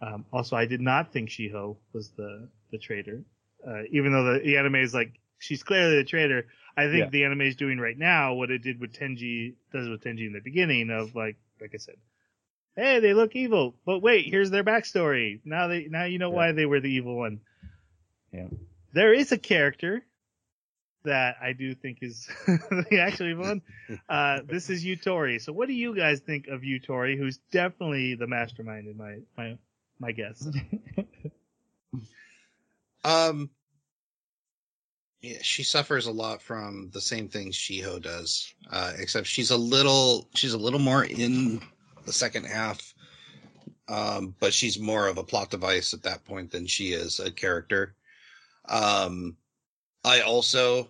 Um, 0.01 0.25
also, 0.33 0.57
I 0.57 0.67
did 0.67 0.81
not 0.81 1.13
think 1.13 1.31
Shiho 1.31 1.77
was 1.93 2.11
the, 2.11 2.49
the 2.71 2.79
traitor. 2.79 3.25
Uh, 3.67 3.83
even 3.91 4.13
though 4.13 4.35
the, 4.35 4.41
the 4.41 4.57
anime 4.59 4.77
is 4.77 4.93
like 4.93 5.19
she's 5.39 5.63
clearly 5.63 5.97
the 5.97 6.05
traitor, 6.05 6.47
I 6.77 6.85
think 6.89 7.07
Yeah. 7.07 7.11
the 7.11 7.25
anime 7.25 7.43
is 7.43 7.57
doing 7.57 7.79
right 7.79 7.97
now 7.97 8.35
what 8.35 8.51
it 8.51 8.63
did 8.63 8.81
with 8.81 8.93
Tenji 8.93 9.55
does 9.73 9.89
with 9.89 10.03
Tenji 10.03 10.27
in 10.27 10.33
the 10.33 10.41
beginning 10.41 10.91
of 10.91 11.15
like 11.15 11.37
like 11.61 11.71
I 11.75 11.79
said, 11.79 11.97
hey, 12.77 13.01
they 13.01 13.15
look 13.15 13.35
evil, 13.37 13.75
but 13.87 14.01
wait, 14.01 14.27
here's 14.31 14.51
their 14.51 14.65
backstory. 14.65 15.41
Now 15.45 15.69
they 15.69 15.87
now 15.89 16.05
you 16.05 16.19
know 16.19 16.31
Yeah. 16.31 16.37
why 16.37 16.53
they 16.53 16.67
were 16.67 16.81
the 16.81 16.91
evil 16.91 17.17
one. 17.17 17.41
Yeah. 18.33 18.49
There 18.93 19.13
is 19.13 19.33
a 19.33 19.39
character 19.39 20.05
that 21.05 21.37
I 21.43 21.53
do 21.53 21.75
think 21.75 21.99
is 22.01 22.27
the 22.47 23.01
actual 23.01 23.29
evil 23.29 23.45
one. 23.45 23.63
Uh, 24.09 24.41
this 24.47 24.71
is 24.71 24.85
Yutori. 24.85 25.41
So 25.41 25.53
what 25.53 25.69
do 25.69 25.75
you 25.75 25.95
guys 25.95 26.21
think 26.21 26.47
of 26.49 26.63
Yutori, 26.63 27.19
who's 27.19 27.39
definitely 27.53 28.15
the 28.15 28.27
mastermind 28.27 28.89
in 28.89 28.97
my 28.97 29.19
my 29.37 29.59
my 29.99 30.13
guess? 30.13 30.47
Um, 33.05 33.51
yeah, 35.21 35.39
she 35.43 35.63
suffers 35.63 36.07
a 36.07 36.11
lot 36.11 36.41
from 36.41 36.89
the 36.93 37.03
same 37.03 37.29
things 37.29 37.55
Shiho 37.55 38.01
does, 38.01 38.55
uh, 38.71 38.95
except 38.99 39.27
she's 39.27 39.51
a 39.51 39.57
little 39.59 40.29
she's 40.35 40.55
a 40.55 40.59
little 40.59 40.79
more 40.79 41.05
in 41.05 41.61
the 42.05 42.13
second 42.13 42.45
half. 42.45 42.95
Um, 43.87 44.35
but 44.41 44.55
she's 44.55 44.79
more 44.79 45.09
of 45.09 45.19
a 45.19 45.25
plot 45.25 45.51
device 45.51 45.93
at 45.93 46.05
that 46.05 46.25
point 46.25 46.51
than 46.51 46.67
she 46.67 46.93
is 46.93 47.21
a 47.21 47.31
character. 47.31 47.95
Um, 48.67 49.37
I 50.03 50.21
also 50.21 50.89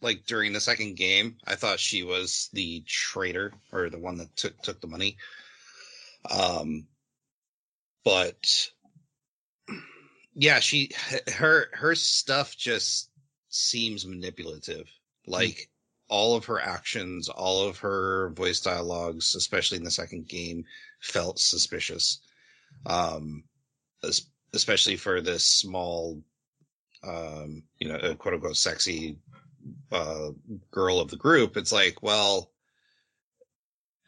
like 0.00 0.26
during 0.26 0.52
the 0.52 0.60
second 0.60 0.96
game, 0.96 1.36
I 1.46 1.54
thought 1.54 1.78
she 1.78 2.02
was 2.02 2.48
the 2.52 2.82
traitor 2.86 3.52
or 3.72 3.88
the 3.88 3.98
one 3.98 4.18
that 4.18 4.34
took 4.36 4.60
took 4.62 4.80
the 4.80 4.86
money. 4.86 5.16
Um, 6.30 6.86
but 8.04 8.70
yeah, 10.34 10.60
she 10.60 10.90
her 11.34 11.68
her 11.72 11.94
stuff 11.94 12.56
just 12.56 13.10
seems 13.48 14.06
manipulative. 14.06 14.88
Like 15.26 15.70
all 16.12 16.36
of 16.36 16.44
her 16.44 16.60
actions, 16.60 17.30
all 17.30 17.66
of 17.66 17.78
her 17.78 18.34
voice 18.36 18.60
dialogues, 18.60 19.34
especially 19.34 19.78
in 19.78 19.84
the 19.84 19.90
second 19.90 20.28
game, 20.28 20.62
felt 21.00 21.38
suspicious. 21.38 22.20
Um, 22.84 23.44
especially 24.52 24.96
for 24.96 25.22
this 25.22 25.44
small, 25.44 26.22
um, 27.02 27.62
you 27.78 27.88
know, 27.88 27.94
uh, 27.94 28.14
quote 28.14 28.34
unquote 28.34 28.56
sexy 28.58 29.16
uh, 29.90 30.28
girl 30.70 31.00
of 31.00 31.08
the 31.08 31.16
group. 31.16 31.56
It's 31.56 31.72
like, 31.72 32.02
well, 32.02 32.50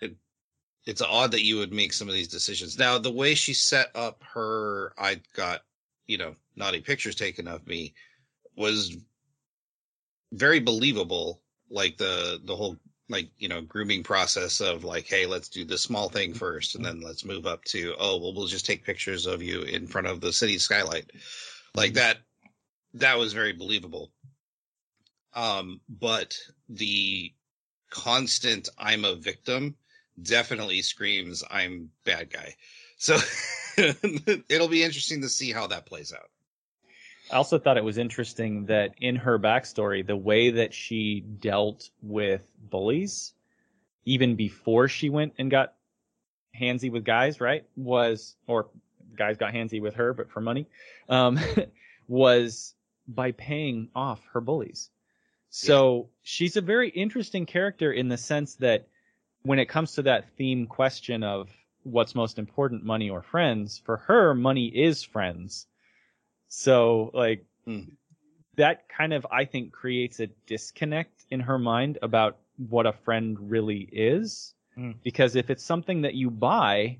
it 0.02 0.14
it's 0.84 1.00
odd 1.00 1.32
that 1.32 1.44
you 1.44 1.56
would 1.56 1.72
make 1.72 1.94
some 1.94 2.08
of 2.08 2.14
these 2.14 2.28
decisions. 2.28 2.78
Now, 2.78 2.98
the 2.98 3.10
way 3.10 3.34
she 3.34 3.54
set 3.54 3.88
up 3.94 4.22
her, 4.34 4.92
I 4.98 5.22
got, 5.34 5.62
you 6.06 6.18
know, 6.18 6.34
naughty 6.54 6.80
pictures 6.80 7.14
taken 7.14 7.48
of 7.48 7.66
me 7.66 7.94
was 8.56 8.94
very 10.32 10.60
believable. 10.60 11.40
Like 11.70 11.96
the, 11.96 12.40
the 12.44 12.56
whole, 12.56 12.76
like, 13.08 13.28
you 13.38 13.48
know, 13.48 13.60
grooming 13.60 14.02
process 14.02 14.60
of 14.60 14.84
like, 14.84 15.06
Hey, 15.06 15.26
let's 15.26 15.48
do 15.48 15.64
the 15.64 15.78
small 15.78 16.08
thing 16.08 16.34
first. 16.34 16.74
And 16.74 16.84
then 16.84 17.00
let's 17.00 17.24
move 17.24 17.46
up 17.46 17.64
to, 17.64 17.94
oh, 17.98 18.18
well, 18.18 18.34
we'll 18.34 18.46
just 18.46 18.66
take 18.66 18.84
pictures 18.84 19.26
of 19.26 19.42
you 19.42 19.62
in 19.62 19.86
front 19.86 20.06
of 20.06 20.20
the 20.20 20.32
city 20.32 20.58
skylight. 20.58 21.10
Like 21.74 21.94
that, 21.94 22.18
that 22.94 23.18
was 23.18 23.32
very 23.32 23.52
believable. 23.52 24.10
Um, 25.34 25.80
but 25.88 26.36
the 26.68 27.32
constant 27.90 28.68
I'm 28.78 29.04
a 29.04 29.14
victim 29.14 29.76
definitely 30.20 30.82
screams 30.82 31.42
I'm 31.50 31.90
bad 32.04 32.32
guy. 32.32 32.54
So 32.98 33.16
it'll 33.76 34.68
be 34.68 34.84
interesting 34.84 35.22
to 35.22 35.28
see 35.28 35.52
how 35.52 35.66
that 35.68 35.86
plays 35.86 36.12
out. 36.12 36.30
I 37.34 37.36
also 37.36 37.58
thought 37.58 37.76
it 37.76 37.82
was 37.82 37.98
interesting 37.98 38.66
that 38.66 38.94
in 39.00 39.16
her 39.16 39.40
backstory, 39.40 40.06
the 40.06 40.16
way 40.16 40.50
that 40.50 40.72
she 40.72 41.18
dealt 41.20 41.90
with 42.00 42.48
bullies, 42.70 43.34
even 44.04 44.36
before 44.36 44.86
she 44.86 45.10
went 45.10 45.32
and 45.36 45.50
got 45.50 45.74
handsy 46.56 46.92
with 46.92 47.04
guys, 47.04 47.40
right? 47.40 47.64
Was, 47.76 48.36
or 48.46 48.68
guys 49.16 49.36
got 49.36 49.52
handsy 49.52 49.82
with 49.82 49.94
her, 49.94 50.14
but 50.14 50.30
for 50.30 50.40
money, 50.40 50.68
um, 51.08 51.40
was 52.08 52.76
by 53.08 53.32
paying 53.32 53.88
off 53.96 54.24
her 54.32 54.40
bullies. 54.40 54.90
So 55.50 56.10
she's 56.22 56.56
a 56.56 56.60
very 56.60 56.88
interesting 56.88 57.46
character 57.46 57.92
in 57.92 58.08
the 58.08 58.16
sense 58.16 58.54
that 58.56 58.86
when 59.42 59.58
it 59.58 59.68
comes 59.68 59.94
to 59.94 60.02
that 60.02 60.30
theme 60.36 60.68
question 60.68 61.24
of 61.24 61.50
what's 61.82 62.14
most 62.14 62.38
important, 62.38 62.84
money 62.84 63.10
or 63.10 63.22
friends, 63.22 63.82
for 63.84 63.96
her, 63.96 64.34
money 64.34 64.66
is 64.66 65.02
friends. 65.02 65.66
So 66.56 67.10
like 67.14 67.44
Hmm. 67.64 67.80
that 68.56 68.88
kind 68.88 69.12
of 69.12 69.26
I 69.30 69.44
think 69.44 69.72
creates 69.72 70.20
a 70.20 70.28
disconnect 70.46 71.24
in 71.30 71.40
her 71.40 71.58
mind 71.58 71.98
about 72.02 72.38
what 72.68 72.86
a 72.86 72.92
friend 72.92 73.50
really 73.50 73.88
is. 73.90 74.54
Hmm. 74.76 74.92
Because 75.02 75.34
if 75.34 75.50
it's 75.50 75.64
something 75.64 76.02
that 76.02 76.14
you 76.14 76.30
buy, 76.30 76.98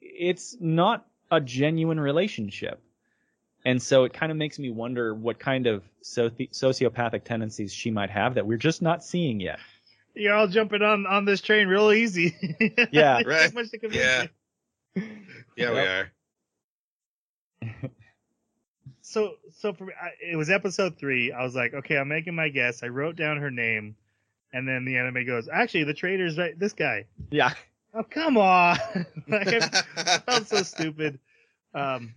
it's 0.00 0.56
not 0.60 1.06
a 1.30 1.40
genuine 1.40 2.00
relationship. 2.00 2.82
And 3.64 3.80
so 3.80 4.04
it 4.04 4.12
kind 4.12 4.32
of 4.32 4.38
makes 4.38 4.58
me 4.58 4.70
wonder 4.70 5.14
what 5.14 5.38
kind 5.38 5.66
of 5.66 5.84
soci- 6.02 6.50
sociopathic 6.50 7.24
tendencies 7.24 7.72
she 7.72 7.90
might 7.90 8.10
have 8.10 8.34
that 8.34 8.46
we're 8.46 8.58
just 8.58 8.82
not 8.82 9.04
seeing 9.04 9.40
yet. 9.40 9.60
You're 10.14 10.34
all 10.34 10.48
jumping 10.48 10.82
on 10.82 11.06
on 11.06 11.24
this 11.24 11.40
train 11.40 11.68
real 11.68 11.92
easy. 11.92 12.34
Yeah. 12.90 13.22
Right. 13.24 13.54
much 13.54 13.70
to 13.70 13.78
Yeah. 13.92 14.26
Yeah, 15.56 15.72
we 15.72 15.78
are. 15.78 16.12
So 19.08 19.36
so 19.50 19.72
for 19.72 19.86
me, 19.86 19.94
I, 20.00 20.32
it 20.32 20.36
was 20.36 20.50
episode 20.50 20.98
three. 20.98 21.32
I 21.32 21.42
was 21.42 21.54
like, 21.54 21.72
okay, 21.72 21.96
I'm 21.96 22.08
making 22.08 22.34
my 22.34 22.50
guess. 22.50 22.82
I 22.82 22.88
wrote 22.88 23.16
down 23.16 23.38
her 23.38 23.50
name, 23.50 23.96
and 24.52 24.68
then 24.68 24.84
the 24.84 24.98
anime 24.98 25.24
goes, 25.24 25.48
actually, 25.48 25.84
the 25.84 25.94
traitor's 25.94 26.36
right. 26.36 26.58
This 26.58 26.74
guy. 26.74 27.06
Yeah. 27.30 27.54
Oh 27.94 28.02
come 28.02 28.36
on! 28.36 28.76
like, 29.28 29.48
I, 29.48 29.82
I 29.96 30.18
felt 30.18 30.46
so 30.46 30.62
stupid. 30.62 31.18
Um, 31.72 32.14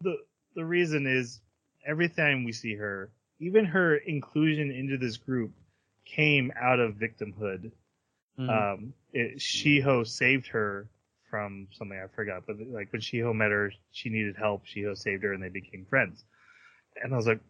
the 0.00 0.16
the 0.54 0.64
reason 0.64 1.06
is 1.06 1.40
every 1.86 2.08
time 2.08 2.44
we 2.44 2.52
see 2.52 2.74
her, 2.76 3.10
even 3.38 3.66
her 3.66 3.96
inclusion 3.96 4.70
into 4.70 4.96
this 4.96 5.18
group 5.18 5.52
came 6.06 6.50
out 6.58 6.80
of 6.80 6.94
victimhood. 6.94 7.70
Mhm. 8.38 8.48
Um, 8.48 8.94
it, 9.12 9.36
Shiho 9.36 10.06
saved 10.06 10.46
her 10.48 10.88
from 11.32 11.66
something 11.72 11.98
I 11.98 12.14
forgot, 12.14 12.42
but 12.46 12.56
like 12.60 12.92
when 12.92 13.00
Shiho 13.00 13.34
met 13.34 13.50
her, 13.50 13.72
she 13.90 14.10
needed 14.10 14.36
help. 14.36 14.66
Shiho 14.66 14.94
saved 14.94 15.22
her, 15.22 15.32
and 15.32 15.42
they 15.42 15.48
became 15.48 15.86
friends. 15.88 16.22
And 17.02 17.14
I 17.14 17.16
was 17.16 17.26
like, 17.26 17.40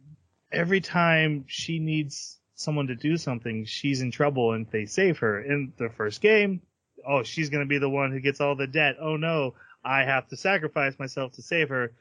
every 0.52 0.80
time 0.80 1.46
she 1.48 1.80
needs 1.80 2.38
someone 2.54 2.86
to 2.86 2.94
do 2.94 3.16
something, 3.16 3.64
she's 3.64 4.00
in 4.00 4.12
trouble, 4.12 4.52
and 4.52 4.68
they 4.70 4.86
save 4.86 5.18
her. 5.18 5.42
In 5.42 5.72
the 5.78 5.88
first 5.88 6.20
game, 6.20 6.62
oh, 7.04 7.24
she's 7.24 7.50
gonna 7.50 7.66
be 7.66 7.78
the 7.78 7.90
one 7.90 8.12
who 8.12 8.20
gets 8.20 8.40
all 8.40 8.54
the 8.54 8.68
debt. 8.68 8.98
Oh 9.00 9.16
no, 9.16 9.54
I 9.84 10.04
have 10.04 10.28
to 10.28 10.36
sacrifice 10.36 10.96
myself 11.00 11.32
to 11.32 11.42
save 11.42 11.70
her. 11.70 11.92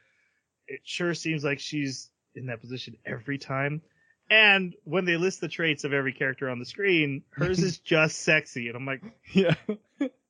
It 0.68 0.82
sure 0.84 1.14
seems 1.14 1.42
like 1.42 1.58
she's 1.58 2.10
in 2.36 2.46
that 2.46 2.60
position 2.60 2.96
every 3.04 3.38
time. 3.38 3.82
And 4.30 4.76
when 4.84 5.04
they 5.04 5.16
list 5.16 5.40
the 5.40 5.48
traits 5.48 5.82
of 5.82 5.92
every 5.92 6.12
character 6.12 6.48
on 6.48 6.60
the 6.60 6.64
screen, 6.64 7.24
hers 7.32 7.58
is 7.58 7.78
just 7.84 8.20
sexy, 8.20 8.68
and 8.68 8.76
I'm 8.76 8.86
like, 8.86 9.02
yeah. 9.32 9.56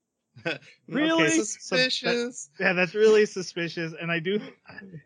Really? 0.88 1.24
Okay, 1.24 1.36
so- 1.38 1.42
suspicious. 1.44 2.50
yeah, 2.58 2.72
that's 2.72 2.94
really 2.94 3.26
suspicious. 3.26 3.92
And 4.00 4.10
I 4.10 4.18
do, 4.18 4.40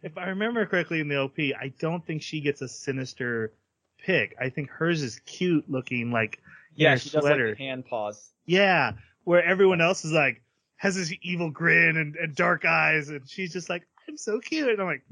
if 0.03 0.17
I 0.17 0.29
remember 0.29 0.65
correctly 0.67 1.01
in 1.01 1.09
the 1.09 1.17
OP, 1.21 1.39
I 1.39 1.73
don't 1.79 2.05
think 2.07 2.23
she 2.23 2.41
gets 2.41 2.63
a 2.63 2.69
sinister 2.69 3.53
pick. 3.99 4.35
I 4.41 4.49
think 4.51 4.71
hers 4.71 5.03
is 5.03 5.21
cute 5.27 5.69
looking, 5.71 6.11
like 6.11 6.39
in 6.77 6.85
Yeah, 6.85 6.91
her 6.93 6.99
she 6.99 7.11
does 7.11 7.23
sweater. 7.25 7.49
like 7.51 7.59
hand 7.59 7.87
paws. 7.87 8.33
yeah, 8.47 8.93
where 9.25 9.43
everyone 9.45 9.81
else 9.81 10.05
is 10.05 10.13
like 10.13 10.43
has 10.77 10.95
this 10.95 11.13
evil 11.23 11.51
grin 11.51 11.97
and, 11.97 12.17
and 12.17 12.35
dark 12.35 12.65
eyes, 12.65 13.09
and 13.09 13.29
she's 13.29 13.53
just 13.53 13.69
like, 13.69 13.87
I'm 14.09 14.17
so 14.17 14.39
cute. 14.41 14.69
And 14.69 14.81
I'm 14.81 14.87
like, 14.87 15.05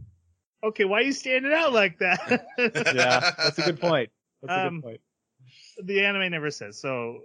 okay, 0.63 0.85
why 0.85 0.99
are 0.99 1.03
you 1.03 1.13
standing 1.13 1.53
out 1.53 1.73
like 1.73 1.99
that? 1.99 2.47
Yeah, 2.95 3.33
that's 3.39 3.59
a 3.59 3.63
good 3.63 3.81
point. 3.81 4.11
That's 4.43 4.53
a 4.53 4.67
Um, 4.67 4.81
good 4.81 4.83
point. 4.87 5.01
the 5.85 6.05
anime 6.05 6.31
never 6.31 6.51
says, 6.51 6.79
so 6.79 7.21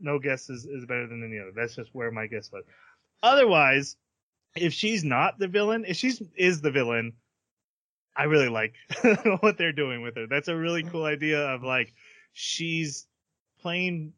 no 0.00 0.18
guess 0.18 0.48
is, 0.50 0.64
is 0.64 0.86
better 0.86 1.06
than 1.06 1.24
any 1.24 1.38
other. 1.38 1.52
That's 1.54 1.74
just 1.74 1.94
where 1.94 2.10
my 2.10 2.26
guess 2.26 2.50
was. 2.52 2.64
Otherwise, 3.22 3.96
if 4.56 4.72
she's 4.72 5.04
not 5.04 5.38
the 5.38 5.48
villain, 5.48 5.84
if 5.86 5.96
she's 5.96 6.22
is 6.36 6.60
the 6.60 6.70
villain, 6.70 7.14
I 8.16 8.24
really 8.24 8.48
like 8.48 8.74
what 9.40 9.58
they're 9.58 9.72
doing 9.72 10.02
with 10.02 10.16
her. 10.16 10.26
That's 10.26 10.48
a 10.48 10.56
really 10.56 10.82
cool 10.82 11.04
idea 11.04 11.40
of 11.40 11.62
like 11.62 11.92
she's 12.32 13.06
playing 13.60 14.12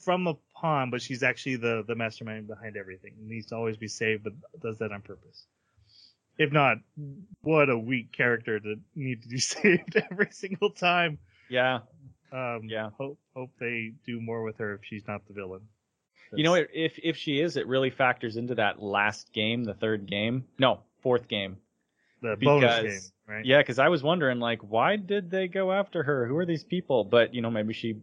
from 0.00 0.26
a 0.26 0.34
pawn, 0.56 0.90
but 0.90 1.02
she's 1.02 1.22
actually 1.22 1.56
the 1.56 1.84
the 1.86 1.94
mastermind 1.94 2.48
behind 2.48 2.76
everything. 2.76 3.12
Needs 3.20 3.46
to 3.46 3.56
always 3.56 3.76
be 3.76 3.88
saved, 3.88 4.24
but 4.24 4.32
does 4.60 4.78
that 4.78 4.92
on 4.92 5.02
purpose. 5.02 5.46
If 6.36 6.52
not, 6.52 6.78
what 7.42 7.70
a 7.70 7.78
weak 7.78 8.10
character 8.10 8.58
to 8.58 8.76
need 8.94 9.22
to 9.22 9.28
be 9.28 9.38
saved 9.38 9.96
every 10.10 10.30
single 10.30 10.70
time. 10.70 11.18
Yeah. 11.48 11.80
Um, 12.34 12.62
Yeah. 12.64 12.90
Hope 12.98 13.18
hope 13.34 13.50
they 13.60 13.92
do 14.04 14.20
more 14.20 14.42
with 14.42 14.58
her 14.58 14.74
if 14.74 14.80
she's 14.84 15.06
not 15.06 15.26
the 15.28 15.34
villain. 15.34 15.60
You 16.36 16.42
know, 16.42 16.54
if 16.54 16.98
if 17.00 17.16
she 17.16 17.40
is, 17.40 17.56
it 17.56 17.68
really 17.68 17.90
factors 17.90 18.36
into 18.36 18.56
that 18.56 18.82
last 18.82 19.32
game, 19.32 19.62
the 19.62 19.74
third 19.74 20.06
game. 20.06 20.44
No, 20.58 20.80
fourth 21.00 21.28
game, 21.28 21.58
the 22.22 22.36
bonus 22.40 22.82
game, 22.82 23.34
right? 23.36 23.44
Yeah, 23.44 23.58
because 23.58 23.78
I 23.78 23.88
was 23.88 24.02
wondering, 24.02 24.40
like, 24.40 24.60
why 24.62 24.96
did 24.96 25.30
they 25.30 25.46
go 25.46 25.70
after 25.70 26.02
her? 26.02 26.26
Who 26.26 26.36
are 26.38 26.46
these 26.46 26.64
people? 26.64 27.04
But 27.04 27.34
you 27.34 27.40
know, 27.40 27.50
maybe 27.50 27.72
she 27.72 27.98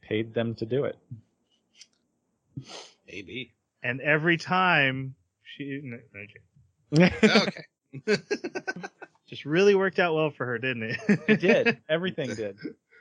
paid 0.00 0.34
them 0.34 0.56
to 0.56 0.66
do 0.66 0.84
it. 0.86 0.98
Maybe. 3.06 3.54
And 3.82 4.00
every 4.00 4.38
time 4.38 5.14
she 5.44 5.80
no, 5.82 5.98
no, 6.12 6.20
okay. 6.94 7.62
Okay. 8.06 8.22
just 9.28 9.44
really 9.44 9.74
worked 9.74 9.98
out 9.98 10.14
well 10.14 10.30
for 10.30 10.46
her, 10.46 10.58
didn't 10.58 10.82
it? 10.82 11.20
it 11.28 11.40
did. 11.40 11.78
Everything 11.88 12.34
did. 12.34 12.58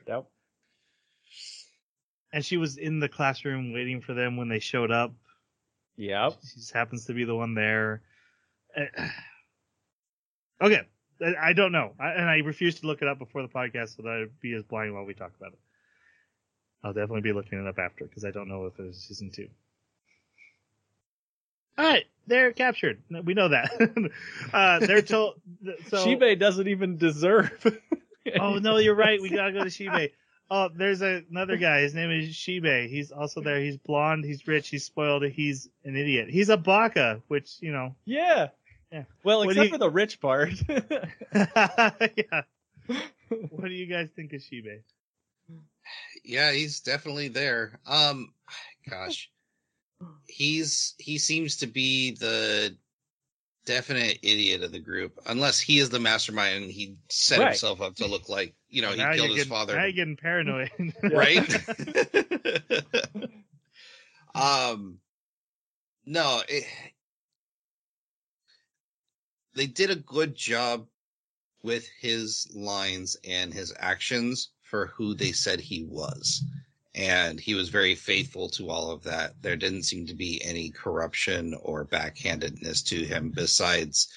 Yep. 0.07 0.28
And 2.38 2.45
she 2.45 2.57
was 2.57 2.77
in 2.77 2.99
the 2.99 3.09
classroom 3.09 3.73
waiting 3.73 3.99
for 3.99 4.13
them 4.13 4.38
when 4.38 4.47
they 4.47 4.59
showed 4.59 4.91
up. 4.91 5.11
Yep. 5.95 6.33
She 6.43 6.59
just 6.59 6.71
happens 6.71 7.05
to 7.05 7.13
be 7.13 7.23
the 7.25 7.35
one 7.35 7.55
there. 7.55 8.03
Okay, 10.59 10.81
I- 11.21 11.53
don't 11.53 11.71
know, 11.71 11.93
I, 11.99 12.13
and 12.13 12.27
I 12.27 12.38
refuse 12.38 12.79
to 12.79 12.88
look 12.88 13.03
it 13.03 13.07
up 13.07 13.19
before 13.19 13.43
the 13.43 13.47
podcast 13.47 13.95
so 13.95 14.01
that 14.01 14.09
I'd 14.09 14.39
be 14.39 14.53
as 14.55 14.63
blind 14.63 14.91
while 14.91 15.03
we 15.03 15.13
talk 15.13 15.31
about 15.39 15.53
it. 15.53 15.59
I'll 16.83 16.93
definitely 16.93 17.21
be 17.21 17.31
looking 17.31 17.59
it 17.59 17.67
up 17.67 17.77
after 17.77 18.05
because 18.05 18.25
I 18.25 18.31
don't 18.31 18.47
know 18.47 18.65
if 18.65 18.75
there's 18.75 18.97
season 18.97 19.29
two. 19.31 19.49
All 21.77 21.85
right, 21.85 22.05
they're 22.25 22.53
captured. 22.53 23.03
We 23.23 23.35
know 23.35 23.49
that. 23.49 23.69
uh, 24.53 24.79
they're 24.79 25.03
told. 25.03 25.35
So, 25.89 25.97
Shibe 26.05 26.39
doesn't 26.39 26.67
even 26.67 26.97
deserve. 26.97 27.79
Oh 28.39 28.55
no, 28.55 28.77
you're 28.77 28.95
right. 28.95 29.21
We 29.21 29.29
gotta 29.29 29.53
go 29.53 29.63
to 29.63 29.69
Shibe. 29.69 30.11
Oh, 30.49 30.69
there's 30.73 31.01
a, 31.01 31.23
another 31.29 31.57
guy. 31.57 31.81
His 31.81 31.93
name 31.93 32.09
is 32.11 32.29
Shibe. 32.29 32.87
He's 32.89 33.11
also 33.11 33.41
there. 33.41 33.59
He's 33.59 33.77
blonde. 33.77 34.23
He's 34.23 34.47
rich. 34.47 34.69
He's 34.69 34.85
spoiled. 34.85 35.23
He's 35.25 35.69
an 35.83 35.95
idiot. 35.97 36.29
He's 36.29 36.49
a 36.49 36.55
baka, 36.57 37.21
which 37.27 37.57
you 37.59 37.71
know. 37.71 37.95
Yeah. 38.05 38.47
Yeah. 38.91 39.03
Well, 39.23 39.39
What 39.39 39.49
except 39.49 39.65
you- 39.65 39.71
for 39.71 39.77
the 39.79 39.89
rich 39.89 40.21
part. 40.21 40.51
yeah. 41.35 42.41
What 43.49 43.63
do 43.65 43.73
you 43.73 43.87
guys 43.87 44.09
think 44.15 44.31
of 44.33 44.41
Shibe? 44.41 44.79
Yeah, 46.23 46.51
he's 46.53 46.79
definitely 46.79 47.27
there. 47.27 47.79
Um, 47.85 48.33
gosh, 48.89 49.29
he's 50.27 50.95
he 50.97 51.17
seems 51.17 51.57
to 51.57 51.67
be 51.67 52.11
the 52.11 52.75
definite 53.68 54.18
idiot 54.24 54.63
of 54.63 54.72
the 54.72 54.80
group, 54.80 55.20
unless 55.28 55.59
he 55.59 55.78
is 55.78 55.89
the 55.91 55.99
mastermind 55.99 56.63
and 56.63 56.72
he 56.72 56.95
set 57.09 57.39
Right. 57.39 57.47
himself 57.49 57.82
up 57.82 57.95
to 57.97 58.07
look 58.07 58.30
like 58.30 58.55
you 58.70 58.82
know 58.82 58.91
he 58.91 58.97
now 58.97 59.13
killed 59.13 59.28
his 59.30 59.38
getting, 59.38 59.51
father, 59.51 59.76
Now 59.76 59.84
you're 59.84 59.91
getting 59.91 60.15
paranoid. 60.15 60.72
right? 61.11 61.53
um, 64.36 64.97
no, 66.05 66.41
it, 66.49 66.63
they 69.53 69.68
did 69.68 69.91
a 69.91 69.95
good 69.95 70.34
job 70.34 70.88
with 71.61 71.88
his 71.99 72.49
lines 72.55 73.18
and 73.28 73.53
his 73.53 73.74
actions 73.78 74.51
for 74.61 74.88
who 74.88 75.13
they 75.13 75.32
said 75.34 75.59
he 75.59 75.84
was. 75.84 76.43
And 76.97 77.39
he 77.39 77.53
was 77.53 77.69
very 77.69 77.93
faithful 77.93 78.49
to 78.49 78.69
all 78.69 78.89
of 78.89 79.03
that. 79.03 79.39
There 79.41 79.55
didn't 79.55 79.83
seem 79.83 80.07
to 80.07 80.15
be 80.15 80.43
any 80.43 80.71
corruption 80.71 81.55
or 81.61 81.85
backhandedness 81.85 82.85
to 82.87 83.05
him 83.05 83.31
besides, 83.33 84.07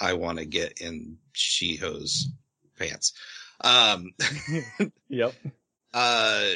I 0.00 0.14
want 0.14 0.38
to 0.38 0.46
get 0.46 0.80
in 0.80 1.18
Shiho's 1.34 2.30
pants. 2.78 3.12
Um, 3.60 4.12
yep. 5.10 5.34
uh, 5.92 6.48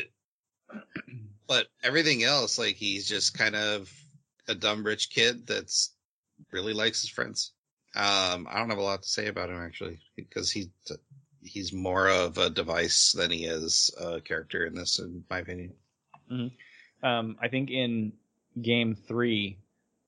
but 1.47 1.66
everything 1.82 2.24
else, 2.24 2.59
like 2.59 2.76
he's 2.76 3.07
just 3.07 3.37
kind 3.37 3.55
of 3.55 3.93
a 4.49 4.55
dumb 4.55 4.85
rich 4.85 5.11
kid 5.11 5.47
that's 5.47 5.95
really 6.51 6.72
likes 6.72 7.03
his 7.03 7.11
friends. 7.11 7.53
Um, 7.95 8.49
I 8.51 8.59
don't 8.59 8.70
have 8.70 8.78
a 8.78 8.82
lot 8.82 9.03
to 9.03 9.09
say 9.09 9.26
about 9.26 9.51
him 9.51 9.62
actually 9.62 10.01
because 10.16 10.51
he's 10.51 10.68
he's 11.45 11.73
more 11.73 12.09
of 12.09 12.39
a 12.39 12.51
device 12.51 13.13
than 13.13 13.31
he 13.31 13.45
is 13.45 13.95
a 14.01 14.21
character 14.21 14.65
in 14.67 14.75
this, 14.75 14.99
in 14.99 15.25
my 15.31 15.41
opinion. 15.41 15.73
Um, 17.03 17.37
I 17.41 17.49
think 17.49 17.71
in 17.71 18.13
game 18.61 18.95
three, 18.95 19.59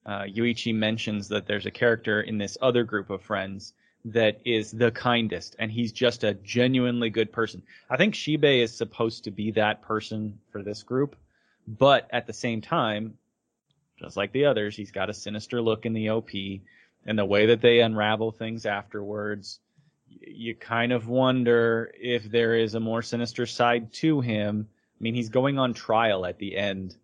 uh, 0.06 0.22
Yuichi 0.22 0.74
mentions 0.74 1.28
that 1.28 1.46
there's 1.46 1.66
a 1.66 1.70
character 1.70 2.20
in 2.22 2.38
this 2.38 2.56
other 2.60 2.84
group 2.84 3.10
of 3.10 3.22
friends 3.22 3.74
that 4.06 4.40
is 4.44 4.70
the 4.70 4.90
kindest, 4.92 5.56
and 5.58 5.70
he's 5.70 5.92
just 5.92 6.24
a 6.24 6.34
genuinely 6.34 7.10
good 7.10 7.32
person. 7.32 7.62
I 7.90 7.96
think 7.96 8.14
Shibe 8.14 8.62
is 8.62 8.72
supposed 8.72 9.24
to 9.24 9.30
be 9.30 9.50
that 9.52 9.82
person 9.82 10.38
for 10.52 10.62
this 10.62 10.84
group, 10.84 11.16
but 11.66 12.08
at 12.12 12.26
the 12.26 12.32
same 12.32 12.60
time, 12.60 13.18
just 13.98 14.16
like 14.16 14.32
the 14.32 14.44
others, 14.44 14.76
he's 14.76 14.92
got 14.92 15.10
a 15.10 15.14
sinister 15.14 15.60
look 15.60 15.86
in 15.86 15.92
the 15.92 16.10
OP, 16.10 16.30
and 17.04 17.18
the 17.18 17.24
way 17.24 17.46
that 17.46 17.60
they 17.60 17.80
unravel 17.80 18.30
things 18.30 18.64
afterwards, 18.64 19.58
you 20.08 20.54
kind 20.54 20.92
of 20.92 21.08
wonder 21.08 21.92
if 21.98 22.24
there 22.24 22.54
is 22.54 22.74
a 22.74 22.80
more 22.80 23.02
sinister 23.02 23.46
side 23.46 23.92
to 23.94 24.20
him. 24.20 24.68
I 24.70 24.98
mean, 25.02 25.14
he's 25.14 25.28
going 25.28 25.58
on 25.58 25.74
trial 25.74 26.26
at 26.26 26.38
the 26.38 26.56
end 26.56 26.96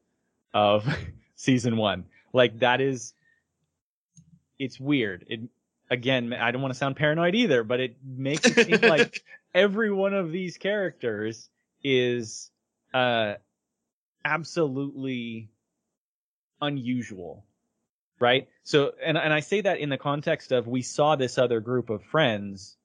of 0.54 0.86
season 1.34 1.76
one. 1.76 2.04
Like 2.32 2.60
that 2.60 2.80
is, 2.80 3.14
it's 4.58 4.78
weird. 4.78 5.24
It 5.28 5.40
again, 5.90 6.32
I 6.32 6.50
don't 6.50 6.62
want 6.62 6.72
to 6.72 6.78
sound 6.78 6.96
paranoid 6.96 7.34
either, 7.34 7.64
but 7.64 7.80
it 7.80 7.96
makes 8.04 8.46
it 8.46 8.66
seem 8.66 8.88
like 8.88 9.22
every 9.54 9.92
one 9.92 10.14
of 10.14 10.32
these 10.32 10.56
characters 10.56 11.48
is 11.84 12.50
uh 12.94 13.34
absolutely 14.24 15.50
unusual. 16.60 17.44
Right? 18.18 18.48
So 18.62 18.92
and 19.04 19.18
and 19.18 19.32
I 19.32 19.40
say 19.40 19.62
that 19.62 19.80
in 19.80 19.88
the 19.88 19.98
context 19.98 20.52
of 20.52 20.66
we 20.66 20.82
saw 20.82 21.16
this 21.16 21.38
other 21.38 21.60
group 21.60 21.90
of 21.90 22.02
friends 22.04 22.76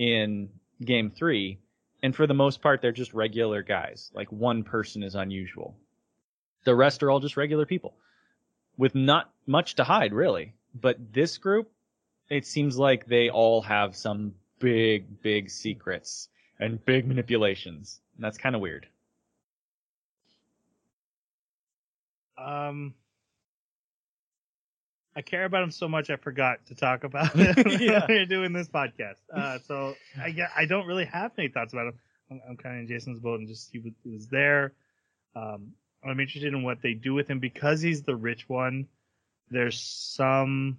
in 0.00 0.48
game 0.82 1.10
3 1.10 1.58
and 2.02 2.16
for 2.16 2.26
the 2.26 2.34
most 2.34 2.62
part 2.62 2.80
they're 2.80 2.90
just 2.90 3.12
regular 3.12 3.62
guys. 3.62 4.10
Like 4.14 4.32
one 4.32 4.64
person 4.64 5.02
is 5.02 5.14
unusual. 5.14 5.76
The 6.64 6.74
rest 6.74 7.02
are 7.02 7.10
all 7.10 7.20
just 7.20 7.36
regular 7.36 7.66
people 7.66 7.94
with 8.78 8.94
not 8.94 9.30
much 9.46 9.74
to 9.74 9.84
hide 9.84 10.14
really. 10.14 10.54
But 10.74 11.12
this 11.12 11.36
group 11.36 11.70
it 12.30 12.46
seems 12.46 12.78
like 12.78 13.06
they 13.06 13.28
all 13.28 13.60
have 13.60 13.94
some 13.94 14.34
big 14.58 15.20
big 15.20 15.50
secrets 15.50 16.28
and 16.58 16.82
big 16.84 17.06
manipulations. 17.06 18.00
And 18.16 18.24
that's 18.24 18.38
kind 18.38 18.54
of 18.54 18.62
weird. 18.62 18.86
Um, 22.38 22.94
I 25.16 25.22
care 25.22 25.44
about 25.44 25.62
him 25.64 25.70
so 25.72 25.88
much 25.88 26.08
I 26.08 26.16
forgot 26.16 26.64
to 26.66 26.74
talk 26.74 27.04
about 27.04 27.30
it 27.34 27.80
Yeah. 27.80 28.00
when 28.06 28.08
we're 28.08 28.26
doing 28.26 28.52
this 28.52 28.68
podcast. 28.68 29.16
Uh, 29.34 29.58
so 29.66 29.94
I 30.18 30.34
I 30.56 30.64
don't 30.66 30.86
really 30.86 31.04
have 31.06 31.32
any 31.38 31.48
thoughts 31.48 31.72
about 31.72 31.88
him. 31.88 31.94
I'm, 32.30 32.40
I'm 32.50 32.56
kind 32.56 32.76
of 32.76 32.80
in 32.82 32.88
Jason's 32.88 33.18
boat 33.20 33.40
and 33.40 33.48
just 33.48 33.70
he 33.72 33.78
was, 33.80 33.92
he 34.04 34.10
was 34.10 34.28
there. 34.28 34.72
Um, 35.34 35.72
I'm 36.04 36.18
interested 36.20 36.54
in 36.54 36.62
what 36.62 36.80
they 36.80 36.94
do 36.94 37.12
with 37.14 37.28
him 37.28 37.40
because 37.40 37.80
he's 37.80 38.02
the 38.02 38.14
rich 38.16 38.48
one. 38.48 38.86
There's 39.50 39.78
some 39.80 40.78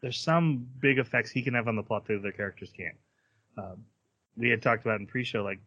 there's 0.00 0.18
some 0.18 0.66
big 0.80 0.98
effects 0.98 1.30
he 1.30 1.42
can 1.42 1.54
have 1.54 1.68
on 1.68 1.76
the 1.76 1.82
plot 1.82 2.06
that 2.06 2.18
other 2.18 2.32
characters 2.32 2.72
can't. 2.76 2.96
Um, 3.56 3.84
we 4.36 4.48
had 4.48 4.62
talked 4.62 4.82
about 4.84 4.98
in 5.00 5.06
pre-show 5.06 5.42
like 5.44 5.60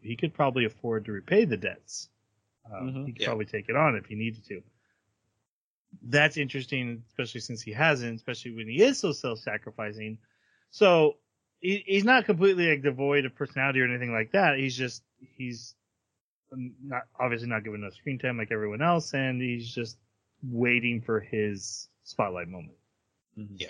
he 0.00 0.16
could 0.16 0.34
probably 0.34 0.64
afford 0.64 1.04
to 1.06 1.12
repay 1.12 1.44
the 1.44 1.56
debts. 1.56 2.08
Um, 2.70 2.88
Mhm. 2.92 3.06
He 3.06 3.12
could 3.12 3.22
Yeah. 3.22 3.28
probably 3.28 3.46
take 3.46 3.68
it 3.68 3.76
on 3.76 3.96
if 3.96 4.06
he 4.06 4.14
needed 4.14 4.44
to. 4.48 4.62
That's 6.00 6.36
interesting, 6.36 7.02
especially 7.08 7.40
since 7.40 7.60
he 7.62 7.72
hasn't, 7.72 8.16
especially 8.16 8.54
when 8.54 8.68
he 8.68 8.82
is 8.82 8.98
so 8.98 9.12
self-sacrificing. 9.12 10.18
So 10.70 11.16
he, 11.60 11.82
he's 11.86 12.04
not 12.04 12.24
completely 12.24 12.70
like 12.70 12.82
devoid 12.82 13.24
of 13.26 13.34
personality 13.34 13.80
or 13.80 13.84
anything 13.84 14.12
like 14.12 14.32
that. 14.32 14.56
He's 14.58 14.76
just 14.76 15.02
he's 15.36 15.74
not 16.52 17.02
obviously 17.18 17.48
not 17.48 17.64
given 17.64 17.82
enough 17.82 17.94
screen 17.94 18.18
time 18.18 18.38
like 18.38 18.50
everyone 18.52 18.82
else, 18.82 19.12
and 19.14 19.40
he's 19.40 19.72
just 19.72 19.96
waiting 20.42 21.00
for 21.00 21.20
his 21.20 21.88
spotlight 22.04 22.48
moment. 22.48 22.76
Mhm. 23.38 23.48
Yeah. 23.56 23.68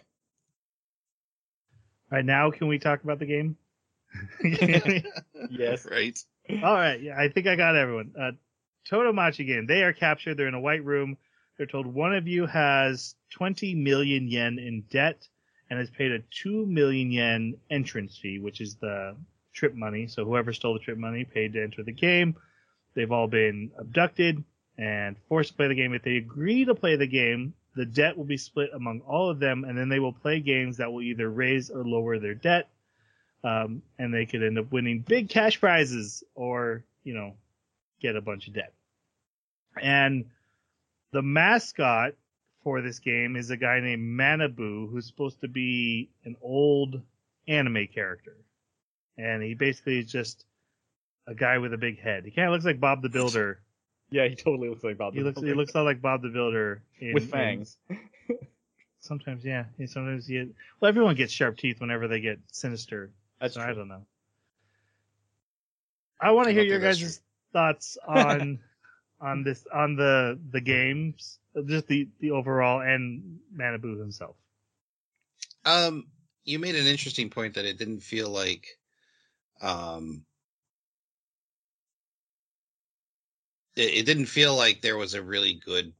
All 2.10 2.18
right, 2.18 2.24
now 2.24 2.50
can 2.50 2.68
we 2.68 2.78
talk 2.78 3.02
about 3.04 3.18
the 3.18 3.26
game? 3.26 3.56
Yes. 5.50 5.86
Right. 5.90 6.18
All 6.62 6.74
right, 6.74 7.00
yeah, 7.00 7.18
I 7.18 7.28
think 7.28 7.46
I 7.46 7.56
got 7.56 7.76
everyone. 7.76 8.12
Uh, 8.18 8.32
Tomodachi 8.90 9.46
game. 9.46 9.66
They 9.66 9.82
are 9.82 9.92
captured. 9.92 10.36
They're 10.36 10.48
in 10.48 10.54
a 10.54 10.60
white 10.60 10.84
room. 10.84 11.16
They're 11.56 11.66
told 11.66 11.86
one 11.86 12.14
of 12.14 12.26
you 12.26 12.46
has 12.46 13.14
20 13.30 13.74
million 13.74 14.28
yen 14.28 14.58
in 14.58 14.82
debt 14.90 15.28
and 15.70 15.78
has 15.78 15.90
paid 15.90 16.12
a 16.12 16.20
2 16.42 16.66
million 16.66 17.10
yen 17.10 17.54
entrance 17.70 18.18
fee, 18.18 18.38
which 18.38 18.60
is 18.60 18.76
the 18.76 19.16
trip 19.52 19.74
money. 19.74 20.06
So 20.06 20.24
whoever 20.24 20.52
stole 20.52 20.74
the 20.74 20.80
trip 20.80 20.98
money 20.98 21.24
paid 21.24 21.52
to 21.54 21.62
enter 21.62 21.82
the 21.82 21.92
game. 21.92 22.36
They've 22.94 23.12
all 23.12 23.26
been 23.26 23.70
abducted 23.78 24.42
and 24.78 25.16
forced 25.28 25.50
to 25.50 25.56
play 25.56 25.68
the 25.68 25.74
game. 25.74 25.94
If 25.94 26.02
they 26.02 26.16
agree 26.16 26.64
to 26.64 26.74
play 26.74 26.96
the 26.96 27.06
game, 27.06 27.54
the 27.74 27.86
debt 27.86 28.16
will 28.16 28.24
be 28.24 28.36
split 28.36 28.70
among 28.74 29.00
all 29.00 29.30
of 29.30 29.38
them, 29.38 29.64
and 29.64 29.76
then 29.78 29.88
they 29.88 29.98
will 29.98 30.12
play 30.12 30.40
games 30.40 30.76
that 30.76 30.92
will 30.92 31.02
either 31.02 31.30
raise 31.30 31.70
or 31.70 31.84
lower 31.84 32.18
their 32.18 32.34
debt. 32.34 32.68
Um, 33.44 33.82
and 33.98 34.12
they 34.12 34.26
could 34.26 34.42
end 34.42 34.58
up 34.58 34.70
winning 34.70 35.00
big 35.00 35.28
cash 35.28 35.58
prizes 35.58 36.22
or, 36.34 36.84
you 37.02 37.14
know, 37.14 37.34
get 38.00 38.14
a 38.14 38.20
bunch 38.20 38.46
of 38.46 38.54
debt. 38.54 38.72
And 39.80 40.26
the 41.12 41.22
mascot 41.22 42.14
for 42.64 42.80
this 42.80 42.98
game 42.98 43.36
is 43.36 43.50
a 43.50 43.56
guy 43.56 43.80
named 43.80 44.18
Manabu, 44.18 44.90
who's 44.90 45.06
supposed 45.06 45.40
to 45.40 45.48
be 45.48 46.10
an 46.24 46.36
old 46.42 47.00
anime 47.48 47.86
character, 47.92 48.36
and 49.18 49.42
he 49.42 49.54
basically 49.54 49.98
is 49.98 50.10
just 50.10 50.44
a 51.26 51.34
guy 51.34 51.58
with 51.58 51.72
a 51.72 51.78
big 51.78 52.00
head. 52.00 52.24
He 52.24 52.30
kind 52.30 52.48
of 52.48 52.52
looks 52.52 52.64
like 52.64 52.80
Bob 52.80 53.02
the 53.02 53.08
Builder. 53.08 53.60
Yeah, 54.10 54.28
he 54.28 54.34
totally 54.34 54.68
looks 54.68 54.84
like 54.84 54.98
Bob. 54.98 55.14
He 55.14 55.20
the 55.20 55.24
looks 55.24 55.40
he 55.40 55.54
looks 55.54 55.72
a 55.74 55.78
lot 55.78 55.84
like 55.84 56.02
Bob 56.02 56.20
the 56.20 56.28
Builder 56.28 56.82
in, 57.00 57.14
with 57.14 57.22
in- 57.22 57.28
fangs. 57.30 57.78
sometimes, 59.00 59.42
yeah. 59.42 59.64
He- 59.78 59.86
Sometimes 59.86 60.26
he. 60.26 60.50
Well, 60.80 60.90
everyone 60.90 61.14
gets 61.14 61.32
sharp 61.32 61.56
teeth 61.56 61.80
whenever 61.80 62.08
they 62.08 62.20
get 62.20 62.38
sinister. 62.52 63.10
That's 63.40 63.54
so 63.54 63.62
true. 63.62 63.70
I 63.70 63.74
don't 63.74 63.88
know. 63.88 64.04
I 66.20 66.32
want 66.32 66.48
to 66.48 66.52
hear 66.52 66.62
your 66.62 66.78
guys' 66.78 67.22
thoughts 67.54 67.96
on 68.06 68.58
on 69.22 69.44
this 69.44 69.64
on 69.72 69.96
the 69.96 70.38
the 70.50 70.60
games, 70.60 71.38
just 71.66 71.86
the 71.86 72.08
the 72.20 72.32
overall 72.32 72.80
and 72.80 73.38
Manabu 73.56 73.98
himself. 73.98 74.36
Um, 75.64 76.08
you 76.44 76.58
made 76.58 76.74
an 76.74 76.86
interesting 76.86 77.30
point 77.30 77.54
that 77.54 77.64
it 77.64 77.78
didn't 77.78 78.00
feel 78.00 78.28
like, 78.28 78.66
um, 79.60 80.24
it, 83.76 83.94
it 83.94 84.06
didn't 84.06 84.26
feel 84.26 84.56
like 84.56 84.80
there 84.80 84.96
was 84.96 85.14
a 85.14 85.22
really 85.22 85.60
good 85.64 85.92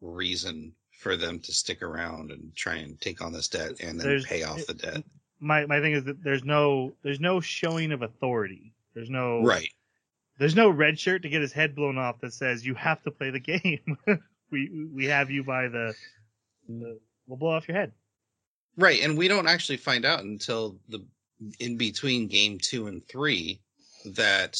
reason 0.00 0.72
for 0.92 1.16
them 1.16 1.38
to 1.40 1.52
stick 1.52 1.82
around 1.82 2.30
and 2.30 2.54
try 2.56 2.76
and 2.76 3.00
take 3.00 3.22
on 3.22 3.32
this 3.32 3.48
debt 3.48 3.72
and 3.80 4.00
then 4.00 4.06
There's- 4.06 4.24
pay 4.24 4.42
off 4.42 4.66
the 4.66 4.74
debt. 4.74 5.04
My 5.42 5.64
my 5.64 5.80
thing 5.80 5.92
is 5.92 6.04
that 6.04 6.22
there's 6.22 6.44
no 6.44 6.92
there's 7.02 7.20
no 7.20 7.40
showing 7.40 7.92
of 7.92 8.02
authority. 8.02 8.74
There's 8.92 9.08
no 9.08 9.42
Right. 9.42 9.72
There's 10.40 10.56
no 10.56 10.70
red 10.70 10.98
shirt 10.98 11.22
to 11.22 11.28
get 11.28 11.42
his 11.42 11.52
head 11.52 11.76
blown 11.76 11.98
off 11.98 12.22
that 12.22 12.32
says 12.32 12.64
you 12.64 12.74
have 12.74 13.02
to 13.02 13.10
play 13.10 13.28
the 13.28 13.40
game. 13.40 13.98
we 14.50 14.88
we 14.90 15.04
have 15.04 15.30
you 15.30 15.44
by 15.44 15.68
the, 15.68 15.94
the 16.66 16.98
we'll 17.26 17.36
blow 17.36 17.50
off 17.50 17.68
your 17.68 17.76
head. 17.76 17.92
Right. 18.78 19.02
And 19.02 19.18
we 19.18 19.28
don't 19.28 19.46
actually 19.46 19.76
find 19.76 20.06
out 20.06 20.20
until 20.20 20.78
the 20.88 21.04
in 21.58 21.76
between 21.76 22.26
game 22.26 22.56
two 22.56 22.86
and 22.86 23.06
three 23.06 23.60
that 24.06 24.58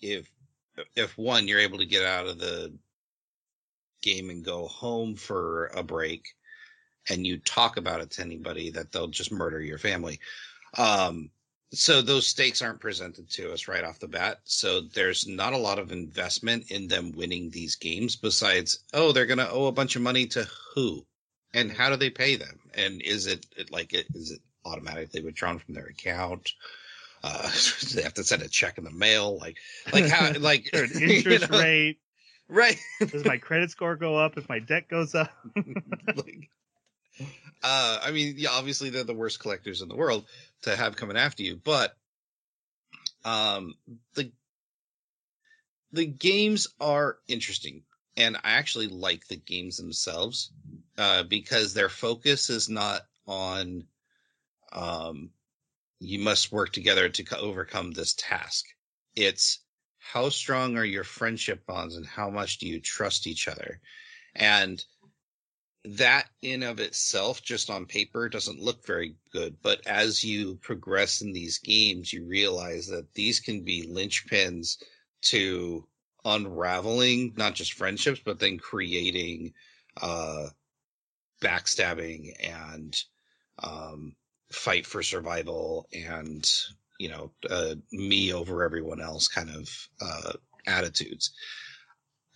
if 0.00 0.30
if 0.94 1.18
one 1.18 1.48
you're 1.48 1.58
able 1.58 1.78
to 1.78 1.86
get 1.86 2.04
out 2.04 2.28
of 2.28 2.38
the 2.38 2.72
game 4.02 4.30
and 4.30 4.44
go 4.44 4.68
home 4.68 5.16
for 5.16 5.72
a 5.74 5.82
break 5.82 6.28
and 7.10 7.26
you 7.26 7.38
talk 7.38 7.76
about 7.76 8.00
it 8.00 8.12
to 8.12 8.22
anybody 8.22 8.70
that 8.70 8.92
they'll 8.92 9.08
just 9.08 9.32
murder 9.32 9.60
your 9.60 9.78
family 9.78 10.20
um 10.76 11.28
so 11.72 12.00
those 12.00 12.26
stakes 12.26 12.62
aren't 12.62 12.80
presented 12.80 13.28
to 13.28 13.52
us 13.52 13.68
right 13.68 13.84
off 13.84 13.98
the 13.98 14.08
bat 14.08 14.38
so 14.44 14.80
there's 14.80 15.26
not 15.28 15.52
a 15.52 15.58
lot 15.58 15.78
of 15.78 15.92
investment 15.92 16.70
in 16.70 16.88
them 16.88 17.12
winning 17.12 17.50
these 17.50 17.76
games 17.76 18.16
besides 18.16 18.80
oh 18.94 19.12
they're 19.12 19.26
going 19.26 19.38
to 19.38 19.50
owe 19.50 19.66
a 19.66 19.72
bunch 19.72 19.94
of 19.96 20.02
money 20.02 20.26
to 20.26 20.46
who 20.74 21.04
and 21.54 21.70
how 21.70 21.90
do 21.90 21.96
they 21.96 22.10
pay 22.10 22.36
them 22.36 22.58
and 22.74 23.02
is 23.02 23.26
it, 23.26 23.44
it 23.56 23.70
like 23.70 23.92
it 23.92 24.06
is 24.14 24.30
it 24.30 24.40
automatically 24.64 25.22
withdrawn 25.22 25.58
from 25.58 25.74
their 25.74 25.86
account 25.86 26.52
uh 27.22 27.50
do 27.80 27.86
they 27.96 28.02
have 28.02 28.14
to 28.14 28.24
send 28.24 28.42
a 28.42 28.48
check 28.48 28.78
in 28.78 28.84
the 28.84 28.90
mail 28.90 29.38
like 29.38 29.58
like 29.92 30.08
how 30.08 30.32
like 30.40 30.68
an 30.72 30.88
you 30.94 31.16
interest 31.16 31.50
know? 31.50 31.58
rate. 31.60 31.98
right 32.48 32.78
Does 33.06 33.24
my 33.26 33.36
credit 33.36 33.70
score 33.70 33.96
go 33.96 34.16
up 34.16 34.38
if 34.38 34.48
my 34.48 34.58
debt 34.58 34.88
goes 34.88 35.14
up? 35.14 35.30
like, 35.56 36.48
uh, 37.62 38.00
I 38.02 38.10
mean, 38.10 38.34
yeah, 38.36 38.50
obviously 38.52 38.90
they're 38.90 39.04
the 39.04 39.14
worst 39.14 39.40
collectors 39.40 39.82
in 39.82 39.88
the 39.88 39.96
world 39.96 40.26
to 40.62 40.74
have 40.76 40.96
coming 40.96 41.16
after 41.16 41.42
you, 41.42 41.56
but 41.56 41.96
um, 43.24 43.74
the 44.14 44.32
the 45.92 46.06
games 46.06 46.68
are 46.80 47.18
interesting, 47.26 47.82
and 48.16 48.36
I 48.36 48.52
actually 48.52 48.88
like 48.88 49.26
the 49.26 49.36
games 49.36 49.76
themselves 49.76 50.52
uh, 50.96 51.22
because 51.24 51.74
their 51.74 51.88
focus 51.88 52.50
is 52.50 52.68
not 52.68 53.02
on 53.26 53.84
um, 54.72 55.30
you 56.00 56.18
must 56.18 56.52
work 56.52 56.72
together 56.72 57.08
to 57.08 57.24
co- 57.24 57.38
overcome 57.38 57.92
this 57.92 58.14
task. 58.14 58.66
It's 59.16 59.60
how 59.98 60.28
strong 60.28 60.76
are 60.76 60.84
your 60.84 61.04
friendship 61.04 61.66
bonds 61.66 61.96
and 61.96 62.06
how 62.06 62.30
much 62.30 62.58
do 62.58 62.68
you 62.68 62.80
trust 62.80 63.26
each 63.26 63.48
other, 63.48 63.80
and 64.34 64.82
that 65.84 66.26
in 66.42 66.62
of 66.62 66.80
itself 66.80 67.42
just 67.42 67.70
on 67.70 67.86
paper 67.86 68.28
doesn't 68.28 68.60
look 68.60 68.84
very 68.84 69.14
good 69.32 69.56
but 69.62 69.80
as 69.86 70.24
you 70.24 70.56
progress 70.56 71.20
in 71.22 71.32
these 71.32 71.58
games 71.58 72.12
you 72.12 72.24
realize 72.26 72.86
that 72.86 73.12
these 73.14 73.40
can 73.40 73.62
be 73.62 73.86
linchpins 73.86 74.76
to 75.22 75.86
unraveling 76.24 77.32
not 77.36 77.54
just 77.54 77.74
friendships 77.74 78.20
but 78.24 78.38
then 78.38 78.58
creating 78.58 79.52
uh 80.02 80.48
backstabbing 81.40 82.32
and 82.40 83.04
um 83.62 84.14
fight 84.50 84.84
for 84.84 85.02
survival 85.02 85.86
and 85.92 86.50
you 86.98 87.08
know 87.08 87.30
uh, 87.48 87.74
me 87.92 88.32
over 88.32 88.64
everyone 88.64 89.00
else 89.00 89.28
kind 89.28 89.50
of 89.50 89.68
uh 90.00 90.32
attitudes. 90.66 91.32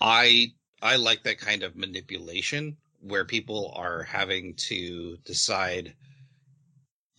I 0.01 0.53
i 0.81 0.97
like 0.97 1.23
that 1.25 1.39
kind 1.39 1.63
of 1.63 1.77
manipulation 1.77 2.77
where 3.03 3.25
people 3.25 3.73
are 3.77 4.05
having 4.05 4.55
to 4.55 5.17
decide 5.25 5.93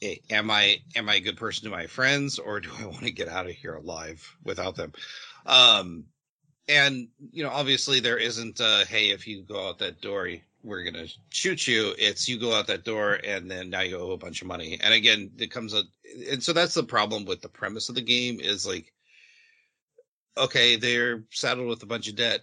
eh, 0.02 0.16
am 0.30 0.50
i 0.50 0.78
am 0.96 1.10
i 1.10 1.16
a 1.16 1.20
good 1.20 1.38
person 1.38 1.66
to 1.66 1.76
my 1.76 1.88
friends 1.88 2.40
or 2.40 2.60
do 2.60 2.70
i 2.80 2.86
want 2.86 3.04
to 3.04 3.12
get 3.12 3.28
out 3.28 3.46
of 3.46 3.52
here 3.52 3.76
alive 3.76 4.36
without 4.44 4.76
them? 4.76 4.94
Um 5.46 6.06
and 6.70 7.10
you 7.32 7.44
know 7.44 7.50
obviously 7.50 8.00
there 8.00 8.18
isn't 8.18 8.62
uh 8.62 8.86
hey 8.86 9.10
if 9.10 9.28
you 9.28 9.44
go 9.44 9.68
out 9.68 9.80
that 9.80 10.02
door 10.02 10.30
we're 10.64 10.84
gonna 10.84 11.06
shoot 11.30 11.68
you 11.68 11.94
it's 11.98 12.30
you 12.30 12.40
go 12.40 12.54
out 12.54 12.68
that 12.68 12.86
door 12.86 13.20
and 13.26 13.52
then 13.52 13.70
now 13.70 13.82
you 13.82 13.98
owe 13.98 14.12
a 14.12 14.18
bunch 14.18 14.42
of 14.42 14.48
money. 14.48 14.80
And 14.82 14.94
again 14.94 15.32
it 15.38 15.52
comes 15.52 15.74
a 15.74 15.84
and 16.32 16.42
so 16.42 16.54
that's 16.54 16.74
the 16.74 16.84
problem 16.84 17.26
with 17.26 17.42
the 17.42 17.50
premise 17.50 17.90
of 17.90 17.96
the 17.96 18.02
game 18.02 18.40
is 18.40 18.66
like 18.66 18.94
okay 20.38 20.78
they're 20.78 21.26
saddled 21.32 21.68
with 21.68 21.84
a 21.84 21.88
bunch 21.88 22.08
of 22.08 22.16
debt. 22.16 22.42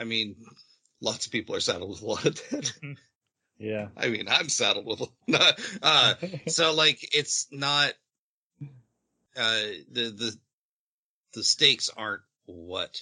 I 0.00 0.04
mean 0.04 0.36
lots 1.00 1.26
of 1.26 1.32
people 1.32 1.54
are 1.54 1.60
saddled 1.60 1.90
with 1.90 2.02
a 2.02 2.06
lot 2.06 2.24
of 2.26 2.40
debt 2.50 2.72
Yeah. 3.58 3.88
i 3.96 4.08
mean 4.08 4.26
i'm 4.28 4.48
saddled 4.48 4.86
with 4.86 5.02
not 5.26 5.60
uh 5.82 6.14
so 6.48 6.74
like 6.74 6.98
it's 7.14 7.46
not 7.50 7.92
uh 9.36 9.60
the 9.92 10.10
the 10.10 10.36
the 11.34 11.42
stakes 11.44 11.90
aren't 11.96 12.22
what 12.46 13.00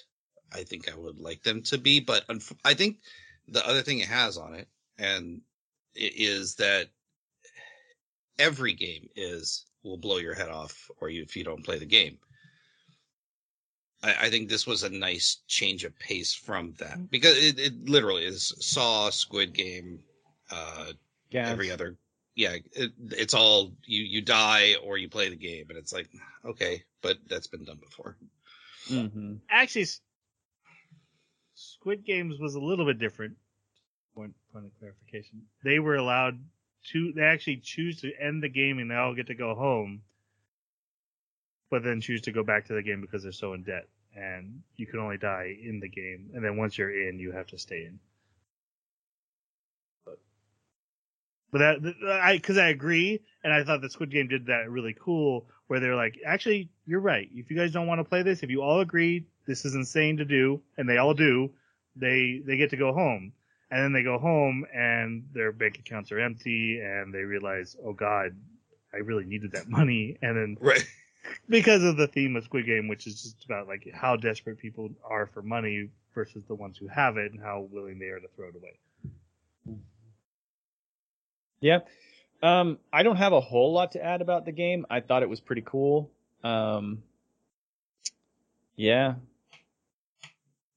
i 0.52 0.64
think 0.64 0.90
i 0.92 0.96
would 0.96 1.20
like 1.20 1.42
them 1.42 1.62
to 1.62 1.78
be 1.78 2.00
but 2.00 2.26
unf- 2.28 2.56
i 2.64 2.74
think 2.74 2.98
the 3.48 3.66
other 3.66 3.82
thing 3.82 4.00
it 4.00 4.08
has 4.08 4.36
on 4.36 4.54
it 4.54 4.68
and 4.98 5.40
it 5.94 6.12
is 6.16 6.56
that 6.56 6.88
every 8.38 8.74
game 8.74 9.08
is 9.16 9.64
will 9.82 9.96
blow 9.96 10.18
your 10.18 10.34
head 10.34 10.50
off 10.50 10.90
or 11.00 11.08
you, 11.08 11.22
if 11.22 11.36
you 11.36 11.44
don't 11.44 11.64
play 11.64 11.78
the 11.78 11.86
game 11.86 12.18
I, 14.02 14.14
I 14.26 14.30
think 14.30 14.48
this 14.48 14.66
was 14.66 14.82
a 14.82 14.90
nice 14.90 15.38
change 15.48 15.84
of 15.84 15.98
pace 15.98 16.32
from 16.34 16.74
that 16.78 17.10
because 17.10 17.36
it, 17.36 17.58
it 17.58 17.88
literally 17.88 18.24
is 18.24 18.52
saw 18.60 19.10
squid 19.10 19.52
game 19.54 20.00
uh 20.50 20.92
Gantz. 21.32 21.50
every 21.50 21.70
other 21.70 21.96
yeah 22.34 22.56
it, 22.72 22.92
it's 23.10 23.34
all 23.34 23.72
you 23.84 24.02
you 24.04 24.20
die 24.22 24.74
or 24.84 24.98
you 24.98 25.08
play 25.08 25.28
the 25.28 25.36
game 25.36 25.66
and 25.70 25.78
it's 25.78 25.92
like 25.92 26.08
okay 26.44 26.82
but 27.02 27.16
that's 27.28 27.46
been 27.46 27.64
done 27.64 27.78
before 27.82 28.16
Mhm. 28.88 29.40
Actually, 29.50 29.86
Squid 31.54 32.04
Games 32.04 32.38
was 32.38 32.54
a 32.54 32.60
little 32.60 32.86
bit 32.86 32.98
different. 32.98 33.34
Point, 34.14 34.32
point 34.52 34.66
of 34.66 34.78
clarification. 34.78 35.42
They 35.64 35.78
were 35.80 35.96
allowed 35.96 36.38
to. 36.92 37.12
They 37.12 37.22
actually 37.22 37.56
choose 37.56 38.00
to 38.02 38.12
end 38.20 38.42
the 38.42 38.48
game 38.48 38.78
and 38.78 38.90
they 38.90 38.94
all 38.94 39.14
get 39.14 39.26
to 39.26 39.34
go 39.34 39.54
home, 39.56 40.02
but 41.70 41.82
then 41.82 42.00
choose 42.00 42.22
to 42.22 42.32
go 42.32 42.42
back 42.42 42.66
to 42.66 42.74
the 42.74 42.82
game 42.82 43.00
because 43.00 43.22
they're 43.22 43.32
so 43.32 43.52
in 43.52 43.62
debt. 43.62 43.88
And 44.14 44.62
you 44.76 44.86
can 44.86 45.00
only 45.00 45.18
die 45.18 45.54
in 45.62 45.78
the 45.78 45.88
game, 45.88 46.30
and 46.34 46.42
then 46.42 46.56
once 46.56 46.78
you're 46.78 47.08
in, 47.08 47.18
you 47.18 47.32
have 47.32 47.48
to 47.48 47.58
stay 47.58 47.84
in. 47.84 47.98
But, 50.06 50.18
but 51.52 51.58
that 51.58 51.94
I 52.22 52.36
because 52.36 52.56
I 52.56 52.68
agree, 52.68 53.20
and 53.44 53.52
I 53.52 53.62
thought 53.62 53.82
the 53.82 53.90
Squid 53.90 54.10
Game 54.10 54.28
did 54.28 54.46
that 54.46 54.70
really 54.70 54.96
cool, 54.98 55.48
where 55.66 55.80
they're 55.80 55.96
like, 55.96 56.18
actually, 56.24 56.70
you're 56.86 57.00
right. 57.00 57.28
If 57.30 57.50
you 57.50 57.58
guys 57.58 57.72
don't 57.72 57.86
want 57.86 57.98
to 57.98 58.04
play 58.04 58.22
this, 58.22 58.42
if 58.42 58.48
you 58.48 58.62
all 58.62 58.80
agree 58.80 59.26
this 59.46 59.66
is 59.66 59.74
insane 59.74 60.16
to 60.16 60.24
do, 60.24 60.62
and 60.78 60.88
they 60.88 60.96
all 60.96 61.12
do, 61.12 61.50
they 61.94 62.40
they 62.42 62.56
get 62.56 62.70
to 62.70 62.78
go 62.78 62.94
home, 62.94 63.34
and 63.70 63.84
then 63.84 63.92
they 63.92 64.02
go 64.02 64.18
home 64.18 64.64
and 64.74 65.28
their 65.34 65.52
bank 65.52 65.78
accounts 65.78 66.10
are 66.10 66.20
empty, 66.20 66.80
and 66.80 67.12
they 67.12 67.20
realize, 67.20 67.76
oh 67.84 67.92
God, 67.92 68.34
I 68.94 68.96
really 68.96 69.26
needed 69.26 69.52
that 69.52 69.68
money, 69.68 70.16
and 70.22 70.36
then 70.36 70.56
right 70.58 70.86
because 71.48 71.82
of 71.84 71.96
the 71.96 72.06
theme 72.06 72.36
of 72.36 72.44
Squid 72.44 72.66
Game, 72.66 72.88
which 72.88 73.06
is 73.06 73.22
just 73.22 73.44
about 73.44 73.68
like 73.68 73.88
how 73.94 74.16
desperate 74.16 74.58
people 74.58 74.90
are 75.04 75.26
for 75.26 75.42
money 75.42 75.90
versus 76.14 76.42
the 76.48 76.54
ones 76.54 76.78
who 76.78 76.88
have 76.88 77.16
it 77.16 77.32
and 77.32 77.40
how 77.40 77.68
willing 77.70 77.98
they 77.98 78.06
are 78.06 78.20
to 78.20 78.28
throw 78.34 78.48
it 78.48 78.54
away. 78.56 79.78
Yeah. 81.60 81.80
Um, 82.42 82.78
I 82.92 83.02
don't 83.02 83.16
have 83.16 83.32
a 83.32 83.40
whole 83.40 83.72
lot 83.72 83.92
to 83.92 84.04
add 84.04 84.20
about 84.20 84.44
the 84.44 84.52
game. 84.52 84.86
I 84.90 85.00
thought 85.00 85.22
it 85.22 85.28
was 85.28 85.40
pretty 85.40 85.62
cool. 85.64 86.10
Um, 86.44 87.02
yeah. 88.76 89.14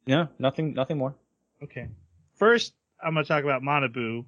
Yeah, 0.05 0.27
nothing, 0.39 0.73
nothing 0.73 0.97
more. 0.97 1.15
Okay. 1.61 1.89
First, 2.35 2.73
I'm 3.03 3.13
gonna 3.13 3.25
talk 3.25 3.43
about 3.43 3.61
Manabu. 3.61 4.25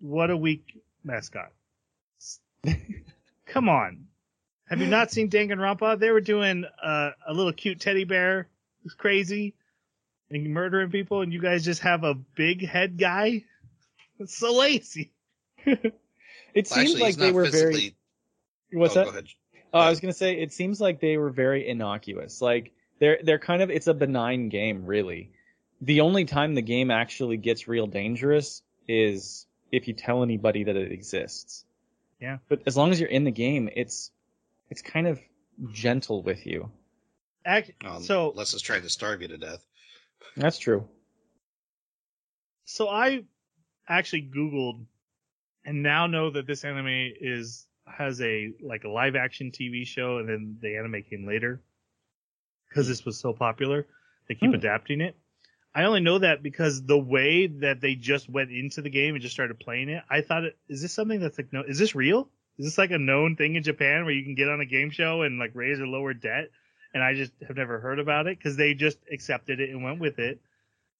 What 0.00 0.30
a 0.30 0.36
weak 0.36 0.82
mascot. 1.04 1.52
Come 3.46 3.68
on. 3.68 4.07
Have 4.68 4.80
you 4.80 4.86
not 4.86 5.10
seen 5.10 5.30
Danganronpa? 5.30 5.98
They 5.98 6.10
were 6.10 6.20
doing 6.20 6.64
uh, 6.82 7.10
a 7.26 7.32
little 7.32 7.52
cute 7.52 7.80
teddy 7.80 8.04
bear 8.04 8.48
who's 8.82 8.94
crazy 8.94 9.54
and 10.30 10.46
murdering 10.50 10.90
people, 10.90 11.22
and 11.22 11.32
you 11.32 11.40
guys 11.40 11.64
just 11.64 11.82
have 11.82 12.04
a 12.04 12.14
big 12.14 12.66
head 12.66 12.98
guy. 12.98 13.44
It's 14.18 14.36
so 14.36 14.52
lazy. 14.54 15.12
it 15.64 15.82
Well, 15.84 15.92
seems 16.64 16.70
actually, 16.76 17.00
like 17.00 17.16
they 17.16 17.32
were 17.32 17.44
physically. 17.46 17.94
very. 18.70 18.80
What's 18.80 18.96
oh, 18.96 19.00
that? 19.00 19.04
Go 19.04 19.10
ahead. 19.10 19.28
Oh, 19.72 19.78
I 19.80 19.90
was 19.90 20.00
gonna 20.00 20.12
say 20.12 20.34
it 20.40 20.52
seems 20.52 20.80
like 20.80 21.00
they 21.00 21.16
were 21.16 21.30
very 21.30 21.68
innocuous. 21.68 22.42
Like 22.42 22.72
they're 22.98 23.18
they're 23.22 23.38
kind 23.38 23.62
of 23.62 23.70
it's 23.70 23.86
a 23.86 23.94
benign 23.94 24.48
game, 24.48 24.84
really. 24.86 25.30
The 25.80 26.00
only 26.00 26.24
time 26.24 26.54
the 26.54 26.62
game 26.62 26.90
actually 26.90 27.36
gets 27.36 27.68
real 27.68 27.86
dangerous 27.86 28.62
is 28.88 29.46
if 29.70 29.86
you 29.86 29.94
tell 29.94 30.22
anybody 30.22 30.64
that 30.64 30.76
it 30.76 30.90
exists. 30.90 31.64
Yeah. 32.20 32.38
But 32.48 32.62
as 32.66 32.76
long 32.76 32.90
as 32.90 32.98
you're 32.98 33.08
in 33.08 33.24
the 33.24 33.30
game, 33.30 33.68
it's 33.76 34.10
it's 34.70 34.82
kind 34.82 35.06
of 35.06 35.20
gentle 35.72 36.22
with 36.22 36.46
you. 36.46 36.70
Act- 37.44 37.72
Um, 37.84 38.02
so 38.02 38.30
unless 38.30 38.52
it's 38.54 38.62
trying 38.62 38.82
to 38.82 38.90
starve 38.90 39.22
you 39.22 39.28
to 39.28 39.38
death. 39.38 39.64
That's 40.36 40.58
true. 40.58 40.88
So 42.64 42.88
I 42.88 43.24
actually 43.88 44.30
Googled 44.34 44.84
and 45.64 45.82
now 45.82 46.06
know 46.06 46.30
that 46.30 46.46
this 46.46 46.64
anime 46.64 47.12
is 47.20 47.66
has 47.86 48.20
a 48.20 48.52
like 48.62 48.84
a 48.84 48.88
live 48.88 49.16
action 49.16 49.50
TV 49.50 49.86
show 49.86 50.18
and 50.18 50.28
then 50.28 50.58
the 50.60 50.76
anime 50.76 51.02
came 51.08 51.26
later 51.26 51.62
because 52.68 52.86
this 52.86 53.04
was 53.04 53.18
so 53.18 53.32
popular. 53.32 53.86
They 54.28 54.34
keep 54.34 54.50
Hmm. 54.50 54.56
adapting 54.56 55.00
it. 55.00 55.16
I 55.74 55.84
only 55.84 56.00
know 56.00 56.18
that 56.18 56.42
because 56.42 56.84
the 56.84 56.98
way 56.98 57.46
that 57.46 57.80
they 57.80 57.94
just 57.94 58.28
went 58.28 58.50
into 58.50 58.82
the 58.82 58.90
game 58.90 59.14
and 59.14 59.22
just 59.22 59.34
started 59.34 59.58
playing 59.60 59.88
it, 59.88 60.02
I 60.10 60.20
thought, 60.22 60.44
it, 60.44 60.58
is 60.68 60.82
this 60.82 60.92
something 60.92 61.20
that's 61.20 61.38
like, 61.38 61.52
no, 61.52 61.62
is 61.62 61.78
this 61.78 61.94
real? 61.94 62.28
Is 62.58 62.64
this 62.66 62.78
like 62.78 62.90
a 62.90 62.98
known 62.98 63.36
thing 63.36 63.54
in 63.54 63.62
Japan 63.62 64.04
where 64.04 64.14
you 64.14 64.24
can 64.24 64.34
get 64.34 64.48
on 64.48 64.60
a 64.60 64.66
game 64.66 64.90
show 64.90 65.22
and 65.22 65.38
like 65.38 65.52
raise 65.54 65.80
or 65.80 65.86
lower 65.86 66.12
debt? 66.14 66.50
And 66.92 67.02
I 67.02 67.14
just 67.14 67.32
have 67.46 67.56
never 67.56 67.78
heard 67.78 67.98
about 67.98 68.26
it 68.26 68.38
because 68.38 68.56
they 68.56 68.74
just 68.74 68.98
accepted 69.12 69.60
it 69.60 69.70
and 69.70 69.84
went 69.84 70.00
with 70.00 70.18
it. 70.18 70.40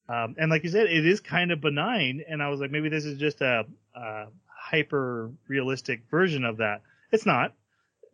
Um, 0.08 0.36
and 0.38 0.50
like 0.50 0.62
you 0.64 0.70
said, 0.70 0.86
it 0.86 1.04
is 1.04 1.20
kind 1.20 1.50
of 1.50 1.60
benign. 1.60 2.22
And 2.28 2.42
I 2.42 2.48
was 2.48 2.60
like, 2.60 2.70
maybe 2.70 2.88
this 2.88 3.04
is 3.04 3.18
just 3.18 3.40
a, 3.40 3.64
a 3.94 4.26
hyper 4.46 5.30
realistic 5.48 6.02
version 6.10 6.44
of 6.44 6.58
that. 6.58 6.82
It's 7.12 7.26
not. 7.26 7.54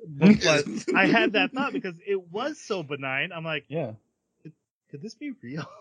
But 0.07 0.67
I 0.95 1.07
had 1.07 1.33
that 1.33 1.53
thought 1.53 1.73
because 1.73 1.95
it 2.07 2.31
was 2.31 2.61
so 2.61 2.83
benign. 2.83 3.33
I'm 3.33 3.45
like, 3.45 3.65
Yeah. 3.69 3.93
could 4.91 5.01
this 5.03 5.15
be 5.15 5.33
real? 5.43 5.67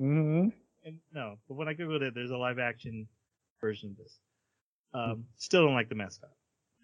Mm-hmm. 0.00 0.48
And 0.84 0.98
no, 1.14 1.38
but 1.48 1.54
when 1.54 1.68
I 1.68 1.74
googled 1.74 2.02
it, 2.02 2.14
there's 2.14 2.30
a 2.30 2.36
live 2.36 2.58
action 2.58 3.08
version 3.62 3.92
of 3.92 3.96
this. 3.96 4.18
Um, 4.92 5.24
still 5.38 5.64
don't 5.64 5.74
like 5.74 5.88
the 5.88 5.94
mascot. 5.94 6.28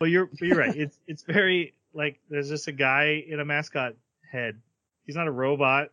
But 0.02 0.10
you're 0.10 0.26
but 0.26 0.40
you're 0.40 0.58
right. 0.58 0.74
It's 0.74 0.98
it's 1.06 1.22
very 1.22 1.74
like 1.94 2.18
there's 2.28 2.48
just 2.48 2.66
a 2.66 2.72
guy 2.72 3.24
in 3.24 3.38
a 3.38 3.44
mascot 3.44 3.94
head. 4.28 4.60
He's 5.06 5.14
not 5.14 5.28
a 5.28 5.30
robot. 5.30 5.90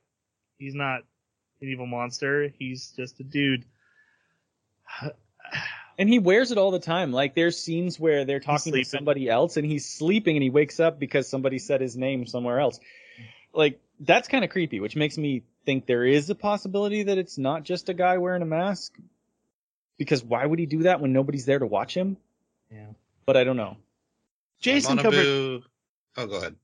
He's 0.58 0.74
not 0.74 1.02
an 1.62 1.68
evil 1.68 1.86
monster. 1.86 2.52
He's 2.58 2.92
just 2.98 3.20
a 3.20 3.24
dude. 3.24 3.66
And 6.00 6.10
he 6.10 6.18
wears 6.18 6.52
it 6.52 6.58
all 6.58 6.72
the 6.72 6.80
time. 6.80 7.12
Like 7.12 7.36
there's 7.36 7.56
scenes 7.56 8.00
where 8.00 8.26
they're 8.26 8.40
talking 8.40 8.74
to 8.74 8.84
somebody 8.84 9.30
else 9.30 9.58
and 9.58 9.66
he's 9.68 9.86
sleeping 9.86 10.36
and 10.36 10.42
he 10.42 10.50
wakes 10.50 10.80
up 10.80 10.98
because 11.00 11.28
somebody 11.28 11.60
said 11.60 11.80
his 11.80 11.96
name 11.96 12.26
somewhere 12.26 12.60
else. 12.60 12.80
Like 13.54 13.80
that's 14.00 14.28
kind 14.28 14.44
of 14.44 14.50
creepy, 14.50 14.80
which 14.80 14.96
makes 14.96 15.20
me 15.20 15.44
think 15.68 15.86
there 15.86 16.04
is 16.04 16.32
a 16.32 16.36
possibility 16.36 17.04
that 17.04 17.20
it's 17.20 17.38
not 17.38 17.62
just 17.62 17.90
a 17.90 17.94
guy 17.94 18.18
wearing 18.18 18.42
a 18.42 18.48
mask. 18.48 18.98
Because 20.00 20.24
why 20.24 20.44
would 20.44 20.58
he 20.58 20.66
do 20.66 20.84
that 20.84 21.00
when 21.00 21.14
nobody's 21.14 21.46
there 21.46 21.60
to 21.60 21.68
watch 21.68 21.94
him? 21.94 22.18
Yeah. 22.72 22.88
But 23.28 23.38
I 23.38 23.44
don't 23.44 23.58
know. 23.58 23.78
Jason 24.60 24.98
Manabu- 24.98 25.02
covered. 25.04 25.64
Oh, 26.18 26.28
go 26.28 26.36
ahead. 26.38 26.56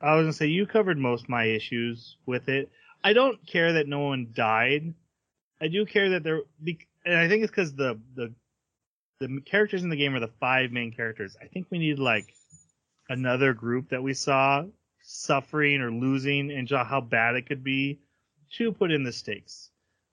I 0.00 0.14
was 0.16 0.24
gonna 0.24 0.32
say 0.32 0.46
you 0.46 0.66
covered 0.66 0.98
most 0.98 1.24
of 1.24 1.28
my 1.28 1.44
issues 1.44 2.16
with 2.26 2.48
it. 2.48 2.70
I 3.04 3.12
don't 3.12 3.44
care 3.46 3.74
that 3.74 3.86
no 3.86 4.00
one 4.00 4.28
died. 4.34 4.94
I 5.60 5.68
do 5.68 5.84
care 5.84 6.10
that 6.10 6.22
there, 6.22 6.42
and 7.04 7.16
I 7.16 7.28
think 7.28 7.42
it's 7.42 7.50
because 7.50 7.74
the 7.74 8.00
the 8.14 8.32
the 9.20 9.40
characters 9.44 9.82
in 9.82 9.90
the 9.90 9.96
game 9.96 10.14
are 10.14 10.20
the 10.20 10.32
five 10.40 10.72
main 10.72 10.92
characters. 10.92 11.36
I 11.40 11.46
think 11.46 11.66
we 11.70 11.78
need 11.78 11.98
like 11.98 12.34
another 13.08 13.52
group 13.52 13.90
that 13.90 14.02
we 14.02 14.14
saw 14.14 14.64
suffering 15.02 15.80
or 15.82 15.90
losing 15.90 16.50
and 16.50 16.68
how 16.70 17.00
bad 17.00 17.36
it 17.36 17.46
could 17.46 17.62
be 17.62 18.00
to 18.56 18.72
put 18.72 18.90
in 18.90 19.02
the 19.02 19.12
stakes. 19.12 19.70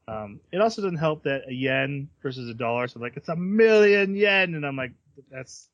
Um, 0.07 0.39
it 0.51 0.61
also 0.61 0.81
doesn't 0.81 0.97
help 0.97 1.23
that 1.23 1.49
a 1.49 1.53
yen 1.53 2.09
versus 2.21 2.49
a 2.49 2.53
dollar, 2.53 2.87
so 2.87 2.99
like 2.99 3.17
it's 3.17 3.29
a 3.29 3.35
million 3.35 4.15
yen, 4.15 4.55
and 4.55 4.65
I'm 4.65 4.75
like, 4.75 4.91
that's 5.29 5.69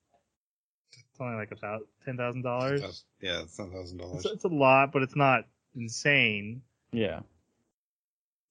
only 1.23 1.37
like 1.37 1.51
about 1.51 1.87
ten 2.05 2.17
thousand 2.17 2.41
dollars. 2.43 3.05
Yeah, 3.21 3.41
it's 3.41 3.57
ten 3.57 3.71
thousand 3.71 3.97
dollars. 3.97 4.25
It's, 4.25 4.33
it's 4.35 4.43
a 4.43 4.49
lot, 4.49 4.91
but 4.91 5.01
it's 5.01 5.15
not 5.15 5.45
insane. 5.75 6.61
Yeah. 6.91 7.21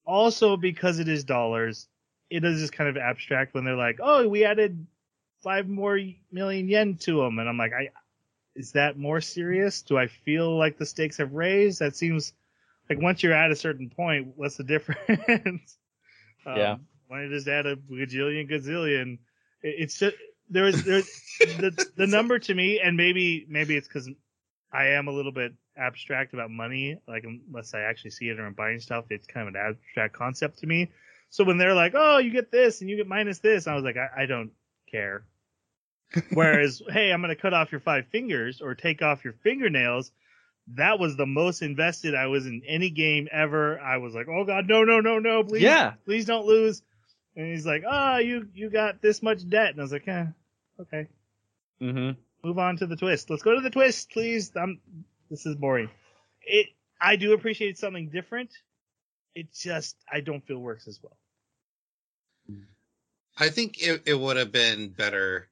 Also, 0.05 0.57
because 0.57 0.99
it 0.99 1.07
is 1.07 1.23
dollars, 1.23 1.87
it 2.29 2.43
is 2.43 2.59
just 2.59 2.73
kind 2.73 2.89
of 2.89 2.97
abstract 2.97 3.53
when 3.53 3.63
they're 3.63 3.75
like, 3.75 3.99
"Oh, 4.01 4.27
we 4.27 4.43
added 4.43 4.85
five 5.41 5.67
more 5.67 5.99
million 6.31 6.67
yen 6.67 6.95
to 7.01 7.21
them," 7.21 7.39
and 7.39 7.47
I'm 7.47 7.57
like, 7.57 7.71
"I 7.73 7.89
is 8.55 8.73
that 8.73 8.97
more 8.97 9.21
serious? 9.21 9.81
Do 9.81 9.97
I 9.97 10.07
feel 10.07 10.57
like 10.57 10.77
the 10.77 10.85
stakes 10.85 11.17
have 11.17 11.33
raised? 11.33 11.79
That 11.79 11.95
seems 11.95 12.33
like 12.89 13.01
once 13.01 13.23
you're 13.23 13.33
at 13.33 13.51
a 13.51 13.55
certain 13.55 13.89
point, 13.89 14.33
what's 14.35 14.57
the 14.57 14.63
difference? 14.73 15.77
um, 16.45 16.57
Yeah. 16.57 16.75
Why 17.07 17.21
don't 17.21 17.29
you 17.31 17.35
just 17.35 17.47
add 17.47 17.65
a 17.65 17.75
gajillion, 17.75 18.49
gazillion? 18.49 19.19
It, 19.61 19.75
it's 19.79 19.97
just 19.99 20.15
there's 20.53 20.83
there's 20.83 21.21
the 21.39 21.87
the 21.97 22.07
number 22.07 22.39
to 22.39 22.53
me, 22.53 22.79
and 22.79 22.95
maybe 22.95 23.45
maybe 23.49 23.75
it's 23.75 23.87
because 23.87 24.09
I 24.71 24.87
am 24.89 25.07
a 25.07 25.11
little 25.11 25.31
bit 25.31 25.53
abstract 25.77 26.33
about 26.33 26.49
money. 26.51 26.97
Like 27.07 27.25
unless 27.25 27.73
I 27.73 27.81
actually 27.81 28.11
see 28.11 28.29
it 28.29 28.39
or 28.39 28.45
I'm 28.45 28.53
buying 28.53 28.79
stuff, 28.79 29.05
it's 29.09 29.27
kind 29.27 29.47
of 29.47 29.53
an 29.55 29.59
abstract 29.61 30.15
concept 30.15 30.59
to 30.59 30.67
me. 30.67 30.89
So 31.29 31.43
when 31.43 31.57
they're 31.57 31.73
like, 31.73 31.93
"Oh, 31.95 32.19
you 32.19 32.31
get 32.31 32.51
this 32.51 32.81
and 32.81 32.89
you 32.89 32.95
get 32.95 33.07
minus 33.07 33.39
this," 33.39 33.67
I 33.67 33.75
was 33.75 33.83
like, 33.83 33.97
"I, 33.97 34.23
I 34.23 34.25
don't 34.25 34.51
care." 34.89 35.25
Whereas, 36.33 36.81
hey, 36.89 37.11
I'm 37.11 37.21
going 37.21 37.35
to 37.35 37.41
cut 37.41 37.53
off 37.55 37.71
your 37.71 37.81
five 37.81 38.05
fingers 38.11 38.61
or 38.61 38.75
take 38.75 39.01
off 39.01 39.23
your 39.23 39.33
fingernails. 39.43 40.11
That 40.75 40.99
was 40.99 41.17
the 41.17 41.25
most 41.25 41.61
invested 41.63 42.13
I 42.15 42.27
was 42.27 42.45
in 42.45 42.61
any 42.67 42.89
game 42.91 43.27
ever. 43.31 43.79
I 43.79 43.97
was 43.97 44.13
like, 44.13 44.27
"Oh 44.29 44.45
God, 44.45 44.67
no, 44.67 44.83
no, 44.83 44.99
no, 45.01 45.19
no! 45.19 45.43
Please, 45.43 45.63
Yeah. 45.63 45.93
please 46.05 46.25
don't 46.25 46.45
lose." 46.45 46.83
And 47.35 47.47
he's 47.47 47.65
like, 47.65 47.83
"Ah, 47.87 48.17
you 48.19 48.47
you 48.53 48.69
got 48.69 49.01
this 49.01 49.21
much 49.23 49.47
debt," 49.49 49.71
and 49.71 49.79
I 49.79 49.83
was 49.83 49.91
like, 49.91 50.07
"Eh, 50.07 50.25
okay." 50.79 51.07
Mm-hmm. 51.81 52.47
move 52.47 52.59
on 52.59 52.77
to 52.77 52.85
the 52.85 52.95
twist. 52.95 53.29
Let's 53.29 53.43
go 53.43 53.55
to 53.55 53.61
the 53.61 53.69
twist, 53.69 54.11
please. 54.11 54.51
I'm, 54.55 54.79
this 55.29 55.45
is 55.45 55.55
boring. 55.55 55.89
It, 56.43 56.67
I 57.01 57.17
do 57.17 57.33
appreciate 57.33 57.77
something 57.77 58.09
different. 58.09 58.51
It 59.35 59.53
just, 59.53 59.97
I 60.09 60.21
don't 60.21 60.45
feel 60.45 60.59
works 60.59 60.87
as 60.87 60.99
well. 61.01 61.17
I 63.37 63.49
think 63.49 63.81
it, 63.81 64.03
it 64.05 64.13
would 64.13 64.37
have 64.37 64.51
been 64.51 64.89
better 64.89 65.49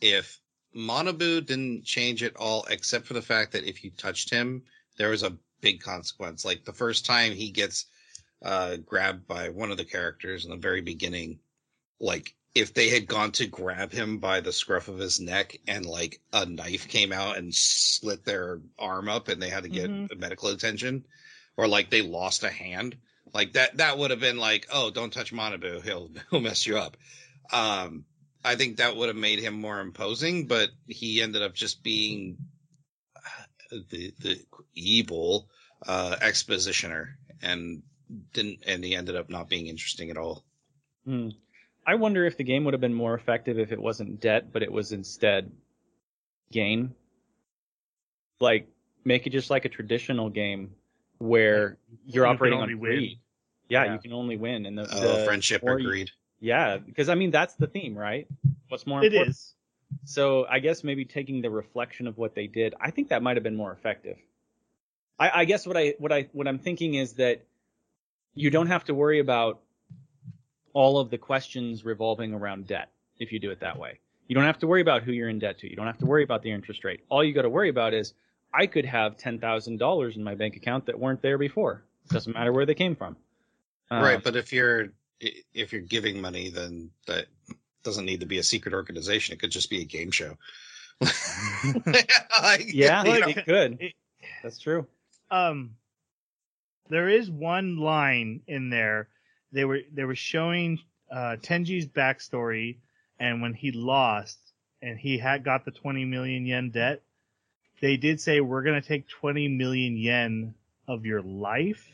if 0.00 0.40
Manabu 0.74 1.44
didn't 1.44 1.84
change 1.84 2.22
at 2.22 2.36
all, 2.36 2.64
except 2.70 3.06
for 3.06 3.14
the 3.14 3.22
fact 3.22 3.52
that 3.52 3.64
if 3.64 3.82
you 3.82 3.90
touched 3.90 4.30
him, 4.30 4.62
there 4.96 5.10
was 5.10 5.24
a 5.24 5.36
big 5.60 5.80
consequence. 5.80 6.44
Like 6.44 6.64
the 6.64 6.72
first 6.72 7.04
time 7.04 7.32
he 7.32 7.50
gets 7.50 7.86
uh, 8.44 8.76
grabbed 8.76 9.26
by 9.26 9.48
one 9.48 9.72
of 9.72 9.76
the 9.76 9.84
characters 9.84 10.44
in 10.44 10.52
the 10.52 10.56
very 10.56 10.82
beginning, 10.82 11.40
like 11.98 12.35
if 12.56 12.72
they 12.72 12.88
had 12.88 13.06
gone 13.06 13.30
to 13.32 13.46
grab 13.46 13.92
him 13.92 14.16
by 14.16 14.40
the 14.40 14.50
scruff 14.50 14.88
of 14.88 14.96
his 14.98 15.20
neck 15.20 15.58
and 15.68 15.84
like 15.84 16.22
a 16.32 16.46
knife 16.46 16.88
came 16.88 17.12
out 17.12 17.36
and 17.36 17.54
slit 17.54 18.24
their 18.24 18.62
arm 18.78 19.10
up 19.10 19.28
and 19.28 19.42
they 19.42 19.50
had 19.50 19.64
to 19.64 19.68
get 19.68 19.90
Mhm. 19.90 20.18
medical 20.18 20.48
attention, 20.48 21.06
or 21.58 21.68
like 21.68 21.90
they 21.90 22.00
lost 22.00 22.44
a 22.44 22.48
hand, 22.50 22.96
like 23.34 23.52
that 23.52 23.76
that 23.76 23.98
would 23.98 24.10
have 24.10 24.20
been 24.20 24.38
like, 24.38 24.66
oh, 24.72 24.90
don't 24.90 25.12
touch 25.12 25.34
Manabu, 25.34 25.82
he'll 25.82 26.10
he'll 26.30 26.40
mess 26.40 26.66
you 26.66 26.78
up. 26.78 26.96
Um, 27.52 28.06
I 28.42 28.56
think 28.56 28.78
that 28.78 28.96
would 28.96 29.08
have 29.08 29.16
made 29.16 29.38
him 29.38 29.52
more 29.54 29.80
imposing, 29.80 30.46
but 30.46 30.70
he 30.86 31.20
ended 31.20 31.42
up 31.42 31.52
just 31.54 31.82
being 31.82 32.38
uh, 33.16 33.76
the 33.90 34.14
the 34.18 34.40
evil 34.72 35.50
uh, 35.86 36.16
expositioner, 36.22 37.18
and 37.42 37.82
didn't 38.32 38.60
and 38.66 38.82
he 38.82 38.96
ended 38.96 39.14
up 39.14 39.28
not 39.28 39.50
being 39.50 39.66
interesting 39.66 40.08
at 40.08 40.16
all. 40.16 40.42
Hmm. 41.04 41.28
I 41.86 41.94
wonder 41.94 42.26
if 42.26 42.36
the 42.36 42.44
game 42.44 42.64
would 42.64 42.74
have 42.74 42.80
been 42.80 42.94
more 42.94 43.14
effective 43.14 43.58
if 43.58 43.70
it 43.70 43.80
wasn't 43.80 44.20
debt, 44.20 44.52
but 44.52 44.62
it 44.62 44.72
was 44.72 44.92
instead 44.92 45.52
gain. 46.50 46.94
Like 48.40 48.68
make 49.04 49.26
it 49.26 49.30
just 49.30 49.50
like 49.50 49.64
a 49.64 49.68
traditional 49.68 50.28
game 50.28 50.72
where 51.18 51.78
you're 52.06 52.26
You 52.26 52.32
operating 52.32 52.60
on 52.60 52.76
greed. 52.78 53.18
Yeah, 53.68 53.84
Yeah. 53.84 53.92
you 53.94 53.98
can 53.98 54.12
only 54.12 54.36
win, 54.36 54.66
and 54.66 54.76
the, 54.76 54.82
Oh, 54.92 55.18
the 55.18 55.24
friendship 55.24 55.62
more 55.62 55.76
or 55.76 55.80
greed. 55.80 56.10
Yeah, 56.40 56.78
because 56.78 57.08
I 57.08 57.14
mean 57.14 57.30
that's 57.30 57.54
the 57.54 57.66
theme, 57.66 57.96
right? 57.96 58.26
What's 58.68 58.86
more 58.86 59.02
important? 59.02 59.30
is. 59.30 59.54
So 60.04 60.44
I 60.50 60.58
guess 60.58 60.82
maybe 60.84 61.04
taking 61.04 61.40
the 61.40 61.50
reflection 61.50 62.06
of 62.08 62.18
what 62.18 62.34
they 62.34 62.46
did, 62.48 62.74
I 62.80 62.90
think 62.90 63.08
that 63.08 63.22
might 63.22 63.36
have 63.36 63.44
been 63.44 63.56
more 63.56 63.72
effective. 63.72 64.18
I, 65.18 65.42
I 65.42 65.44
guess 65.46 65.66
what 65.66 65.76
I 65.76 65.94
what 65.98 66.12
I 66.12 66.28
what 66.32 66.46
I'm 66.46 66.58
thinking 66.58 66.94
is 66.94 67.14
that 67.14 67.42
you 68.34 68.50
don't 68.50 68.66
have 68.66 68.84
to 68.84 68.94
worry 68.94 69.20
about 69.20 69.60
all 70.76 70.98
of 70.98 71.08
the 71.08 71.16
questions 71.16 71.86
revolving 71.86 72.34
around 72.34 72.66
debt 72.66 72.90
if 73.18 73.32
you 73.32 73.38
do 73.40 73.50
it 73.50 73.58
that 73.60 73.78
way. 73.78 73.98
You 74.28 74.34
don't 74.34 74.44
have 74.44 74.58
to 74.58 74.66
worry 74.66 74.82
about 74.82 75.02
who 75.04 75.12
you're 75.12 75.30
in 75.30 75.38
debt 75.38 75.58
to. 75.60 75.70
You 75.70 75.74
don't 75.74 75.86
have 75.86 75.96
to 75.98 76.06
worry 76.06 76.22
about 76.22 76.42
the 76.42 76.50
interest 76.50 76.84
rate. 76.84 77.00
All 77.08 77.24
you 77.24 77.32
got 77.32 77.42
to 77.42 77.48
worry 77.48 77.70
about 77.70 77.94
is 77.94 78.12
I 78.52 78.66
could 78.66 78.84
have 78.84 79.16
ten 79.16 79.38
thousand 79.38 79.78
dollars 79.78 80.16
in 80.16 80.22
my 80.22 80.34
bank 80.34 80.54
account 80.56 80.84
that 80.86 80.98
weren't 80.98 81.22
there 81.22 81.38
before. 81.38 81.82
It 82.04 82.12
Doesn't 82.12 82.34
matter 82.34 82.52
where 82.52 82.66
they 82.66 82.74
came 82.74 82.94
from. 82.94 83.16
Um, 83.90 84.02
right, 84.02 84.22
but 84.22 84.36
if 84.36 84.52
you're 84.52 84.88
if 85.54 85.72
you're 85.72 85.80
giving 85.80 86.20
money, 86.20 86.50
then 86.50 86.90
that 87.06 87.26
doesn't 87.84 88.04
need 88.04 88.20
to 88.20 88.26
be 88.26 88.36
a 88.38 88.42
secret 88.42 88.74
organization. 88.74 89.32
It 89.32 89.38
could 89.40 89.50
just 89.50 89.70
be 89.70 89.80
a 89.80 89.84
game 89.84 90.10
show. 90.10 90.36
Like, 92.42 92.66
yeah, 92.72 93.02
you 93.04 93.20
know, 93.20 93.28
it 93.28 93.44
could. 93.46 93.80
it- 93.80 93.94
That's 94.42 94.58
true. 94.58 94.86
um 95.30 95.74
there 96.88 97.08
is 97.08 97.30
one 97.30 97.78
line 97.78 98.40
in 98.46 98.70
there 98.70 99.08
they 99.52 99.64
were 99.64 99.80
they 99.92 100.04
were 100.04 100.14
showing 100.14 100.78
uh 101.10 101.36
Tenji's 101.40 101.86
backstory 101.86 102.78
and 103.18 103.42
when 103.42 103.54
he 103.54 103.72
lost 103.72 104.38
and 104.82 104.98
he 104.98 105.18
had 105.18 105.44
got 105.44 105.64
the 105.64 105.70
20 105.70 106.04
million 106.04 106.46
yen 106.46 106.70
debt 106.70 107.02
they 107.80 107.96
did 107.96 108.20
say 108.20 108.40
we're 108.40 108.62
going 108.62 108.80
to 108.80 108.86
take 108.86 109.08
20 109.08 109.48
million 109.48 109.96
yen 109.96 110.54
of 110.88 111.04
your 111.04 111.22
life 111.22 111.86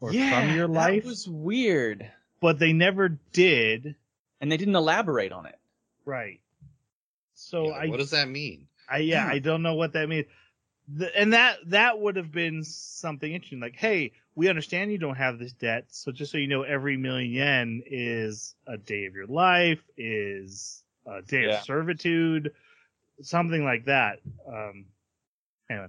or 0.00 0.12
from 0.12 0.54
your 0.54 0.66
life 0.68 1.02
that 1.02 1.08
was 1.08 1.28
weird, 1.28 2.10
but 2.40 2.58
they 2.58 2.72
never 2.72 3.08
did 3.32 3.94
and 4.40 4.50
they 4.50 4.56
didn't 4.56 4.76
elaborate 4.76 5.32
on 5.32 5.46
it. 5.46 5.58
right 6.04 6.40
so 7.34 7.68
yeah, 7.68 7.72
I 7.72 7.86
what 7.88 7.98
does 7.98 8.10
that 8.10 8.28
mean? 8.28 8.66
I 8.88 8.98
yeah, 8.98 9.24
Hmm. 9.24 9.30
I 9.32 9.38
don't 9.38 9.62
know 9.62 9.74
what 9.74 9.94
that 9.94 10.08
means. 10.08 10.26
The, 10.88 11.16
and 11.16 11.32
that 11.32 11.58
that 11.66 11.98
would 11.98 12.16
have 12.16 12.32
been 12.32 12.64
something 12.64 13.32
interesting. 13.32 13.60
Like, 13.60 13.76
hey, 13.76 14.12
we 14.40 14.48
understand 14.48 14.90
you 14.90 14.96
don't 14.96 15.18
have 15.18 15.38
this 15.38 15.52
debt, 15.52 15.84
so 15.88 16.10
just 16.10 16.32
so 16.32 16.38
you 16.38 16.48
know, 16.48 16.62
every 16.62 16.96
million 16.96 17.30
yen 17.30 17.82
is 17.84 18.54
a 18.66 18.78
day 18.78 19.04
of 19.04 19.14
your 19.14 19.26
life, 19.26 19.82
is 19.98 20.82
a 21.06 21.20
day 21.20 21.42
Yeah. 21.42 21.58
of 21.58 21.64
servitude, 21.64 22.54
something 23.20 23.62
like 23.62 23.84
that. 23.84 24.20
Um, 24.48 24.86
anyway, 25.68 25.88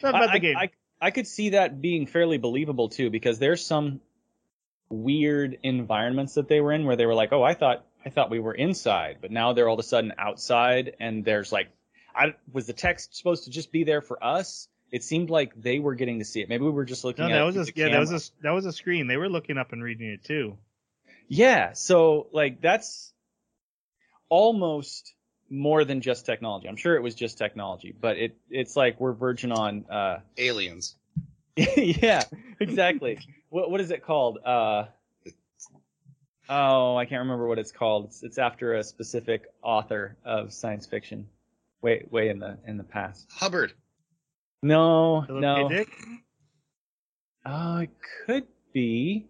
not 0.00 0.14
about 0.14 0.28
I, 0.28 0.32
the 0.34 0.38
game. 0.38 0.56
I, 0.56 0.70
I 1.00 1.10
could 1.10 1.26
see 1.26 1.50
that 1.50 1.82
being 1.82 2.06
fairly 2.06 2.38
believable 2.38 2.88
too, 2.88 3.10
because 3.10 3.40
there's 3.40 3.66
some 3.66 4.00
weird 4.88 5.58
environments 5.64 6.34
that 6.34 6.46
they 6.46 6.60
were 6.60 6.70
in 6.70 6.84
where 6.86 6.94
they 6.94 7.06
were 7.06 7.16
like, 7.16 7.32
"Oh, 7.32 7.42
I 7.42 7.54
thought 7.54 7.84
I 8.06 8.10
thought 8.10 8.30
we 8.30 8.38
were 8.38 8.54
inside, 8.54 9.18
but 9.20 9.32
now 9.32 9.54
they're 9.54 9.68
all 9.68 9.74
of 9.74 9.80
a 9.80 9.88
sudden 9.88 10.12
outside, 10.18 10.94
and 11.00 11.24
there's 11.24 11.50
like, 11.50 11.68
I 12.14 12.36
was 12.52 12.68
the 12.68 12.74
text 12.74 13.16
supposed 13.16 13.46
to 13.46 13.50
just 13.50 13.72
be 13.72 13.82
there 13.82 14.02
for 14.02 14.22
us? 14.22 14.68
It 14.92 15.02
seemed 15.02 15.30
like 15.30 15.60
they 15.60 15.78
were 15.78 15.94
getting 15.94 16.18
to 16.18 16.24
see 16.24 16.42
it. 16.42 16.48
Maybe 16.50 16.64
we 16.64 16.70
were 16.70 16.84
just 16.84 17.02
looking 17.02 17.26
no, 17.26 17.30
at 17.30 17.34
that 17.34 17.42
it 17.42 17.44
was 17.46 17.56
a 17.56 17.72
the 17.72 17.72
yeah, 17.74 17.88
that 17.88 17.98
was 17.98 18.10
camera. 18.10 18.20
a 18.20 18.42
that 18.42 18.50
was 18.50 18.66
a 18.66 18.72
screen. 18.72 19.06
They 19.06 19.16
were 19.16 19.28
looking 19.28 19.56
up 19.56 19.72
and 19.72 19.82
reading 19.82 20.08
it 20.08 20.22
too. 20.22 20.58
Yeah, 21.28 21.72
so 21.72 22.28
like 22.30 22.60
that's 22.60 23.12
almost 24.28 25.14
more 25.48 25.84
than 25.84 26.02
just 26.02 26.26
technology. 26.26 26.68
I'm 26.68 26.76
sure 26.76 26.94
it 26.94 27.02
was 27.02 27.14
just 27.14 27.38
technology, 27.38 27.94
but 27.98 28.18
it 28.18 28.36
it's 28.50 28.76
like 28.76 29.00
we're 29.00 29.14
verging 29.14 29.50
on 29.50 29.86
uh 29.90 30.20
Aliens. 30.36 30.94
yeah, 31.56 32.22
exactly. 32.60 33.18
what 33.48 33.70
what 33.70 33.80
is 33.80 33.90
it 33.90 34.04
called? 34.04 34.38
Uh 34.44 34.84
Oh, 36.48 36.96
I 36.96 37.06
can't 37.06 37.20
remember 37.20 37.46
what 37.46 37.58
it's 37.58 37.72
called. 37.72 38.06
It's, 38.06 38.22
it's 38.22 38.38
after 38.38 38.74
a 38.74 38.84
specific 38.84 39.44
author 39.62 40.16
of 40.24 40.52
science 40.52 40.86
fiction. 40.86 41.28
Way 41.80 42.06
way 42.10 42.28
in 42.28 42.38
the 42.38 42.58
in 42.66 42.76
the 42.76 42.84
past. 42.84 43.26
Hubbard. 43.32 43.72
No, 44.62 45.24
Philip 45.26 45.42
no. 45.42 45.68
K. 45.68 45.76
Dick? 45.76 45.88
Oh, 47.44 47.78
it 47.78 47.90
could 48.26 48.46
be. 48.72 49.26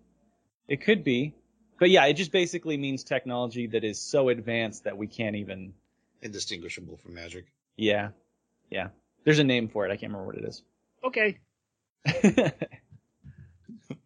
It 0.68 0.84
could 0.84 1.02
be. 1.04 1.34
But 1.78 1.90
yeah, 1.90 2.04
it 2.06 2.14
just 2.14 2.30
basically 2.32 2.76
means 2.76 3.02
technology 3.04 3.66
that 3.68 3.82
is 3.84 3.98
so 3.98 4.28
advanced 4.28 4.84
that 4.84 4.96
we 4.96 5.06
can't 5.06 5.36
even 5.36 5.74
Indistinguishable 6.20 6.98
from 6.98 7.14
magic. 7.14 7.46
Yeah. 7.76 8.10
Yeah. 8.70 8.88
There's 9.24 9.40
a 9.40 9.44
name 9.44 9.68
for 9.68 9.84
it. 9.86 9.90
I 9.90 9.96
can't 9.96 10.12
remember 10.12 10.26
what 10.26 10.36
it 10.36 10.44
is. 10.44 10.62
Okay, 11.04 11.38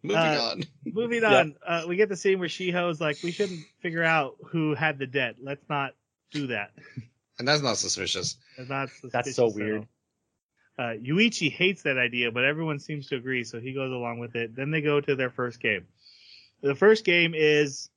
Moving 0.01 0.17
Uh, 0.17 0.49
on. 0.51 0.63
moving 0.85 1.21
Yeah. 1.21 1.35
on. 1.39 1.55
Uh, 1.65 1.83
we 1.87 1.95
get 1.95 2.09
the 2.09 2.15
scene 2.15 2.39
where 2.39 2.47
Shiho's 2.49 2.99
like, 2.99 3.17
we 3.23 3.31
shouldn't 3.31 3.59
figure 3.81 4.03
out 4.03 4.35
who 4.47 4.73
had 4.73 4.97
the 4.97 5.05
debt. 5.05 5.35
Let's 5.39 5.63
not 5.69 5.93
do 6.31 6.47
that. 6.47 6.71
And 7.37 7.47
that's 7.47 7.61
not 7.61 7.77
suspicious. 7.77 8.37
That's 8.57 8.69
not 8.69 8.89
That's 9.11 9.35
so 9.35 9.49
suspicious 9.49 9.55
at 9.55 9.55
weird. 9.55 9.87
Uh, 10.77 10.93
Yuichi 10.93 11.51
hates 11.51 11.83
that 11.83 11.97
idea, 11.97 12.31
but 12.31 12.43
everyone 12.43 12.79
seems 12.79 13.07
to 13.07 13.15
agree, 13.15 13.43
so 13.43 13.59
he 13.59 13.73
goes 13.73 13.91
along 13.91 14.19
with 14.19 14.35
it. 14.35 14.55
Then 14.55 14.69
they 14.69 14.81
go 14.81 15.01
to 15.01 15.15
their 15.15 15.31
first 15.31 15.59
game. 15.59 15.87
The 16.61 16.75
first 16.75 17.03
game 17.03 17.33
is, 17.35 17.89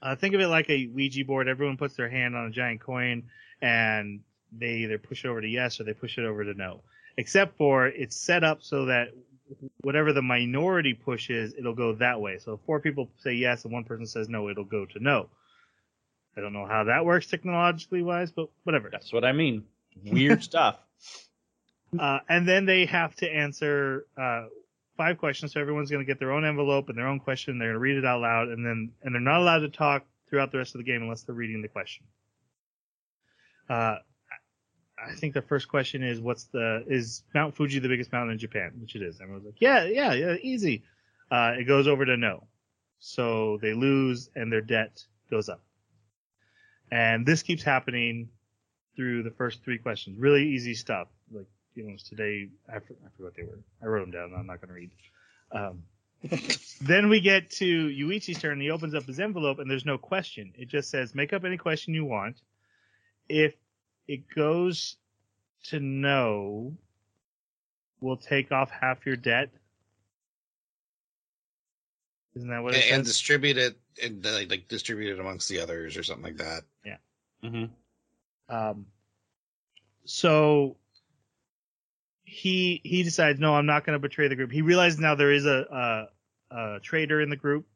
uh, 0.00 0.16
think 0.16 0.34
of 0.34 0.40
it 0.40 0.48
like 0.48 0.70
a 0.70 0.86
Ouija 0.86 1.24
board. 1.24 1.48
Everyone 1.48 1.76
puts 1.76 1.94
their 1.94 2.08
hand 2.08 2.34
on 2.34 2.46
a 2.46 2.50
giant 2.50 2.80
coin, 2.80 3.24
and 3.60 4.20
they 4.52 4.76
either 4.78 4.98
push 4.98 5.24
it 5.24 5.28
over 5.28 5.40
to 5.40 5.48
yes 5.48 5.78
or 5.80 5.84
they 5.84 5.92
push 5.92 6.16
it 6.16 6.24
over 6.24 6.44
to 6.44 6.54
no. 6.54 6.82
Except 7.18 7.56
for 7.56 7.86
it's 7.86 8.16
set 8.16 8.44
up 8.44 8.62
so 8.62 8.86
that 8.86 9.08
whatever 9.82 10.12
the 10.12 10.22
minority 10.22 10.94
pushes, 10.94 11.54
it'll 11.56 11.74
go 11.74 11.94
that 11.94 12.20
way. 12.20 12.38
So 12.38 12.54
if 12.54 12.60
four 12.66 12.80
people 12.80 13.10
say 13.18 13.34
yes 13.34 13.64
and 13.64 13.72
one 13.72 13.84
person 13.84 14.06
says 14.06 14.28
no, 14.28 14.48
it'll 14.48 14.64
go 14.64 14.86
to 14.86 14.98
no. 15.02 15.28
I 16.36 16.40
don't 16.40 16.52
know 16.52 16.66
how 16.66 16.84
that 16.84 17.04
works 17.04 17.26
technologically 17.26 18.02
wise, 18.02 18.30
but 18.30 18.48
whatever. 18.64 18.90
That's 18.90 19.12
what 19.12 19.24
I 19.24 19.32
mean. 19.32 19.64
Weird 20.04 20.42
stuff. 20.42 20.78
Uh, 21.98 22.18
and 22.28 22.48
then 22.48 22.66
they 22.66 22.86
have 22.86 23.14
to 23.16 23.28
answer 23.28 24.06
uh, 24.20 24.46
five 24.96 25.18
questions. 25.18 25.52
So 25.52 25.60
everyone's 25.60 25.90
going 25.90 26.04
to 26.04 26.06
get 26.06 26.18
their 26.18 26.32
own 26.32 26.44
envelope 26.44 26.88
and 26.88 26.98
their 26.98 27.06
own 27.06 27.20
question. 27.20 27.58
They're 27.58 27.68
going 27.68 27.76
to 27.76 27.80
read 27.80 27.96
it 27.96 28.04
out 28.04 28.20
loud, 28.20 28.48
and 28.48 28.64
then 28.64 28.92
and 29.02 29.14
they're 29.14 29.20
not 29.20 29.40
allowed 29.40 29.60
to 29.60 29.68
talk 29.68 30.04
throughout 30.28 30.52
the 30.52 30.58
rest 30.58 30.74
of 30.74 30.78
the 30.78 30.84
game 30.84 31.02
unless 31.02 31.22
they're 31.22 31.34
reading 31.34 31.62
the 31.62 31.68
question. 31.68 32.04
Uh, 33.68 33.96
I 34.98 35.14
think 35.14 35.34
the 35.34 35.42
first 35.42 35.68
question 35.68 36.02
is, 36.02 36.20
"What's 36.20 36.44
the 36.44 36.84
is 36.88 37.22
Mount 37.34 37.54
Fuji 37.54 37.78
the 37.78 37.88
biggest 37.88 38.12
mountain 38.12 38.32
in 38.32 38.38
Japan?" 38.38 38.72
Which 38.80 38.96
it 38.96 39.02
is. 39.02 39.20
Everyone's 39.20 39.44
like, 39.44 39.60
"Yeah, 39.60 39.84
yeah, 39.84 40.12
yeah, 40.14 40.36
easy." 40.40 40.84
Uh, 41.30 41.54
it 41.58 41.64
goes 41.64 41.86
over 41.86 42.04
to 42.04 42.16
no, 42.16 42.46
so 42.98 43.58
they 43.60 43.74
lose 43.74 44.30
and 44.34 44.52
their 44.52 44.60
debt 44.60 45.04
goes 45.30 45.48
up. 45.48 45.60
And 46.90 47.26
this 47.26 47.42
keeps 47.42 47.62
happening 47.62 48.28
through 48.94 49.24
the 49.24 49.32
first 49.32 49.62
three 49.64 49.78
questions. 49.78 50.18
Really 50.18 50.48
easy 50.48 50.74
stuff. 50.74 51.08
Like 51.30 51.46
you 51.76 51.84
know, 51.84 51.96
today 52.08 52.48
I, 52.68 52.78
for, 52.78 52.94
I 53.04 53.08
forgot 53.16 53.18
what 53.18 53.36
they 53.36 53.42
were. 53.42 53.58
I 53.82 53.86
wrote 53.86 54.00
them 54.00 54.10
down. 54.10 54.34
I'm 54.36 54.46
not 54.46 54.60
going 54.60 54.68
to 54.68 54.74
read. 54.74 54.90
Um, 55.52 55.82
then 56.80 57.08
we 57.08 57.20
get 57.20 57.50
to 57.50 57.88
Yuichi's 57.88 58.40
turn. 58.40 58.60
He 58.60 58.70
opens 58.70 58.94
up 58.94 59.04
his 59.04 59.20
envelope 59.20 59.58
and 59.58 59.70
there's 59.70 59.84
no 59.84 59.98
question. 59.98 60.52
It 60.56 60.68
just 60.68 60.90
says, 60.90 61.14
"Make 61.14 61.32
up 61.32 61.44
any 61.44 61.58
question 61.58 61.94
you 61.94 62.04
want." 62.04 62.36
If 63.28 63.54
it 64.08 64.22
goes 64.34 64.96
to 65.64 65.78
no, 65.78 66.74
we'll 68.00 68.16
take 68.16 68.50
off 68.50 68.70
half 68.70 69.04
your 69.04 69.16
debt. 69.16 69.50
Isn't 72.34 72.48
that 72.48 72.62
what 72.62 72.74
it 72.74 72.84
And, 72.86 72.96
and 72.96 73.04
distribute 73.04 73.58
it 73.58 73.76
and 74.02 74.24
like, 74.24 74.50
like 74.50 74.68
distribute 74.68 75.12
it 75.12 75.20
amongst 75.20 75.48
the 75.48 75.60
others 75.60 75.96
or 75.96 76.02
something 76.02 76.24
like 76.24 76.36
that. 76.38 76.62
Yeah. 76.84 76.96
hmm 77.42 77.64
Um, 78.48 78.86
so 80.04 80.76
he 82.36 82.82
he 82.84 83.02
decides, 83.02 83.40
no, 83.40 83.54
I'm 83.54 83.66
not 83.66 83.86
going 83.86 83.94
to 83.94 83.98
betray 83.98 84.28
the 84.28 84.36
group. 84.36 84.52
He 84.52 84.62
realizes 84.62 84.98
now 84.98 85.14
there 85.14 85.32
is 85.32 85.46
a, 85.46 86.08
a, 86.50 86.56
a 86.56 86.80
traitor 86.80 87.20
in 87.20 87.30
the 87.30 87.36
group, 87.36 87.66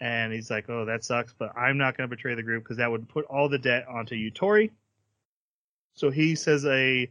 and 0.00 0.32
he's 0.32 0.50
like, 0.50 0.68
oh, 0.68 0.84
that 0.86 1.04
sucks, 1.04 1.32
but 1.32 1.56
I'm 1.56 1.78
not 1.78 1.96
going 1.96 2.08
to 2.08 2.14
betray 2.14 2.34
the 2.34 2.42
group 2.42 2.64
because 2.64 2.78
that 2.78 2.90
would 2.90 3.08
put 3.08 3.26
all 3.26 3.48
the 3.48 3.58
debt 3.58 3.86
onto 3.88 4.16
Yutori. 4.16 4.70
So 5.94 6.10
he 6.10 6.34
says 6.34 6.66
a 6.66 7.08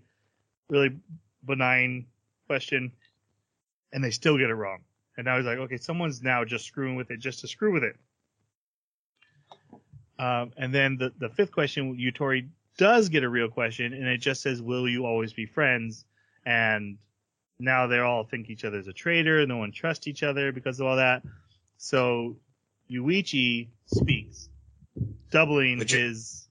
really 0.69 0.97
benign 1.45 2.05
question, 2.47 2.91
and 3.93 4.03
they 4.03 4.11
still 4.11 4.37
get 4.37 4.49
it 4.49 4.55
wrong. 4.55 4.79
And 5.15 5.25
now 5.25 5.37
he's 5.37 5.45
like, 5.45 5.59
okay, 5.59 5.77
someone's 5.77 6.21
now 6.21 6.43
just 6.43 6.65
screwing 6.65 6.95
with 6.95 7.09
it 7.09 7.19
just 7.19 7.39
to 7.39 7.47
screw 7.47 7.71
with 7.71 7.83
it. 7.83 7.95
Um, 10.17 10.51
and 10.57 10.75
then 10.75 10.97
the, 10.97 11.13
the 11.17 11.29
fifth 11.29 11.53
question, 11.53 11.95
Yutori 11.95 12.49
does 12.77 13.07
get 13.07 13.23
a 13.23 13.29
real 13.29 13.47
question, 13.47 13.93
and 13.93 14.07
it 14.07 14.17
just 14.17 14.41
says, 14.41 14.61
"Will 14.61 14.87
you 14.89 15.05
always 15.05 15.31
be 15.31 15.45
friends?" 15.45 16.03
And 16.45 16.97
now 17.59 17.87
they 17.87 17.99
all 17.99 18.23
think 18.23 18.49
each 18.49 18.65
other's 18.65 18.87
a 18.87 18.93
traitor. 18.93 19.45
No 19.45 19.57
one 19.57 19.71
trusts 19.71 20.07
each 20.07 20.23
other 20.23 20.51
because 20.51 20.79
of 20.79 20.87
all 20.87 20.95
that. 20.97 21.23
So 21.77 22.37
Yuichi 22.89 23.67
speaks, 23.85 24.49
doubling 25.31 25.79
Which 25.79 25.93
it- 25.93 25.99
his. 25.99 26.47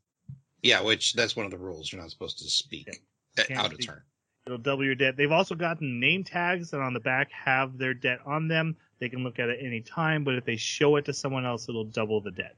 Yeah, 0.62 0.82
which 0.82 1.12
that's 1.12 1.36
one 1.36 1.44
of 1.44 1.52
the 1.52 1.58
rules. 1.58 1.92
You're 1.92 2.00
not 2.00 2.10
supposed 2.10 2.38
to 2.38 2.44
speak 2.50 2.88
Can't 3.36 3.58
out 3.60 3.72
of 3.72 3.84
turn. 3.84 4.02
It'll 4.44 4.58
double 4.58 4.84
your 4.84 4.96
debt. 4.96 5.16
They've 5.16 5.30
also 5.30 5.54
gotten 5.54 6.00
name 6.00 6.24
tags 6.24 6.70
that 6.70 6.80
on 6.80 6.94
the 6.94 7.00
back 7.00 7.30
have 7.30 7.78
their 7.78 7.94
debt 7.94 8.20
on 8.26 8.48
them. 8.48 8.76
They 8.98 9.08
can 9.08 9.22
look 9.22 9.38
at 9.38 9.50
it 9.50 9.60
any 9.62 9.82
time, 9.82 10.24
but 10.24 10.34
if 10.34 10.44
they 10.44 10.56
show 10.56 10.96
it 10.96 11.04
to 11.04 11.12
someone 11.12 11.46
else, 11.46 11.68
it'll 11.68 11.84
double 11.84 12.20
the 12.20 12.32
debt. 12.32 12.56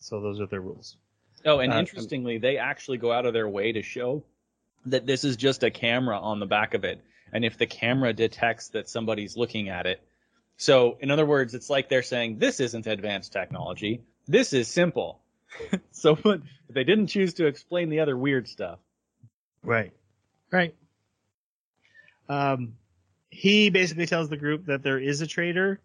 So 0.00 0.20
those 0.20 0.40
are 0.40 0.46
their 0.46 0.60
rules. 0.62 0.96
Oh, 1.44 1.60
and 1.60 1.72
Uh, 1.72 1.76
interestingly, 1.76 2.38
they 2.38 2.56
actually 2.56 2.98
go 2.98 3.12
out 3.12 3.24
of 3.26 3.32
their 3.34 3.48
way 3.48 3.70
to 3.72 3.82
show 3.82 4.24
that 4.86 5.06
this 5.06 5.24
is 5.24 5.36
just 5.36 5.62
a 5.62 5.70
camera 5.70 6.18
on 6.18 6.40
the 6.40 6.46
back 6.46 6.74
of 6.74 6.84
it. 6.84 7.02
And 7.32 7.44
if 7.44 7.56
the 7.58 7.66
camera 7.66 8.12
detects 8.12 8.68
that 8.70 8.88
somebody's 8.88 9.36
looking 9.36 9.68
at 9.68 9.86
it, 9.86 10.02
So, 10.56 10.96
in 11.00 11.10
other 11.10 11.26
words, 11.26 11.54
it's 11.54 11.70
like 11.70 11.88
they're 11.88 12.02
saying 12.02 12.38
this 12.38 12.60
isn't 12.60 12.86
advanced 12.86 13.32
technology. 13.32 14.02
This 14.28 14.52
is 14.52 14.68
simple. 14.68 15.20
so, 15.90 16.14
but 16.14 16.40
they 16.68 16.84
didn't 16.84 17.08
choose 17.08 17.34
to 17.34 17.46
explain 17.46 17.88
the 17.88 18.00
other 18.00 18.16
weird 18.16 18.46
stuff. 18.48 18.78
Right. 19.64 19.92
Right. 20.50 20.74
Um, 22.28 22.74
he 23.30 23.70
basically 23.70 24.06
tells 24.06 24.28
the 24.28 24.36
group 24.36 24.66
that 24.66 24.82
there 24.82 24.98
is 24.98 25.20
a 25.20 25.26
traitor, 25.26 25.80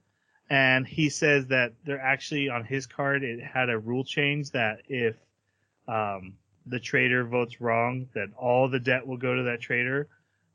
and 0.49 0.85
he 0.85 1.09
says 1.09 1.47
that 1.47 1.73
they're 1.85 1.99
actually 1.99 2.49
on 2.49 2.63
his 2.63 2.85
card. 2.85 3.23
It 3.23 3.41
had 3.41 3.69
a 3.69 3.79
rule 3.79 4.03
change 4.03 4.51
that 4.51 4.81
if 4.89 5.15
um, 5.87 6.33
the 6.69 6.79
trader 6.79 7.25
votes 7.25 7.59
wrong, 7.61 8.07
that 8.13 8.29
all 8.37 8.67
the 8.69 8.79
debt 8.79 9.05
will 9.05 9.17
go 9.17 9.35
to 9.35 9.43
that 9.43 9.61
trader. 9.61 10.07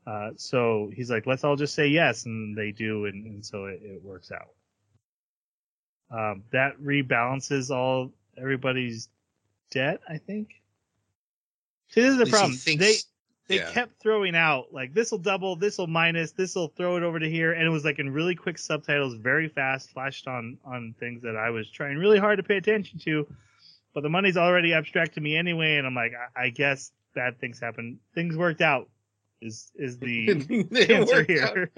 Uh, 0.05 0.31
so 0.35 0.91
he's 0.93 1.09
like, 1.09 1.25
let's 1.25 1.43
all 1.43 1.55
just 1.55 1.75
say 1.75 1.87
yes, 1.87 2.25
and 2.25 2.57
they 2.57 2.71
do, 2.71 3.05
and, 3.05 3.25
and 3.25 3.45
so 3.45 3.65
it, 3.65 3.79
it 3.83 4.03
works 4.03 4.31
out. 4.31 4.49
Um, 6.11 6.43
that 6.51 6.77
rebalances 6.79 7.71
all 7.73 8.11
everybody's 8.37 9.09
debt, 9.71 10.01
I 10.07 10.17
think. 10.17 10.49
See, 11.89 12.01
this 12.01 12.11
is 12.11 12.17
the 12.17 12.23
At 12.23 12.27
least 12.27 12.27
he 12.27 12.31
problem. 12.31 12.57
thinks- 12.57 12.85
they 12.85 12.95
they 13.49 13.57
yeah. 13.57 13.71
kept 13.71 14.01
throwing 14.01 14.35
out 14.37 14.67
like 14.71 14.93
this 14.93 15.11
will 15.11 15.17
double, 15.17 15.57
this 15.57 15.77
will 15.77 15.87
minus, 15.87 16.31
this 16.31 16.55
will 16.55 16.69
throw 16.69 16.95
it 16.95 17.03
over 17.03 17.19
to 17.19 17.29
here, 17.29 17.51
and 17.51 17.65
it 17.65 17.69
was 17.69 17.83
like 17.83 17.99
in 17.99 18.09
really 18.09 18.35
quick 18.35 18.57
subtitles, 18.57 19.15
very 19.15 19.49
fast, 19.49 19.89
flashed 19.91 20.27
on 20.27 20.57
on 20.63 20.95
things 20.97 21.21
that 21.23 21.35
I 21.35 21.49
was 21.49 21.69
trying 21.69 21.97
really 21.97 22.19
hard 22.19 22.37
to 22.37 22.43
pay 22.43 22.55
attention 22.55 22.99
to, 22.99 23.27
but 23.93 24.01
the 24.01 24.09
money's 24.09 24.37
already 24.37 24.73
abstract 24.73 25.15
to 25.15 25.21
me 25.21 25.35
anyway, 25.35 25.77
and 25.77 25.87
I'm 25.87 25.95
like, 25.95 26.13
I, 26.35 26.45
I 26.45 26.49
guess 26.49 26.91
bad 27.13 27.39
things 27.39 27.59
happen. 27.59 27.99
Things 28.15 28.35
worked 28.35 28.61
out. 28.61 28.89
Is 29.41 29.71
is 29.75 29.99
the 29.99 30.65
answer 30.89 31.23
here? 31.23 31.71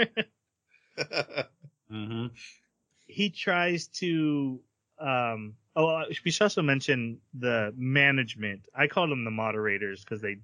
Mm-hmm. 1.91 2.27
he 3.05 3.29
tries 3.29 3.87
to 3.87 4.59
um 4.99 5.53
oh 5.75 5.87
uh, 5.87 6.05
we 6.23 6.31
should 6.31 6.43
also 6.43 6.63
mention 6.63 7.19
the 7.37 7.73
management 7.77 8.61
i 8.75 8.87
called 8.87 9.11
them 9.11 9.23
the 9.23 9.29
moderators 9.29 10.03
because 10.03 10.19
they 10.19 10.37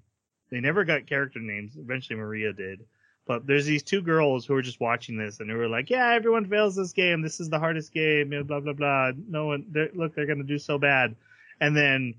they 0.51 0.59
never 0.59 0.83
got 0.83 1.07
character 1.07 1.39
names 1.39 1.77
eventually 1.77 2.19
maria 2.19 2.53
did 2.53 2.85
but 3.25 3.47
there's 3.47 3.65
these 3.65 3.81
two 3.81 4.01
girls 4.01 4.45
who 4.45 4.53
were 4.53 4.61
just 4.61 4.79
watching 4.79 5.17
this 5.17 5.39
and 5.39 5.49
they 5.49 5.53
were 5.53 5.67
like 5.67 5.89
yeah 5.89 6.13
everyone 6.13 6.45
fails 6.45 6.75
this 6.75 6.93
game 6.93 7.21
this 7.21 7.39
is 7.39 7.49
the 7.49 7.59
hardest 7.59 7.91
game 7.91 8.29
blah 8.45 8.59
blah 8.59 8.73
blah 8.73 9.11
no 9.27 9.47
one 9.47 9.65
they're, 9.71 9.89
look 9.95 10.13
they're 10.13 10.27
gonna 10.27 10.43
do 10.43 10.59
so 10.59 10.77
bad 10.77 11.15
and 11.61 11.77
then 11.77 12.15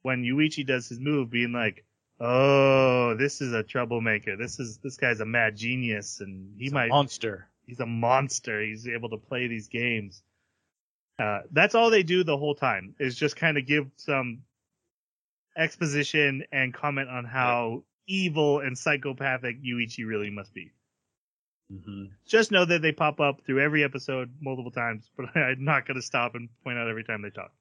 when 0.00 0.22
yuichi 0.22 0.66
does 0.66 0.88
his 0.88 0.98
move 0.98 1.28
being 1.30 1.52
like 1.52 1.84
oh 2.20 3.14
this 3.18 3.42
is 3.42 3.52
a 3.52 3.62
troublemaker 3.62 4.36
this 4.36 4.58
is 4.58 4.78
this 4.78 4.96
guy's 4.96 5.20
a 5.20 5.26
mad 5.26 5.54
genius 5.56 6.20
and 6.20 6.54
he 6.58 6.70
might 6.70 6.88
monster. 6.88 7.48
he's 7.66 7.80
a 7.80 7.86
monster. 7.86 8.62
He's 8.62 8.88
able 8.88 9.10
to 9.10 9.16
play 9.18 9.48
these 9.48 9.68
games. 9.68 10.22
Uh, 11.18 11.40
that's 11.50 11.74
all 11.74 11.90
they 11.90 12.02
do 12.02 12.24
the 12.24 12.36
whole 12.36 12.54
time 12.54 12.94
is 12.98 13.14
just 13.16 13.36
kind 13.36 13.58
of 13.58 13.66
give 13.66 13.86
some 13.96 14.42
exposition 15.56 16.44
and 16.50 16.72
comment 16.72 17.08
on 17.08 17.24
how 17.24 17.84
evil 18.06 18.60
and 18.60 18.76
psychopathic 18.76 19.62
Yuichi 19.62 20.06
really 20.06 20.30
must 20.30 20.54
be. 20.54 20.72
Mm-hmm. 21.72 22.04
Just 22.26 22.50
know 22.50 22.64
that 22.64 22.82
they 22.82 22.92
pop 22.92 23.20
up 23.20 23.42
through 23.44 23.60
every 23.60 23.84
episode 23.84 24.30
multiple 24.40 24.70
times, 24.70 25.10
but 25.16 25.36
I'm 25.36 25.64
not 25.64 25.86
going 25.86 25.96
to 25.96 26.02
stop 26.02 26.34
and 26.34 26.48
point 26.64 26.78
out 26.78 26.88
every 26.88 27.04
time 27.04 27.22
they 27.22 27.30
talk. 27.30 27.52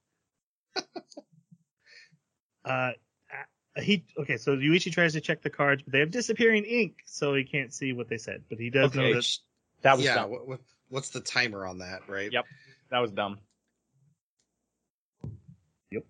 uh, 2.65 2.91
he 3.77 4.05
okay. 4.19 4.37
So 4.37 4.55
Yuichi 4.57 4.91
tries 4.91 5.13
to 5.13 5.21
check 5.21 5.41
the 5.41 5.49
cards, 5.49 5.81
but 5.83 5.93
they 5.93 5.99
have 5.99 6.11
disappearing 6.11 6.65
ink, 6.65 6.97
so 7.05 7.33
he 7.33 7.43
can't 7.43 7.73
see 7.73 7.93
what 7.93 8.09
they 8.09 8.17
said. 8.17 8.43
But 8.49 8.59
he 8.59 8.69
does 8.69 8.93
know 8.93 9.03
Okay. 9.03 9.13
that 9.13 9.37
That 9.83 9.97
was 9.97 10.05
yeah. 10.05 10.15
dumb. 10.15 10.29
What, 10.31 10.47
what, 10.47 10.59
what's 10.89 11.09
the 11.09 11.21
timer 11.21 11.65
on 11.65 11.79
that, 11.79 12.01
right? 12.07 12.31
Yep. 12.31 12.45
That 12.91 12.99
was 12.99 13.11
dumb. 13.11 13.39
Yep. 15.91 16.03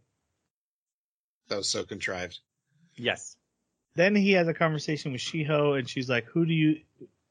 That 1.49 1.57
was 1.57 1.69
so 1.69 1.83
contrived. 1.83 2.39
Yes. 2.95 3.37
then 3.95 4.15
he 4.15 4.31
has 4.33 4.47
a 4.47 4.53
conversation 4.53 5.11
with 5.11 5.21
Shiho, 5.21 5.77
and 5.77 5.87
she's 5.89 6.09
like, 6.09 6.25
"Who 6.25 6.45
do 6.45 6.53
you?" 6.53 6.77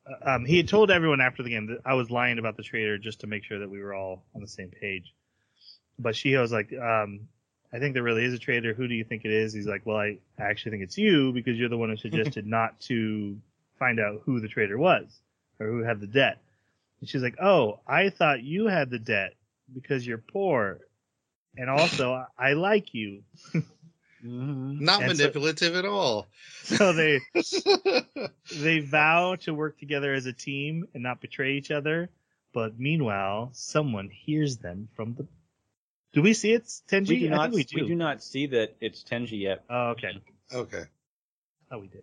uh, 0.06 0.30
Um, 0.34 0.44
he 0.44 0.56
had 0.56 0.68
told 0.68 0.90
everyone 0.90 1.20
after 1.20 1.42
the 1.42 1.50
game 1.50 1.66
that 1.68 1.78
I 1.84 1.94
was 1.94 2.10
lying 2.10 2.38
about 2.38 2.56
the 2.56 2.62
traitor 2.62 2.98
just 2.98 3.20
to 3.20 3.26
make 3.26 3.44
sure 3.44 3.58
that 3.60 3.70
we 3.70 3.80
were 3.80 3.94
all 3.94 4.24
on 4.34 4.40
the 4.40 4.48
same 4.48 4.70
page. 4.70 5.12
But 6.02 6.14
Shiho's 6.14 6.52
like, 6.52 6.72
um, 6.72 7.28
"I 7.72 7.78
think 7.78 7.94
there 7.94 8.02
really 8.02 8.24
is 8.24 8.34
a 8.34 8.38
traitor. 8.38 8.72
Who 8.74 8.88
do 8.88 8.94
you 8.94 9.04
think 9.04 9.24
it 9.24 9.30
is?" 9.32 9.52
He's 9.52 9.66
like, 9.66 9.84
"Well, 9.84 9.96
I 9.98 10.18
actually 10.38 10.72
think 10.72 10.84
it's 10.84 10.98
you 10.98 11.32
because 11.32 11.58
you're 11.58 11.68
the 11.68 11.76
one 11.76 11.90
who 11.90 11.96
suggested 12.08 12.46
not 12.46 12.80
to 12.82 13.36
find 13.78 14.00
out 14.00 14.22
who 14.24 14.40
the 14.40 14.48
traitor 14.48 14.78
was 14.78 15.06
or 15.58 15.66
who 15.66 15.82
had 15.82 16.00
the 16.00 16.06
debt." 16.06 16.38
And 17.00 17.08
she's 17.08 17.22
like, 17.22 17.36
"Oh, 17.40 17.80
I 17.86 18.10
thought 18.10 18.42
you 18.42 18.66
had 18.66 18.90
the 18.90 18.98
debt 18.98 19.34
because 19.74 20.06
you're 20.06 20.18
poor, 20.32 20.80
and 21.56 21.68
also 21.68 22.12
I, 22.12 22.50
I 22.50 22.52
like 22.54 22.94
you." 22.94 23.22
Mm-hmm. 24.24 24.84
Not 24.84 25.02
And 25.02 25.16
so- 25.16 25.22
manipulative 25.24 25.76
at 25.76 25.84
all. 25.84 26.28
So 26.64 26.92
they 26.92 27.20
they 28.54 28.80
vow 28.80 29.36
to 29.40 29.54
work 29.54 29.78
together 29.78 30.12
as 30.12 30.26
a 30.26 30.32
team 30.32 30.86
and 30.94 31.02
not 31.02 31.20
betray 31.20 31.54
each 31.54 31.70
other. 31.70 32.10
But 32.52 32.78
meanwhile, 32.78 33.50
someone 33.52 34.10
hears 34.10 34.58
them 34.58 34.88
from 34.94 35.14
the. 35.14 35.26
Do 36.12 36.22
we 36.22 36.34
see 36.34 36.52
it's 36.52 36.82
Tenji? 36.90 37.08
We 37.08 37.18
do 37.20 37.26
I 37.26 37.36
not. 37.36 37.50
we 37.52 37.64
do. 37.64 37.82
We 37.82 37.88
do 37.88 37.94
not 37.94 38.22
see 38.22 38.46
that 38.48 38.76
it's 38.80 39.04
Tenji 39.04 39.40
yet. 39.40 39.64
Oh, 39.70 39.90
okay. 39.90 40.20
okay. 40.52 40.84
Oh, 41.70 41.78
we 41.78 41.88
did. 41.88 42.02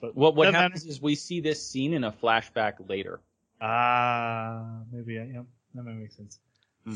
But 0.00 0.16
What 0.16 0.36
what 0.36 0.44
doesn't 0.46 0.60
happens 0.60 0.86
is 0.86 1.02
we 1.02 1.16
see 1.16 1.40
this 1.40 1.66
scene 1.66 1.92
in 1.92 2.04
a 2.04 2.12
flashback 2.12 2.88
later. 2.88 3.20
matter. 3.20 3.20
Ah, 3.60 4.80
maybe 4.92 5.18
I 5.18 5.24
yeah, 5.24 5.42
that 5.74 5.82
might 5.82 5.94
make 5.94 6.12
sense. 6.12 6.38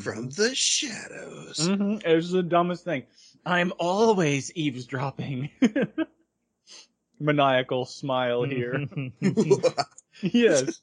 From 0.03 0.31
the 0.31 0.55
shadows. 0.55 1.59
Mm-hmm. 1.59 1.99
It's 2.09 2.31
the 2.31 2.45
dumbest 2.45 2.85
thing. 2.85 3.05
I'm 3.45 3.73
always 3.79 4.53
eavesdropping. 4.55 5.51
Maniacal 7.21 7.87
smile 7.87 8.45
here. 8.45 8.87
yes. 10.23 10.81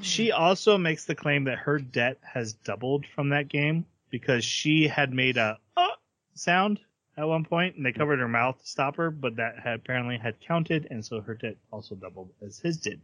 she 0.00 0.32
also 0.32 0.76
makes 0.76 1.04
the 1.04 1.14
claim 1.14 1.44
that 1.44 1.58
her 1.58 1.78
debt 1.78 2.18
has 2.22 2.54
doubled 2.54 3.06
from 3.06 3.28
that 3.28 3.48
game 3.48 3.86
because 4.12 4.44
she 4.44 4.86
had 4.86 5.12
made 5.12 5.38
a 5.38 5.58
uh, 5.76 5.88
sound 6.34 6.78
at 7.16 7.26
one 7.26 7.44
point 7.44 7.74
and 7.74 7.84
they 7.84 7.92
covered 7.92 8.20
her 8.20 8.28
mouth 8.28 8.60
to 8.60 8.66
stop 8.66 8.94
her, 8.96 9.10
but 9.10 9.36
that 9.36 9.58
had 9.58 9.80
apparently 9.80 10.18
had 10.18 10.40
counted 10.40 10.86
and 10.90 11.04
so 11.04 11.20
her 11.20 11.34
debt 11.34 11.56
also 11.72 11.96
doubled 11.96 12.30
as 12.46 12.60
his 12.60 12.76
did. 12.76 13.00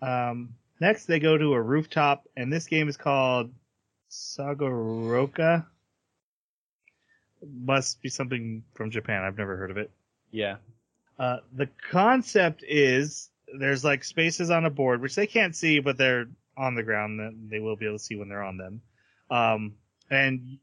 Um, 0.00 0.54
next 0.80 1.04
they 1.04 1.18
go 1.18 1.36
to 1.36 1.52
a 1.52 1.60
rooftop 1.60 2.26
and 2.36 2.50
this 2.50 2.66
game 2.66 2.88
is 2.88 2.96
called 2.96 3.52
Sugoroku. 4.10 5.66
Must 7.42 8.00
be 8.00 8.08
something 8.08 8.62
from 8.74 8.90
Japan. 8.90 9.22
I've 9.22 9.38
never 9.38 9.56
heard 9.56 9.70
of 9.70 9.76
it. 9.76 9.90
Yeah. 10.30 10.56
Uh, 11.18 11.38
the 11.54 11.68
concept 11.90 12.64
is 12.66 13.30
there's 13.58 13.84
like 13.84 14.04
spaces 14.04 14.50
on 14.50 14.66
a 14.66 14.70
board, 14.70 15.00
which 15.00 15.16
they 15.16 15.26
can't 15.26 15.56
see, 15.56 15.80
but 15.80 15.96
they're 15.96 16.26
on 16.56 16.74
the 16.74 16.82
ground 16.82 17.18
that 17.18 17.34
they 17.48 17.58
will 17.58 17.76
be 17.76 17.86
able 17.86 17.98
to 17.98 18.04
see 18.04 18.14
when 18.14 18.28
they're 18.28 18.42
on 18.42 18.56
them. 18.56 18.80
Um, 19.30 19.74
and 20.10 20.58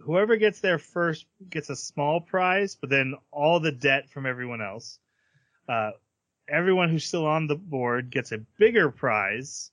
whoever 0.00 0.36
gets 0.36 0.60
there 0.60 0.78
first 0.78 1.26
gets 1.50 1.70
a 1.70 1.76
small 1.76 2.20
prize, 2.20 2.74
but 2.74 2.90
then 2.90 3.14
all 3.30 3.60
the 3.60 3.72
debt 3.72 4.10
from 4.10 4.26
everyone 4.26 4.60
else. 4.62 4.98
Uh, 5.68 5.92
everyone 6.48 6.88
who's 6.90 7.04
still 7.04 7.26
on 7.26 7.46
the 7.46 7.56
board 7.56 8.10
gets 8.10 8.32
a 8.32 8.38
bigger 8.58 8.90
prize. 8.90 9.70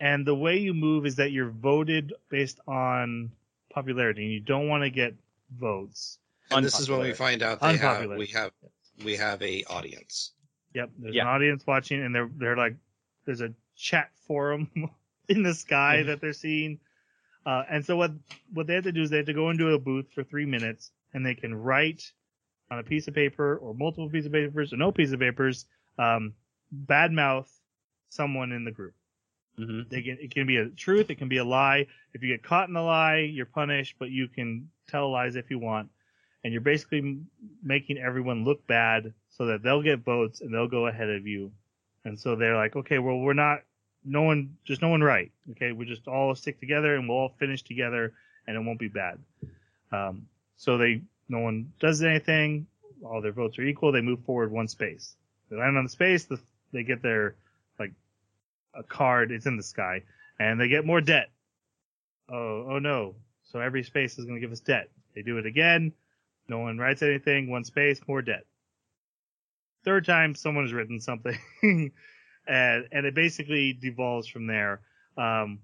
And 0.00 0.26
the 0.26 0.34
way 0.34 0.58
you 0.58 0.74
move 0.74 1.06
is 1.06 1.16
that 1.16 1.32
you're 1.32 1.50
voted 1.50 2.12
based 2.28 2.60
on 2.66 3.30
popularity, 3.70 4.24
and 4.24 4.32
you 4.32 4.40
don't 4.40 4.68
want 4.68 4.82
to 4.82 4.90
get 4.90 5.14
votes. 5.58 6.18
And 6.50 6.64
this 6.64 6.78
is 6.78 6.90
when 6.90 7.00
we 7.00 7.12
find 7.12 7.42
out 7.42 7.60
they 7.60 7.76
have 7.76 8.08
we 8.10 8.26
have 8.26 8.52
we 9.04 9.16
have 9.16 9.42
a 9.42 9.64
audience. 9.64 10.32
Yep, 10.74 10.90
there's 10.98 11.14
Yeah. 11.14 11.22
an 11.22 11.28
audience 11.28 11.66
watching, 11.66 12.02
and 12.02 12.14
they're 12.14 12.30
they're 12.36 12.56
like, 12.56 12.76
there's 13.24 13.40
a 13.40 13.52
chat 13.74 14.10
forum 14.26 14.70
in 15.28 15.42
the 15.42 15.54
sky 15.54 16.02
that 16.02 16.20
they're 16.20 16.32
seeing, 16.34 16.78
uh, 17.46 17.62
and 17.70 17.86
so 17.86 17.96
what 17.96 18.10
what 18.52 18.66
they 18.66 18.74
have 18.74 18.84
to 18.84 18.92
do 18.92 19.02
is 19.02 19.10
they 19.10 19.18
have 19.18 19.26
to 19.26 19.32
go 19.32 19.48
into 19.50 19.70
a 19.70 19.78
booth 19.78 20.06
for 20.12 20.22
three 20.24 20.44
minutes, 20.44 20.90
and 21.14 21.24
they 21.24 21.34
can 21.34 21.54
write 21.54 22.12
on 22.70 22.78
a 22.78 22.82
piece 22.82 23.06
of 23.08 23.14
paper 23.14 23.56
or 23.56 23.72
multiple 23.74 24.10
pieces 24.10 24.26
of 24.26 24.32
papers 24.32 24.72
or 24.72 24.76
no 24.76 24.90
piece 24.92 25.12
of 25.12 25.20
papers, 25.20 25.66
um, 25.98 26.34
badmouth 26.86 27.48
someone 28.08 28.52
in 28.52 28.64
the 28.64 28.72
group. 28.72 28.94
Mm-hmm. 29.58 29.88
They 29.88 30.02
can, 30.02 30.18
it 30.20 30.34
can 30.34 30.46
be 30.46 30.56
a 30.56 30.68
truth, 30.68 31.08
it 31.08 31.16
can 31.16 31.28
be 31.28 31.38
a 31.38 31.44
lie. 31.44 31.86
If 32.12 32.22
you 32.22 32.28
get 32.28 32.42
caught 32.42 32.68
in 32.68 32.76
a 32.76 32.84
lie, 32.84 33.18
you're 33.18 33.46
punished, 33.46 33.96
but 33.98 34.10
you 34.10 34.28
can 34.28 34.68
tell 34.88 35.10
lies 35.10 35.36
if 35.36 35.50
you 35.50 35.58
want. 35.58 35.88
And 36.44 36.52
you're 36.52 36.62
basically 36.62 37.20
making 37.62 37.98
everyone 37.98 38.44
look 38.44 38.66
bad 38.66 39.14
so 39.30 39.46
that 39.46 39.62
they'll 39.62 39.82
get 39.82 40.04
votes 40.04 40.40
and 40.40 40.52
they'll 40.52 40.68
go 40.68 40.86
ahead 40.86 41.08
of 41.08 41.26
you. 41.26 41.52
And 42.04 42.18
so 42.18 42.36
they're 42.36 42.56
like, 42.56 42.76
okay, 42.76 42.98
well, 42.98 43.18
we're 43.18 43.32
not, 43.32 43.62
no 44.06 44.22
one, 44.22 44.56
just 44.64 44.82
no 44.82 44.88
one 44.88 45.02
right. 45.02 45.30
Okay, 45.52 45.72
we 45.72 45.84
just 45.84 46.06
all 46.08 46.34
stick 46.34 46.60
together 46.60 46.94
and 46.96 47.08
we'll 47.08 47.18
all 47.18 47.34
finish 47.38 47.62
together 47.62 48.12
and 48.46 48.56
it 48.56 48.60
won't 48.60 48.78
be 48.78 48.88
bad. 48.88 49.18
Um, 49.92 50.26
so 50.56 50.78
they, 50.78 51.02
no 51.28 51.40
one 51.40 51.72
does 51.80 52.02
anything. 52.02 52.66
All 53.04 53.20
their 53.20 53.32
votes 53.32 53.58
are 53.58 53.62
equal. 53.62 53.92
They 53.92 54.00
move 54.00 54.20
forward 54.24 54.50
one 54.50 54.68
space. 54.68 55.16
They 55.50 55.56
land 55.56 55.76
on 55.76 55.84
the 55.84 55.90
space. 55.90 56.24
The, 56.24 56.40
they 56.72 56.82
get 56.82 57.02
their 57.02 57.36
like 57.78 57.92
a 58.74 58.82
card. 58.82 59.30
It's 59.30 59.46
in 59.46 59.56
the 59.56 59.62
sky, 59.62 60.02
and 60.38 60.60
they 60.60 60.68
get 60.68 60.84
more 60.84 61.00
debt. 61.00 61.30
Oh, 62.28 62.66
oh 62.70 62.78
no! 62.78 63.14
So 63.44 63.60
every 63.60 63.82
space 63.82 64.18
is 64.18 64.24
going 64.24 64.36
to 64.36 64.40
give 64.40 64.52
us 64.52 64.60
debt. 64.60 64.88
They 65.14 65.22
do 65.22 65.38
it 65.38 65.46
again. 65.46 65.92
No 66.48 66.58
one 66.58 66.78
writes 66.78 67.02
anything. 67.02 67.50
One 67.50 67.64
space, 67.64 68.00
more 68.06 68.22
debt. 68.22 68.44
Third 69.84 70.04
time, 70.04 70.34
someone 70.34 70.64
has 70.64 70.72
written 70.72 71.00
something, 71.00 71.38
and 72.46 72.88
and 72.92 73.06
it 73.06 73.14
basically 73.14 73.72
devolves 73.72 74.26
from 74.28 74.46
there. 74.46 74.80
Um, 75.16 75.60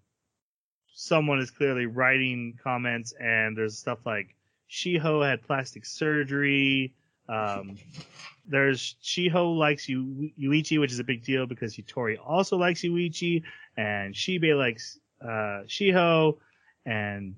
someone 0.94 1.38
is 1.38 1.50
clearly 1.50 1.86
writing 1.86 2.58
comments, 2.62 3.12
and 3.20 3.56
there's 3.56 3.78
stuff 3.78 3.98
like 4.04 4.34
Shiho 4.70 5.26
had 5.26 5.42
plastic 5.42 5.84
surgery. 5.84 6.94
Um, 7.28 7.76
there's 8.46 8.96
Shiho 9.02 9.56
likes 9.56 9.88
Yu- 9.88 10.30
Yuichi, 10.40 10.80
which 10.80 10.92
is 10.92 10.98
a 10.98 11.04
big 11.04 11.24
deal 11.24 11.46
because 11.46 11.76
Yutori 11.76 12.18
also 12.24 12.56
likes 12.56 12.82
Yuichi, 12.82 13.42
and 13.76 14.14
Shibe 14.14 14.56
likes 14.56 14.98
uh, 15.22 15.64
Shiho, 15.66 16.38
and 16.84 17.36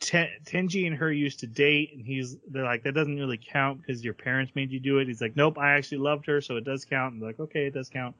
Ten- 0.00 0.30
Tenji 0.44 0.86
and 0.86 0.96
her 0.96 1.12
used 1.12 1.40
to 1.40 1.46
date, 1.46 1.90
and 1.94 2.06
he's 2.06 2.36
they're 2.48 2.64
like 2.64 2.84
that 2.84 2.92
doesn't 2.92 3.18
really 3.18 3.38
count 3.38 3.80
because 3.80 4.02
your 4.02 4.14
parents 4.14 4.52
made 4.54 4.70
you 4.70 4.80
do 4.80 4.98
it. 4.98 5.08
He's 5.08 5.20
like, 5.20 5.36
nope, 5.36 5.58
I 5.58 5.72
actually 5.72 5.98
loved 5.98 6.26
her, 6.26 6.40
so 6.40 6.56
it 6.56 6.64
does 6.64 6.84
count. 6.84 7.14
And 7.14 7.22
like, 7.22 7.38
okay, 7.38 7.66
it 7.66 7.74
does 7.74 7.90
count. 7.90 8.16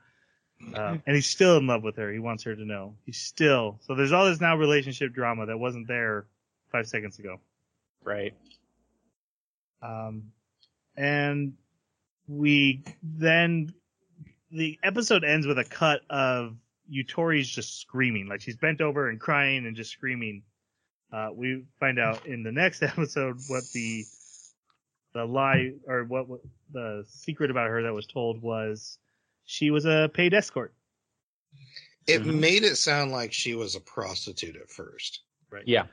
Uh, 0.74 0.98
and 1.06 1.16
he's 1.16 1.28
still 1.28 1.56
in 1.56 1.66
love 1.66 1.82
with 1.82 1.96
her. 1.96 2.12
He 2.12 2.18
wants 2.18 2.42
her 2.44 2.54
to 2.54 2.64
know. 2.64 2.94
He's 3.06 3.18
still 3.18 3.78
so 3.86 3.94
there's 3.94 4.12
all 4.12 4.26
this 4.26 4.40
now 4.40 4.56
relationship 4.56 5.12
drama 5.12 5.46
that 5.46 5.58
wasn't 5.58 5.88
there 5.88 6.26
five 6.70 6.86
seconds 6.86 7.18
ago. 7.18 7.40
Right. 8.04 8.34
Um, 9.82 10.32
and 10.96 11.54
we 12.28 12.84
then 13.02 13.72
the 14.50 14.78
episode 14.82 15.24
ends 15.24 15.46
with 15.46 15.58
a 15.58 15.64
cut 15.64 16.02
of 16.10 16.56
Yutori's 16.90 17.48
just 17.48 17.80
screaming, 17.80 18.28
like 18.28 18.40
she's 18.40 18.56
bent 18.56 18.80
over 18.80 19.08
and 19.08 19.20
crying 19.20 19.66
and 19.66 19.76
just 19.76 19.90
screaming. 19.90 20.42
Uh, 21.12 21.28
we 21.32 21.64
find 21.78 21.98
out 21.98 22.26
in 22.26 22.42
the 22.42 22.52
next 22.52 22.82
episode 22.82 23.36
what 23.48 23.64
the 23.72 24.04
the 25.12 25.24
lie 25.24 25.72
or 25.88 26.04
what, 26.04 26.28
what 26.28 26.40
the 26.72 27.04
secret 27.08 27.50
about 27.50 27.68
her 27.68 27.82
that 27.82 27.92
was 27.92 28.06
told 28.06 28.40
was 28.40 28.98
she 29.44 29.70
was 29.70 29.84
a 29.84 30.10
paid 30.12 30.34
escort. 30.34 30.72
It 32.06 32.22
Mhm. 32.22 32.40
made 32.40 32.64
it 32.64 32.76
sound 32.76 33.12
like 33.12 33.32
she 33.32 33.54
was 33.54 33.74
a 33.74 33.80
prostitute 33.80 34.56
at 34.56 34.70
first. 34.70 35.20
Right. 35.50 35.66
Yeah. 35.66 35.86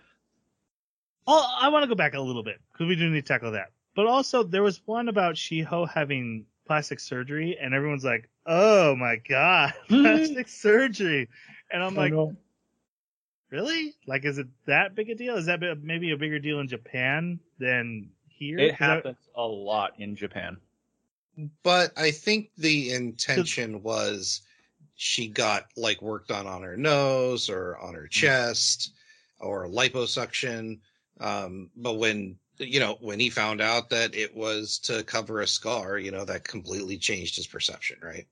Oh, 1.28 1.58
I 1.60 1.68
want 1.70 1.84
to 1.84 1.88
go 1.88 1.96
back 1.96 2.14
a 2.14 2.22
little 2.22 2.44
bit 2.44 2.62
because 2.72 2.88
we 2.88 2.96
do 2.96 3.10
need 3.10 3.22
to 3.22 3.28
tackle 3.28 3.52
that. 3.52 3.72
But 3.96 4.08
also, 4.08 4.44
there 4.44 4.64
was 4.64 4.86
one 4.86 5.10
about 5.10 5.36
Shiho 5.36 5.90
having 5.90 6.46
plastic 6.66 7.00
surgery, 7.00 7.58
and 7.60 7.74
everyone's 7.74 8.06
like, 8.06 8.30
"Oh 8.46 8.96
my 8.96 9.18
god, 9.18 9.74
plastic 9.88 10.48
surgery!" 10.48 11.28
And 11.72 11.84
I'm 11.84 11.96
like, 11.96 12.14
"Really? 13.50 13.96
Like, 14.06 14.24
is 14.26 14.38
it 14.38 14.48
that 14.66 14.96
big 14.96 15.10
a 15.10 15.16
deal? 15.16 15.36
Is 15.36 15.48
that 15.48 15.60
maybe 15.82 16.12
a 16.12 16.18
bigger 16.18 16.40
deal 16.40 16.60
in 16.60 16.68
Japan 16.68 17.40
than 17.60 18.12
here?" 18.30 18.60
It 18.60 18.76
happens 18.76 19.18
a 19.36 19.46
lot 19.46 20.00
in 20.00 20.16
Japan. 20.16 20.58
But 21.64 21.92
I 21.98 22.12
think 22.12 22.50
the 22.58 22.92
intention 22.94 23.84
was 23.84 24.42
she 24.96 25.28
got 25.28 25.68
like 25.78 26.02
worked 26.02 26.32
on 26.32 26.48
on 26.48 26.64
her 26.64 26.76
nose 26.76 27.50
or 27.50 27.78
on 27.78 27.94
her 27.94 28.08
chest 28.08 28.92
or 29.40 29.68
liposuction. 29.68 30.80
Um, 31.20 31.70
but 31.76 31.94
when 31.96 32.38
you 32.58 32.80
know 32.80 32.98
when 33.02 33.20
he 33.20 33.30
found 33.30 33.62
out 33.62 33.90
that 33.92 34.16
it 34.16 34.36
was 34.36 34.80
to 34.80 35.04
cover 35.04 35.42
a 35.42 35.48
scar, 35.48 36.00
you 36.00 36.12
know 36.12 36.26
that 36.26 36.44
completely 36.44 36.98
changed 36.98 37.36
his 37.36 37.48
perception, 37.48 37.98
right? 38.02 38.28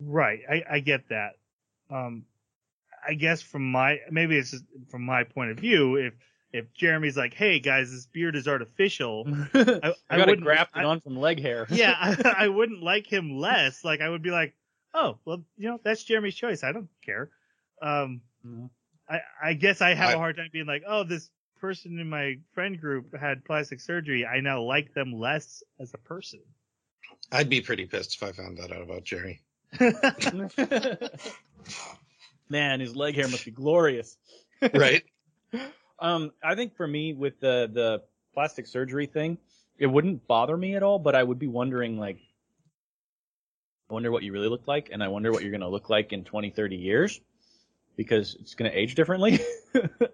Right. 0.00 0.40
I, 0.48 0.62
I 0.70 0.80
get 0.80 1.08
that. 1.08 1.36
Um, 1.90 2.24
I 3.06 3.14
guess 3.14 3.40
from 3.40 3.70
my 3.70 4.00
maybe 4.10 4.36
it's 4.36 4.54
from 4.90 5.02
my 5.02 5.24
point 5.24 5.50
of 5.50 5.58
view, 5.58 5.96
if 5.96 6.14
if 6.52 6.72
Jeremy's 6.74 7.16
like, 7.16 7.34
"Hey 7.34 7.58
guys, 7.60 7.90
this 7.90 8.06
beard 8.06 8.36
is 8.36 8.48
artificial," 8.48 9.24
I, 9.54 9.58
I 10.10 10.16
got 10.16 10.20
it 10.20 10.26
wouldn't- 10.26 10.42
grafted 10.42 10.84
on 10.84 11.00
from 11.00 11.16
leg 11.16 11.40
hair. 11.40 11.66
yeah, 11.70 11.94
I, 11.98 12.34
I 12.44 12.48
wouldn't 12.48 12.82
like 12.82 13.06
him 13.06 13.38
less. 13.38 13.84
Like 13.84 14.00
I 14.00 14.08
would 14.08 14.22
be 14.22 14.30
like, 14.30 14.54
"Oh, 14.94 15.18
well, 15.24 15.42
you 15.56 15.68
know, 15.68 15.80
that's 15.82 16.04
Jeremy's 16.04 16.34
choice. 16.34 16.62
I 16.64 16.72
don't 16.72 16.88
care." 17.04 17.30
Um, 17.82 18.20
Mhm. 18.46 18.70
I 19.08 19.20
I 19.42 19.52
guess 19.54 19.80
I 19.80 19.94
have 19.94 20.10
a 20.10 20.12
I- 20.14 20.16
hard 20.16 20.36
time 20.36 20.48
being 20.52 20.66
like, 20.66 20.82
"Oh, 20.86 21.04
this 21.04 21.30
person 21.60 21.98
in 21.98 22.08
my 22.08 22.38
friend 22.54 22.80
group 22.80 23.16
had 23.18 23.44
plastic 23.44 23.80
surgery. 23.80 24.24
I 24.24 24.40
now 24.40 24.62
like 24.62 24.94
them 24.94 25.12
less 25.12 25.62
as 25.80 25.92
a 25.94 25.98
person." 25.98 26.40
I'd 27.32 27.48
be 27.50 27.60
pretty 27.60 27.84
pissed 27.86 28.14
if 28.14 28.22
I 28.22 28.32
found 28.32 28.56
that 28.58 28.70
out 28.72 28.80
about 28.82 29.04
Jerry. 29.04 29.40
Man, 32.48 32.80
his 32.80 32.96
leg 32.96 33.14
hair 33.14 33.28
must 33.28 33.44
be 33.44 33.50
glorious. 33.50 34.16
Right? 34.74 35.04
Um, 36.00 36.32
I 36.42 36.54
think 36.54 36.76
for 36.76 36.86
me 36.86 37.12
with 37.12 37.40
the 37.40 37.68
the 37.72 38.02
plastic 38.34 38.66
surgery 38.66 39.06
thing, 39.06 39.38
it 39.78 39.86
wouldn't 39.86 40.26
bother 40.26 40.56
me 40.56 40.76
at 40.76 40.82
all, 40.82 40.98
but 40.98 41.14
I 41.14 41.22
would 41.22 41.38
be 41.38 41.46
wondering 41.48 41.98
like 41.98 42.18
I 43.90 43.94
wonder 43.94 44.10
what 44.10 44.22
you 44.22 44.32
really 44.32 44.48
look 44.48 44.66
like 44.68 44.90
and 44.92 45.02
I 45.02 45.08
wonder 45.08 45.32
what 45.32 45.42
you're 45.42 45.50
going 45.50 45.62
to 45.62 45.68
look 45.68 45.88
like 45.88 46.12
in 46.12 46.22
20, 46.22 46.50
30 46.50 46.76
years 46.76 47.20
because 47.96 48.36
it's 48.38 48.54
going 48.54 48.70
to 48.70 48.76
age 48.78 48.94
differently. 48.94 49.40
but 49.72 50.12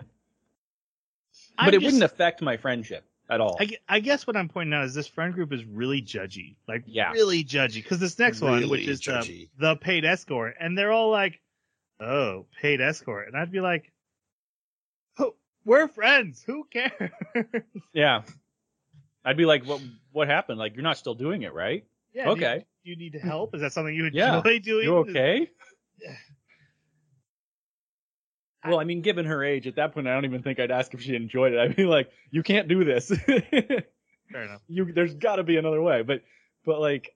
I'm 1.58 1.68
it 1.68 1.72
just- 1.72 1.84
wouldn't 1.84 2.02
affect 2.04 2.40
my 2.40 2.56
friendship 2.56 3.04
at 3.28 3.40
all. 3.40 3.56
I, 3.58 3.70
I 3.88 4.00
guess 4.00 4.26
what 4.26 4.36
I'm 4.36 4.48
pointing 4.48 4.74
out 4.74 4.84
is 4.84 4.94
this 4.94 5.06
friend 5.08 5.34
group 5.34 5.52
is 5.52 5.64
really 5.64 6.02
judgy, 6.02 6.56
like 6.68 6.84
Yeah. 6.86 7.10
really 7.12 7.42
judgy. 7.42 7.82
Because 7.82 7.98
this 7.98 8.18
next 8.18 8.40
one, 8.40 8.68
which 8.68 8.86
is 8.86 9.00
the, 9.00 9.48
the 9.58 9.76
paid 9.76 10.04
escort, 10.04 10.54
and 10.60 10.76
they're 10.78 10.92
all 10.92 11.10
like, 11.10 11.40
"Oh, 12.00 12.46
paid 12.60 12.80
escort," 12.80 13.28
and 13.28 13.36
I'd 13.36 13.50
be 13.50 13.60
like, 13.60 13.90
"Oh, 13.90 13.93
we're 15.64 15.88
friends. 15.88 16.42
Who 16.46 16.64
cares?" 16.72 17.10
yeah. 17.92 18.22
I'd 19.24 19.36
be 19.36 19.46
like, 19.46 19.64
what 19.66 19.80
what 20.12 20.28
happened? 20.28 20.58
Like 20.58 20.74
you're 20.74 20.82
not 20.82 20.98
still 20.98 21.14
doing 21.14 21.42
it, 21.42 21.52
right? 21.54 21.84
yeah, 22.12 22.24
do 22.24 22.30
you- 22.30 22.36
okay. 22.36 22.64
Do 22.84 22.90
you, 22.90 22.96
need 22.96 23.14
help? 23.14 23.54
Is 23.54 23.62
that 23.62 23.72
something 23.72 23.94
you 23.94 24.04
enjoy 24.04 24.18
Yeah. 24.18 24.42
doing? 24.62 24.84
You 24.84 24.96
okay? 24.98 25.50
Yeah. 26.02 26.14
Well, 28.66 28.78
I 28.80 28.84
mean, 28.84 29.02
given 29.02 29.26
her 29.26 29.44
age, 29.44 29.66
at 29.66 29.76
that 29.76 29.92
point, 29.92 30.06
I 30.08 30.14
don't 30.14 30.24
even 30.24 30.42
think 30.42 30.58
I'd 30.58 30.70
ask 30.70 30.92
if 30.94 31.02
she 31.02 31.14
enjoyed 31.14 31.52
it. 31.52 31.58
I'd 31.60 31.76
be 31.76 31.84
like, 31.84 32.10
"You 32.30 32.42
can't 32.42 32.68
do 32.68 32.84
this. 32.84 33.08
Fair 33.26 34.42
enough. 34.42 34.62
you, 34.68 34.90
there's 34.92 35.14
got 35.14 35.36
to 35.36 35.42
be 35.42 35.56
another 35.56 35.82
way." 35.82 36.02
But, 36.02 36.22
but 36.64 36.80
like, 36.80 37.14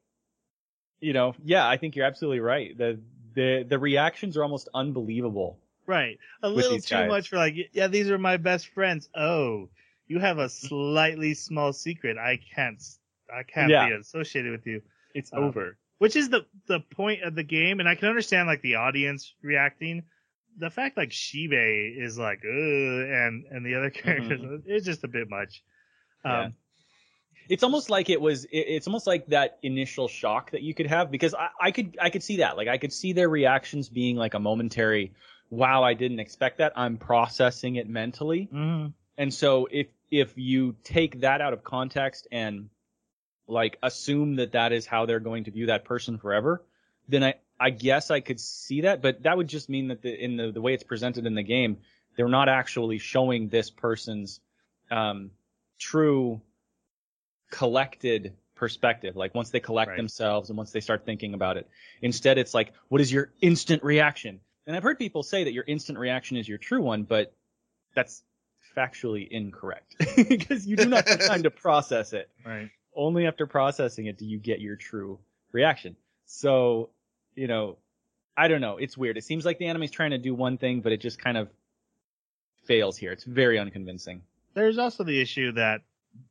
you 1.01 1.12
know, 1.12 1.34
yeah, 1.44 1.66
I 1.68 1.76
think 1.78 1.96
you're 1.96 2.07
absolutely 2.07 2.40
right. 2.40 2.76
The 2.76 3.01
the 3.34 3.64
the 3.68 3.78
reactions 3.78 4.36
are 4.36 4.43
almost 4.43 4.68
unbelievable. 4.74 5.59
Right. 5.89 6.19
A 6.43 6.48
little 6.48 6.78
too 6.78 6.94
guys. 6.94 7.09
much 7.09 7.28
for 7.31 7.36
like, 7.36 7.55
yeah, 7.73 7.89
these 7.89 8.10
are 8.10 8.19
my 8.19 8.36
best 8.36 8.69
friends. 8.69 9.09
Oh, 9.16 9.70
you 10.06 10.20
have 10.20 10.39
a 10.39 10.48
slightly 10.69 11.35
small 11.35 11.73
secret. 11.73 12.16
I 12.19 12.39
can't, 12.55 12.81
I 13.35 13.43
can't 13.43 13.70
Yeah. 13.70 13.89
be 13.89 13.94
associated 13.94 14.52
with 14.52 14.66
you. 14.66 14.82
It's 15.15 15.32
Um, 15.32 15.44
over. 15.44 15.77
which 15.98 16.15
is 16.15 16.28
the 16.28 16.47
the 16.66 16.78
point 16.81 17.23
of 17.24 17.35
the 17.35 17.43
game 17.43 17.81
and 17.81 17.89
i 17.89 17.94
can 17.97 18.09
understand 18.09 18.47
like 18.47 18.62
the 18.62 18.77
audience 18.77 19.35
reacting 19.43 20.05
the 20.59 20.70
fact 20.70 20.97
like 20.97 21.10
shibe 21.10 21.97
is 22.06 22.16
like 22.19 22.40
and 22.44 23.44
and 23.51 23.66
the 23.66 23.74
other 23.74 23.90
characters 24.02 24.40
it's 24.66 24.86
just 24.86 25.02
a 25.05 25.09
bit 25.09 25.28
much 25.28 25.62
Mm-hmm. 26.24 26.28
Yeah. 26.31 26.44
um 26.47 26.55
It's 27.48 27.62
almost 27.62 27.89
like 27.89 28.10
it 28.10 28.20
was. 28.20 28.47
It's 28.52 28.86
almost 28.86 29.06
like 29.06 29.27
that 29.28 29.59
initial 29.62 30.06
shock 30.09 30.51
that 30.51 30.62
you 30.62 30.74
could 30.74 30.86
have 30.86 31.10
because 31.10 31.32
I, 31.35 31.48
I 31.69 31.70
could 31.70 31.97
I 32.06 32.10
could 32.10 32.23
see 32.23 32.36
that. 32.39 32.56
Like 32.59 32.69
I 32.69 32.77
could 32.77 32.93
see 32.93 33.15
their 33.15 33.28
reactions 33.31 33.89
being 33.89 34.16
like 34.16 34.35
a 34.35 34.39
momentary, 34.39 35.12
"Wow, 35.51 35.83
I 35.83 35.95
didn't 35.95 36.20
expect 36.20 36.59
that." 36.59 36.73
I'm 36.77 36.97
processing 36.97 37.77
it 37.77 37.89
mentally. 37.89 38.49
mhm. 38.53 38.93
And 39.16 39.33
so 39.35 39.66
if 39.70 39.89
if 40.11 40.33
you 40.37 40.77
take 40.85 41.20
that 41.20 41.41
out 41.41 41.53
of 41.53 41.62
context 41.65 42.29
and 42.33 42.70
like 43.47 43.79
assume 43.83 44.37
that 44.37 44.53
that 44.53 44.73
is 44.73 44.87
how 44.87 45.07
they're 45.07 45.20
going 45.20 45.45
to 45.45 45.51
view 45.51 45.66
that 45.66 45.85
person 45.85 46.19
forever, 46.19 46.62
then 47.09 47.25
I 47.25 47.35
I 47.61 47.70
guess 47.70 48.11
I 48.11 48.20
could 48.20 48.39
see 48.39 48.83
that, 48.83 49.03
but 49.03 49.23
that 49.25 49.37
would 49.37 49.49
just 49.49 49.69
mean 49.69 49.89
that 49.89 50.03
the 50.03 50.15
in 50.15 50.37
the 50.37 50.53
the 50.53 50.61
way 50.61 50.75
it's 50.75 50.85
presented 50.85 51.27
in 51.27 51.35
the 51.35 51.43
game, 51.43 51.79
they're 52.16 52.29
not 52.29 52.49
actually 52.49 52.99
showing 52.99 53.49
this 53.49 53.70
person's 53.70 54.41
um 54.91 55.31
true 55.79 56.41
collected 57.51 58.35
perspective 58.55 59.15
like 59.16 59.35
once 59.35 59.51
they 59.51 59.61
collect 59.61 59.91
Right. 59.91 59.97
themselves 59.97 60.51
and 60.51 60.57
once 60.57 60.73
they 60.73 60.81
start 60.81 61.05
thinking 61.07 61.33
about 61.33 61.57
it 61.57 61.69
instead 62.03 62.37
it's 62.39 62.53
like 62.53 62.73
what 62.89 63.01
is 63.01 63.11
your 63.12 63.33
instant 63.41 63.83
reaction 63.85 64.41
and 64.69 64.77
i've 64.77 64.85
heard 64.85 64.99
people 64.99 65.24
say 65.24 65.43
that 65.43 65.53
your 65.53 65.65
instant 65.66 65.99
reaction 65.99 66.36
is 66.36 66.49
your 66.49 66.59
true 66.59 66.81
one 66.81 67.03
but 67.03 67.32
that's 67.97 68.23
factually 68.77 69.27
incorrect 69.28 69.97
because 70.28 70.66
you 70.66 70.77
do 70.77 70.85
not 70.85 71.09
have 71.09 71.27
time 71.27 71.43
to 71.43 71.51
process 71.65 72.12
it. 72.12 72.31
right 72.47 72.70
Only 72.95 73.27
after 73.27 73.47
processing 73.47 74.07
it 74.07 74.19
do 74.19 74.24
you 74.27 74.39
get 74.39 74.61
your 74.61 74.77
true 74.77 75.19
reaction. 75.53 75.97
So, 76.27 76.90
you 77.35 77.49
know, 77.49 77.78
I 78.36 78.47
don't 78.49 78.61
know. 78.61 78.77
It's 78.77 78.97
weird. 78.97 79.16
It 79.16 79.24
seems 79.24 79.45
like 79.45 79.59
the 79.59 79.66
anime's 79.66 79.90
trying 79.90 80.11
to 80.11 80.19
do 80.19 80.35
one 80.35 80.59
thing, 80.59 80.81
but 80.81 80.93
it 80.93 81.01
just 81.01 81.19
kind 81.19 81.36
of 81.36 81.49
fails 82.66 82.97
here. 82.97 83.11
It's 83.11 83.24
very 83.24 83.59
unconvincing. 83.59 84.23
there's 84.55 84.78
also 84.78 85.03
the 85.03 85.20
issue 85.20 85.53
that 85.53 85.81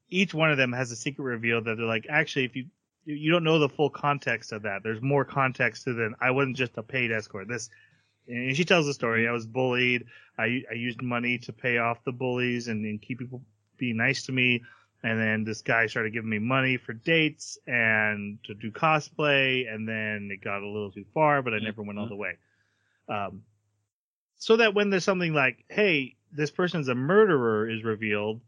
each 0.09 0.34
one 0.34 0.51
of 0.51 0.57
them 0.57 0.72
has 0.72 0.91
a 0.91 0.95
secret 0.95 1.23
reveal 1.23 1.61
that 1.64 1.76
they're 1.76 1.85
like 1.85 2.05
actually 2.09 2.45
if 2.45 2.55
you 2.55 2.65
you 3.05 3.31
don't 3.31 3.43
know 3.43 3.59
the 3.59 3.69
full 3.69 3.89
context 3.89 4.51
of 4.51 4.64
that. 4.64 4.84
There's 4.84 5.01
more 5.01 5.26
context 5.26 5.85
to 5.85 5.93
than 5.93 6.15
I 6.22 6.31
wasn't 6.31 6.57
just 6.57 6.77
a 6.77 6.84
paid 6.84 7.11
escort. 7.11 7.47
This, 7.47 7.69
and 8.27 8.55
she 8.55 8.65
tells 8.65 8.85
the 8.85 8.93
story. 8.93 9.27
I 9.27 9.31
was 9.31 9.45
bullied. 9.45 10.05
I 10.37 10.63
I 10.69 10.73
used 10.73 11.01
money 11.01 11.37
to 11.39 11.53
pay 11.53 11.77
off 11.77 12.03
the 12.03 12.11
bullies 12.11 12.67
and, 12.67 12.85
and 12.85 13.01
keep 13.01 13.19
people 13.19 13.41
being 13.77 13.97
nice 13.97 14.23
to 14.23 14.31
me. 14.31 14.63
And 15.03 15.19
then 15.19 15.43
this 15.43 15.61
guy 15.61 15.85
started 15.87 16.11
giving 16.11 16.29
me 16.29 16.39
money 16.39 16.77
for 16.77 16.93
dates 16.93 17.59
and 17.67 18.39
to 18.45 18.53
do 18.55 18.71
cosplay. 18.71 19.71
And 19.71 19.87
then 19.87 20.29
it 20.31 20.43
got 20.43 20.63
a 20.63 20.67
little 20.67 20.91
too 20.91 21.05
far, 21.13 21.41
but 21.41 21.53
I 21.53 21.59
never 21.59 21.83
went 21.83 21.99
all 21.99 22.09
the 22.09 22.15
way. 22.15 22.37
Um, 23.07 23.43
so 24.37 24.57
that 24.57 24.73
when 24.73 24.89
there's 24.89 25.03
something 25.03 25.33
like, 25.33 25.63
hey, 25.69 26.15
this 26.31 26.51
person's 26.51 26.87
a 26.87 26.95
murderer 26.95 27.69
is 27.69 27.83
revealed, 27.83 28.41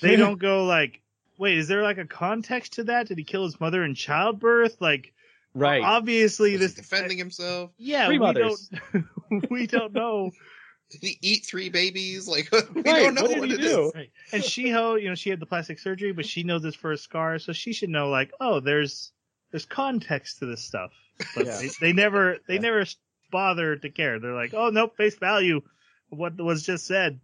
they 0.00 0.16
don't 0.16 0.38
go 0.38 0.64
like, 0.64 1.00
wait, 1.38 1.58
is 1.58 1.68
there 1.68 1.82
like 1.82 1.98
a 1.98 2.04
context 2.04 2.74
to 2.74 2.84
that? 2.84 3.08
Did 3.08 3.18
he 3.18 3.24
kill 3.24 3.44
his 3.44 3.60
mother 3.60 3.84
in 3.84 3.94
childbirth? 3.94 4.80
Like, 4.80 5.12
Right. 5.56 5.82
obviously 5.82 6.52
Was 6.52 6.60
he 6.60 6.66
this 6.66 6.72
uh, 6.74 6.82
defending 6.82 7.18
himself? 7.18 7.70
Yeah, 7.78 8.06
Three 8.06 8.18
we 8.18 8.26
mothers. 8.26 8.70
don't 8.92 9.50
we 9.50 9.66
don't 9.66 9.92
know. 9.92 10.30
Did 10.90 11.00
he 11.02 11.18
eat 11.20 11.44
three 11.46 11.68
babies? 11.68 12.28
Like 12.28 12.48
we 12.74 12.82
Right, 12.82 13.02
don't 13.02 13.14
know 13.14 13.22
what 13.22 13.38
what, 13.40 13.48
did 13.48 13.58
it 13.58 13.60
he 13.60 13.66
is. 13.66 13.72
do? 13.74 13.92
Right. 13.94 14.10
And 14.32 14.42
Shiho, 14.42 15.02
you 15.02 15.08
know, 15.08 15.14
she 15.16 15.30
had 15.30 15.40
the 15.40 15.46
plastic 15.46 15.78
surgery, 15.80 16.12
but 16.12 16.26
she 16.26 16.42
knows 16.44 16.64
it's 16.64 16.76
for 16.76 16.92
a 16.92 16.96
scar, 16.98 17.38
so 17.40 17.52
she 17.52 17.72
should 17.72 17.88
know 17.90 18.08
like, 18.10 18.30
oh, 18.40 18.60
there's 18.60 19.10
there's 19.50 19.64
context 19.64 20.38
to 20.40 20.46
this 20.46 20.62
stuff. 20.62 20.92
But 21.34 21.46
Yeah. 21.46 21.58
they, 21.58 21.70
they 21.80 21.92
never 21.92 22.36
they 22.46 22.54
Yeah. 22.54 22.60
never 22.60 22.84
bother 23.32 23.76
to 23.76 23.88
care. 23.90 24.20
They're 24.20 24.34
like, 24.34 24.54
oh 24.54 24.68
nope, 24.70 24.96
face 24.96 25.16
value 25.16 25.62
what 26.10 26.36
was 26.40 26.62
just 26.64 26.86
said. 26.86 27.18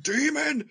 Demon. 0.00 0.70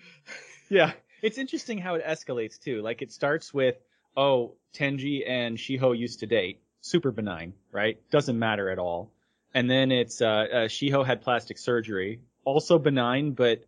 Yeah. 0.68 0.92
It's 1.22 1.38
interesting 1.38 1.78
how 1.78 1.94
it 1.94 2.04
escalates 2.04 2.58
too. 2.58 2.82
Like 2.82 3.00
it 3.00 3.12
starts 3.12 3.54
with, 3.54 3.76
oh, 4.16 4.56
Tenji 4.74 5.22
and 5.28 5.56
Shiho 5.56 5.96
used 5.96 6.20
to 6.20 6.26
date. 6.26 6.60
Super 6.84 7.10
benign, 7.10 7.54
right? 7.72 7.98
Doesn't 8.10 8.38
matter 8.38 8.68
at 8.68 8.78
all. 8.78 9.10
And 9.54 9.70
then 9.70 9.90
it's, 9.90 10.20
uh, 10.20 10.26
uh, 10.26 10.68
Shiho 10.68 11.02
had 11.04 11.22
plastic 11.22 11.56
surgery. 11.56 12.20
Also 12.44 12.78
benign, 12.78 13.32
but 13.32 13.64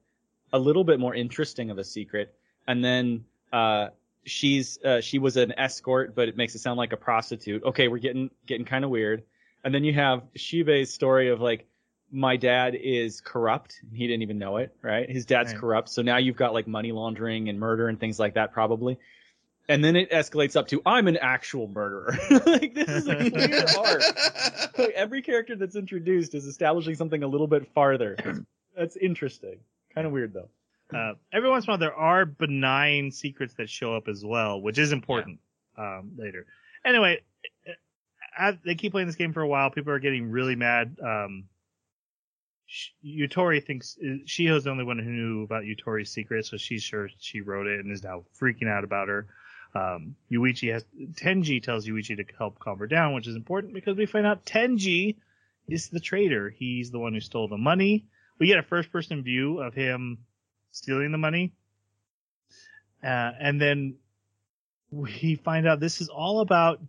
a 0.52 0.58
little 0.58 0.84
bit 0.84 1.00
more 1.00 1.14
interesting 1.14 1.70
of 1.70 1.78
a 1.78 1.84
secret. 1.84 2.34
And 2.68 2.84
then, 2.84 3.24
uh, 3.54 3.88
she's, 4.24 4.78
uh, 4.84 5.00
she 5.00 5.18
was 5.18 5.38
an 5.38 5.54
escort, 5.58 6.14
but 6.14 6.28
it 6.28 6.36
makes 6.36 6.54
it 6.54 6.58
sound 6.58 6.76
like 6.76 6.92
a 6.92 6.98
prostitute. 6.98 7.64
Okay, 7.64 7.88
we're 7.88 8.00
getting, 8.00 8.30
getting 8.44 8.66
kind 8.66 8.84
of 8.84 8.90
weird. 8.90 9.22
And 9.64 9.74
then 9.74 9.82
you 9.82 9.94
have 9.94 10.22
Shibe's 10.36 10.90
story 10.92 11.30
of 11.30 11.40
like, 11.40 11.66
my 12.12 12.36
dad 12.36 12.74
is 12.74 13.22
corrupt. 13.22 13.80
He 13.94 14.06
didn't 14.06 14.22
even 14.24 14.36
know 14.38 14.58
it, 14.58 14.76
right? 14.82 15.08
His 15.08 15.24
dad's 15.24 15.52
Right. 15.52 15.60
corrupt. 15.60 15.88
So 15.88 16.02
now 16.02 16.18
you've 16.18 16.36
got 16.36 16.52
like 16.52 16.68
money 16.68 16.92
laundering 16.92 17.48
and 17.48 17.58
murder 17.58 17.88
and 17.88 17.98
things 17.98 18.20
like 18.20 18.34
that 18.34 18.52
probably. 18.52 18.98
And 19.68 19.82
then 19.82 19.96
it 19.96 20.10
escalates 20.10 20.54
up 20.54 20.68
to 20.68 20.80
I'm 20.86 21.08
an 21.08 21.16
actual 21.16 21.68
murderer. 21.68 22.16
like 22.46 22.74
this 22.74 22.88
is 22.88 23.08
a 23.08 23.16
weird 23.34 23.76
arc. 23.76 24.78
Like, 24.78 24.90
every 24.90 25.22
character 25.22 25.56
that's 25.56 25.76
introduced 25.76 26.34
is 26.34 26.46
establishing 26.46 26.94
something 26.94 27.22
a 27.22 27.26
little 27.26 27.48
bit 27.48 27.68
farther. 27.74 28.16
That's 28.76 28.96
interesting. 28.96 29.58
Kind 29.94 30.06
of 30.06 30.12
weird 30.12 30.32
though. 30.32 30.48
Uh, 30.96 31.14
every 31.32 31.50
once 31.50 31.64
in 31.64 31.70
a 31.70 31.72
while, 31.72 31.78
there 31.78 31.94
are 31.94 32.24
benign 32.24 33.10
secrets 33.10 33.54
that 33.54 33.68
show 33.68 33.96
up 33.96 34.06
as 34.06 34.24
well, 34.24 34.60
which 34.60 34.78
is 34.78 34.92
important 34.92 35.40
um, 35.76 36.12
later. 36.16 36.46
Anyway, 36.84 37.20
as 38.36 38.56
they 38.64 38.74
keep 38.74 38.92
playing 38.92 39.06
this 39.06 39.16
game 39.16 39.32
for 39.32 39.42
a 39.42 39.48
while. 39.48 39.70
People 39.70 39.92
are 39.92 39.98
getting 39.98 40.30
really 40.30 40.56
mad. 40.56 40.96
Um, 41.02 41.44
Sh- 42.66 42.90
Yutori 43.04 43.64
thinks 43.64 43.96
Shiho's 44.26 44.64
the 44.64 44.70
only 44.70 44.84
one 44.84 44.98
who 44.98 45.10
knew 45.10 45.42
about 45.42 45.64
Yutori's 45.64 46.10
secret, 46.10 46.44
so 46.46 46.56
she's 46.56 46.82
sure 46.82 47.08
she 47.18 47.40
wrote 47.40 47.66
it 47.66 47.80
and 47.80 47.92
is 47.92 48.02
now 48.02 48.24
freaking 48.40 48.68
out 48.68 48.84
about 48.84 49.08
her. 49.08 49.26
Um, 49.76 50.16
Yuichi 50.32 50.72
has 50.72 50.84
Tenji 51.12 51.62
tells 51.62 51.86
Yuichi 51.86 52.16
to 52.16 52.24
help 52.38 52.58
calm 52.58 52.78
her 52.78 52.86
down, 52.86 53.14
which 53.14 53.26
is 53.26 53.36
important 53.36 53.74
because 53.74 53.96
we 53.96 54.06
find 54.06 54.26
out 54.26 54.44
Tenji 54.46 55.16
is 55.68 55.88
the 55.88 56.00
traitor. 56.00 56.50
He's 56.50 56.90
the 56.90 56.98
one 56.98 57.12
who 57.14 57.20
stole 57.20 57.48
the 57.48 57.56
money. 57.58 58.06
We 58.38 58.46
get 58.46 58.58
a 58.58 58.62
first 58.62 58.92
person 58.92 59.22
view 59.22 59.60
of 59.60 59.74
him 59.74 60.18
stealing 60.70 61.12
the 61.12 61.18
money. 61.18 61.52
Uh, 63.02 63.32
and 63.40 63.60
then 63.60 63.96
we 64.90 65.34
find 65.44 65.66
out 65.66 65.80
this 65.80 66.00
is 66.00 66.08
all 66.08 66.40
about 66.40 66.80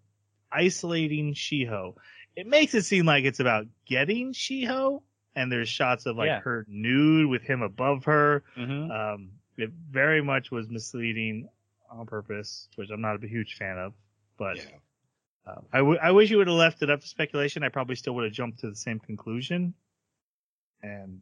isolating 0.51 1.33
Shiho. 1.33 1.95
It 2.35 2.47
makes 2.47 2.73
it 2.75 2.83
seem 2.83 3.05
like 3.05 3.25
it's 3.25 3.39
about 3.39 3.65
getting 3.85 4.33
Shiho, 4.33 5.01
and 5.35 5.51
there's 5.51 5.69
shots 5.69 6.05
of 6.05 6.15
like 6.17 6.27
Yeah. 6.27 6.39
her 6.41 6.65
nude 6.69 7.29
with 7.29 7.41
him 7.41 7.61
above 7.61 8.05
her. 8.05 8.43
Mm-hmm. 8.55 8.91
Um, 8.91 9.29
it 9.57 9.71
very 9.89 10.21
much 10.21 10.51
was 10.51 10.69
misleading 10.69 11.49
on 11.89 12.05
purpose, 12.05 12.67
which 12.75 12.89
I'm 12.91 13.01
not 13.01 13.23
a 13.23 13.27
huge 13.27 13.55
fan 13.55 13.77
of. 13.77 13.93
But 14.37 14.57
Yeah. 14.57 14.63
um, 15.47 15.65
I, 15.73 15.77
w- 15.79 15.99
I 16.01 16.11
wish 16.11 16.29
you 16.29 16.37
would 16.37 16.47
have 16.47 16.55
left 16.55 16.81
it 16.83 16.89
up 16.89 17.01
to 17.01 17.07
speculation. 17.07 17.63
I 17.63 17.69
probably 17.69 17.95
still 17.95 18.13
would 18.15 18.25
have 18.25 18.33
jumped 18.33 18.59
to 18.59 18.69
the 18.69 18.75
same 18.75 18.99
conclusion. 18.99 19.73
And 20.83 21.21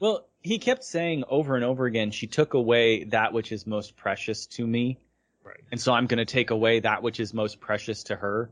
Well, 0.00 0.26
he 0.40 0.58
kept 0.58 0.84
saying 0.84 1.24
over 1.28 1.54
and 1.56 1.64
over 1.64 1.86
again, 1.86 2.10
she 2.10 2.26
took 2.26 2.54
away 2.54 3.04
that 3.04 3.32
which 3.32 3.52
is 3.52 3.66
most 3.66 3.96
precious 3.96 4.46
to 4.46 4.66
me. 4.66 4.98
right, 5.44 5.60
And 5.70 5.80
so 5.80 5.92
I'm 5.92 6.06
going 6.06 6.18
to 6.18 6.24
take 6.24 6.50
away 6.50 6.80
that 6.80 7.02
which 7.02 7.20
is 7.20 7.34
most 7.34 7.60
precious 7.60 8.04
to 8.04 8.16
her. 8.16 8.50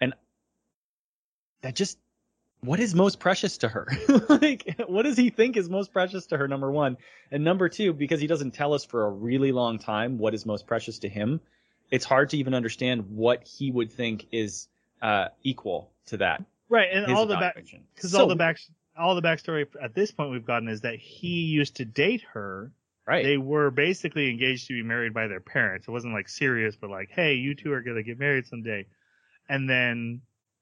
And 0.00 0.14
that 1.62 1.76
just, 1.76 1.98
what 2.64 2.78
is 2.78 2.94
most 2.94 3.18
precious 3.18 3.58
to 3.58 3.68
her? 3.68 3.88
like, 4.28 4.76
what 4.86 5.02
does 5.02 5.16
he 5.16 5.30
think 5.30 5.56
is 5.56 5.68
most 5.68 5.92
precious 5.92 6.26
to 6.26 6.36
her? 6.38 6.46
Number 6.46 6.70
one. 6.70 6.96
And 7.30 7.42
number 7.42 7.68
two, 7.68 7.92
because 7.92 8.20
he 8.20 8.28
doesn't 8.28 8.52
tell 8.52 8.72
us 8.72 8.84
for 8.84 9.04
a 9.04 9.10
really 9.10 9.52
long 9.52 9.78
time 9.78 10.18
what 10.18 10.32
is 10.32 10.46
most 10.46 10.66
precious 10.66 11.00
to 11.00 11.08
him, 11.08 11.40
it's 11.90 12.04
hard 12.04 12.30
to 12.30 12.36
even 12.36 12.54
understand 12.54 13.10
what 13.10 13.44
he 13.44 13.70
would 13.70 13.90
think 13.90 14.26
is, 14.30 14.68
uh, 15.02 15.28
equal 15.42 15.90
to 16.06 16.18
that. 16.18 16.44
right, 16.68 16.88
and 16.92 17.06
his 17.06 17.16
all 17.16 17.26
the 17.26 17.36
back 17.36 17.56
because 17.94 18.12
So 18.12 18.20
all 18.20 18.28
the 18.28 18.36
back 18.36 18.58
all 18.96 19.14
the 19.14 19.22
backstory 19.22 19.66
at 19.82 19.94
this 19.94 20.10
point 20.10 20.30
we've 20.30 20.46
gotten 20.46 20.68
is 20.68 20.82
that 20.82 20.98
he 20.98 21.44
used 21.44 21.76
to 21.76 21.84
date 21.84 22.22
her. 22.32 22.70
Right. 23.06 23.24
They 23.24 23.36
were 23.36 23.72
basically 23.72 24.30
engaged 24.30 24.68
to 24.68 24.74
be 24.74 24.82
married 24.84 25.12
by 25.12 25.26
their 25.26 25.40
parents. 25.40 25.88
It 25.88 25.90
wasn't 25.90 26.14
like 26.14 26.28
serious, 26.28 26.76
but 26.76 26.90
like, 26.90 27.10
hey, 27.10 27.34
you 27.34 27.56
two 27.56 27.72
are 27.72 27.82
gonna 27.82 28.04
get 28.04 28.20
married 28.20 28.46
someday. 28.46 28.86
And 29.48 29.68
then 29.68 30.20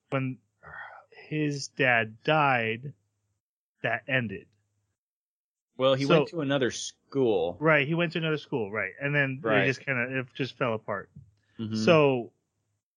when 0.09 0.39
his 1.31 1.69
dad 1.69 2.17
died, 2.25 2.93
that 3.83 4.03
ended. 4.09 4.47
well, 5.79 5.95
he 5.95 6.05
so- 6.05 6.19
went 6.19 6.29
to 6.29 6.41
another 6.43 6.71
school. 6.71 7.57
Right, 7.59 7.87
he 7.89 7.95
went 7.95 8.13
to 8.13 8.19
another 8.19 8.37
school, 8.37 8.71
right, 8.71 8.93
and 9.01 9.15
then 9.15 9.39
Right. 9.41 9.61
they 9.63 9.67
just 9.69 9.87
kind 9.87 9.99
of 9.99 10.11
it 10.13 10.27
just 10.35 10.59
fell 10.59 10.75
apart. 10.75 11.09
Mhm. 11.59 11.77
So 11.85 12.33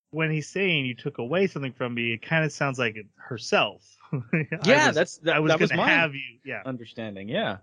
when 0.09 0.29
he's 0.31 0.49
saying 0.49 0.85
you 0.85 0.93
took 0.95 1.17
away 1.17 1.47
something 1.47 1.71
from 1.73 1.93
me, 1.93 2.11
it 2.13 2.21
kind 2.21 2.43
of 2.43 2.51
sounds 2.51 2.77
like 2.77 2.97
herself. 3.15 3.81
Yeah, 4.65 4.87
was- 4.87 4.95
that's 4.95 5.17
that, 5.19 5.35
I 5.37 5.39
was 5.39 5.51
that 5.51 5.59
was 5.61 5.71
mine. 5.73 5.87
have 5.87 6.13
you. 6.13 6.39
Yeah, 6.43 6.61
understanding. 6.65 7.29
Yeah. 7.29 7.57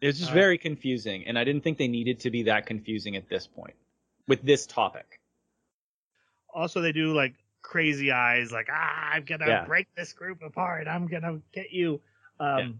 It 0.00 0.06
was 0.08 0.18
just 0.18 0.30
Uh, 0.32 0.34
very 0.34 0.58
confusing, 0.58 1.26
and 1.26 1.38
I 1.38 1.44
didn't 1.44 1.62
think 1.64 1.78
they 1.78 1.88
needed 1.88 2.20
to 2.20 2.30
be 2.30 2.44
that 2.44 2.66
confusing 2.66 3.16
at 3.16 3.28
this 3.28 3.46
point 3.46 3.76
with 4.26 4.42
this 4.42 4.66
topic. 4.66 5.20
also 6.52 6.80
they 6.80 6.92
do 6.92 7.12
like 7.12 7.34
crazy 7.64 8.12
eyes 8.12 8.52
like 8.52 8.68
ah 8.70 9.10
i'm 9.12 9.24
gonna 9.24 9.46
Yeah. 9.48 9.64
break 9.66 9.88
this 9.96 10.12
group 10.12 10.42
apart. 10.42 10.86
I'm 10.86 11.06
gonna 11.08 11.40
get 11.52 11.72
you. 11.72 12.00
Um 12.38 12.58
Yeah. 12.58 12.72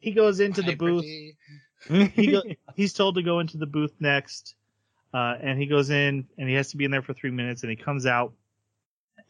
he 0.00 0.12
goes 0.12 0.38
into 0.40 0.62
the 0.62 0.72
booth. 0.76 1.04
He 2.14 2.30
go, 2.32 2.42
he's 2.76 2.92
told 2.92 3.14
to 3.16 3.22
go 3.22 3.40
into 3.40 3.56
the 3.56 3.66
booth 3.66 3.94
next 4.00 4.54
uh 5.14 5.34
and 5.40 5.58
he 5.58 5.66
goes 5.66 5.88
in 5.90 6.28
and 6.36 6.48
he 6.48 6.54
has 6.54 6.70
to 6.70 6.76
be 6.76 6.84
in 6.84 6.90
there 6.90 7.02
for 7.02 7.14
three 7.14 7.30
minutes 7.30 7.62
and 7.62 7.70
he 7.70 7.76
comes 7.76 8.04
out 8.06 8.34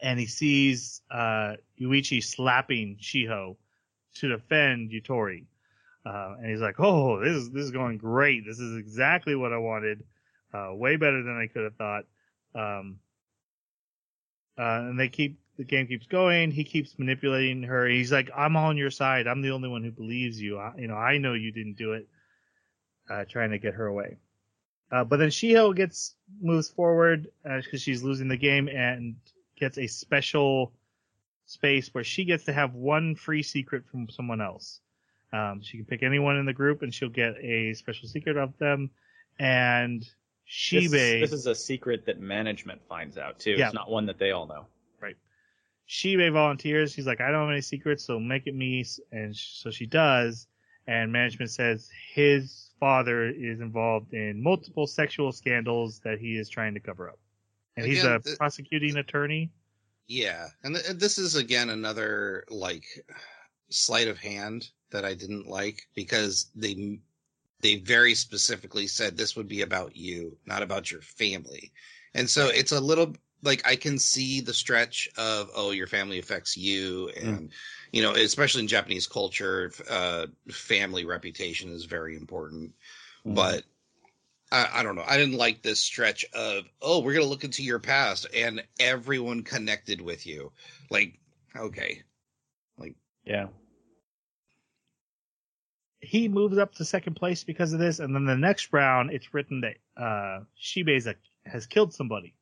and 0.01 0.19
he 0.19 0.25
sees 0.25 1.01
uh 1.09 1.55
yuichi 1.79 2.21
slapping 2.21 2.97
shiho 3.01 3.55
to 4.15 4.27
defend 4.27 4.91
yutori. 4.91 5.45
Uh 6.05 6.35
and 6.39 6.49
he's 6.51 6.61
like 6.61 6.79
oh 6.79 7.19
this 7.23 7.35
is 7.35 7.51
this 7.51 7.63
is 7.63 7.71
going 7.71 7.97
great. 7.97 8.43
This 8.45 8.59
is 8.59 8.77
exactly 8.77 9.35
what 9.35 9.53
i 9.53 9.57
wanted 9.57 10.03
uh 10.53 10.73
way 10.73 10.97
better 10.97 11.23
than 11.23 11.37
i 11.37 11.47
could 11.47 11.63
have 11.63 11.75
thought. 11.75 12.03
Um 12.53 12.99
uh, 14.59 14.89
and 14.89 14.99
they 14.99 15.07
keep 15.07 15.39
the 15.57 15.63
game 15.63 15.87
keeps 15.87 16.07
going. 16.07 16.51
He 16.51 16.63
keeps 16.63 16.97
manipulating 16.97 17.63
her. 17.63 17.87
He's 17.87 18.11
like, 18.11 18.29
"I'm 18.35 18.55
on 18.55 18.77
your 18.77 18.91
side. 18.91 19.27
I'm 19.27 19.41
the 19.41 19.51
only 19.51 19.69
one 19.69 19.83
who 19.83 19.91
believes 19.91 20.41
you. 20.41 20.57
I, 20.57 20.73
you 20.77 20.87
know, 20.87 20.95
I 20.95 21.17
know 21.17 21.33
you 21.33 21.51
didn't 21.51 21.77
do 21.77 21.93
it." 21.93 22.07
Uh, 23.09 23.25
trying 23.27 23.49
to 23.49 23.57
get 23.57 23.73
her 23.73 23.87
away. 23.87 24.17
Uh, 24.91 25.03
but 25.03 25.17
then 25.17 25.29
Shiho 25.29 25.75
gets 25.75 26.13
moves 26.41 26.69
forward 26.69 27.27
because 27.43 27.81
she's 27.81 28.03
losing 28.03 28.27
the 28.27 28.37
game 28.37 28.67
and 28.67 29.15
gets 29.59 29.77
a 29.79 29.87
special 29.87 30.71
space 31.45 31.91
where 31.93 32.03
she 32.03 32.25
gets 32.25 32.45
to 32.45 32.53
have 32.53 32.75
one 32.75 33.15
free 33.15 33.41
secret 33.41 33.83
from 33.89 34.09
someone 34.09 34.41
else. 34.41 34.79
Um, 35.33 35.61
she 35.61 35.77
can 35.77 35.85
pick 35.85 36.03
anyone 36.03 36.37
in 36.37 36.45
the 36.45 36.53
group 36.53 36.81
and 36.81 36.93
she'll 36.93 37.09
get 37.09 37.35
a 37.37 37.73
special 37.73 38.07
secret 38.07 38.37
of 38.37 38.57
them. 38.57 38.91
And 39.39 40.07
Shibe. 40.49 41.21
this 41.21 41.31
is 41.31 41.45
a 41.45 41.53
secret 41.55 42.05
that 42.05 42.19
management 42.19 42.81
finds 42.87 43.17
out 43.17 43.39
too. 43.39 43.51
Yeah. 43.51 43.65
It's 43.67 43.75
not 43.75 43.89
one 43.89 44.05
that 44.07 44.17
they 44.17 44.31
all 44.31 44.47
know. 44.47 44.65
Right. 44.99 45.15
Shibe 45.87 46.31
volunteers. 46.33 46.93
She's 46.93 47.05
like, 47.07 47.21
I 47.21 47.31
don't 47.31 47.41
have 47.41 47.51
any 47.51 47.61
secrets, 47.61 48.03
so 48.05 48.19
make 48.19 48.47
it 48.47 48.55
me. 48.55 48.83
And 49.11 49.35
so 49.35 49.69
she 49.71 49.85
does. 49.85 50.47
And 50.87 51.11
management 51.11 51.51
says 51.51 51.89
his 52.13 52.71
father 52.79 53.25
is 53.29 53.59
involved 53.59 54.13
in 54.13 54.41
multiple 54.41 54.87
sexual 54.87 55.31
scandals 55.31 55.99
that 56.03 56.17
he 56.19 56.37
is 56.37 56.49
trying 56.49 56.73
to 56.73 56.79
cover 56.79 57.09
up. 57.09 57.19
and 57.77 57.85
he's 57.85 58.03
a 58.03 58.19
th- 58.19 58.37
prosecuting 58.37 58.97
attorney. 58.97 59.51
Yeah, 60.07 60.47
and 60.63 60.75
th- 60.75 60.97
this 60.97 61.19
is 61.19 61.35
again 61.35 61.69
another 61.69 62.43
like 62.49 62.85
sleight 63.69 64.07
of 64.07 64.17
hand 64.17 64.71
that 64.89 65.05
I 65.05 65.13
didn't 65.13 65.47
like 65.47 65.83
because 65.93 66.49
they 66.55 66.99
they 67.61 67.75
very 67.77 68.13
specifically 68.15 68.87
said 68.87 69.17
this 69.17 69.35
would 69.35 69.47
be 69.47 69.61
about 69.61 69.95
you, 69.95 70.37
not 70.45 70.63
about 70.63 70.91
your 70.91 71.01
family, 71.01 71.71
and 72.13 72.29
so 72.29 72.47
it's 72.47 72.71
a 72.71 72.79
little 72.79 73.15
like 73.41 73.65
I 73.67 73.75
can 73.75 73.97
see 73.97 74.41
the 74.41 74.53
stretch 74.53 75.09
of 75.17 75.49
oh 75.55 75.71
your 75.71 75.87
family 75.87 76.19
affects 76.19 76.57
you, 76.57 77.09
and 77.09 77.51
you 77.91 78.01
know 78.01 78.13
especially 78.13 78.61
in 78.61 78.67
Japanese 78.67 79.07
culture, 79.07 79.71
uh, 79.89 80.27
family 80.49 81.05
reputation 81.05 81.71
is 81.71 81.85
very 81.85 82.15
important, 82.15 82.73
Mm-hmm. 83.25 83.35
but. 83.35 83.63
I, 84.51 84.67
I 84.79 84.83
don't 84.83 84.95
know. 84.95 85.03
I 85.07 85.17
didn't 85.17 85.37
like 85.37 85.61
this 85.61 85.79
stretch 85.79 86.25
of, 86.33 86.63
oh, 86.81 87.01
we're 87.01 87.13
going 87.13 87.23
to 87.23 87.29
look 87.29 87.43
into 87.43 87.61
your 87.61 87.77
past 87.77 88.25
and 88.35 88.63
everyone 88.79 89.43
connected 89.43 90.01
with 90.01 90.25
you. 90.25 90.51
Like, 90.89 91.19
okay. 91.55 92.01
Like 92.75 92.95
yeah. 93.23 93.49
He 96.01 96.27
moves 96.27 96.57
up 96.57 96.75
to 96.75 96.85
second 96.85 97.15
place 97.15 97.43
because 97.43 97.73
of 97.73 97.79
this, 97.79 97.99
and 97.99 98.15
then 98.15 98.25
the 98.25 98.35
next 98.35 98.71
round, 98.71 99.11
it's 99.11 99.33
written 99.33 99.61
that 99.61 99.77
uh, 100.01 100.41
Shibeza 100.59 101.15
has 101.45 101.65
killed 101.65 101.93
somebody. 101.93 102.35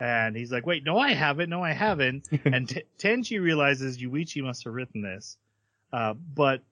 And 0.00 0.36
he's 0.36 0.50
like, 0.50 0.66
"Wait, 0.66 0.84
no, 0.84 0.98
I 0.98 1.12
haven't. 1.12 1.48
No, 1.48 1.62
I 1.62 1.72
haven't." 1.72 2.28
and 2.44 2.68
T- 2.68 2.82
Tenji 2.98 3.40
realizes 3.40 3.98
Yuichi 3.98 4.42
must 4.42 4.64
have 4.64 4.74
written 4.74 5.02
this, 5.02 5.36
uh, 5.92 6.14
but 6.14 6.62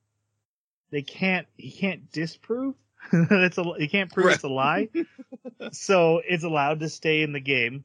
they 0.91 1.03
can't. 1.03 1.47
He 1.57 1.71
can't 1.71 2.11
disprove. 2.11 2.75
it's 3.13 3.59
a. 3.59 3.65
He 3.79 3.87
can't 3.87 4.13
prove 4.13 4.33
it's 4.33 4.43
a 4.43 4.49
lie. 4.49 4.89
so 5.73 6.21
it's 6.27 6.43
allowed 6.43 6.81
to 6.81 6.89
stay 6.89 7.23
in 7.23 7.33
the 7.33 7.41
game. 7.41 7.85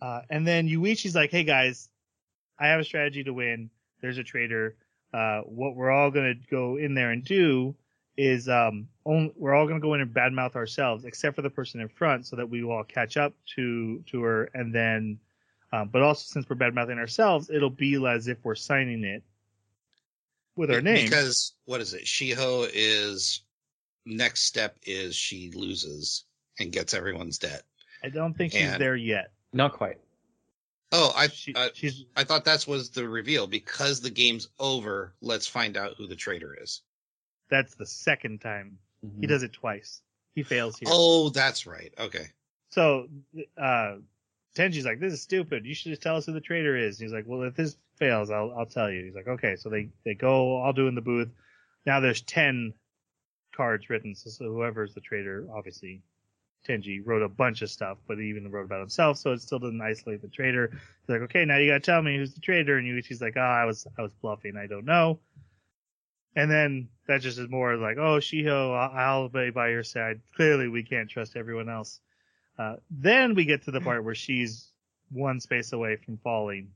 Uh, 0.00 0.22
and 0.30 0.46
then 0.46 0.66
Yuichi's 0.66 1.14
like, 1.14 1.30
"Hey 1.30 1.44
guys, 1.44 1.90
I 2.58 2.68
have 2.68 2.80
a 2.80 2.84
strategy 2.84 3.24
to 3.24 3.32
win. 3.32 3.70
There's 4.00 4.18
a 4.18 4.24
traitor. 4.24 4.76
Uh, 5.12 5.40
what 5.42 5.74
we're 5.74 5.90
all 5.90 6.10
gonna 6.10 6.34
go 6.50 6.76
in 6.76 6.94
there 6.94 7.10
and 7.10 7.24
do 7.24 7.74
is 8.16 8.48
um, 8.48 8.88
only, 9.06 9.32
we're 9.36 9.54
all 9.54 9.66
gonna 9.66 9.80
go 9.80 9.94
in 9.94 10.00
and 10.00 10.12
badmouth 10.12 10.56
ourselves, 10.56 11.04
except 11.04 11.36
for 11.36 11.42
the 11.42 11.50
person 11.50 11.80
in 11.80 11.88
front, 11.88 12.26
so 12.26 12.36
that 12.36 12.48
we 12.48 12.62
will 12.62 12.72
all 12.72 12.84
catch 12.84 13.16
up 13.16 13.32
to 13.54 14.02
to 14.10 14.22
her. 14.22 14.50
And 14.54 14.74
then, 14.74 15.18
um, 15.72 15.88
but 15.88 16.02
also 16.02 16.24
since 16.26 16.48
we're 16.48 16.56
badmouthing 16.56 16.98
ourselves, 16.98 17.48
it'll 17.50 17.70
be 17.70 18.04
as 18.06 18.28
if 18.28 18.38
we're 18.42 18.54
signing 18.54 19.04
it 19.04 19.22
with 20.56 20.70
our 20.70 20.82
name. 20.82 21.04
Because 21.04 21.54
what 21.64 21.80
is 21.80 21.94
it? 21.94 22.04
Shiho 22.04 22.68
is 22.74 23.42
next 24.04 24.42
step 24.42 24.76
is 24.84 25.14
she 25.14 25.50
loses 25.54 26.24
and 26.58 26.72
gets 26.72 26.92
everyone's 26.92 27.38
debt. 27.38 27.62
I 28.02 28.08
don't 28.08 28.34
think 28.34 28.52
she's 28.52 28.62
and- 28.62 28.80
there 28.80 28.96
yet. 28.96 29.32
Not 29.52 29.72
quite. 29.72 29.98
Oh, 30.92 31.12
I 31.14 31.28
She, 31.28 31.54
I, 31.54 31.70
she's 31.74 32.04
I 32.16 32.24
thought 32.24 32.44
that 32.46 32.66
was 32.66 32.90
the 32.90 33.06
reveal 33.08 33.46
because 33.46 34.00
the 34.00 34.10
game's 34.10 34.48
over. 34.58 35.14
Let's 35.20 35.46
find 35.46 35.76
out 35.76 35.94
who 35.98 36.06
the 36.06 36.16
traitor 36.16 36.56
is. 36.60 36.82
that's 37.50 37.74
the 37.76 37.86
second 37.86 38.40
time 38.40 38.78
he 39.20 39.26
Mhm. 39.26 39.28
does 39.30 39.42
it 39.42 39.52
twice. 39.52 40.02
He 40.34 40.42
fails 40.42 40.78
here. 40.78 40.88
Oh, 40.92 41.28
that's 41.30 41.66
right. 41.66 41.92
Okay. 41.98 42.26
So 42.70 43.08
uh 43.56 43.96
Tenji's 44.56 44.84
like, 44.84 44.98
This 45.00 45.12
is 45.12 45.22
stupid. 45.22 45.64
You 45.66 45.74
should 45.74 45.90
just 45.90 46.02
tell 46.02 46.16
us 46.16 46.26
who 46.26 46.32
the 46.32 46.40
traitor 46.40 46.76
is. 46.76 46.98
He's 46.98 47.12
like, 47.12 47.24
Well 47.26 47.42
if 47.42 47.54
this 47.54 47.76
fails, 47.96 48.30
I'll 48.30 48.52
I'll 48.58 48.66
tell 48.66 48.90
you. 48.90 49.04
He's 49.04 49.14
like, 49.14 49.28
Okay, 49.28 49.56
so 49.56 49.68
they, 49.68 49.88
they 50.04 50.14
go 50.14 50.56
all 50.58 50.72
do 50.72 50.88
in 50.88 50.94
the 50.94 51.00
booth. 51.00 51.28
Now 51.86 52.00
there's 52.00 52.20
ten 52.22 52.74
cards 53.54 53.88
written, 53.90 54.14
so, 54.14 54.30
so 54.30 54.44
whoever's 54.44 54.94
the 54.94 55.00
traitor, 55.00 55.46
obviously 55.54 56.02
Tenji 56.66 57.00
wrote 57.04 57.22
a 57.22 57.28
bunch 57.28 57.62
of 57.62 57.70
stuff, 57.70 57.98
but 58.06 58.18
he 58.18 58.24
even 58.24 58.50
wrote 58.50 58.64
about 58.64 58.80
himself, 58.80 59.18
so 59.18 59.32
it 59.32 59.40
still 59.40 59.58
doesn't 59.58 59.80
isolate 59.80 60.22
the 60.22 60.28
traitor. 60.28 60.70
He's 60.70 61.08
like, 61.08 61.22
Okay, 61.22 61.44
now 61.44 61.56
you 61.56 61.70
gotta 61.70 61.80
tell 61.80 62.02
me 62.02 62.16
who's 62.16 62.34
the 62.34 62.40
traitor 62.40 62.78
and 62.78 62.86
Yuichi's 62.86 63.20
like, 63.20 63.36
Oh, 63.36 63.40
I 63.40 63.64
was 63.64 63.86
I 63.98 64.02
was 64.02 64.12
bluffing, 64.14 64.56
I 64.56 64.66
don't 64.66 64.84
know. 64.84 65.20
And 66.36 66.50
then 66.50 66.88
that 67.08 67.20
just 67.20 67.38
is 67.38 67.48
more 67.48 67.76
like, 67.76 67.96
oh, 67.96 68.18
Shiho, 68.18 68.72
I'll, 68.72 68.96
I'll 68.96 69.28
be 69.28 69.50
by 69.50 69.70
your 69.70 69.82
side. 69.82 70.20
Clearly, 70.36 70.68
we 70.68 70.84
can't 70.84 71.10
trust 71.10 71.36
everyone 71.36 71.68
else. 71.68 72.00
Uh, 72.56 72.76
then 72.90 73.34
we 73.34 73.44
get 73.44 73.62
to 73.64 73.72
the 73.72 73.80
part 73.80 74.04
where 74.04 74.14
she's 74.14 74.70
one 75.10 75.40
space 75.40 75.72
away 75.72 75.96
from 75.96 76.18
falling. 76.18 76.68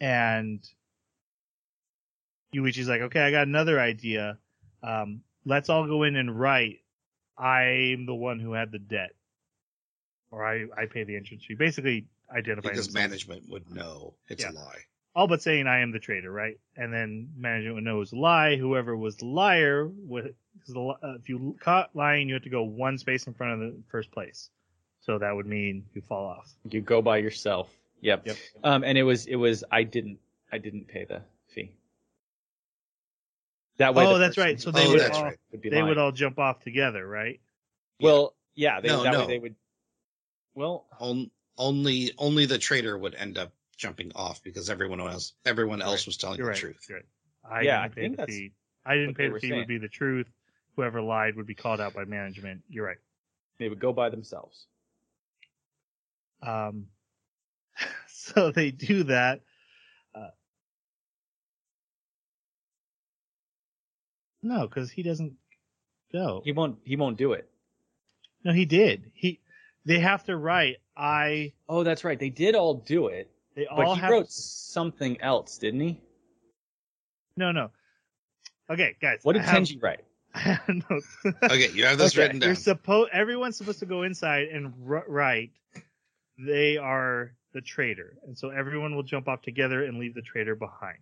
And 0.00 0.66
Yuichi's 2.54 2.88
like, 2.88 3.02
okay, 3.02 3.20
I 3.20 3.30
got 3.30 3.46
another 3.46 3.78
idea. 3.78 4.38
Um, 4.82 5.20
let's 5.44 5.68
all 5.68 5.86
go 5.86 6.02
in 6.02 6.16
and 6.16 6.38
write, 6.38 6.80
I'm 7.38 8.06
the 8.06 8.14
one 8.14 8.38
who 8.40 8.52
had 8.52 8.70
the 8.72 8.78
debt. 8.78 9.10
Or 10.30 10.44
I, 10.46 10.64
I 10.76 10.86
pay 10.86 11.04
the 11.04 11.16
entrance 11.16 11.44
fee. 11.44 11.54
Basically, 11.54 12.06
identifying 12.30 12.74
Because 12.74 12.86
themselves. 12.88 12.94
management 12.94 13.48
would 13.50 13.70
know 13.70 14.14
it's 14.28 14.42
Yeah. 14.44 14.52
a 14.52 14.52
lie. 14.52 14.78
all 15.14 15.26
but 15.26 15.42
saying 15.42 15.66
I 15.66 15.80
am 15.80 15.92
the 15.92 15.98
traitor, 15.98 16.32
right? 16.32 16.58
And 16.74 16.90
then 16.92 17.28
management 17.36 17.74
would 17.74 17.84
know 17.84 18.00
it's 18.00 18.12
a 18.12 18.16
lie. 18.16 18.56
Whoever 18.56 18.96
was 18.96 19.16
the 19.16 19.26
liar 19.26 19.86
would, 19.86 20.34
cause 20.64 20.72
the, 20.74 20.80
uh, 20.80 21.14
if 21.20 21.28
you 21.28 21.54
caught 21.60 21.94
lying, 21.94 22.28
you 22.28 22.34
have 22.34 22.44
to 22.44 22.48
go 22.50 22.62
one 22.62 22.96
space 22.96 23.26
in 23.26 23.34
front 23.34 23.52
of 23.52 23.60
the 23.60 23.82
first 23.90 24.10
place. 24.10 24.48
So 25.00 25.18
that 25.18 25.34
would 25.36 25.46
mean 25.46 25.84
you 25.92 26.00
fall 26.08 26.24
off. 26.26 26.50
You 26.70 26.80
go 26.80 27.02
by 27.02 27.18
yourself. 27.18 27.68
Yep. 28.00 28.26
Yep. 28.26 28.36
Um, 28.64 28.84
and 28.84 28.96
it 28.96 29.02
was 29.02 29.26
it 29.26 29.36
was 29.36 29.64
I 29.70 29.82
didn't 29.82 30.18
I 30.50 30.56
didn't 30.58 30.88
pay 30.88 31.04
the 31.04 31.20
fee. 31.48 31.72
That 33.78 33.94
way. 33.94 34.04
Oh, 34.06 34.18
that's 34.18 34.36
person 34.36 34.50
right. 34.50 34.60
So 34.60 34.70
they 34.70 34.86
Oh, 34.86 34.90
would 34.92 35.00
all, 35.10 35.24
right. 35.24 35.38
would 35.50 35.60
be 35.62 35.70
they 35.70 35.76
lying. 35.76 35.88
would 35.88 35.98
all 35.98 36.12
jump 36.12 36.38
off 36.38 36.60
together, 36.60 37.06
right? 37.06 37.40
Well, 38.00 38.34
yeah. 38.54 38.80
They, 38.80 38.88
No, 38.88 39.02
that 39.02 39.12
no. 39.12 39.20
way 39.20 39.26
they 39.26 39.38
would. 39.38 39.54
Well, 40.54 40.86
On, 41.00 41.30
only 41.58 42.12
only 42.18 42.46
the 42.46 42.58
traitor 42.58 42.96
would 42.96 43.14
end 43.14 43.38
up 43.38 43.52
jumping 43.76 44.12
off 44.14 44.42
because 44.42 44.68
everyone 44.70 45.00
else 45.00 45.32
everyone 45.44 45.82
else 45.82 46.06
was 46.06 46.16
telling 46.16 46.38
You're 46.38 46.46
the 46.46 46.50
right. 46.52 46.58
truth. 46.58 46.86
You're 46.88 46.98
right. 46.98 47.06
I 47.44 47.62
Yeah, 47.62 47.80
didn't 47.82 47.92
I 47.92 47.94
think 47.94 48.16
the 48.16 48.16
that's 48.18 48.32
fee. 48.32 48.52
I 48.84 48.94
didn't 48.94 49.08
what 49.08 49.16
pay 49.16 49.28
the 49.28 49.40
fee 49.40 49.48
saying. 49.48 49.58
would 49.60 49.68
be 49.68 49.78
the 49.78 49.88
truth. 49.88 50.28
Whoever 50.76 51.02
lied 51.02 51.36
would 51.36 51.46
be 51.46 51.54
called 51.54 51.80
out 51.80 51.94
by 51.94 52.04
management. 52.04 52.62
You're 52.68 52.86
right. 52.86 52.98
they 53.58 53.68
would 53.68 53.80
go 53.80 53.92
by 53.92 54.08
themselves. 54.10 54.66
Um, 56.42 56.86
so 58.08 58.50
they 58.50 58.70
do 58.70 59.04
that. 59.04 59.40
No, 64.42 64.66
because 64.66 64.90
he 64.90 65.02
doesn't 65.02 65.34
go. 66.12 66.42
He 66.44 66.52
won't. 66.52 66.78
He 66.84 66.96
won't 66.96 67.16
do 67.16 67.32
it. 67.32 67.48
No, 68.44 68.52
he 68.52 68.64
did. 68.64 69.10
He. 69.14 69.40
They 69.84 69.98
have 69.98 70.24
to 70.24 70.36
write. 70.36 70.76
I. 70.96 71.52
Oh, 71.68 71.82
that's 71.82 72.04
right. 72.04 72.18
They 72.18 72.30
did 72.30 72.54
all 72.54 72.74
do 72.74 73.08
it, 73.08 73.30
They 73.56 73.66
but 73.68 73.84
all 73.86 73.94
he 73.94 74.00
have. 74.00 74.10
wrote 74.10 74.30
something 74.30 75.20
else, 75.20 75.58
didn't 75.58 75.80
he? 75.80 76.00
No, 77.36 77.50
no. 77.52 77.70
Okay, 78.70 78.96
guys. 79.00 79.20
What 79.22 79.32
did 79.34 79.42
I 79.42 79.46
have- 79.46 79.62
Tenji 79.62 79.82
write? 79.82 80.00
Have 80.34 80.62
notes. 80.66 81.06
Okay, 81.42 81.70
you 81.72 81.84
have 81.84 81.98
this 81.98 82.14
Okay, 82.14 82.22
written 82.22 82.38
down. 82.38 82.48
You're 82.48 82.54
supposed. 82.56 83.10
Everyone's 83.12 83.54
supposed 83.58 83.80
to 83.80 83.86
go 83.86 84.02
inside 84.02 84.48
and 84.48 84.72
r- 84.88 85.04
write. 85.06 85.50
They 86.38 86.78
are 86.78 87.34
the 87.52 87.60
traitor, 87.60 88.16
and 88.26 88.36
so 88.38 88.48
everyone 88.48 88.96
will 88.96 89.02
jump 89.02 89.28
off 89.28 89.42
together 89.42 89.84
and 89.84 89.98
leave 89.98 90.14
the 90.14 90.22
traitor 90.22 90.54
behind. 90.54 90.96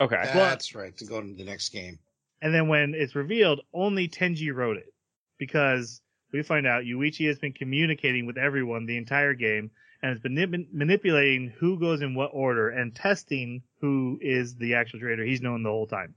Okay. 0.00 0.16
That's 0.24 0.74
right. 0.74 0.96
To 0.96 1.04
go 1.04 1.18
into 1.18 1.34
the 1.34 1.44
next 1.44 1.68
game. 1.68 2.00
And 2.44 2.54
then 2.54 2.68
when 2.68 2.92
it's 2.94 3.14
revealed, 3.14 3.62
only 3.72 4.06
Tenji 4.06 4.54
wrote 4.54 4.76
it 4.76 4.92
because 5.38 6.02
we 6.30 6.42
find 6.42 6.66
out 6.66 6.84
Yuichi 6.84 7.26
has 7.26 7.38
been 7.38 7.54
communicating 7.54 8.26
with 8.26 8.36
everyone 8.36 8.84
the 8.84 8.98
entire 8.98 9.32
game 9.32 9.70
and 10.02 10.10
has 10.10 10.20
been 10.20 10.34
manip- 10.34 10.68
manipulating 10.70 11.48
who 11.58 11.80
goes 11.80 12.02
in 12.02 12.14
what 12.14 12.32
order 12.34 12.68
and 12.68 12.94
testing 12.94 13.62
who 13.80 14.18
is 14.20 14.56
the 14.56 14.74
actual 14.74 15.00
traitor. 15.00 15.24
He's 15.24 15.40
known 15.40 15.62
the 15.62 15.70
whole 15.70 15.86
time. 15.86 16.14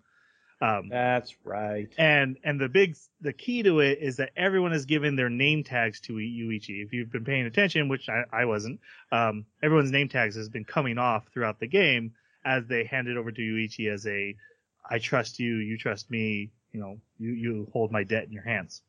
Um, 0.60 0.90
That's 0.90 1.34
right. 1.46 1.88
and 1.98 2.36
and 2.44 2.60
the 2.60 2.68
big 2.68 2.98
the 3.22 3.32
key 3.32 3.64
to 3.64 3.80
it 3.80 4.00
is 4.02 4.18
that 4.18 4.32
everyone 4.36 4.74
has 4.74 4.86
given 4.86 5.16
their 5.16 5.30
name 5.30 5.64
tags 5.64 6.02
to 6.02 6.14
Yuichi. 6.14 6.84
If 6.84 6.92
you've 6.92 7.12
been 7.12 7.24
paying 7.24 7.46
attention, 7.46 7.88
which 7.88 8.10
I, 8.10 8.24
I 8.34 8.46
wasn't, 8.46 8.82
um, 9.14 9.46
everyone's 9.64 9.92
name 9.92 10.10
tags 10.10 10.36
has 10.36 10.50
been 10.50 10.66
coming 10.66 10.98
off 10.98 11.28
throughout 11.32 11.62
the 11.62 11.68
game 11.68 12.16
as 12.44 12.66
they 12.68 12.84
hand 12.84 13.08
it 13.08 13.16
over 13.16 13.32
to 13.32 13.42
Yuichi 13.42 13.90
as 13.94 14.06
a 14.08 14.36
I 14.90 15.00
trust 15.00 15.40
you, 15.40 15.58
you 15.58 15.78
trust 15.78 16.10
me, 16.10 16.52
you 16.72 16.80
know, 16.80 17.00
you 17.20 17.32
you 17.32 17.68
hold 17.74 17.92
my 17.92 18.04
debt 18.04 18.26
in 18.26 18.32
your 18.32 18.44
hands. 18.44 18.82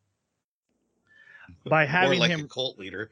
By 1.65 1.87
having 1.87 2.19
or 2.19 2.21
like 2.21 2.31
him 2.31 2.45
a 2.45 2.49
cult 2.49 2.79
leader. 2.79 3.11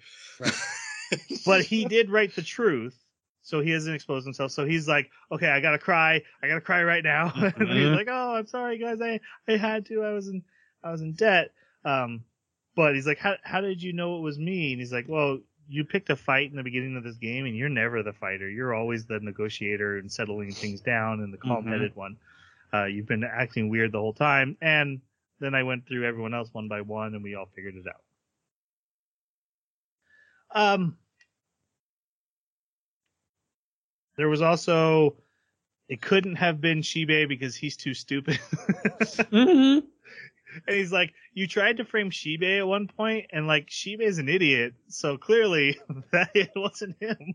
but 1.46 1.64
he 1.64 1.84
did 1.86 2.10
write 2.10 2.34
the 2.34 2.42
truth, 2.42 2.96
so 3.42 3.60
he 3.60 3.70
hasn't 3.70 3.94
exposed 3.94 4.26
himself. 4.26 4.52
So 4.52 4.66
he's 4.66 4.86
like, 4.86 5.10
okay, 5.32 5.48
I 5.48 5.60
gotta 5.60 5.78
cry, 5.78 6.22
I 6.42 6.48
gotta 6.48 6.60
cry 6.60 6.82
right 6.82 7.02
now. 7.02 7.32
and 7.36 7.68
he's 7.68 7.88
like, 7.88 8.08
oh, 8.10 8.34
I'm 8.34 8.46
sorry, 8.46 8.78
guys, 8.78 8.98
I 9.00 9.20
I 9.48 9.56
had 9.56 9.86
to, 9.86 10.04
I 10.04 10.12
was 10.12 10.28
in 10.28 10.42
I 10.82 10.90
was 10.90 11.00
in 11.00 11.12
debt. 11.12 11.52
Um, 11.84 12.24
but 12.74 12.94
he's 12.94 13.06
like, 13.06 13.18
how 13.18 13.36
how 13.42 13.60
did 13.60 13.82
you 13.82 13.92
know 13.92 14.18
it 14.18 14.20
was 14.20 14.38
me? 14.38 14.72
And 14.72 14.80
he's 14.80 14.92
like, 14.92 15.06
well, 15.08 15.38
you 15.68 15.84
picked 15.84 16.10
a 16.10 16.16
fight 16.16 16.50
in 16.50 16.56
the 16.56 16.62
beginning 16.62 16.96
of 16.96 17.02
this 17.02 17.16
game, 17.16 17.46
and 17.46 17.56
you're 17.56 17.68
never 17.68 18.02
the 18.02 18.12
fighter. 18.12 18.48
You're 18.48 18.74
always 18.74 19.06
the 19.06 19.18
negotiator 19.20 19.98
and 19.98 20.10
settling 20.10 20.52
things 20.52 20.80
down 20.80 21.20
and 21.20 21.32
the 21.32 21.38
calm-headed 21.38 21.96
one. 21.96 22.16
Uh, 22.76 22.84
you've 22.86 23.06
been 23.06 23.24
acting 23.24 23.68
weird 23.68 23.92
the 23.92 23.98
whole 23.98 24.12
time, 24.12 24.56
and 24.60 25.00
then 25.40 25.54
I 25.54 25.62
went 25.62 25.86
through 25.86 26.06
everyone 26.06 26.34
else 26.34 26.48
one 26.52 26.68
by 26.68 26.80
one, 26.80 27.14
and 27.14 27.22
we 27.22 27.34
all 27.34 27.48
figured 27.54 27.74
it 27.76 27.86
out. 27.88 28.02
Um, 30.54 30.96
there 34.16 34.28
was 34.28 34.42
also, 34.42 35.16
it 35.88 36.00
couldn't 36.00 36.36
have 36.36 36.60
been 36.60 36.80
Shibe 36.80 37.28
because 37.28 37.56
he's 37.56 37.76
too 37.76 37.94
stupid. 37.94 38.36
hmm 39.30 39.78
And 40.66 40.76
he's 40.76 40.92
like, 40.92 41.12
you 41.34 41.46
tried 41.46 41.78
to 41.78 41.84
frame 41.84 42.10
Shibe 42.10 42.60
at 42.60 42.66
one 42.66 42.88
point, 42.88 43.26
and 43.32 43.46
like 43.46 43.68
Shibe 43.68 44.00
is 44.00 44.18
an 44.18 44.28
idiot, 44.28 44.74
so 44.88 45.18
clearly 45.18 45.78
that 46.12 46.30
it 46.34 46.50
wasn't 46.56 46.96
him. 47.00 47.34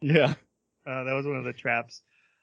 Yeah. 0.00 0.34
Uh, 0.86 1.04
that 1.04 1.12
was 1.14 1.26
one 1.26 1.36
of 1.36 1.44
the 1.44 1.52
traps. 1.52 2.02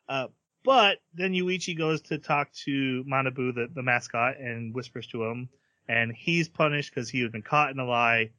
Uh, 0.10 0.28
but 0.64 0.98
then 1.14 1.34
Yuichi 1.34 1.78
goes 1.78 2.02
to 2.04 2.18
talk 2.18 2.52
to 2.66 3.04
Manabu, 3.06 3.54
the, 3.56 3.68
the 3.74 3.84
mascot, 3.84 4.38
and 4.38 4.74
whispers 4.74 5.08
to 5.08 5.24
him, 5.24 5.50
and 5.88 6.14
he's 6.14 6.50
punished 6.50 6.94
because 6.94 7.10
he 7.10 7.22
had 7.22 7.32
been 7.32 7.42
caught 7.42 7.72
in 7.72 7.80
a 7.80 7.86
lie. 7.86 8.32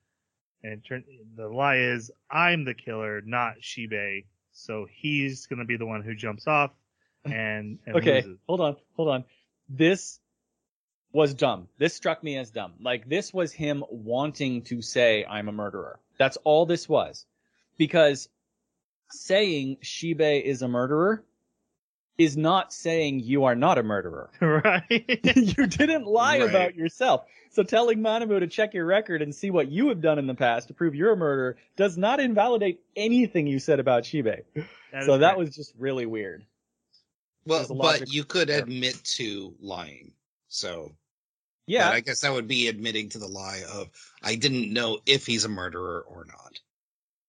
And 0.62 0.84
turn, 0.84 1.04
the 1.36 1.48
lie 1.48 1.76
is, 1.76 2.10
I'm 2.30 2.64
the 2.64 2.74
killer, 2.74 3.20
not 3.24 3.60
Shibe. 3.62 4.24
So 4.52 4.86
he's 4.90 5.46
gonna 5.46 5.64
be 5.64 5.76
the 5.76 5.86
one 5.86 6.02
who 6.02 6.14
jumps 6.14 6.46
off 6.48 6.72
and, 7.24 7.78
and 7.86 7.96
Okay, 7.96 8.22
loses. 8.22 8.38
hold 8.48 8.60
on, 8.60 8.76
hold 8.96 9.08
on. 9.08 9.24
This 9.68 10.18
was 11.12 11.32
dumb. 11.34 11.68
This 11.78 11.94
struck 11.94 12.22
me 12.22 12.36
as 12.36 12.50
dumb. 12.50 12.74
Like 12.80 13.08
this 13.08 13.32
was 13.32 13.52
him 13.52 13.84
wanting 13.88 14.62
to 14.62 14.82
say 14.82 15.24
I'm 15.24 15.48
a 15.48 15.52
murderer. 15.52 16.00
That's 16.18 16.36
all 16.38 16.66
this 16.66 16.88
was. 16.88 17.24
Because 17.76 18.28
saying 19.10 19.76
Shibe 19.82 20.42
is 20.42 20.62
a 20.62 20.68
murderer 20.68 21.24
is 22.18 22.36
not 22.36 22.72
saying 22.72 23.20
you 23.20 23.44
are 23.44 23.54
not 23.54 23.78
a 23.78 23.82
murderer. 23.82 24.28
right? 24.40 24.84
you 25.36 25.66
didn't 25.66 26.04
lie 26.06 26.40
Right. 26.40 26.48
about 26.50 26.74
yourself. 26.74 27.24
So 27.50 27.62
telling 27.62 27.98
Manabu 28.00 28.40
to 28.40 28.46
check 28.48 28.74
your 28.74 28.84
record 28.84 29.22
and 29.22 29.34
see 29.34 29.50
what 29.50 29.70
you 29.70 29.88
have 29.88 30.00
done 30.02 30.18
in 30.18 30.26
the 30.26 30.34
past 30.34 30.68
to 30.68 30.74
prove 30.74 30.94
you're 30.94 31.12
a 31.12 31.16
murderer 31.16 31.56
does 31.76 31.96
not 31.96 32.20
invalidate 32.20 32.80
anything 32.96 33.46
you 33.46 33.58
said 33.58 33.80
about 33.80 34.02
Shibe. 34.02 34.42
That 34.92 35.04
so 35.04 35.18
that 35.18 35.34
correct. 35.34 35.38
was 35.38 35.54
just 35.54 35.72
really 35.78 36.06
weird. 36.06 36.44
Well, 37.46 37.66
but 37.74 38.12
you 38.12 38.24
could 38.24 38.48
there. 38.48 38.58
admit 38.62 39.02
to 39.16 39.54
lying. 39.60 40.12
So 40.48 40.92
Yeah. 41.66 41.88
but 41.88 41.94
I 41.94 42.00
guess 42.00 42.20
that 42.20 42.32
would 42.32 42.48
be 42.48 42.68
admitting 42.68 43.08
to 43.10 43.18
the 43.18 43.28
lie 43.28 43.62
of 43.72 43.88
I 44.22 44.34
didn't 44.34 44.72
know 44.72 44.98
if 45.06 45.24
he's 45.24 45.44
a 45.44 45.48
murderer 45.48 46.00
or 46.06 46.26
not. 46.26 46.58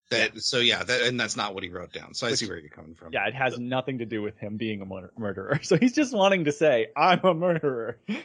That 0.09 0.41
so 0.41 0.57
yeah, 0.57 0.83
that 0.83 1.01
and 1.03 1.19
that's 1.19 1.37
not 1.37 1.53
what 1.53 1.63
he 1.63 1.69
wrote 1.69 1.93
down. 1.93 2.15
So 2.15 2.25
I 2.25 2.33
see 2.33 2.47
where 2.47 2.57
you're 2.57 2.69
coming 2.69 2.95
from. 2.95 3.13
Yeah, 3.13 3.27
it 3.27 3.35
has 3.35 3.59
nothing 3.59 3.99
to 3.99 4.05
do 4.05 4.21
with 4.21 4.37
him 4.37 4.57
being 4.57 4.81
a 4.81 4.85
mur- 4.85 5.11
murderer. 5.17 5.59
So 5.63 5.77
he's 5.77 5.93
just 5.93 6.13
wanting 6.13 6.45
to 6.45 6.51
say, 6.51 6.87
I'm 6.95 7.23
a 7.23 7.33
murderer. 7.33 7.99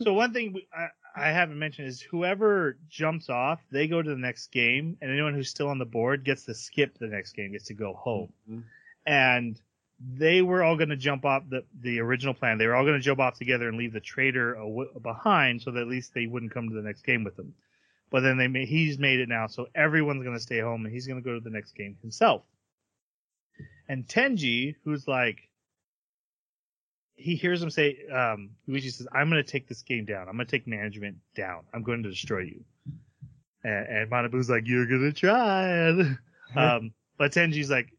So 0.00 0.14
one 0.14 0.32
thing 0.32 0.54
we, 0.54 0.66
I, 0.74 0.86
I 1.14 1.32
haven't 1.32 1.58
mentioned 1.58 1.88
is 1.88 2.00
whoever 2.00 2.78
jumps 2.88 3.28
off, 3.28 3.60
they 3.70 3.88
go 3.88 4.00
to 4.00 4.08
the 4.08 4.16
next 4.16 4.50
game, 4.50 4.96
and 5.02 5.10
anyone 5.10 5.34
who's 5.34 5.50
still 5.50 5.68
on 5.68 5.78
the 5.78 5.84
board 5.84 6.24
gets 6.24 6.44
to 6.44 6.54
skip 6.54 6.96
the 6.98 7.08
next 7.08 7.32
game, 7.32 7.52
gets 7.52 7.66
to 7.66 7.74
go 7.74 7.92
home. 7.92 8.32
Mm-hmm. 8.50 8.60
And 9.06 9.60
they 9.98 10.42
were 10.42 10.62
all 10.62 10.76
going 10.76 10.90
to 10.90 10.96
jump 10.96 11.24
off 11.24 11.44
the 11.48 11.64
the 11.80 12.00
original 12.00 12.34
plan. 12.34 12.58
They 12.58 12.66
were 12.66 12.74
all 12.74 12.84
going 12.84 12.98
to 12.98 13.04
jump 13.04 13.20
off 13.20 13.38
together 13.38 13.68
and 13.68 13.78
leave 13.78 13.92
the 13.92 14.00
traitor 14.00 14.58
aw- 14.58 14.98
behind, 14.98 15.62
so 15.62 15.70
that 15.70 15.80
at 15.80 15.88
least 15.88 16.12
they 16.14 16.26
wouldn't 16.26 16.52
come 16.52 16.68
to 16.68 16.74
the 16.74 16.82
next 16.82 17.02
game 17.02 17.24
with 17.24 17.36
them. 17.36 17.54
But 18.10 18.20
then 18.20 18.38
they 18.38 18.46
made, 18.46 18.68
he's 18.68 18.98
made 18.98 19.20
it 19.20 19.28
now, 19.28 19.46
so 19.46 19.66
everyone's 19.74 20.22
going 20.22 20.36
to 20.36 20.42
stay 20.42 20.60
home, 20.60 20.84
and 20.84 20.94
he's 20.94 21.06
going 21.06 21.20
to 21.20 21.24
go 21.24 21.34
to 21.34 21.40
the 21.40 21.50
next 21.50 21.72
game 21.72 21.96
himself. 22.02 22.42
And 23.88 24.06
Tenji, 24.06 24.76
who's 24.84 25.08
like, 25.08 25.48
he 27.16 27.34
hears 27.34 27.62
him 27.62 27.70
say, 27.70 27.98
um, 28.12 28.50
Yuichi 28.68 28.92
says, 28.92 29.08
I'm 29.12 29.30
going 29.30 29.42
to 29.42 29.50
take 29.50 29.66
this 29.68 29.82
game 29.82 30.04
down. 30.04 30.28
I'm 30.28 30.36
going 30.36 30.46
to 30.46 30.50
take 30.50 30.66
management 30.66 31.16
down. 31.34 31.62
I'm 31.72 31.82
going 31.82 32.02
to 32.02 32.10
destroy 32.10 32.40
you. 32.40 32.64
And, 33.64 33.86
and 33.88 34.10
Manabu's 34.10 34.50
like, 34.50 34.66
you're 34.66 34.86
going 34.86 35.12
to 35.12 35.12
try 35.12 35.90
um, 36.56 36.92
but 37.18 37.32
Tenji's 37.32 37.70
like, 37.70 37.92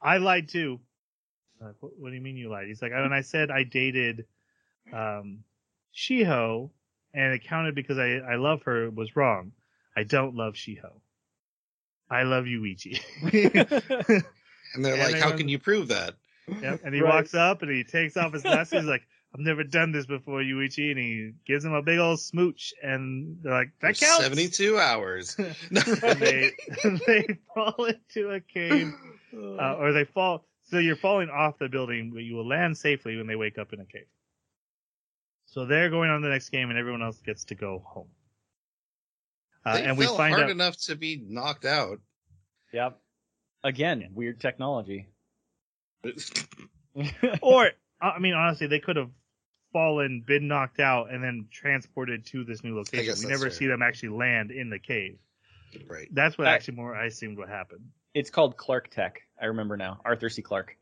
I 0.00 0.18
lied 0.18 0.48
too. 0.48 0.78
Like, 1.60 1.74
what, 1.80 1.92
what 1.98 2.10
do 2.10 2.14
you 2.14 2.20
mean 2.20 2.36
you 2.36 2.50
lied? 2.50 2.66
He's 2.66 2.82
like, 2.82 2.92
when 2.92 3.12
I 3.12 3.22
said 3.22 3.50
I 3.50 3.64
dated, 3.64 4.26
um, 4.92 5.44
Shiho 5.94 6.70
and 7.14 7.32
it 7.32 7.44
counted 7.44 7.74
because 7.74 7.98
I, 7.98 8.16
I 8.16 8.34
love 8.36 8.62
her 8.64 8.90
was 8.90 9.14
wrong. 9.16 9.52
I 9.96 10.02
don't 10.02 10.34
love 10.34 10.54
Shiho. 10.54 10.90
I 12.10 12.24
love 12.24 12.44
Yuichi. 12.44 13.00
And 14.74 14.84
they're 14.84 14.94
And 14.94 15.12
like, 15.12 15.22
How 15.22 15.28
run- 15.30 15.38
can 15.38 15.48
you 15.48 15.58
prove 15.60 15.88
that? 15.88 16.14
Yep. 16.48 16.80
And 16.84 16.94
he 16.94 17.00
Right. 17.00 17.14
walks 17.14 17.32
up 17.34 17.62
and 17.62 17.70
he 17.70 17.84
takes 17.84 18.16
off 18.16 18.32
his 18.32 18.42
glasses. 18.42 18.80
He's 18.80 18.88
like, 18.88 19.06
I've 19.32 19.40
never 19.40 19.62
done 19.64 19.92
this 19.92 20.04
before, 20.06 20.40
Yuichi. 20.40 20.90
And 20.90 20.98
he 20.98 21.32
gives 21.46 21.64
him 21.64 21.72
a 21.72 21.82
big 21.82 21.98
old 22.00 22.18
smooch. 22.20 22.74
And 22.82 23.38
they're 23.42 23.52
like, 23.52 23.70
that 23.82 23.96
counts. 23.98 24.18
Seventy 24.24 24.48
two 24.48 24.76
hours. 24.78 25.36
and 25.38 26.18
they, 26.20 26.50
they 27.06 27.38
fall 27.54 27.84
into 27.86 28.30
a 28.30 28.40
cave, 28.40 28.92
uh, 29.32 29.74
or 29.76 29.92
they 29.92 30.04
fall. 30.04 30.44
So 30.70 30.78
you're 30.78 30.96
falling 30.96 31.30
off 31.30 31.58
the 31.58 31.68
building, 31.68 32.10
but 32.12 32.24
you 32.24 32.34
will 32.34 32.48
land 32.48 32.76
safely 32.76 33.16
when 33.16 33.26
they 33.28 33.36
wake 33.36 33.58
up 33.58 33.72
in 33.72 33.80
a 33.80 33.84
cave. 33.84 34.06
So 35.54 35.66
they're 35.66 35.88
going 35.88 36.10
on 36.10 36.20
the 36.20 36.30
next 36.30 36.48
game, 36.48 36.70
and 36.70 36.76
everyone 36.76 37.00
else 37.00 37.20
gets 37.20 37.44
to 37.44 37.54
go 37.54 37.80
home. 37.86 38.08
Uh, 39.64 39.74
they 39.74 39.84
and 39.84 39.96
we 39.96 40.04
fell 40.04 40.16
find 40.16 40.34
hard 40.34 40.46
out. 40.46 40.50
enough 40.50 40.76
to 40.86 40.96
be 40.96 41.22
knocked 41.24 41.64
out. 41.64 42.00
Yep. 42.72 42.98
Again, 43.62 44.10
weird 44.12 44.40
technology. 44.40 45.06
Or, 47.42 47.70
I 48.00 48.20
mean, 48.20 48.34
honestly, 48.34 48.68
they 48.68 48.78
could 48.78 48.94
have 48.94 49.10
fallen, 49.72 50.22
been 50.24 50.46
knocked 50.46 50.78
out, 50.78 51.10
and 51.12 51.24
then 51.24 51.48
transported 51.50 52.24
to 52.26 52.44
this 52.44 52.62
new 52.62 52.76
location. 52.76 53.16
We 53.18 53.26
never 53.26 53.46
fair. 53.46 53.50
see 53.50 53.66
them 53.66 53.82
actually 53.82 54.10
land 54.10 54.52
in 54.52 54.70
the 54.70 54.78
cave. 54.78 55.18
Right. 55.88 56.06
That's 56.12 56.38
what 56.38 56.46
I- 56.46 56.54
actually 56.54 56.76
more 56.76 56.94
I 56.94 57.06
assumed 57.06 57.36
what 57.38 57.48
happened. 57.48 57.80
it's 58.12 58.30
called 58.30 58.56
Clarke 58.56 58.90
Tech. 58.90 59.22
I 59.42 59.46
remember 59.46 59.76
now. 59.76 60.00
Arthur 60.04 60.28
C. 60.28 60.40
Clarke. 60.42 60.76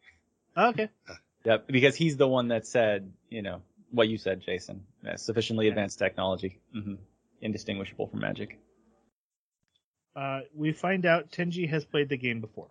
Okay. 0.54 0.90
Yep. 1.44 1.66
Because 1.68 1.96
he's 1.96 2.18
the 2.18 2.28
one 2.28 2.48
that 2.48 2.66
said, 2.66 3.10
you 3.30 3.40
know, 3.40 3.62
what 3.92 4.08
you 4.08 4.18
said, 4.18 4.40
Jason. 4.40 4.84
Uh, 5.08 5.16
sufficiently 5.16 5.66
Yeah. 5.66 5.72
advanced 5.72 5.98
technology. 5.98 6.60
hmm 6.72 6.94
Indistinguishable 7.40 8.06
from 8.08 8.20
magic. 8.20 8.58
Uh, 10.14 10.40
we 10.54 10.72
find 10.72 11.06
out 11.06 11.30
Tenji 11.30 11.68
has 11.68 11.84
played 11.84 12.08
the 12.08 12.16
game 12.16 12.40
before. 12.40 12.68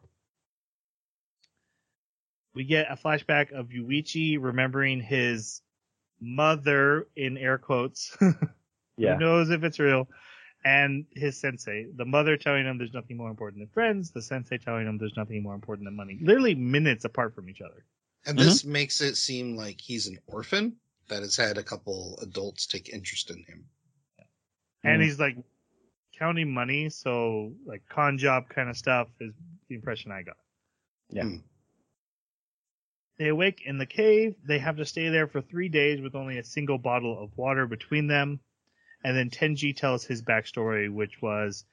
We 2.53 2.63
get 2.65 2.91
a 2.91 2.95
flashback 2.95 3.51
of 3.51 3.69
Yuichi 3.69 4.37
remembering 4.39 4.99
his 5.01 5.61
mother 6.19 7.07
in 7.15 7.37
air 7.37 7.57
quotes. 7.57 8.15
Yeah. 8.97 9.13
Who 9.15 9.19
knows 9.21 9.49
if 9.49 9.63
it's 9.63 9.79
real? 9.79 10.07
And 10.63 11.05
his 11.11 11.39
sensei, 11.39 11.87
the 11.95 12.05
mother 12.05 12.37
telling 12.37 12.65
him 12.65 12.77
there's 12.77 12.93
nothing 12.93 13.17
more 13.17 13.31
important 13.31 13.61
than 13.61 13.69
friends, 13.69 14.11
the 14.11 14.21
sensei 14.21 14.59
telling 14.59 14.85
him 14.85 14.99
there's 14.99 15.17
nothing 15.17 15.41
more 15.41 15.55
important 15.55 15.85
than 15.87 15.95
money. 15.95 16.19
Literally 16.21 16.53
minutes 16.53 17.03
apart 17.03 17.33
from 17.33 17.49
each 17.49 17.61
other. 17.61 17.83
And 18.27 18.37
Mm-hmm. 18.37 18.45
this 18.45 18.63
makes 18.63 19.01
it 19.01 19.15
seem 19.17 19.55
like 19.55 19.81
he's 19.81 20.05
an 20.05 20.19
orphan 20.27 20.75
that 21.11 21.21
has 21.23 21.35
had 21.35 21.57
a 21.57 21.63
couple 21.63 22.17
adults 22.21 22.65
take 22.65 22.89
interest 22.89 23.29
in 23.29 23.43
him. 23.43 23.69
And 24.83 25.01
Mhm. 25.01 25.05
he's 25.05 25.19
like 25.19 25.35
counting 26.17 26.51
money, 26.53 26.89
so 26.89 27.53
like 27.65 27.85
con 27.89 28.17
job 28.17 28.47
kind 28.47 28.69
of 28.69 28.77
stuff 28.77 29.09
is 29.19 29.33
the 29.67 29.75
impression 29.75 30.11
I 30.11 30.23
got. 30.23 30.37
Yeah. 31.09 31.23
Hmm. 31.23 31.37
They 33.17 33.27
awake 33.27 33.61
in 33.65 33.77
the 33.77 33.85
cave. 33.85 34.35
They 34.43 34.57
have 34.59 34.77
to 34.77 34.85
stay 34.85 35.09
there 35.09 35.27
for 35.27 35.41
three 35.41 35.67
days 35.67 35.99
with 36.01 36.15
only 36.15 36.37
a 36.37 36.43
single 36.43 36.77
bottle 36.77 37.21
of 37.21 37.37
water 37.37 37.67
between 37.67 38.07
them. 38.07 38.39
And 39.03 39.15
then 39.15 39.29
Tenji 39.29 39.75
tells 39.75 40.05
his 40.05 40.23
backstory, 40.23 40.89
which 40.91 41.21
was, 41.21 41.65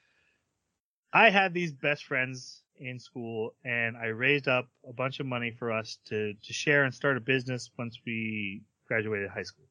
I 1.12 1.30
had 1.30 1.54
these 1.54 1.72
best 1.72 2.04
friends 2.04 2.64
in 2.76 2.98
school 2.98 3.54
and 3.64 3.96
I 3.96 4.06
raised 4.06 4.48
up 4.48 4.68
a 4.86 4.92
bunch 4.92 5.20
of 5.20 5.26
money 5.26 5.52
for 5.52 5.70
us 5.70 5.98
to, 6.06 6.34
to 6.34 6.52
share 6.52 6.84
and 6.84 6.92
start 6.92 7.16
a 7.16 7.20
business 7.20 7.70
once 7.78 7.98
we 8.04 8.62
graduated 8.88 9.30
high 9.30 9.42
school. 9.44 9.66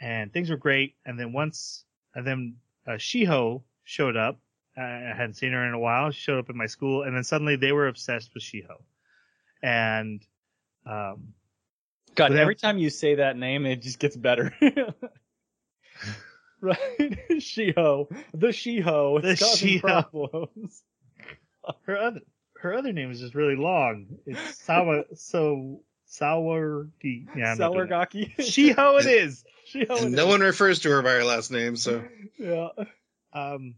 And 0.00 0.32
things 0.32 0.50
were 0.50 0.56
great. 0.56 0.94
And 1.04 1.18
then 1.18 1.32
once, 1.32 1.84
and 2.14 2.26
then 2.26 2.56
uh, 2.86 2.92
Shiho 2.92 3.62
showed 3.84 4.16
up. 4.16 4.38
I 4.76 5.12
hadn't 5.14 5.34
seen 5.34 5.52
her 5.52 5.66
in 5.68 5.74
a 5.74 5.78
while. 5.78 6.10
She 6.12 6.20
showed 6.22 6.38
up 6.38 6.48
at 6.48 6.54
my 6.54 6.66
school 6.66 7.02
and 7.02 7.14
then 7.14 7.24
suddenly 7.24 7.56
they 7.56 7.72
were 7.72 7.88
obsessed 7.88 8.32
with 8.32 8.42
Shiho 8.42 8.80
and 9.62 10.24
um, 10.86 11.34
God, 12.14 12.28
But 12.30 12.38
every 12.38 12.56
time 12.56 12.78
you 12.78 12.90
say 12.90 13.16
that 13.16 13.36
name, 13.36 13.66
it 13.66 13.82
just 13.82 13.98
gets 13.98 14.16
better. 14.16 14.54
right? 16.60 16.78
Shiho. 17.32 18.08
The 18.34 18.48
Shiho. 18.48 19.22
The 19.22 19.30
It's 19.30 19.40
causing 19.42 19.80
Shiho. 19.80 19.80
problems. 19.80 20.82
her 21.86 21.96
other 21.96 22.20
her 22.58 22.74
other 22.74 22.92
name 22.92 23.10
is 23.10 23.20
just 23.20 23.34
really 23.34 23.56
long. 23.56 24.06
It's 24.26 24.62
Sawa 24.64 25.04
so 25.14 25.80
Sawargi. 26.20 27.26
Yeah, 27.36 27.52
I'm 27.52 27.58
not 27.58 27.72
doing 27.72 27.86
it. 27.86 27.90
Sawargaki. 27.90 28.36
Shiho 28.38 29.00
it 29.00 29.06
is. 29.06 29.44
Shiho. 29.72 30.02
And 30.02 30.14
it 30.14 30.16
no 30.16 30.24
is. 30.24 30.28
one 30.28 30.40
refers 30.40 30.80
to 30.80 30.90
her 30.90 31.02
by 31.02 31.12
her 31.12 31.24
last 31.24 31.50
name, 31.50 31.76
so 31.76 32.04
Yeah. 32.38 32.68
Um, 33.32 33.76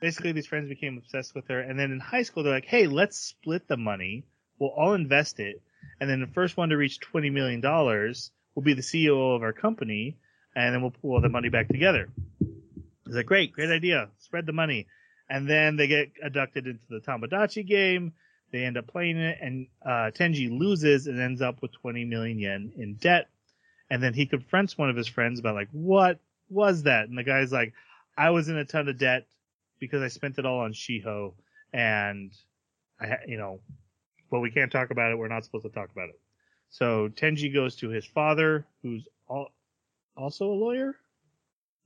basically, 0.00 0.32
these 0.32 0.46
friends 0.46 0.68
became 0.68 0.96
obsessed 0.98 1.34
with 1.34 1.48
her, 1.48 1.60
and 1.60 1.78
then 1.78 1.92
in 1.92 2.00
high 2.00 2.22
school, 2.22 2.42
they're 2.42 2.52
like, 2.52 2.64
"Hey, 2.64 2.86
let's 2.86 3.18
split 3.18 3.68
the 3.68 3.76
money. 3.76 4.24
We'll 4.58 4.70
all 4.70 4.94
invest 4.94 5.38
it, 5.40 5.60
and 6.00 6.08
then 6.08 6.20
the 6.20 6.26
first 6.28 6.56
one 6.56 6.70
to 6.70 6.76
reach 6.76 7.00
twenty 7.00 7.30
million 7.30 7.60
dollars 7.60 8.30
will 8.54 8.62
be 8.62 8.74
the 8.74 8.82
CEO 8.82 9.36
of 9.36 9.42
our 9.42 9.52
company, 9.52 10.16
and 10.56 10.74
then 10.74 10.80
we'll 10.80 10.92
pull 10.92 11.12
all 11.12 11.20
the 11.20 11.28
money 11.28 11.50
back 11.50 11.68
together." 11.68 12.08
It's 13.06 13.14
like, 13.16 13.26
"Great, 13.26 13.52
great 13.52 13.70
idea. 13.70 14.08
Spread 14.18 14.46
the 14.46 14.52
money." 14.52 14.86
And 15.28 15.48
then 15.48 15.76
they 15.76 15.86
get 15.88 16.12
abducted 16.22 16.66
into 16.66 16.84
the 16.88 17.00
Tomodachi 17.00 17.66
game. 17.66 18.12
They 18.54 18.62
end 18.62 18.78
up 18.78 18.86
playing 18.86 19.16
it, 19.16 19.38
and 19.40 19.66
uh, 19.84 20.12
Tenji 20.14 20.48
loses 20.48 21.08
and 21.08 21.20
ends 21.20 21.42
up 21.42 21.60
with 21.60 21.72
20 21.72 22.04
million 22.04 22.38
yen 22.38 22.70
in 22.76 22.94
debt. 22.94 23.28
And 23.90 24.00
then 24.00 24.14
he 24.14 24.26
confronts 24.26 24.78
one 24.78 24.88
of 24.88 24.94
his 24.94 25.08
friends 25.08 25.40
about 25.40 25.56
like, 25.56 25.70
what 25.72 26.20
was 26.48 26.84
that? 26.84 27.08
And 27.08 27.18
the 27.18 27.24
guy's 27.24 27.50
like, 27.50 27.72
I 28.16 28.30
was 28.30 28.48
in 28.48 28.56
a 28.56 28.64
ton 28.64 28.88
of 28.88 28.96
debt 28.96 29.26
because 29.80 30.02
I 30.02 30.06
spent 30.06 30.38
it 30.38 30.46
all 30.46 30.60
on 30.60 30.72
Shiho, 30.72 31.34
and 31.72 32.30
I, 33.00 33.16
you 33.26 33.38
know, 33.38 33.58
but 34.30 34.38
we 34.38 34.52
can't 34.52 34.70
talk 34.70 34.92
about 34.92 35.10
it. 35.10 35.18
We're 35.18 35.26
not 35.26 35.44
supposed 35.44 35.64
to 35.64 35.70
talk 35.72 35.90
about 35.90 36.10
it. 36.10 36.20
So 36.70 37.08
Tenji 37.08 37.52
goes 37.52 37.74
to 37.78 37.88
his 37.88 38.06
father, 38.06 38.64
who's 38.84 39.08
al- 39.28 39.50
also 40.16 40.46
a 40.46 40.54
lawyer. 40.54 40.94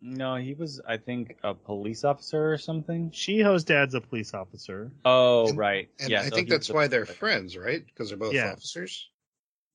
No, 0.00 0.36
he 0.36 0.54
was, 0.54 0.80
I 0.86 0.96
think, 0.96 1.36
a 1.42 1.54
police 1.54 2.04
officer 2.04 2.52
or 2.52 2.58
something. 2.58 3.10
Shiho's 3.10 3.64
dad's 3.64 3.94
a 3.94 4.00
police 4.00 4.32
officer. 4.32 4.92
Oh, 5.04 5.48
And- 5.48 5.58
right. 5.58 5.90
And 5.98 6.08
yeah, 6.10 6.20
I 6.20 6.24
so 6.28 6.36
think 6.36 6.48
he 6.48 6.52
was 6.52 6.58
that's 6.60 6.66
the- 6.68 6.74
why 6.74 6.86
they're 6.86 7.04
friends, 7.06 7.56
right? 7.56 7.84
Because 7.84 8.08
they're 8.10 8.18
both 8.18 8.32
Yeah. 8.34 8.52
officers. 8.52 9.08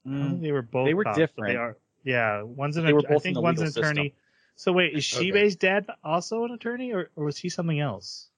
I 0.05 0.09
Mm, 0.09 0.29
think 0.29 0.41
They 0.41 0.51
were 0.51 0.61
both. 0.61 0.85
They 0.87 0.93
were 0.93 1.03
cops, 1.03 1.17
but 1.17 1.19
different. 1.21 1.53
They 1.53 1.57
are, 1.57 1.77
yeah, 2.03 2.41
one's 2.41 2.77
an. 2.77 2.85
They 2.85 2.93
were 2.93 2.99
I 3.05 3.13
both 3.13 3.23
think 3.23 3.31
in 3.31 3.33
the 3.35 3.41
one's 3.41 3.59
an 3.61 3.67
legal 3.67 3.81
attorney. 3.83 4.09
system. 4.09 4.19
So 4.55 4.71
wait, 4.73 4.93
is 4.97 5.13
Okay. 5.13 5.31
Shibe's 5.31 5.55
dad 5.55 5.87
also 6.03 6.43
an 6.45 6.51
attorney, 6.51 6.93
or, 6.93 7.09
or 7.15 7.25
was 7.25 7.37
he 7.37 7.49
something 7.49 7.79
else? 7.79 8.29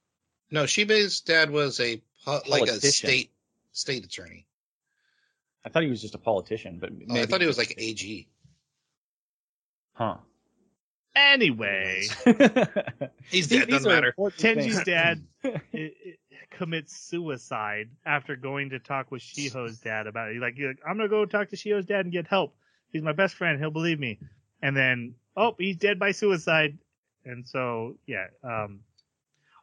No, 0.51 0.65
Shibe's 0.65 1.21
dad 1.21 1.49
was 1.51 1.79
a 1.79 2.01
po- 2.23 2.41
like 2.47 2.63
a 2.63 2.65
Politician. 2.67 2.91
state 3.09 3.31
state 3.73 4.05
attorney. 4.05 4.47
I 5.65 5.69
thought 5.69 5.83
he 5.83 5.89
was 5.89 6.01
just 6.01 6.15
a 6.15 6.19
politician, 6.19 6.79
but 6.79 6.91
Oh, 7.09 7.15
I 7.15 7.25
thought 7.25 7.41
he 7.41 7.47
was 7.47 7.57
like 7.57 7.73
AG. 7.77 8.27
Huh. 9.93 10.17
Anyway, 11.15 12.03
He's 13.29 13.47
See, 13.47 13.59
dead. 13.59 13.69
Doesn't 13.69 13.89
matter. 13.89 14.13
Tenji's 14.17 14.83
dad 14.83 15.25
i 15.43 15.49
i 15.73 15.91
commits 16.51 16.95
suicide 16.95 17.89
after 18.05 18.35
going 18.35 18.69
to 18.69 18.79
talk 18.79 19.11
with 19.11 19.21
Shiho's 19.21 19.79
dad 19.79 20.07
about 20.07 20.29
it. 20.29 20.33
He's 20.33 20.41
like, 20.41 20.57
I'm 20.87 20.97
gonna 20.97 21.09
go 21.09 21.25
talk 21.25 21.49
to 21.49 21.55
Shiho's 21.55 21.85
dad 21.85 22.05
and 22.05 22.11
get 22.11 22.27
help. 22.27 22.55
He's 22.91 23.01
my 23.01 23.13
best 23.13 23.35
friend. 23.35 23.59
He'll 23.59 23.71
believe 23.71 23.99
me. 23.99 24.19
And 24.61 24.75
then, 24.75 25.15
oh, 25.35 25.55
he's 25.57 25.77
dead 25.77 25.99
by 25.99 26.11
suicide. 26.11 26.77
And 27.25 27.47
so, 27.47 27.97
yeah. 28.05 28.27
Um, 28.43 28.81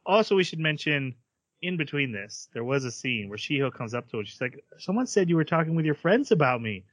also, 0.05 0.35
we 0.35 0.43
should 0.43 0.59
mention 0.59 1.15
in 1.61 1.77
between 1.77 2.11
this, 2.11 2.49
there 2.53 2.63
was 2.63 2.83
a 2.83 2.91
scene 2.91 3.29
where 3.29 3.37
Shiho 3.37 3.73
comes 3.73 3.93
up 3.93 4.09
to 4.09 4.17
her. 4.17 4.25
She's 4.25 4.41
like, 4.41 4.63
"Someone 4.77 5.07
said 5.07 5.29
you 5.29 5.35
were 5.35 5.45
talking 5.45 5.75
with 5.75 5.85
your 5.85 5.95
friends 5.95 6.31
about 6.31 6.61
me. 6.61 6.83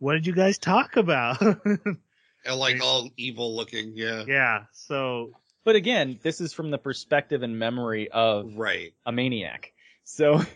What 0.00 0.14
did 0.14 0.26
you 0.26 0.34
guys 0.34 0.58
talk 0.58 0.96
about?" 0.96 1.40
And 2.46 2.56
like 2.58 2.82
all 2.82 3.10
evil 3.16 3.54
looking. 3.56 3.92
Yeah. 3.94 4.24
yeah. 4.26 4.64
So 4.72 5.32
But 5.64 5.76
again, 5.76 6.18
this 6.22 6.40
is 6.40 6.52
from 6.52 6.70
the 6.70 6.78
perspective 6.78 7.42
and 7.42 7.58
memory 7.58 8.08
of 8.10 8.56
Right. 8.56 8.92
a 9.04 9.12
maniac. 9.12 9.72
So 10.04 10.40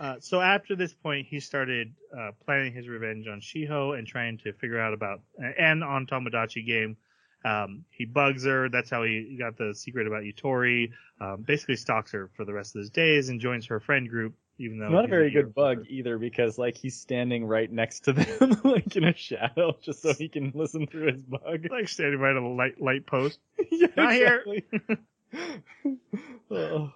Uh, 0.00 0.16
so 0.20 0.38
after 0.38 0.76
this 0.76 0.92
point, 0.92 1.26
he 1.30 1.40
started 1.40 1.94
uh, 2.14 2.32
planning 2.44 2.74
his 2.74 2.88
revenge 2.88 3.26
on 3.26 3.40
Shiho 3.40 3.98
and 3.98 4.06
trying 4.06 4.36
to 4.44 4.52
figure 4.52 4.78
out 4.78 4.92
about 4.92 5.22
and 5.58 5.82
on 5.82 6.06
Tomodachi 6.06 6.66
game. 6.66 6.98
Um, 7.42 7.84
he 7.90 8.04
bugs 8.04 8.44
her. 8.44 8.68
That's 8.68 8.90
how 8.90 9.04
he 9.04 9.36
got 9.38 9.56
the 9.56 9.74
secret 9.74 10.06
about 10.06 10.24
Yutori. 10.24 10.90
Um, 11.22 11.42
basically 11.42 11.76
stalks 11.76 12.12
her 12.12 12.28
for 12.36 12.44
the 12.44 12.52
rest 12.52 12.76
of 12.76 12.80
his 12.80 12.90
days 12.90 13.30
and 13.30 13.40
joins 13.40 13.64
her 13.68 13.80
friend 13.80 14.08
group, 14.10 14.34
even 14.58 14.78
though 14.78 14.88
not 14.88 15.04
a 15.04 15.08
very 15.08 15.30
year 15.32 15.42
good 15.42 15.54
bug 15.54 15.78
older. 15.78 15.88
either 15.88 16.18
because 16.18 16.58
like 16.58 16.76
he's 16.76 16.98
standing 16.98 17.44
right 17.44 17.70
next 17.70 18.00
to 18.00 18.12
them 18.12 18.60
like 18.64 18.96
in 18.96 19.04
a 19.04 19.14
shadow 19.14 19.76
just 19.80 20.02
so 20.02 20.12
he 20.12 20.28
can 20.28 20.52
listen 20.54 20.86
through 20.86 21.12
his 21.12 21.22
bug. 21.22 21.66
Like 21.70 21.88
standing 21.88 22.20
right 22.20 22.36
on 22.36 22.42
a 22.42 22.52
light 22.52 22.80
light 22.80 23.06
post. 23.06 23.38
yeah, 23.70 23.86
Not 23.96 24.12
here. 24.12 24.44
oh. 26.50 26.92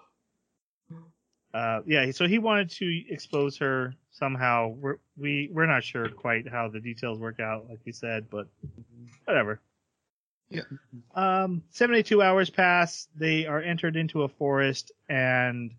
Uh, 1.53 1.81
yeah. 1.85 2.09
So 2.11 2.27
he 2.27 2.39
wanted 2.39 2.71
to 2.71 3.03
expose 3.09 3.57
her 3.57 3.93
somehow. 4.11 4.69
We're, 4.69 4.97
we 5.15 5.49
we're 5.51 5.67
not 5.67 5.83
sure 5.83 6.09
quite 6.09 6.47
how 6.49 6.67
the 6.69 6.79
details 6.79 7.19
work 7.19 7.39
out, 7.39 7.69
like 7.69 7.79
we 7.85 7.91
said, 7.91 8.29
but 8.29 8.47
whatever. 9.25 9.61
Yeah. 10.49 10.63
Um, 11.15 11.63
72 11.71 12.21
hours 12.21 12.49
pass. 12.49 13.07
They 13.15 13.45
are 13.45 13.61
entered 13.61 13.95
into 13.95 14.23
a 14.23 14.27
forest, 14.27 14.91
and 15.07 15.73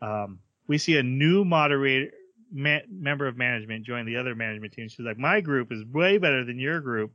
um, 0.00 0.38
we 0.66 0.78
see 0.78 0.96
a 0.96 1.02
new 1.02 1.44
moderator, 1.44 2.10
ma- 2.52 2.86
member 2.90 3.26
of 3.26 3.36
management 3.36 3.84
join 3.84 4.06
the 4.06 4.16
other 4.16 4.34
management 4.34 4.72
team. 4.72 4.88
She's 4.88 5.04
like, 5.04 5.18
"My 5.18 5.40
group 5.40 5.72
is 5.72 5.84
way 5.84 6.18
better 6.18 6.44
than 6.44 6.58
your 6.58 6.80
group." 6.80 7.12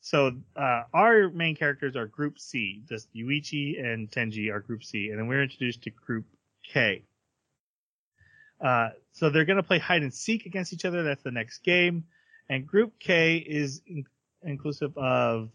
So 0.00 0.32
uh, 0.56 0.82
our 0.94 1.30
main 1.30 1.56
characters 1.56 1.96
are 1.96 2.06
Group 2.06 2.38
C. 2.38 2.82
Just 2.88 3.12
Yuichi 3.14 3.82
and 3.84 4.10
Tenji 4.10 4.52
are 4.52 4.60
Group 4.60 4.84
C, 4.84 5.08
and 5.10 5.18
then 5.18 5.26
we're 5.26 5.42
introduced 5.42 5.82
to 5.82 5.90
Group 5.90 6.24
K. 6.64 7.02
Uh, 8.60 8.90
so 9.12 9.30
they're 9.30 9.44
going 9.44 9.56
to 9.56 9.62
play 9.62 9.78
hide 9.78 10.02
and 10.02 10.12
seek 10.12 10.46
against 10.46 10.72
each 10.72 10.84
other. 10.84 11.02
That's 11.02 11.22
the 11.22 11.30
next 11.30 11.58
game. 11.58 12.04
And 12.48 12.66
Group 12.66 12.98
K 12.98 13.36
is 13.36 13.82
in- 13.86 14.06
inclusive 14.42 14.96
of 14.96 15.50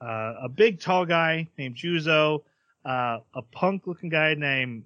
uh, 0.00 0.34
a 0.44 0.48
big 0.48 0.80
tall 0.80 1.04
guy 1.04 1.48
named 1.58 1.76
Juzo, 1.76 2.42
uh, 2.84 3.18
a 3.34 3.42
punk 3.52 3.86
looking 3.86 4.08
guy 4.08 4.34
named 4.34 4.84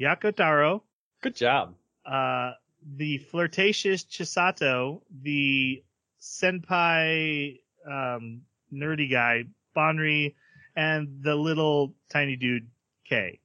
Yakotaro, 0.00 0.82
Good 1.22 1.36
job. 1.36 1.74
uh, 2.06 2.52
the 2.96 3.18
flirtatious 3.18 4.04
Chisato, 4.04 5.00
the 5.22 5.82
senpai 6.20 7.58
um, 7.90 8.42
nerdy 8.72 9.10
guy 9.10 9.44
Bonri, 9.76 10.34
and 10.76 11.22
the 11.22 11.34
little 11.34 11.94
tiny 12.10 12.36
dude 12.36 12.66
K. 13.08 13.40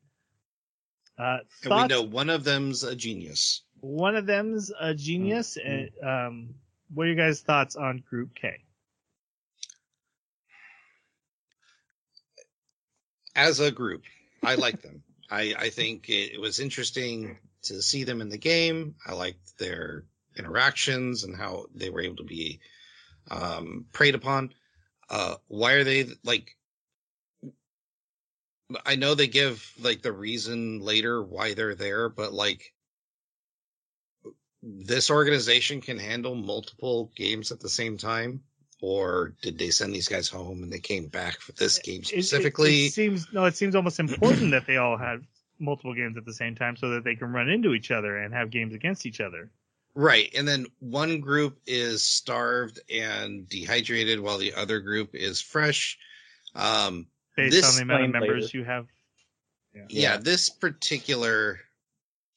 Uh, 1.18 1.38
And 1.64 1.76
we 1.76 1.88
know 1.88 2.02
one 2.02 2.30
of 2.30 2.44
them's 2.44 2.84
a 2.84 2.96
genius. 2.96 3.62
one 3.82 4.16
of 4.16 4.26
them's 4.26 4.72
a 4.80 4.94
genius. 4.94 5.58
and, 5.58 5.90
um, 6.04 6.50
what 6.94 7.04
are 7.04 7.08
your 7.08 7.16
guys' 7.16 7.42
thoughts 7.42 7.76
on 7.76 8.04
Group 8.10 8.34
K? 8.36 8.64
As 13.36 13.60
a 13.60 13.72
group, 13.72 14.04
I 14.44 14.56
like 14.56 14.82
them. 14.82 15.04
I, 15.32 15.54
I 15.58 15.70
think 15.70 16.10
it, 16.10 16.40
was 16.40 16.60
interesting 16.60 17.38
to 17.64 17.82
see 17.82 18.04
them 18.04 18.22
in 18.22 18.30
the 18.30 18.38
game. 18.38 18.96
I 19.06 19.14
liked 19.14 19.58
their 19.58 20.06
interactions 20.38 21.24
and 21.24 21.36
how 21.36 21.66
they 21.74 21.90
were 21.90 22.02
able 22.02 22.18
to 22.18 22.24
be 22.24 22.60
um, 23.30 23.86
preyed 23.92 24.16
upon. 24.16 24.54
Uh, 25.10 25.36
why 25.48 25.74
are 25.74 25.84
they 25.84 26.08
like? 26.24 26.56
I 28.86 28.96
know 28.96 29.16
they 29.16 29.28
give 29.28 29.72
like 29.80 30.02
the 30.02 30.12
reason 30.12 30.80
later 30.80 31.24
why 31.24 31.54
they're 31.54 31.76
there, 31.76 32.08
but 32.08 32.34
like 32.34 32.74
this 34.62 35.10
organization 35.10 35.82
can 35.82 35.98
handle 35.98 36.36
multiple 36.36 37.12
games 37.16 37.52
at 37.52 37.60
the 37.60 37.70
same 37.70 37.98
time, 37.98 38.44
or 38.82 39.34
did 39.42 39.58
they 39.58 39.70
send 39.72 39.94
these 39.94 40.08
guys 40.08 40.30
home 40.30 40.64
and 40.64 40.72
they 40.72 40.80
came 40.80 41.08
back 41.08 41.40
for 41.42 41.52
this 41.54 41.80
game 41.80 42.02
It- 42.02 42.14
it- 42.14 42.24
specifically? 42.24 42.86
it, 42.86 42.94
seems 42.94 43.32
no, 43.34 43.46
it 43.46 43.56
seems 43.56 43.76
almost 43.76 44.00
important 44.00 44.52
that 44.52 44.66
they 44.66 44.78
all 44.78 44.98
have 44.98 45.24
multiple 45.60 45.94
games 45.94 46.16
at 46.18 46.26
the 46.26 46.34
same 46.34 46.56
time 46.56 46.78
so 46.78 46.90
that 46.92 47.04
they 47.04 47.16
can 47.16 47.32
run 47.34 47.50
into 47.50 47.74
each 47.74 47.92
other 47.92 48.18
and 48.18 48.34
have 48.34 48.50
games 48.50 48.74
against 48.74 49.06
each 49.06 49.20
other. 49.20 49.52
Right. 49.96 50.30
And 50.38 50.48
then 50.48 50.68
one 50.80 51.20
group 51.20 51.60
is 51.68 52.04
starved 52.04 52.80
and 52.90 53.50
dehydrated 53.50 54.20
while 54.22 54.38
the 54.38 54.54
other 54.54 54.80
group 54.80 55.16
is 55.16 55.42
fresh. 55.42 55.98
Um, 56.56 57.08
Based 57.36 57.52
This 57.52 57.70
on 57.70 57.76
the 57.76 57.82
amount 57.94 58.06
of 58.06 58.12
members 58.12 58.46
later. 58.46 58.58
you 58.58 58.64
have. 58.64 58.88
yeah. 59.90 60.18
this 60.18 60.50
particular 60.50 61.60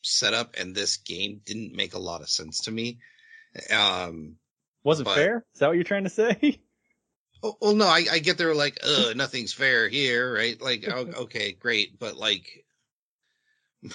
setup 0.02 0.56
and 0.58 0.74
this 0.74 0.96
game 0.96 1.40
didn't 1.44 1.74
make 1.74 1.94
a 1.94 1.98
lot 1.98 2.20
of 2.22 2.28
sense 2.28 2.60
to 2.62 2.70
me. 2.72 2.98
Um, 3.70 4.36
Was 4.84 5.00
it 5.00 5.04
But- 5.04 5.14
fair? 5.16 5.44
Is 5.54 5.60
that 5.60 5.68
what 5.68 5.74
you're 5.74 5.84
trying 5.84 6.04
to 6.04 6.10
say? 6.10 6.60
oh, 7.42 7.56
well, 7.60 7.74
no, 7.74 7.86
I, 7.86 8.04
I 8.10 8.18
get 8.18 8.38
they're 8.38 8.54
like, 8.54 8.78
uh, 8.82 9.12
nothing's 9.14 9.52
fair 9.52 9.88
here, 9.88 10.34
right? 10.34 10.60
Like, 10.60 10.86
okay, 10.88 11.52
great. 11.52 11.98
But 11.98 12.16
like. 12.16 12.64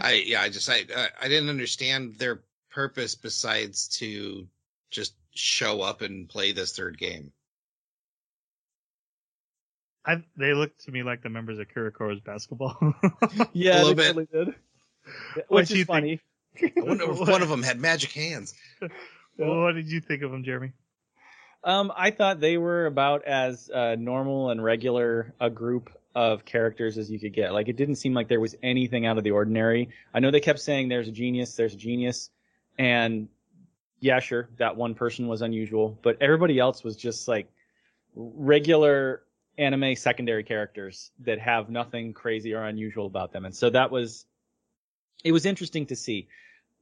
I, 0.00 0.22
yeah, 0.26 0.40
I 0.40 0.48
just, 0.48 0.68
I, 0.70 0.82
I- 0.96 1.08
I 1.22 1.28
didn't 1.28 1.50
understand 1.50 2.16
their 2.18 2.42
purpose 2.70 3.14
besides 3.14 3.88
to 3.98 4.46
just 4.90 5.14
show 5.34 5.80
up 5.82 6.00
and 6.02 6.28
play 6.28 6.52
this 6.52 6.74
third 6.76 6.98
game. 6.98 7.32
I, 10.06 10.22
they 10.36 10.52
look 10.52 10.76
to 10.84 10.90
me 10.92 11.02
like 11.02 11.22
the 11.22 11.30
members 11.30 11.58
of 11.58 11.66
Kuroko's 11.68 12.20
basketball. 12.20 12.76
yeah, 13.52 13.82
a 13.82 13.84
little 13.84 13.94
they 13.94 13.94
bit. 13.94 14.14
really 14.16 14.28
did. 14.46 14.54
What 15.48 15.62
Which 15.62 15.70
is 15.70 15.84
funny. 15.84 16.20
I 16.62 16.72
wonder 16.76 17.04
if 17.10 17.18
one 17.18 17.42
of 17.42 17.48
them 17.48 17.62
had 17.62 17.80
magic 17.80 18.12
hands. 18.12 18.54
what 19.36 19.72
did 19.72 19.88
you 19.88 20.00
think 20.00 20.22
of 20.22 20.30
them, 20.30 20.44
Jeremy? 20.44 20.72
Um, 21.62 21.92
I 21.96 22.10
thought 22.10 22.40
they 22.40 22.58
were 22.58 22.86
about 22.86 23.24
as 23.24 23.70
uh, 23.70 23.96
normal 23.98 24.50
and 24.50 24.62
regular 24.62 25.34
a 25.40 25.48
group 25.48 25.90
of 26.14 26.44
characters 26.44 26.98
as 26.98 27.10
you 27.10 27.18
could 27.18 27.32
get. 27.32 27.52
Like 27.52 27.68
it 27.68 27.76
didn't 27.76 27.96
seem 27.96 28.14
like 28.14 28.28
there 28.28 28.40
was 28.40 28.54
anything 28.62 29.06
out 29.06 29.18
of 29.18 29.24
the 29.24 29.32
ordinary. 29.32 29.88
I 30.12 30.20
know 30.20 30.30
they 30.30 30.40
kept 30.40 30.60
saying 30.60 30.88
there's 30.88 31.08
a 31.08 31.12
genius, 31.12 31.56
there's 31.56 31.74
a 31.74 31.78
genius, 31.78 32.30
and 32.78 33.28
yeah, 34.00 34.20
sure, 34.20 34.50
that 34.58 34.76
one 34.76 34.94
person 34.94 35.26
was 35.26 35.40
unusual, 35.40 35.98
but 36.02 36.18
everybody 36.20 36.58
else 36.58 36.84
was 36.84 36.96
just 36.96 37.26
like 37.26 37.50
regular 38.14 39.22
anime 39.56 39.96
secondary 39.96 40.44
characters 40.44 41.10
that 41.20 41.38
have 41.38 41.70
nothing 41.70 42.12
crazy 42.12 42.52
or 42.54 42.64
unusual 42.64 43.06
about 43.06 43.32
them. 43.32 43.44
And 43.44 43.54
so 43.54 43.70
that 43.70 43.90
was, 43.90 44.26
it 45.24 45.32
was 45.32 45.46
interesting 45.46 45.86
to 45.86 45.96
see. 45.96 46.28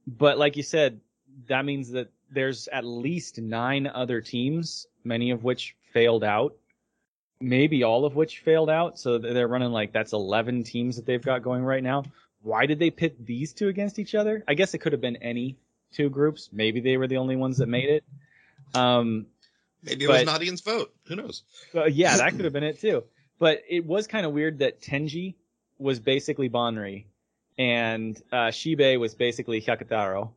But 0.07 0.39
like 0.39 0.57
you 0.57 0.63
said, 0.63 1.01
that 1.49 1.65
means 1.65 1.91
that 1.93 2.09
there's 2.31 2.69
at 2.69 2.85
least 2.85 3.39
nine 3.39 3.87
other 3.87 4.21
teams, 4.21 4.87
many 5.05 5.31
of 5.31 5.45
which 5.45 5.77
failed 5.93 6.25
out, 6.25 6.57
maybe 7.41 7.83
all 7.83 8.05
of 8.05 8.15
which 8.17 8.41
failed 8.41 8.71
out. 8.71 8.99
So 8.99 9.19
they're 9.19 9.49
running 9.49 9.71
like 9.71 9.93
that's 9.93 10.13
11 10.13 10.65
teams 10.65 10.97
that 10.97 11.07
they've 11.07 11.23
got 11.23 11.43
going 11.43 11.63
right 11.63 11.83
now. 11.83 12.05
Why 12.43 12.67
did 12.67 12.79
they 12.79 12.91
pit 12.91 13.25
these 13.25 13.53
two 13.53 13.69
against 13.69 13.99
each 13.99 14.15
other? 14.15 14.43
I 14.49 14.55
guess 14.55 14.75
it 14.75 14.79
could 14.79 14.93
have 14.93 15.01
been 15.01 15.17
any 15.17 15.57
two 15.93 16.09
groups. 16.11 16.49
Maybe 16.53 16.81
they 16.81 16.97
were 16.97 17.07
the 17.07 17.19
only 17.19 17.37
ones 17.37 17.59
that 17.59 17.69
made 17.69 17.89
it. 17.91 18.05
Um, 18.75 19.27
Maybe 19.85 20.05
it 20.05 20.07
But- 20.09 20.13
was 20.15 20.23
an 20.23 20.29
audience 20.29 20.61
vote. 20.61 20.95
Who 21.07 21.17
knows? 21.17 21.43
well, 21.75 21.89
yeah, 21.89 22.17
that 22.17 22.31
could 22.33 22.45
have 22.45 22.53
been 22.53 22.63
it 22.65 22.81
too. 22.81 23.05
But 23.39 23.63
it 23.69 23.85
was 23.85 24.07
kind 24.07 24.25
of 24.25 24.33
weird 24.33 24.61
that 24.61 24.81
Tenji 24.81 25.35
was 25.79 25.99
basically 25.99 26.49
Bonri 26.49 27.05
and 27.59 28.21
uh, 28.33 28.49
Shibe 28.49 28.99
was 28.99 29.15
basically 29.15 29.61
Hyakutaro. 29.61 30.31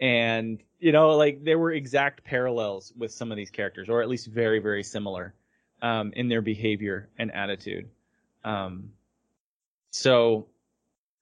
And, 0.00 0.62
you 0.78 0.92
know, 0.92 1.16
like 1.16 1.42
there 1.42 1.58
were 1.58 1.72
exact 1.72 2.24
parallels 2.24 2.92
with 2.96 3.12
some 3.12 3.30
of 3.30 3.36
these 3.36 3.50
characters, 3.50 3.88
or 3.88 4.02
at 4.02 4.08
least 4.08 4.26
very, 4.26 4.58
very 4.58 4.82
similar 4.82 5.34
um, 5.80 6.12
in 6.14 6.28
their 6.28 6.42
behavior 6.42 7.08
and 7.18 7.32
attitude. 7.32 7.88
Um, 8.44 8.90
so, 9.90 10.46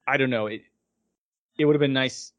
I 0.07 0.17
don't 0.17 0.31
know. 0.31 0.47
It, 0.47 0.63
it 1.57 1.65
would 1.65 1.75
have 1.75 1.81
been 1.81 1.93
nice 1.93 2.33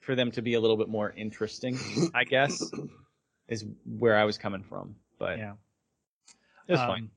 for 0.00 0.14
them 0.14 0.30
to 0.32 0.42
be 0.42 0.54
a 0.54 0.60
little 0.60 0.76
bit 0.76 0.88
more 0.88 1.12
interesting, 1.16 1.78
I 2.14 2.24
guess, 2.24 2.72
is 3.48 3.64
where 3.84 4.16
I 4.16 4.24
was 4.24 4.36
coming 4.38 4.64
from. 4.64 4.96
But 5.18 5.38
Yeah. 5.38 5.52
it 6.66 6.72
was 6.72 6.80
Um, 6.80 6.86
fine. 6.86 7.10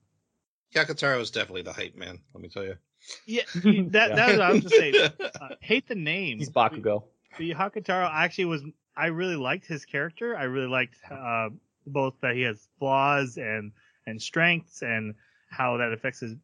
Hyakutaro 0.75 1.19
is 1.19 1.31
definitely 1.31 1.63
the 1.63 1.73
hype 1.73 1.95
man. 1.95 2.19
Let 2.33 2.41
me 2.43 2.49
tell 2.49 2.63
you. 2.63 2.77
Yeah, 3.25 3.43
that, 3.55 4.15
that's 4.15 4.31
what 4.37 4.41
I 4.41 4.51
was 4.53 4.63
to 4.63 4.69
say. 4.69 5.09
Uh, 5.41 5.55
hate 5.59 5.87
the 5.87 5.95
name. 5.95 6.37
He's 6.37 6.49
Bakugo. 6.49 7.03
The 7.37 7.53
Hyakutaro 7.53 8.09
actually 8.11 8.45
was. 8.45 8.61
I 8.95 9.07
really 9.07 9.35
liked 9.35 9.65
his 9.65 9.85
character. 9.85 10.35
I 10.37 10.43
really 10.43 10.67
liked 10.67 10.97
uh, 11.09 11.49
both 11.87 12.13
that 12.21 12.35
he 12.35 12.41
has 12.43 12.67
flaws 12.79 13.37
and 13.37 13.71
and 14.05 14.21
strengths, 14.21 14.81
and 14.81 15.15
how 15.49 15.77
that 15.77 15.93
affects 15.93 16.19
his 16.19 16.35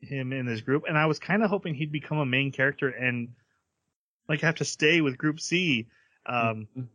him 0.00 0.32
in 0.32 0.46
this 0.46 0.60
group. 0.60 0.84
And 0.88 0.98
I 0.98 1.06
was 1.06 1.18
kind 1.18 1.42
of 1.42 1.50
hoping 1.50 1.74
he'd 1.74 1.92
become 1.92 2.18
a 2.18 2.26
main 2.26 2.52
character 2.52 2.88
and 2.88 3.28
like 4.28 4.40
have 4.40 4.56
to 4.56 4.64
stay 4.64 5.00
with 5.00 5.16
Group 5.16 5.40
C. 5.40 5.86
Um, 6.26 6.68
Mhm. 6.76 6.88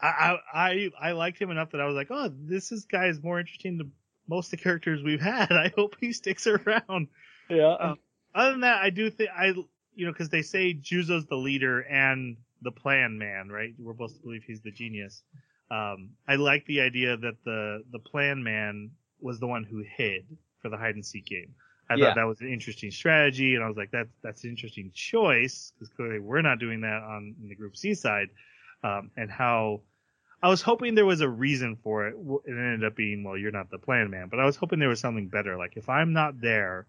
I, 0.00 0.06
I 0.06 0.38
I 0.52 0.90
I 1.08 1.12
liked 1.12 1.40
him 1.40 1.50
enough 1.50 1.70
that 1.72 1.80
I 1.80 1.86
was 1.86 1.96
like, 1.96 2.08
oh, 2.10 2.30
this 2.32 2.70
is 2.70 2.84
guy 2.84 3.06
is 3.06 3.22
more 3.22 3.40
interesting 3.40 3.78
than 3.78 3.92
most 4.28 4.46
of 4.46 4.50
the 4.52 4.56
characters 4.58 5.02
we've 5.02 5.20
had. 5.20 5.50
I 5.52 5.72
hope 5.74 5.96
he 6.00 6.12
sticks 6.12 6.46
around. 6.46 7.08
Yeah. 7.48 7.68
Uh, 7.68 7.94
Other 8.34 8.50
than 8.52 8.60
that, 8.60 8.82
I 8.82 8.90
do 8.90 9.10
think 9.10 9.30
I, 9.36 9.46
you 9.94 10.06
know, 10.06 10.12
because 10.12 10.28
they 10.28 10.42
say 10.42 10.74
Juzo's 10.74 11.26
the 11.26 11.36
leader 11.36 11.80
and 11.82 12.36
the 12.62 12.70
plan 12.72 13.18
man, 13.18 13.48
right? 13.48 13.74
We're 13.78 13.94
supposed 13.94 14.16
to 14.16 14.22
believe 14.22 14.44
he's 14.44 14.60
the 14.60 14.70
genius. 14.70 15.22
Um, 15.70 16.10
I 16.26 16.36
like 16.36 16.64
the 16.66 16.80
idea 16.80 17.16
that 17.16 17.44
the 17.44 17.84
the 17.92 17.98
plan 17.98 18.42
man 18.42 18.90
was 19.20 19.38
the 19.40 19.46
one 19.46 19.64
who 19.64 19.82
hid 19.82 20.24
for 20.60 20.68
the 20.68 20.76
hide 20.76 20.94
and 20.94 21.04
seek 21.04 21.26
game. 21.26 21.54
I 21.90 21.96
Yeah. 21.96 22.06
thought 22.06 22.14
that 22.16 22.24
was 22.26 22.40
an 22.40 22.48
interesting 22.52 22.90
strategy, 22.90 23.54
and 23.54 23.64
I 23.64 23.68
was 23.68 23.76
like, 23.76 23.90
that's 23.90 24.14
that's 24.22 24.44
an 24.44 24.50
interesting 24.50 24.90
choice 24.94 25.72
because 25.74 25.88
clearly 25.94 26.20
we're 26.20 26.42
not 26.42 26.58
doing 26.58 26.80
that 26.82 27.02
on 27.02 27.34
the 27.48 27.54
Group 27.54 27.76
C 27.76 27.94
side. 27.94 28.28
Um, 28.82 29.10
and 29.16 29.30
how 29.30 29.82
I 30.42 30.48
was 30.48 30.62
hoping 30.62 30.94
there 30.94 31.06
was 31.06 31.20
a 31.20 31.28
reason 31.28 31.76
for 31.76 32.06
it. 32.08 32.14
It 32.44 32.50
ended 32.52 32.84
up 32.84 32.94
being, 32.94 33.24
well, 33.24 33.36
you're 33.36 33.50
not 33.50 33.70
the 33.70 33.78
plan 33.78 34.10
man, 34.10 34.28
but 34.28 34.38
I 34.38 34.44
was 34.44 34.56
hoping 34.56 34.78
there 34.78 34.88
was 34.88 35.00
something 35.00 35.28
better. 35.28 35.56
Like 35.56 35.76
if 35.76 35.88
I'm 35.88 36.12
not 36.12 36.40
there, 36.40 36.86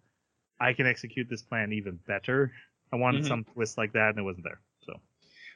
I 0.60 0.73
can 0.73 0.88
execute 0.88 1.30
this 1.30 1.41
plan 1.41 1.73
even 1.73 1.99
better. 2.07 2.52
I 2.91 2.98
wanted 2.98 3.23
Mhm. 3.23 3.27
some 3.27 3.44
twist 3.44 3.77
like 3.77 3.94
that, 3.94 4.10
and 4.10 4.19
it 4.19 4.23
wasn't 4.23 4.45
there. 4.45 4.60
So 4.86 4.99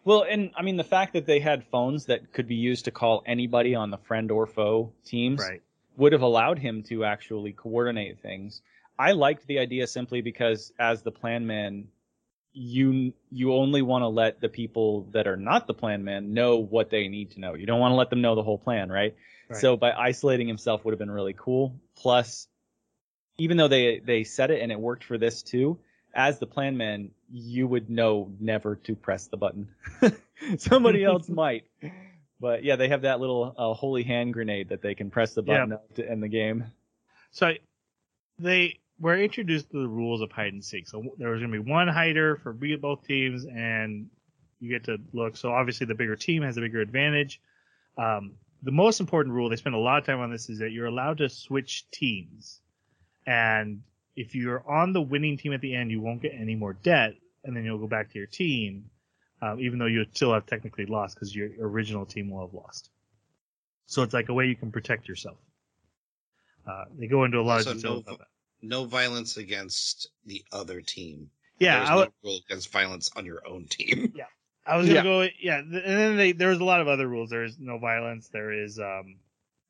Well, 0.06 0.24
and 0.24 0.52
I 0.56 0.62
mean 0.64 0.78
the 0.78 0.84
fact 0.84 1.14
that 1.14 1.26
they 1.26 1.40
had 1.40 1.64
phones 1.66 2.06
that 2.08 2.34
could 2.34 2.48
be 2.48 2.56
used 2.56 2.86
to 2.86 2.92
call 2.92 3.24
anybody 3.26 3.76
on 3.76 3.90
the 3.90 3.98
friend 3.98 4.32
or 4.32 4.46
foe 4.46 4.94
teams 5.06 5.42
right, 5.42 5.62
would 5.98 6.12
have 6.14 6.22
allowed 6.22 6.60
him 6.60 6.84
to 6.84 7.06
actually 7.06 7.54
coordinate 7.54 8.20
things. 8.20 8.62
I 9.00 9.14
liked 9.14 9.48
the 9.48 9.60
idea 9.60 9.88
simply 9.88 10.22
because 10.22 10.72
as 10.78 11.02
the 11.02 11.12
plan 11.12 11.48
man, 11.48 11.88
you 12.54 13.14
you 13.32 13.54
only 13.54 13.82
want 13.82 14.04
to 14.04 14.08
let 14.08 14.40
the 14.40 14.50
people 14.50 15.08
that 15.12 15.28
are 15.28 15.38
not 15.38 15.68
the 15.68 15.74
plan 15.74 16.04
man 16.04 16.34
know 16.34 16.58
what 16.58 16.90
they 16.90 17.08
need 17.08 17.32
to 17.32 17.40
know. 17.40 17.56
You 17.56 17.66
don't 17.66 17.80
want 17.80 17.92
to 17.92 17.96
let 17.96 18.10
them 18.10 18.22
know 18.22 18.36
the 18.36 18.44
whole 18.44 18.60
plan, 18.60 18.92
right? 18.92 19.16
Right. 19.50 19.60
So 19.60 19.76
by 19.76 19.92
isolating 19.92 20.48
himself 20.48 20.86
would 20.86 20.92
have 20.92 21.00
been 21.00 21.12
really 21.12 21.34
cool. 21.34 21.76
Plus, 21.96 22.48
even 23.38 23.58
though 23.58 23.68
they 23.68 24.00
they 24.00 24.24
said 24.24 24.52
it 24.52 24.62
and 24.62 24.72
it 24.72 24.80
worked 24.80 25.04
for 25.04 25.18
this 25.18 25.44
too, 25.44 25.80
as 26.14 26.40
the 26.40 26.48
plan 26.48 26.78
man, 26.78 27.12
you 27.32 27.68
would 27.68 27.90
know 27.90 28.32
never 28.40 28.76
to 28.78 28.96
press 28.96 29.28
the 29.28 29.38
button. 29.38 29.70
Somebody 30.58 31.04
else 31.04 31.30
might. 31.30 31.66
But 32.40 32.64
yeah, 32.64 32.76
they 32.76 32.90
have 32.90 33.04
that 33.04 33.20
little 33.20 33.56
uh, 33.58 33.74
holy 33.74 34.04
hand 34.04 34.34
grenade 34.34 34.70
that 34.70 34.82
they 34.82 34.96
can 34.96 35.10
press 35.10 35.34
the 35.34 35.42
button 35.42 35.74
up 35.74 35.94
to 35.96 36.10
end 36.10 36.22
the 36.22 36.28
game. 36.28 36.66
so 37.32 37.54
they 38.40 38.80
were 39.00 39.18
introduced 39.18 39.72
to 39.72 39.82
the 39.82 39.88
rules 39.88 40.22
of 40.22 40.32
hide 40.32 40.54
and 40.54 40.64
seek. 40.64 40.88
So 40.88 41.04
there 41.18 41.30
was 41.30 41.40
going 41.40 41.52
to 41.52 41.62
be 41.64 41.72
one 41.72 41.88
hider 41.88 42.36
for 42.38 42.54
both 42.54 43.06
teams, 43.06 43.46
and 43.46 44.10
you 44.60 44.70
get 44.70 44.86
to 44.86 44.98
look. 45.14 45.38
So 45.38 45.52
obviously, 45.52 45.88
the 45.88 45.96
bigger 45.96 46.16
team 46.16 46.44
has 46.44 46.58
a 46.58 46.62
bigger 46.62 46.82
advantage. 46.82 47.42
Um, 47.98 48.34
the 48.64 48.72
most 48.72 49.00
important 49.00 49.36
rule 49.36 49.50
they 49.50 49.56
spend 49.56 49.76
a 49.76 49.80
lot 49.80 50.00
of 50.00 50.06
time 50.06 50.20
on 50.20 50.32
this 50.32 50.50
is 50.50 50.60
that 50.60 50.72
you're 50.72 50.86
allowed 50.86 51.18
to 51.20 51.30
switch 51.30 51.90
teams, 51.92 52.62
and 53.26 53.82
if 54.16 54.36
you're 54.36 54.64
on 54.70 54.94
the 54.94 55.02
winning 55.02 55.38
team 55.38 55.54
at 55.54 55.62
the 55.62 55.74
end, 55.76 55.92
you 55.92 56.02
won't 56.02 56.22
get 56.22 56.34
any 56.34 56.56
more 56.56 56.74
debt, 56.74 57.16
and 57.44 57.56
then 57.56 57.64
you'll 57.66 57.80
go 57.80 57.88
back 57.88 58.12
to 58.12 58.18
your 58.18 58.28
team, 58.28 58.90
um, 59.42 59.60
even 59.60 59.80
though 59.80 59.86
you 59.88 60.06
still 60.14 60.34
have 60.34 60.46
technically 60.46 60.86
lost 60.86 61.16
because 61.16 61.36
your 61.36 61.50
original 61.62 62.06
team 62.06 62.30
will 62.30 62.46
have 62.46 62.54
lost. 62.54 62.90
So 63.86 64.02
it's 64.04 64.14
like 64.14 64.30
a 64.30 64.34
way 64.34 64.46
you 64.48 64.56
can 64.56 64.72
protect 64.72 65.08
yourself. 65.08 65.38
Uh, 66.68 66.86
they 66.98 67.08
go 67.08 67.24
into 67.26 67.40
a 67.40 67.42
lot 67.42 67.58
Also, 67.60 67.72
of 67.72 67.78
detail 67.78 67.94
no- 67.96 68.00
about 68.00 68.20
that. 68.20 68.28
No 68.66 68.86
violence 68.86 69.36
against 69.36 70.08
the 70.26 70.42
other 70.54 70.80
team. 70.80 71.30
Yeah, 71.60 71.80
There's 71.80 71.90
I, 71.90 71.96
no 71.96 72.08
rule 72.24 72.40
against 72.48 72.72
violence 72.72 73.12
on 73.18 73.26
your 73.26 73.46
own 73.46 73.66
team. 73.66 74.14
Yeah, 74.16 74.24
I 74.66 74.78
was 74.78 74.88
gonna 74.88 75.00
Yeah. 75.00 75.04
go. 75.04 75.28
Yeah, 75.42 75.58
and 75.60 75.74
then 75.74 76.16
they, 76.16 76.32
there 76.32 76.48
was 76.48 76.60
a 76.60 76.64
lot 76.64 76.80
of 76.80 76.88
other 76.88 77.06
rules. 77.08 77.30
There 77.30 77.44
is 77.44 77.60
no 77.60 77.78
violence. 77.78 78.30
There 78.30 78.54
is 78.54 78.80
um, 78.80 79.18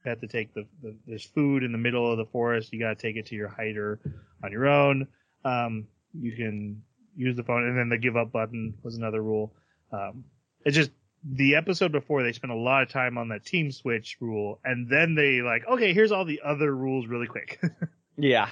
you 0.03 0.09
have 0.09 0.21
to 0.21 0.27
take 0.27 0.53
the, 0.53 0.65
the 0.81 0.95
there's 1.07 1.25
food 1.25 1.63
in 1.63 1.71
the 1.71 1.77
middle 1.77 2.11
of 2.11 2.17
the 2.17 2.25
forest. 2.25 2.73
You 2.73 2.79
got 2.79 2.97
to 2.97 3.01
take 3.01 3.15
it 3.15 3.27
to 3.27 3.35
your 3.35 3.47
hider 3.47 3.99
on 4.43 4.51
your 4.51 4.67
own. 4.67 5.07
Um, 5.45 5.87
you 6.13 6.35
can 6.35 6.83
use 7.15 7.35
the 7.35 7.43
phone, 7.43 7.67
and 7.67 7.77
then 7.77 7.89
the 7.89 7.97
give 7.97 8.17
up 8.17 8.31
button 8.31 8.75
was 8.83 8.97
another 8.97 9.21
rule. 9.21 9.53
Um, 9.91 10.25
it's 10.65 10.75
just 10.75 10.91
the 11.23 11.55
episode 11.55 11.91
before 11.91 12.23
they 12.23 12.33
spent 12.33 12.51
a 12.51 12.57
lot 12.57 12.83
of 12.83 12.89
time 12.89 13.17
on 13.17 13.29
that 13.29 13.45
team 13.45 13.71
switch 13.71 14.17
rule, 14.19 14.59
and 14.63 14.89
then 14.89 15.15
they 15.15 15.41
like, 15.41 15.65
okay, 15.67 15.93
here's 15.93 16.11
all 16.11 16.25
the 16.25 16.41
other 16.45 16.75
rules 16.75 17.07
really 17.07 17.27
quick. 17.27 17.61
Yeah. 18.15 18.49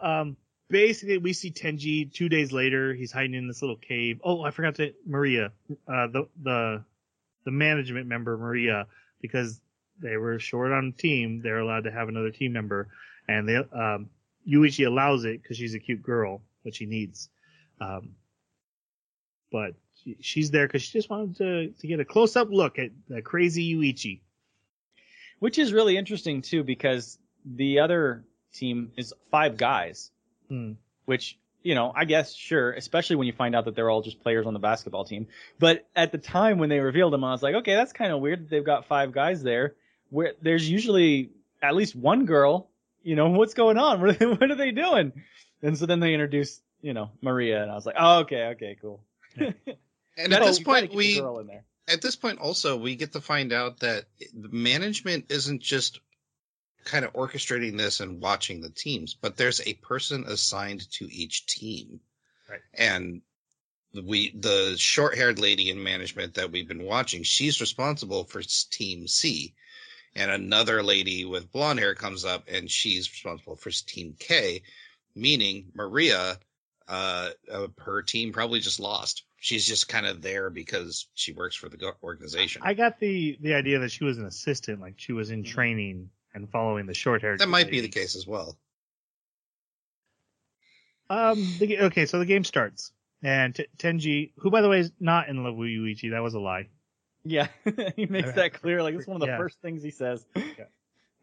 Um, 0.00 0.36
basically, 0.68 1.18
we 1.18 1.32
see 1.32 1.50
Tenji 1.50 2.12
two 2.12 2.28
days 2.28 2.52
later. 2.52 2.94
He's 2.94 3.12
hiding 3.12 3.34
in 3.34 3.48
this 3.48 3.62
little 3.62 3.76
cave. 3.76 4.20
Oh, 4.22 4.42
I 4.42 4.50
forgot 4.50 4.74
to 4.76 4.92
Maria, 5.06 5.52
uh, 5.88 6.06
the 6.08 6.28
the 6.42 6.84
the 7.44 7.50
management 7.50 8.06
member 8.06 8.36
Maria, 8.36 8.86
because 9.20 9.60
they 10.00 10.16
were 10.16 10.38
short 10.38 10.72
on 10.72 10.94
a 10.96 11.00
team. 11.00 11.40
They're 11.42 11.58
allowed 11.58 11.84
to 11.84 11.90
have 11.90 12.08
another 12.08 12.30
team 12.30 12.52
member, 12.52 12.88
and 13.28 13.48
they 13.48 13.56
um, 13.56 14.10
Yuichi 14.48 14.86
allows 14.86 15.24
it 15.24 15.42
because 15.42 15.56
she's 15.56 15.74
a 15.74 15.78
cute 15.78 16.02
girl, 16.02 16.42
which 16.62 16.78
he 16.78 16.86
needs. 16.86 17.28
Um, 17.80 18.10
but 19.52 19.74
she, 20.02 20.16
she's 20.20 20.50
there 20.50 20.66
because 20.66 20.82
she 20.82 20.92
just 20.98 21.10
wanted 21.10 21.36
to 21.36 21.68
to 21.80 21.86
get 21.86 22.00
a 22.00 22.04
close 22.04 22.36
up 22.36 22.48
look 22.50 22.78
at 22.78 22.90
the 23.08 23.22
crazy 23.22 23.74
Yuichi. 23.74 24.20
Which 25.38 25.58
is 25.58 25.72
really 25.72 25.96
interesting 25.96 26.42
too 26.42 26.62
because 26.62 27.18
the 27.44 27.80
other 27.80 28.24
team 28.52 28.92
is 28.96 29.14
five 29.30 29.56
guys, 29.56 30.10
Hmm. 30.48 30.72
which, 31.06 31.38
you 31.62 31.74
know, 31.74 31.92
I 31.94 32.04
guess 32.04 32.34
sure, 32.34 32.72
especially 32.72 33.16
when 33.16 33.26
you 33.26 33.32
find 33.32 33.54
out 33.54 33.64
that 33.66 33.74
they're 33.74 33.90
all 33.90 34.02
just 34.02 34.20
players 34.22 34.46
on 34.46 34.52
the 34.54 34.58
basketball 34.60 35.04
team. 35.04 35.26
But 35.58 35.86
at 35.94 36.12
the 36.12 36.18
time 36.18 36.58
when 36.58 36.68
they 36.68 36.80
revealed 36.80 37.12
them, 37.12 37.24
I 37.24 37.32
was 37.32 37.42
like, 37.42 37.54
okay, 37.56 37.74
that's 37.74 37.92
kind 37.92 38.12
of 38.12 38.20
weird 38.20 38.44
that 38.44 38.50
they've 38.50 38.64
got 38.64 38.86
five 38.86 39.12
guys 39.12 39.42
there. 39.42 39.74
Where 40.10 40.32
there's 40.42 40.68
usually 40.68 41.30
at 41.62 41.74
least 41.74 41.94
one 41.94 42.24
girl. 42.26 42.68
You 43.02 43.16
know, 43.16 43.28
what's 43.38 43.54
going 43.54 43.78
on? 43.78 44.00
What 44.00 44.20
are, 44.22 44.30
what 44.30 44.50
are 44.50 44.56
they 44.56 44.70
doing? 44.70 45.12
And 45.62 45.76
so 45.76 45.86
then 45.86 46.00
they 46.00 46.14
introduced, 46.14 46.62
you 46.80 46.94
know, 46.94 47.10
Maria, 47.20 47.62
and 47.62 47.70
I 47.70 47.74
was 47.74 47.84
like, 47.84 47.96
oh, 47.98 48.20
okay, 48.20 48.44
okay, 48.54 48.76
cool. 48.80 49.02
And 50.16 50.30
No, 50.30 50.36
at 50.38 50.44
this 50.44 50.58
point, 50.58 50.82
keep 50.82 50.90
the 50.90 50.96
we 50.96 51.18
girl 51.20 51.38
in 51.38 51.46
there. 51.46 51.64
at 51.88 52.02
this 52.02 52.16
point 52.16 52.40
also 52.40 52.76
we 52.76 52.96
get 52.96 53.12
to 53.12 53.20
find 53.20 53.52
out 53.52 53.80
that 53.80 54.04
management 54.34 55.26
isn't 55.30 55.62
just 55.62 56.00
kind 56.84 57.04
of 57.04 57.12
orchestrating 57.12 57.76
this 57.76 58.00
and 58.00 58.20
watching 58.20 58.60
the 58.60 58.70
teams, 58.70 59.14
but 59.14 59.36
there's 59.36 59.60
a 59.66 59.74
person 59.74 60.24
assigned 60.26 60.90
to 60.92 61.04
each 61.12 61.46
team. 61.46 62.00
Right. 62.48 62.60
And 62.74 63.22
we 63.92 64.32
the 64.38 64.76
short-haired 64.78 65.38
lady 65.38 65.70
in 65.70 65.82
management 65.82 66.34
that 66.34 66.52
we've 66.52 66.68
been 66.68 66.84
watching, 66.84 67.22
she's 67.22 67.60
responsible 67.60 68.24
for 68.24 68.42
team 68.42 69.08
C. 69.08 69.54
and 70.14 70.30
another 70.30 70.82
lady 70.82 71.24
with 71.24 71.52
blonde 71.52 71.78
hair 71.78 71.94
comes 71.94 72.24
up, 72.24 72.44
and 72.48 72.70
she's 72.70 73.10
responsible 73.10 73.56
for 73.56 73.70
Team 73.70 74.16
K, 74.18 74.62
meaning 75.14 75.66
Maria, 75.74 76.38
uh, 76.88 77.30
uh, 77.50 77.68
her 77.78 78.02
team 78.02 78.32
probably 78.32 78.60
just 78.60 78.80
lost. 78.80 79.24
She's 79.38 79.66
just 79.66 79.88
kind 79.88 80.06
of 80.06 80.20
there 80.20 80.50
because 80.50 81.06
she 81.14 81.32
works 81.32 81.56
for 81.56 81.68
the 81.68 81.94
organization. 82.02 82.62
I 82.64 82.74
got 82.74 82.98
the 83.00 83.38
the 83.40 83.54
idea 83.54 83.78
that 83.78 83.92
she 83.92 84.04
was 84.04 84.18
an 84.18 84.26
assistant, 84.26 84.80
like 84.80 84.94
she 84.96 85.12
was 85.12 85.30
in 85.30 85.44
training 85.44 86.10
and 86.34 86.48
following 86.50 86.86
the 86.86 86.94
short 86.94 87.22
hair. 87.22 87.36
that 87.36 87.48
might 87.48 87.70
be 87.70 87.80
the 87.80 87.88
case 87.88 88.16
as 88.16 88.26
well. 88.26 88.56
Um. 91.08 91.56
The, 91.58 91.78
okay, 91.80 92.06
so 92.06 92.18
the 92.18 92.26
game 92.26 92.44
starts, 92.44 92.92
and 93.22 93.54
T- 93.54 93.66
Tenji, 93.78 94.30
who 94.38 94.50
by 94.50 94.62
the 94.62 94.68
way 94.68 94.78
is 94.80 94.92
not 95.00 95.28
in 95.28 95.42
love 95.42 95.56
with 95.56 95.68
Yuichi, 95.68 96.10
that 96.12 96.22
was 96.22 96.34
a 96.34 96.40
lie. 96.40 96.68
Yeah, 97.24 97.48
he 97.96 98.06
makes 98.06 98.32
that 98.32 98.54
clear. 98.54 98.82
Like 98.82 98.94
it's 98.94 99.06
one 99.06 99.16
of 99.16 99.20
the 99.20 99.26
Yeah. 99.26 99.36
first 99.38 99.60
things 99.60 99.82
he 99.82 99.90
says. 99.90 100.24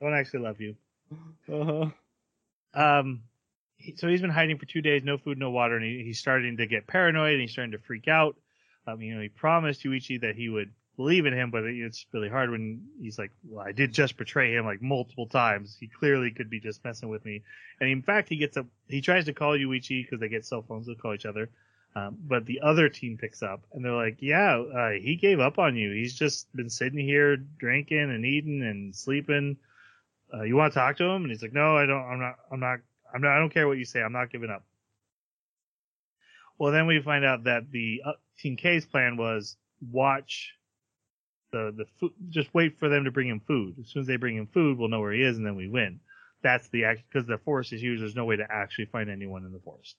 Don't 0.01 0.13
actually 0.13 0.41
love 0.41 0.59
you. 0.61 0.75
Uh-huh. 1.49 1.89
Um. 2.73 3.21
he- 3.77 3.95
So 3.95 4.09
he's 4.09 4.19
been 4.21 4.29
hiding 4.29 4.57
for 4.57 4.65
two 4.65 4.81
days, 4.81 5.03
no 5.05 5.17
food, 5.17 5.37
no 5.37 5.49
water, 5.51 5.77
and 5.77 5.85
he, 5.85 6.03
he's 6.03 6.19
starting 6.19 6.57
to 6.57 6.67
get 6.67 6.85
paranoid 6.85 7.31
and 7.33 7.41
he's 7.41 7.51
starting 7.53 7.71
to 7.71 7.79
freak 7.79 8.09
out. 8.09 8.35
Um, 8.85 9.01
you 9.01 9.15
know, 9.15 9.21
he 9.21 9.29
promised 9.29 9.83
Yuichi 9.83 10.19
that 10.21 10.35
he 10.35 10.49
would 10.49 10.71
believe 10.97 11.27
in 11.27 11.33
him, 11.33 11.51
but 11.51 11.63
it's 11.63 12.05
really 12.11 12.27
hard 12.27 12.49
when 12.49 12.85
he's 12.99 13.17
like, 13.19 13.31
"Well, 13.43 13.65
I 13.65 13.71
did 13.71 13.93
just 13.93 14.17
betray 14.17 14.53
him 14.53 14.65
like 14.65 14.81
multiple 14.81 15.27
times. 15.27 15.77
He 15.79 15.87
clearly 15.87 16.31
could 16.31 16.49
be 16.49 16.59
just 16.59 16.83
messing 16.83 17.07
with 17.07 17.23
me." 17.23 17.43
And 17.79 17.89
in 17.89 18.01
fact, 18.01 18.29
he 18.29 18.37
gets 18.37 18.57
a 18.57 18.65
he 18.89 18.99
tries 18.99 19.25
to 19.25 19.33
call 19.33 19.57
Yuichi 19.57 20.03
because 20.03 20.19
they 20.19 20.27
get 20.27 20.45
cell 20.45 20.63
phones 20.63 20.87
to 20.87 20.95
call 20.95 21.13
each 21.13 21.27
other. 21.27 21.49
Um, 21.95 22.17
but 22.19 22.45
the 22.45 22.59
other 22.61 22.89
team 22.89 23.17
picks 23.17 23.41
up 23.41 23.63
and 23.71 23.85
they're 23.85 23.93
like, 23.93 24.17
"Yeah, 24.21 24.57
uh, 24.57 24.91
he 24.91 25.15
gave 25.15 25.39
up 25.39 25.59
on 25.59 25.75
you. 25.75 25.91
He's 25.91 26.15
just 26.15 26.53
been 26.55 26.69
sitting 26.69 26.99
here 26.99 27.37
drinking 27.37 28.11
and 28.11 28.25
eating 28.25 28.63
and 28.63 28.95
sleeping. 28.95 29.57
Uh, 30.33 30.43
you 30.43 30.55
want 30.55 30.73
to 30.73 30.79
talk 30.79 30.97
to 30.97 31.05
him?" 31.05 31.23
And 31.23 31.31
he's 31.31 31.43
like, 31.43 31.53
"No, 31.53 31.77
I 31.77 31.85
don't. 31.85 32.03
I'm 32.03 32.19
not. 32.19 32.35
I'm 32.51 32.59
not. 32.59 32.79
I'm 33.13 33.21
not. 33.21 33.37
I 33.37 33.39
don't 33.39 33.53
care 33.53 33.67
what 33.67 33.77
you 33.77 33.85
say. 33.85 34.01
I'm 34.01 34.11
not 34.11 34.31
giving 34.31 34.49
up." 34.49 34.63
Well, 36.57 36.71
then 36.71 36.87
we 36.87 36.99
find 37.01 37.23
out 37.23 37.43
that 37.43 37.69
the 37.71 38.01
uh, 38.03 38.13
Team 38.39 38.57
K's 38.57 38.85
plan 38.85 39.15
was 39.15 39.57
watch 39.91 40.56
the 41.51 41.73
the 41.75 41.85
food. 41.99 42.13
Just 42.29 42.53
wait 42.53 42.79
for 42.79 42.89
them 42.89 43.05
to 43.05 43.11
bring 43.11 43.27
him 43.27 43.41
food. 43.45 43.75
As 43.79 43.89
soon 43.89 44.01
as 44.01 44.07
they 44.07 44.17
bring 44.17 44.35
him 44.35 44.47
food, 44.47 44.77
we'll 44.77 44.89
know 44.89 44.99
where 44.99 45.13
he 45.13 45.23
is, 45.23 45.37
and 45.37 45.45
then 45.45 45.55
we 45.55 45.67
win. 45.67 45.99
That's 46.41 46.67
the 46.69 46.85
act 46.85 47.03
because 47.09 47.27
the 47.27 47.37
forest 47.37 47.73
is 47.73 47.81
huge. 47.81 47.99
There's 47.99 48.15
no 48.15 48.25
way 48.25 48.37
to 48.37 48.47
actually 48.49 48.85
find 48.85 49.09
anyone 49.09 49.45
in 49.45 49.51
the 49.51 49.59
forest. 49.59 49.95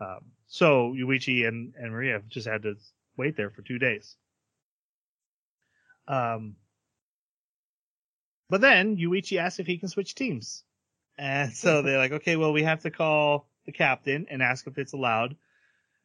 Um, 0.00 0.20
so 0.46 0.94
Yuichi 0.96 1.46
and 1.46 1.74
and 1.76 1.92
Maria 1.92 2.22
just 2.28 2.46
had 2.46 2.62
to 2.62 2.76
wait 3.16 3.36
there 3.36 3.50
for 3.50 3.62
two 3.62 3.78
days. 3.78 4.16
Um, 6.06 6.56
but 8.48 8.60
then 8.60 8.96
Yuichi 8.96 9.38
asks 9.38 9.58
if 9.58 9.66
he 9.66 9.78
can 9.78 9.88
switch 9.88 10.14
teams, 10.14 10.62
and 11.18 11.52
so 11.52 11.82
they're 11.82 11.98
like, 11.98 12.12
okay, 12.12 12.36
well 12.36 12.52
we 12.52 12.62
have 12.62 12.82
to 12.82 12.90
call 12.90 13.48
the 13.66 13.72
captain 13.72 14.26
and 14.30 14.42
ask 14.42 14.66
if 14.66 14.78
it's 14.78 14.92
allowed. 14.92 15.36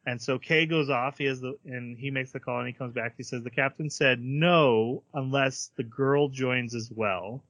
And 0.06 0.20
so 0.20 0.38
Kei 0.38 0.66
goes 0.66 0.90
off. 0.90 1.16
He 1.18 1.24
has 1.24 1.40
the 1.40 1.56
and 1.64 1.96
he 1.96 2.10
makes 2.10 2.32
the 2.32 2.40
call 2.40 2.58
and 2.58 2.66
he 2.66 2.74
comes 2.74 2.94
back. 2.94 3.14
He 3.16 3.22
says 3.22 3.42
the 3.42 3.50
captain 3.50 3.88
said 3.88 4.20
no 4.20 5.02
unless 5.14 5.70
the 5.76 5.82
girl 5.82 6.28
joins 6.28 6.74
as 6.74 6.90
well. 6.90 7.42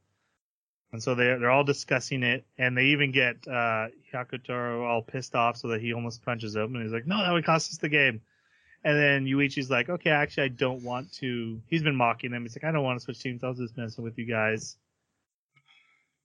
And 0.93 1.02
so 1.02 1.16
they're 1.16 1.40
they're 1.40 1.51
all 1.51 1.64
discussing 1.64 2.22
it, 2.22 2.47
and 2.56 2.78
they 2.78 2.85
even 2.86 3.10
get 3.10 3.36
uh, 3.48 3.89
Hyakutaro 4.12 4.86
all 4.86 5.02
pissed 5.02 5.35
off 5.35 5.56
so 5.56 5.66
that 5.68 5.81
he 5.81 5.93
almost 5.93 6.24
punches 6.24 6.55
him. 6.55 6.76
And 6.76 6.85
he's 6.85 6.93
like, 6.93 7.06
"No, 7.06 7.18
that 7.18 7.32
would 7.32 7.44
cost 7.44 7.72
us 7.72 7.78
the 7.78 7.89
game." 7.89 8.20
And 8.85 8.97
then 8.97 9.26
Yuichi's 9.26 9.68
like, 9.68 9.89
"Okay, 9.89 10.10
actually, 10.10 10.44
I 10.44 10.48
don't 10.48 10.85
want 10.85 11.12
to." 11.14 11.60
He's 11.66 11.82
been 11.82 11.97
mocking 11.97 12.31
them. 12.31 12.43
He's 12.43 12.55
like, 12.55 12.62
"I 12.62 12.70
don't 12.70 12.85
want 12.85 13.01
to 13.01 13.05
switch 13.05 13.18
teams. 13.18 13.43
I 13.43 13.48
was 13.48 13.59
just 13.59 13.76
messing 13.76 14.05
with 14.05 14.18
you 14.18 14.26
guys." 14.26 14.76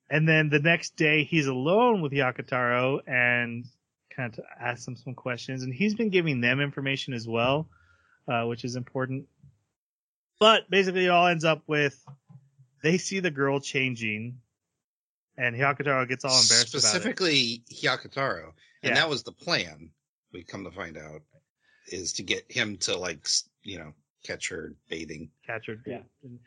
And 0.07 0.27
then 0.29 0.49
the 0.49 0.59
next 0.59 0.95
day, 0.95 1.23
he's 1.23 1.47
alone 1.47 2.01
with 2.01 2.11
Hyakutaro 2.11 2.99
and 3.07 3.65
kind 4.15 4.33
of 4.37 4.43
asks 4.59 4.85
them 4.85 4.95
some 4.95 5.13
questions, 5.13 5.63
and 5.63 5.73
he's 5.73 5.95
been 5.95 6.09
giving 6.09 6.41
them 6.41 6.59
information 6.59 7.13
as 7.13 7.27
well, 7.27 7.67
uh, 8.27 8.43
which 8.45 8.63
is 8.63 8.75
important. 8.75 9.27
But 10.39 10.69
basically, 10.69 11.05
it 11.05 11.09
all 11.09 11.27
ends 11.27 11.43
up 11.45 11.63
with 11.67 12.03
they 12.81 12.97
see 12.97 13.19
the 13.19 13.31
girl 13.31 13.59
changing, 13.59 14.39
and 15.37 15.55
Hyakutaro 15.55 16.07
gets 16.07 16.23
all 16.25 16.31
embarrassed 16.31 16.73
about 16.73 16.77
it. 16.79 16.81
Specifically, 16.81 17.63
Hyakutaro, 17.71 18.53
and 18.83 18.89
Yeah. 18.89 19.01
that 19.01 19.09
was 19.09 19.23
the 19.23 19.31
plan. 19.33 19.91
We 20.31 20.43
come 20.43 20.63
to 20.63 20.71
find 20.71 20.97
out 20.97 21.21
is 21.87 22.13
to 22.13 22.23
get 22.23 22.49
him 22.51 22.77
to 22.77 22.95
like 22.95 23.27
you 23.63 23.79
know 23.79 23.93
catch 24.23 24.49
her 24.49 24.75
bathing. 24.89 25.31
captured. 25.45 25.81
Yeah. 25.85 26.01
And 26.23 26.39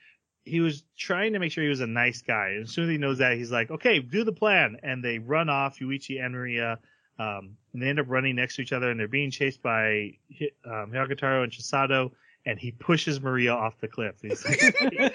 he 0.44 0.60
was 0.60 0.84
trying 0.98 1.32
to 1.34 1.39
make 1.39 1.52
sure 1.52 1.62
he 1.64 1.70
was 1.70 1.80
a 1.80 1.86
nice 1.86 2.22
guy. 2.22 2.51
And 2.51 2.64
as 2.64 2.70
soon 2.70 2.84
as 2.84 2.90
he 2.90 2.98
knows 2.98 3.18
that, 3.18 3.36
he's 3.36 3.51
like, 3.52 3.70
okay, 3.70 3.98
do 4.01 4.24
the 4.24 4.32
plan. 4.32 4.76
And 4.82 5.02
they 5.05 5.18
run 5.18 5.48
off, 5.48 5.78
Yuichi 5.78 6.20
and 6.22 6.34
Maria. 6.34 6.78
Um, 7.18 7.56
and 7.72 7.82
they 7.82 7.89
end 7.89 8.01
up 8.01 8.06
running 8.09 8.36
next 8.36 8.56
to 8.56 8.62
each 8.62 8.72
other 8.72 8.90
and 8.90 8.98
they're 8.98 9.09
being 9.09 9.30
chased 9.30 9.62
by 9.62 10.16
Hi- 10.39 10.51
um, 10.64 10.90
Hyakutaro 10.90 11.43
and 11.44 11.52
Chisato. 11.52 12.12
And 12.44 12.59
he 12.59 12.72
pushes 12.72 13.20
Maria 13.20 13.52
off 13.52 13.78
the 13.78 13.86
cliff. 13.86 14.16
He's 14.20 14.44
like, 14.44 14.60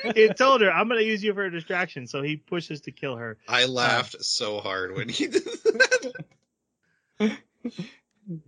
he 0.15 0.29
told 0.29 0.61
her, 0.61 0.71
I'm 0.71 0.87
going 0.87 1.01
to 1.01 1.05
use 1.05 1.21
you 1.21 1.33
for 1.33 1.43
a 1.43 1.51
distraction. 1.51 2.07
So 2.07 2.21
he 2.21 2.37
pushes 2.37 2.81
to 2.81 2.91
kill 2.91 3.17
her. 3.17 3.37
I 3.49 3.65
laughed 3.65 4.23
so 4.23 4.61
hard 4.61 4.95
when 4.95 5.09
he 5.09 5.27
did 5.27 5.43
that. 5.43 6.13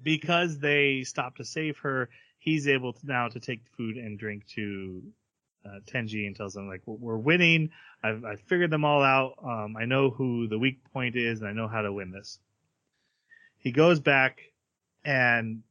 because 0.03 0.59
they 0.59 1.03
stop 1.03 1.35
to 1.37 1.43
save 1.43 1.77
her, 1.79 2.09
he's 2.37 2.67
able 2.67 2.93
to 2.93 3.05
now 3.05 3.27
to 3.27 3.39
take 3.39 3.61
food 3.75 3.97
and 3.97 4.17
drink 4.17 4.47
to 4.55 5.03
uh, 5.65 5.79
Tenji 5.85 6.25
and 6.25 6.35
tells 6.35 6.53
them 6.53 6.67
like 6.67 6.81
we're, 6.85 6.95
we're 6.95 7.17
winning. 7.17 7.71
I've, 8.03 8.23
I've 8.23 8.41
figured 8.41 8.71
them 8.71 8.85
all 8.85 9.03
out. 9.03 9.33
Um, 9.43 9.75
I 9.77 9.85
know 9.85 10.09
who 10.09 10.47
the 10.47 10.57
weak 10.57 10.79
point 10.93 11.15
is, 11.15 11.41
and 11.41 11.49
I 11.49 11.53
know 11.53 11.67
how 11.67 11.81
to 11.81 11.91
win 11.91 12.11
this. 12.11 12.39
He 13.59 13.71
goes 13.71 13.99
back, 13.99 14.41
and 15.03 15.63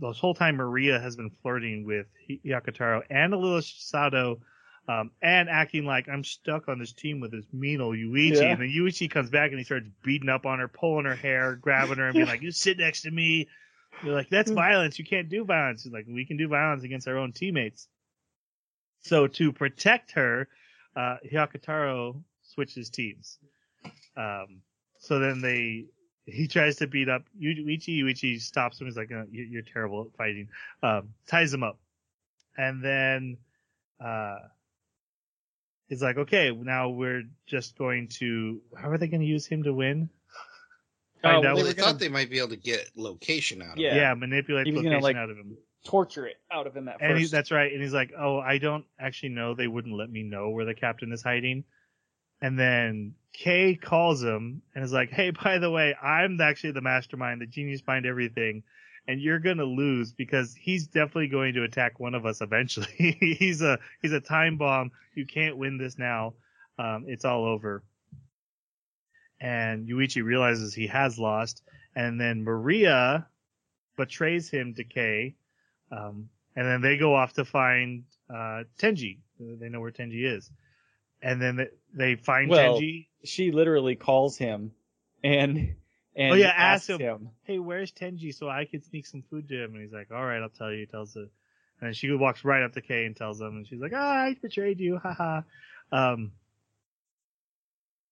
this 0.00 0.18
whole 0.18 0.34
time 0.34 0.56
Maria 0.56 1.00
has 1.00 1.16
been 1.16 1.30
flirting 1.42 1.84
with 1.86 2.06
Hyakutaro 2.28 3.02
and 3.08 3.32
a 3.32 3.36
little 3.36 3.60
Chisato. 3.60 4.40
Um, 4.88 5.10
and 5.20 5.48
acting 5.48 5.84
like 5.84 6.08
I'm 6.08 6.22
stuck 6.22 6.68
on 6.68 6.78
this 6.78 6.92
team 6.92 7.18
with 7.18 7.32
this 7.32 7.44
mean 7.52 7.80
old 7.80 7.96
Yuichi. 7.96 8.36
Yeah. 8.36 8.50
And 8.50 8.60
then 8.60 8.68
Yuichi 8.68 9.10
comes 9.10 9.30
back 9.30 9.50
and 9.50 9.58
he 9.58 9.64
starts 9.64 9.88
beating 10.04 10.28
up 10.28 10.46
on 10.46 10.60
her, 10.60 10.68
pulling 10.68 11.06
her 11.06 11.16
hair, 11.16 11.56
grabbing 11.56 11.98
her, 11.98 12.06
and 12.06 12.14
being 12.14 12.26
like, 12.28 12.42
"You 12.42 12.52
sit 12.52 12.78
next 12.78 13.02
to 13.02 13.10
me." 13.10 13.48
They're 14.04 14.12
like, 14.12 14.28
"That's 14.28 14.50
violence. 14.50 14.96
You 14.96 15.04
can't 15.04 15.28
do 15.28 15.44
violence." 15.44 15.82
He's 15.82 15.92
like, 15.92 16.06
"We 16.06 16.24
can 16.24 16.36
do 16.36 16.46
violence 16.46 16.84
against 16.84 17.08
our 17.08 17.18
own 17.18 17.32
teammates." 17.32 17.88
So 19.00 19.26
to 19.26 19.52
protect 19.52 20.12
her, 20.12 20.46
uh, 20.94 21.16
Hyakutaro 21.28 22.22
switches 22.42 22.88
teams. 22.88 23.38
Um, 24.16 24.62
so 24.98 25.18
then 25.18 25.40
they 25.40 25.86
he 26.26 26.46
tries 26.48 26.76
to 26.76 26.86
beat 26.86 27.08
up 27.08 27.22
Yuichi. 27.40 28.00
Yuichi 28.02 28.40
stops 28.40 28.80
him. 28.80 28.86
He's 28.86 28.96
like, 28.96 29.10
"Uh, 29.12 29.24
you- 29.30 29.44
"You're 29.44 29.62
terrible 29.62 30.02
at 30.02 30.16
fighting." 30.16 30.48
Um, 30.82 31.14
ties 31.26 31.54
him 31.54 31.62
up, 31.62 31.78
and 32.58 32.82
then 32.84 33.36
uh, 34.00 34.38
he's 35.88 36.02
like, 36.02 36.16
"Okay, 36.18 36.50
now 36.50 36.88
we're 36.90 37.22
just 37.46 37.78
going 37.78 38.08
to. 38.18 38.60
How 38.76 38.90
are 38.90 38.98
they 38.98 39.06
going 39.08 39.20
to 39.20 39.26
use 39.26 39.46
him 39.46 39.62
to 39.64 39.72
win?" 39.72 40.10
Oh, 41.24 41.28
Find 41.30 41.42
well, 41.42 41.50
out. 41.50 41.54
Well, 41.56 41.64
were 41.64 41.70
they 41.70 41.74
gonna- 41.74 41.92
thought 41.92 41.98
they 41.98 42.08
might 42.10 42.28
be 42.30 42.38
able 42.38 42.50
to 42.50 42.56
get 42.56 42.90
location 42.94 43.62
out 43.62 43.72
of 43.72 43.78
Yeah. 43.78 43.94
it. 43.94 43.96
yeah, 43.96 44.14
manipulate 44.14 44.66
He 44.66 44.72
location 44.72 44.92
gonna, 44.92 45.02
like, 45.02 45.16
out 45.16 45.30
of 45.30 45.36
him. 45.38 45.56
Torture 45.84 46.26
it 46.26 46.36
out 46.50 46.66
of 46.66 46.76
him 46.76 46.88
at 46.88 47.00
And 47.00 47.16
he, 47.16 47.24
first. 47.24 47.32
that's 47.32 47.50
right. 47.50 47.72
And 47.72 47.80
he's 47.82 47.94
like, 47.94 48.12
"Oh, 48.16 48.38
I 48.38 48.58
don't 48.58 48.84
actually 49.00 49.30
know. 49.30 49.54
They 49.54 49.66
wouldn't 49.66 49.94
let 49.96 50.10
me 50.10 50.22
know 50.22 50.50
where 50.50 50.66
the 50.66 50.74
captain 50.74 51.10
is 51.12 51.22
hiding." 51.22 51.64
And 52.46 52.56
then 52.56 53.16
Kei 53.32 53.74
calls 53.74 54.22
him 54.22 54.62
and 54.72 54.84
is 54.84 54.92
like, 54.92 55.10
"Hey, 55.10 55.30
by 55.30 55.58
the 55.58 55.68
way, 55.68 55.96
I'm 56.00 56.40
actually 56.40 56.70
the 56.70 56.80
mastermind, 56.80 57.40
the 57.40 57.46
genius 57.46 57.82
behind 57.82 58.06
everything, 58.06 58.62
and 59.08 59.20
you're 59.20 59.40
gonna 59.40 59.64
lose 59.64 60.12
because 60.12 60.54
he's 60.54 60.86
definitely 60.86 61.26
going 61.26 61.54
to 61.54 61.64
attack 61.64 61.98
one 61.98 62.14
of 62.14 62.24
us 62.24 62.40
eventually. 62.40 62.86
he's 63.40 63.62
a 63.62 63.80
he's 64.00 64.12
a 64.12 64.20
time 64.20 64.58
bomb. 64.58 64.92
You 65.16 65.26
can't 65.26 65.56
win 65.56 65.76
this 65.76 65.98
now. 65.98 66.34
Um, 66.78 67.06
it's 67.08 67.24
all 67.24 67.44
over." 67.44 67.82
And 69.40 69.88
Yuichi 69.88 70.22
realizes 70.22 70.72
he 70.72 70.86
has 70.86 71.18
lost, 71.18 71.64
and 71.96 72.20
then 72.20 72.44
Maria 72.44 73.26
betrays 73.96 74.48
him 74.48 74.72
to 74.74 74.84
Kei. 74.84 75.34
Um, 75.90 76.28
and 76.54 76.64
then 76.64 76.80
they 76.80 76.96
go 76.96 77.12
off 77.12 77.32
to 77.32 77.44
find 77.44 78.04
uh, 78.30 78.62
Tenji. 78.78 79.18
They 79.40 79.68
know 79.68 79.80
where 79.80 79.90
Tenji 79.90 80.32
is. 80.32 80.48
And 81.28 81.42
then 81.42 81.68
they, 81.92 82.14
find 82.14 82.48
Well, 82.48 82.78
Tenji. 82.80 83.08
she 83.24 83.50
literally 83.50 83.96
calls 83.96 84.36
him 84.38 84.70
and 85.24 85.74
and 86.14 86.32
Oh, 86.32 86.34
yeah, 86.36 86.48
asks 86.48 86.88
ask 86.88 87.00
him. 87.00 87.06
him. 87.06 87.28
Hey, 87.42 87.58
where's 87.58 87.90
Tenji 87.92 88.32
so 88.34 88.48
I 88.48 88.64
could 88.64 88.84
sneak 88.84 89.06
some 89.06 89.22
food 89.28 89.48
to 89.48 89.64
him? 89.64 89.74
And 89.74 89.82
he's 89.82 89.92
like, 89.92 90.10
all 90.12 90.24
right, 90.24 90.40
I'll 90.40 90.48
tell 90.48 90.70
you. 90.72 90.80
He 90.80 90.86
tells 90.86 91.14
her. 91.14 91.26
And 91.80 91.94
she 91.96 92.10
walks 92.12 92.44
right 92.44 92.62
up 92.62 92.72
to 92.74 92.80
Kei 92.80 93.04
and 93.06 93.14
tells 93.16 93.40
him. 93.40 93.48
And 93.56 93.66
she's 93.66 93.80
like, 93.80 93.92
ah, 93.94 94.24
I 94.26 94.36
betrayed 94.40 94.78
you. 94.80 94.98
Haha. 95.02 95.42
Um, 95.92 96.32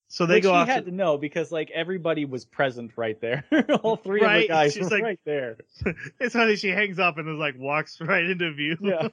so 0.08 0.26
they 0.26 0.34
Which 0.34 0.42
go 0.44 0.50
She 0.50 0.56
off. 0.56 0.68
had 0.68 0.84
to- 0.84 0.90
to 0.90 0.96
know 0.96 1.16
because 1.16 1.50
like 1.52 1.70
everybody 1.70 2.24
was 2.24 2.44
present 2.44 2.92
right 2.96 3.18
there. 3.20 3.44
All 3.82 3.96
three 3.96 4.20
of 4.20 4.26
Right, 4.26 4.42
the 4.42 4.48
guys 4.48 4.74
she's 4.74 4.84
were 4.84 4.90
like- 4.90 5.02
right 5.02 5.20
there. 5.24 5.56
it's 6.20 6.34
funny. 6.34 6.56
She 6.56 6.68
hangs 6.70 6.98
up 6.98 7.16
and 7.18 7.28
is 7.28 7.38
like 7.38 7.56
walks 7.58 8.00
right 8.00 8.24
into 8.24 8.52
view. 8.52 8.76
Yeah. 8.80 9.08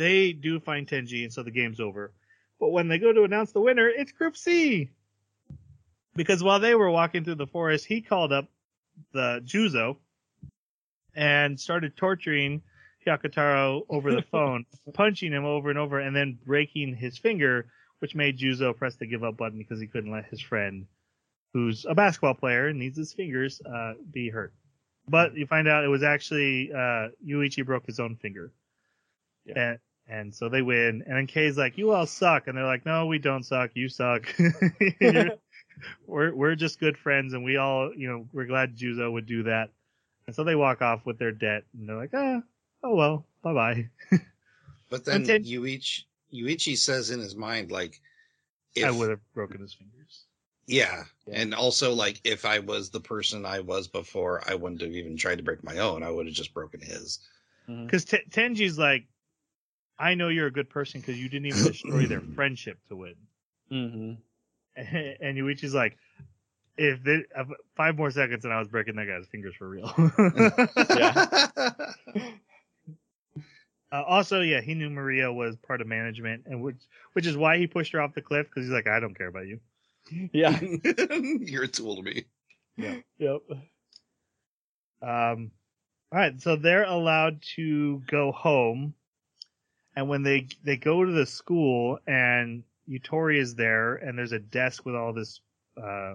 They 0.00 0.32
do 0.32 0.58
find 0.58 0.88
Tenji, 0.88 1.24
and 1.24 1.32
so 1.32 1.42
the 1.42 1.50
game's 1.50 1.78
over. 1.78 2.10
But 2.58 2.70
when 2.70 2.88
they 2.88 2.98
go 2.98 3.12
to 3.12 3.24
announce 3.24 3.52
the 3.52 3.60
winner, 3.60 3.86
it's 3.86 4.12
Group 4.12 4.34
C. 4.34 4.88
Because 6.16 6.42
while 6.42 6.58
they 6.58 6.74
were 6.74 6.90
walking 6.90 7.22
through 7.22 7.34
the 7.34 7.46
forest, 7.46 7.84
he 7.84 8.00
called 8.00 8.32
up 8.32 8.48
the 9.12 9.42
Juzo 9.44 9.98
and 11.14 11.60
started 11.60 11.98
torturing 11.98 12.62
Hyakutaro 13.06 13.82
over 13.90 14.10
the 14.14 14.22
phone, 14.32 14.64
punching 14.94 15.32
him 15.32 15.44
over 15.44 15.68
and 15.68 15.78
over, 15.78 16.00
and 16.00 16.16
then 16.16 16.38
breaking 16.46 16.96
his 16.96 17.18
finger, 17.18 17.66
which 17.98 18.14
made 18.14 18.38
Juzo 18.38 18.74
press 18.74 18.96
the 18.96 19.06
give 19.06 19.22
up 19.22 19.36
button 19.36 19.58
because 19.58 19.80
he 19.80 19.86
couldn't 19.86 20.12
let 20.12 20.24
his 20.24 20.40
friend, 20.40 20.86
who's 21.52 21.84
a 21.86 21.94
basketball 21.94 22.34
player 22.34 22.68
and 22.68 22.78
needs 22.78 22.96
his 22.96 23.12
fingers, 23.12 23.60
uh, 23.70 23.92
be 24.10 24.30
hurt. 24.30 24.54
But 25.06 25.36
you 25.36 25.46
find 25.46 25.68
out 25.68 25.84
it 25.84 25.88
was 25.88 26.02
actually 26.02 26.72
uh, 26.72 27.08
Yuichi 27.22 27.66
broke 27.66 27.84
his 27.84 28.00
own 28.00 28.16
finger. 28.16 28.50
Yeah. 29.44 29.58
And 29.58 29.78
and 30.10 30.34
so 30.34 30.48
they 30.48 30.62
win. 30.62 31.02
And 31.06 31.16
then 31.16 31.26
Kei's 31.26 31.56
like, 31.56 31.78
"You 31.78 31.92
all 31.92 32.06
suck," 32.06 32.46
and 32.48 32.56
they're 32.56 32.64
like, 32.66 32.84
"No, 32.84 33.06
we 33.06 33.18
don't 33.18 33.44
suck. 33.44 33.70
You 33.74 33.88
suck. 33.88 34.26
We're 36.06 36.34
we're 36.34 36.56
just 36.56 36.78
good 36.78 36.98
friends, 36.98 37.32
and 37.32 37.42
we 37.42 37.56
all, 37.56 37.90
you 37.94 38.06
know, 38.08 38.26
we're 38.34 38.44
glad 38.44 38.76
Juzo 38.76 39.10
would 39.10 39.26
do 39.26 39.44
that." 39.44 39.70
And 40.26 40.36
so 40.36 40.44
they 40.44 40.54
walk 40.54 40.82
off 40.82 41.06
with 41.06 41.18
their 41.18 41.32
debt, 41.32 41.64
and 41.78 41.88
they're 41.88 41.96
like, 41.96 42.10
"Ah, 42.12 42.42
oh 42.84 42.94
well, 42.94 43.24
bye 43.42 43.54
bye." 43.54 43.88
But 44.90 45.04
then 45.04 45.20
Until- 45.20 45.38
Yuichi 45.38 46.02
Yuichi 46.34 46.76
says 46.76 47.10
in 47.10 47.20
his 47.20 47.36
mind 47.36 47.70
like, 47.70 48.00
if, 48.74 48.84
I 48.84 48.90
would 48.90 49.08
have 49.10 49.20
broken 49.34 49.60
his 49.60 49.72
fingers. 49.72 50.24
yeah. 50.66 51.04
Yeah. 51.28 51.40
and 51.40 51.54
also 51.54 51.92
like 51.94 52.20
if 52.24 52.44
I 52.44 52.58
was 52.58 52.90
the 52.90 52.98
person 53.00 53.46
I 53.46 53.60
was 53.60 53.86
before, 53.86 54.42
I 54.48 54.56
wouldn't 54.56 54.80
have 54.82 54.90
even 54.90 55.16
tried 55.16 55.38
to 55.38 55.44
break 55.44 55.62
my 55.62 55.78
own. 55.78 56.02
I 56.02 56.10
would 56.10 56.26
have 56.26 56.34
just 56.34 56.52
broken 56.52 56.80
his. 56.80 57.20
Because 57.68 58.04
T- 58.04 58.18
Tenji's 58.30 58.78
like, 58.78 59.04
"I 60.00 60.14
know 60.14 60.28
you're 60.28 60.46
a 60.46 60.52
good 60.52 60.70
person 60.70 61.00
because 61.00 61.18
you 61.18 61.28
didn't 61.28 61.46
even 61.46 61.64
destroy 61.64 62.06
their 62.06 62.20
friendship 62.34 62.78
to 62.88 62.96
win." 62.96 63.14
Mhm. 63.70 64.16
and 64.76 65.36
Yuichi's 65.36 65.74
like, 65.74 65.96
if 66.76 67.02
they, 67.02 67.24
uh, 67.36 67.44
five 67.76 67.96
more 67.96 68.10
seconds 68.10 68.44
and 68.44 68.54
I 68.54 68.58
was 68.58 68.68
breaking 68.68 68.96
that 68.96 69.06
guy's 69.06 69.26
fingers 69.26 69.54
for 69.56 69.68
real. 69.68 69.84
uh, 73.92 74.02
also, 74.06 74.40
yeah, 74.40 74.60
he 74.60 74.74
knew 74.74 74.88
Maria 74.88 75.32
was 75.32 75.56
part 75.56 75.80
of 75.80 75.86
management, 75.86 76.44
and 76.46 76.62
which 76.62 76.76
which 77.12 77.26
is 77.26 77.36
why 77.36 77.58
he 77.58 77.66
pushed 77.66 77.92
her 77.92 78.00
off 78.00 78.14
the 78.14 78.22
cliff 78.22 78.46
because 78.46 78.66
he's 78.66 78.72
like, 78.72 78.86
I 78.86 79.00
don't 79.00 79.16
care 79.16 79.28
about 79.28 79.46
you. 79.46 79.60
Yeah. 80.32 80.58
You're 80.60 81.64
a 81.64 81.68
tool 81.68 81.96
to 81.96 82.02
me. 82.02 82.24
Yeah. 82.76 82.96
Yep. 83.18 83.42
Um, 85.02 85.50
all 86.12 86.18
right, 86.18 86.40
so 86.40 86.56
they're 86.56 86.84
allowed 86.84 87.42
to 87.56 88.02
go 88.10 88.32
home, 88.32 88.94
and 89.96 90.08
when 90.08 90.22
they 90.22 90.48
they 90.64 90.76
go 90.76 91.04
to 91.04 91.12
the 91.12 91.26
school, 91.26 91.98
and 92.06 92.62
Yutori 92.88 93.38
is 93.38 93.54
there, 93.54 93.96
and 93.96 94.16
there's 94.18 94.32
a 94.32 94.38
desk 94.38 94.84
with 94.86 94.94
all 94.94 95.12
this 95.12 95.40
uh, 95.76 96.14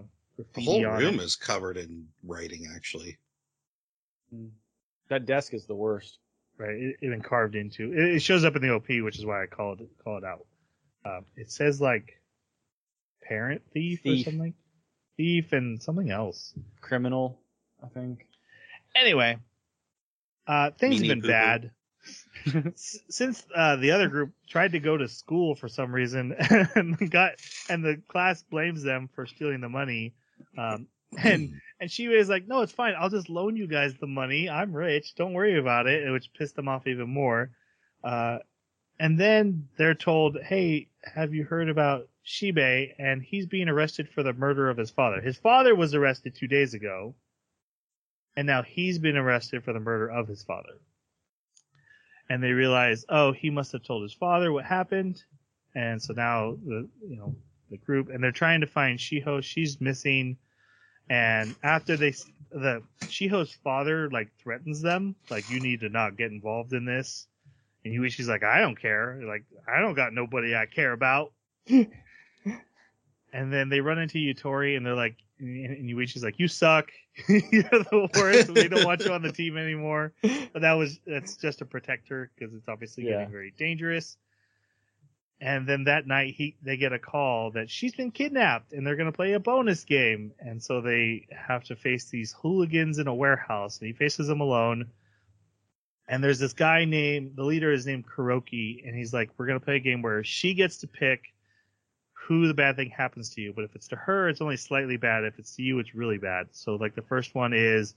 The 0.54 0.62
whole 0.62 0.86
on 0.86 1.00
room 1.00 1.20
it. 1.20 1.24
is 1.24 1.36
covered 1.36 1.78
in 1.78 2.08
writing, 2.24 2.68
actually. 2.76 3.18
Mm. 4.34 4.50
That 5.10 5.26
desk 5.26 5.54
is 5.54 5.66
the 5.68 5.76
worst. 5.76 6.18
right? 6.58 6.72
It, 6.76 6.96
it 7.02 7.10
been 7.10 7.22
carved 7.22 7.56
into. 7.56 7.94
It, 7.94 8.16
it 8.16 8.20
shows 8.22 8.44
up 8.44 8.56
in 8.56 8.62
the 8.62 8.72
OP, 8.74 8.88
which 8.90 9.18
is 9.20 9.26
why 9.26 9.44
I 9.44 9.46
call 9.48 9.74
it 9.74 9.80
call 10.04 10.18
it 10.18 10.24
out. 10.24 10.46
Um, 11.06 11.26
it 11.36 11.52
says 11.52 11.80
like 11.80 12.20
parent 13.24 13.62
thief, 13.74 14.02
Thief. 14.04 14.26
or 14.28 14.32
something, 14.32 14.54
thief 15.18 15.54
and 15.54 15.82
something 15.82 16.10
else. 16.10 16.54
Criminal, 16.82 17.40
I 17.84 17.88
think. 17.90 18.26
Anyway, 18.96 19.38
uh, 20.48 20.72
things 20.72 21.00
have 21.00 21.08
been 21.08 21.22
poo-poo. 21.22 21.32
bad 21.32 21.66
S- 21.66 21.72
since 22.76 23.46
uh, 23.56 23.76
the 23.78 23.92
other 23.92 24.08
group 24.08 24.32
tried 24.48 24.72
to 24.72 24.80
go 24.80 24.98
to 24.98 25.08
school 25.08 25.56
for 25.56 25.68
some 25.68 25.94
reason 25.94 26.36
and 26.76 27.12
got 27.12 27.34
and 27.70 27.84
the 27.84 28.02
class 28.08 28.44
blames 28.44 28.84
them 28.84 29.10
for 29.14 29.26
stealing 29.26 29.62
the 29.62 29.70
money. 29.70 30.14
Um, 30.58 30.88
and 31.24 31.62
and 31.80 31.92
she 31.92 32.08
was 32.08 32.30
like, 32.30 32.48
"No, 32.48 32.62
it's 32.62 32.72
fine. 32.72 32.94
I'll 32.98 33.10
just 33.10 33.30
loan 33.30 33.56
you 33.56 33.68
guys 33.68 33.96
the 33.96 34.08
money. 34.08 34.50
I'm 34.50 34.74
rich. 34.74 35.16
Don't 35.16 35.34
worry 35.34 35.58
about 35.58 35.88
it." 35.88 36.12
Which 36.12 36.34
pissed 36.34 36.56
them 36.56 36.68
off 36.68 36.88
even 36.88 37.10
more. 37.10 37.52
Uh, 38.04 38.40
and 39.00 39.20
then 39.20 39.68
they're 39.78 39.96
told, 39.96 40.38
"Hey, 40.42 40.90
have 41.04 41.34
you 41.34 41.46
heard 41.46 41.70
about 41.70 42.08
Shibe? 42.26 42.94
And 43.00 43.22
he's 43.22 43.46
being 43.46 43.70
arrested 43.70 44.10
for 44.10 44.24
the 44.24 44.34
murder 44.34 44.70
of 44.70 44.78
his 44.78 44.92
father. 44.92 45.22
His 45.22 45.38
father 45.38 45.76
was 45.76 45.94
arrested 45.94 46.36
two 46.36 46.48
days 46.48 46.74
ago, 46.74 47.16
and 48.36 48.46
now 48.46 48.62
he's 48.62 49.00
been 49.00 49.18
arrested 49.18 49.64
for 49.64 49.74
the 49.74 49.80
murder 49.80 50.10
of 50.10 50.28
his 50.28 50.44
father." 50.44 50.80
And 52.30 52.42
they 52.42 52.52
realize, 52.52 53.06
oh, 53.08 53.32
he 53.32 53.50
must 53.50 53.72
have 53.74 53.84
told 53.84 54.04
his 54.04 54.14
father 54.14 54.52
what 54.52 54.66
happened, 54.66 55.24
and 55.76 56.02
so 56.02 56.14
now 56.14 56.58
the 56.66 56.88
you 57.08 57.18
know 57.18 57.36
the 57.70 57.78
group 57.78 58.10
and 58.10 58.24
they're 58.24 58.32
trying 58.32 58.62
to 58.62 58.68
find 58.68 59.00
Shiho. 59.00 59.44
She's 59.44 59.80
missing. 59.82 60.38
And 61.10 61.56
after 61.62 61.98
they, 61.98 62.12
the 62.52 62.82
Shiho's 63.02 63.54
father 63.64 64.10
like 64.10 64.30
threatens 64.42 64.82
them, 64.82 65.16
like 65.30 65.50
you 65.50 65.60
need 65.60 65.82
to 65.82 65.90
not 65.90 66.18
get 66.18 66.32
involved 66.32 66.74
in 66.74 66.86
this. 66.86 67.28
And 67.84 67.94
Yuichi's 67.94 68.28
like, 68.28 68.44
I 68.44 68.60
don't 68.60 68.80
care. 68.80 69.22
Like 69.28 69.44
I 69.68 69.82
don't 69.82 69.94
got 69.94 70.14
nobody 70.14 70.56
I 70.56 70.66
care 70.66 70.94
about. 70.94 71.32
and 71.68 71.92
then 73.34 73.70
they 73.70 73.82
run 73.82 74.00
into 74.00 74.18
Yutori 74.18 74.78
and 74.78 74.86
they're 74.86 74.96
like, 74.96 75.18
and 75.40 75.66
and 75.66 75.90
Yuichi's 75.90 76.24
like, 76.24 76.40
you 76.40 76.48
suck. 76.48 76.90
You're 77.30 77.64
the 77.64 78.10
worst. 78.16 78.50
we 78.50 78.68
don't 78.68 78.84
want 78.86 79.04
you 79.06 79.12
on 79.12 79.22
the 79.22 79.32
team 79.32 79.58
anymore. 79.58 80.14
But 80.22 80.62
that 80.62 80.74
was 80.74 81.00
that's 81.06 81.36
just 81.38 81.60
to 81.60 81.66
protect 81.66 82.10
her 82.10 82.32
because 82.36 82.54
it's 82.54 82.68
obviously 82.68 83.06
Yeah. 83.06 83.12
getting 83.20 83.32
very 83.32 83.54
dangerous. 83.58 84.18
And 85.42 85.68
then 85.68 85.84
that 85.84 86.08
night, 86.08 86.34
he 86.36 86.56
they 86.64 86.78
get 86.78 86.94
a 86.94 87.00
call 87.00 87.52
that 87.52 87.70
she's 87.70 87.94
been 87.94 88.12
kidnapped, 88.12 88.72
and 88.72 88.88
they're 88.88 88.96
gonna 88.96 89.12
play 89.12 89.34
a 89.34 89.40
bonus 89.40 89.84
game. 89.84 90.32
And 90.40 90.64
so 90.64 90.80
they 90.82 91.28
have 91.32 91.64
to 91.66 91.76
face 91.76 92.06
these 92.10 92.34
hooligans 92.42 93.00
in 93.00 93.08
a 93.08 93.14
warehouse, 93.14 93.80
and 93.80 93.88
he 93.88 93.94
faces 93.94 94.28
them 94.28 94.40
alone. 94.42 94.86
And 96.08 96.24
there's 96.24 96.40
this 96.40 96.54
guy 96.54 96.86
named 96.86 97.36
the 97.36 97.44
leader 97.44 97.72
is 97.74 97.86
named 97.86 98.06
Kuroki, 98.08 98.88
and 98.88 98.96
he's 98.96 99.14
like, 99.14 99.30
"We're 99.38 99.48
gonna 99.48 99.60
play 99.60 99.76
a 99.76 99.80
game 99.80 100.02
where 100.02 100.24
she 100.24 100.54
gets 100.54 100.78
to 100.78 100.88
pick 100.88 101.34
who 102.28 102.48
the 102.48 102.54
bad 102.54 102.76
thing 102.76 102.90
happens 102.90 103.30
to 103.32 103.42
you, 103.42 103.54
but 103.56 103.64
if 103.64 103.76
it's 103.76 103.88
to 103.90 103.96
her, 103.96 104.30
it's 104.30 104.42
only 104.42 104.58
slightly 104.58 104.98
bad. 104.98 105.24
If 105.24 105.38
it's 105.40 105.56
to 105.58 105.62
you, 105.62 105.80
it's 105.80 105.94
really 105.94 106.18
bad." 106.18 106.48
So 106.52 106.76
like 106.76 106.96
the 106.96 107.02
first 107.04 107.36
one 107.36 107.54
is 107.54 107.94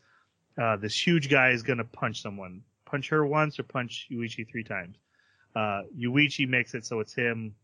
uh, 0.61 0.77
this 0.77 0.95
huge 1.07 1.31
guy 1.31 1.51
is 1.51 1.63
gonna 1.63 1.85
punch 1.85 2.23
someone, 2.23 2.63
punch 2.85 3.09
her 3.11 3.27
once 3.27 3.59
or 3.59 3.63
punch 3.63 4.07
Yuichi 4.11 4.49
three 4.51 4.65
times. 4.65 4.97
Uh, 5.57 5.83
Yuichi 5.99 6.49
makes 6.49 6.75
it 6.75 6.85
so 6.85 7.01
it's 7.01 7.15
him, 7.15 7.55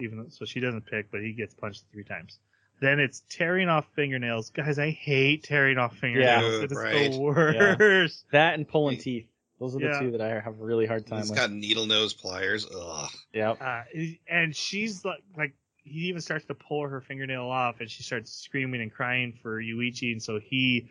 even 0.00 0.18
though, 0.18 0.28
so 0.28 0.44
she 0.44 0.60
doesn't 0.60 0.86
pick, 0.86 1.10
but 1.10 1.20
he 1.20 1.32
gets 1.32 1.54
punched 1.54 1.84
three 1.92 2.04
times. 2.04 2.38
Then 2.80 3.00
it's 3.00 3.22
tearing 3.30 3.68
off 3.68 3.86
fingernails. 3.94 4.50
Guys, 4.50 4.78
I 4.78 4.90
hate 4.90 5.44
tearing 5.44 5.78
off 5.78 5.96
fingernails. 5.96 6.42
Yeah, 6.42 6.62
it 6.62 6.72
is 6.72 6.76
right. 6.76 7.12
the 7.12 7.18
worst. 7.18 8.24
That 8.32 8.54
and 8.54 8.68
pulling 8.68 8.98
teeth. 8.98 9.26
Those 9.58 9.74
are 9.74 9.78
the 9.78 9.86
Yeah. 9.86 10.00
two 10.00 10.10
that 10.10 10.20
I 10.20 10.38
have 10.38 10.60
a 10.60 10.64
really 10.64 10.84
hard 10.86 11.06
time 11.06 11.20
He's 11.20 11.30
with. 11.30 11.38
got 11.38 11.50
needle 11.50 11.86
nose 11.86 12.12
pliers. 12.12 12.66
Ugh. 12.70 13.10
Yep. 13.32 13.58
Uh, 13.62 13.82
and 14.28 14.54
she's 14.54 15.04
like, 15.04 15.22
like 15.36 15.54
he 15.86 16.08
even 16.08 16.20
starts 16.20 16.44
to 16.46 16.54
pull 16.54 16.86
her 16.88 17.00
fingernail 17.00 17.48
off, 17.48 17.80
and 17.80 17.90
she 17.90 18.02
starts 18.02 18.32
screaming 18.32 18.82
and 18.82 18.92
crying 18.92 19.32
for 19.42 19.60
Yuichi, 19.62 20.12
and 20.12 20.22
so 20.22 20.38
he 20.40 20.88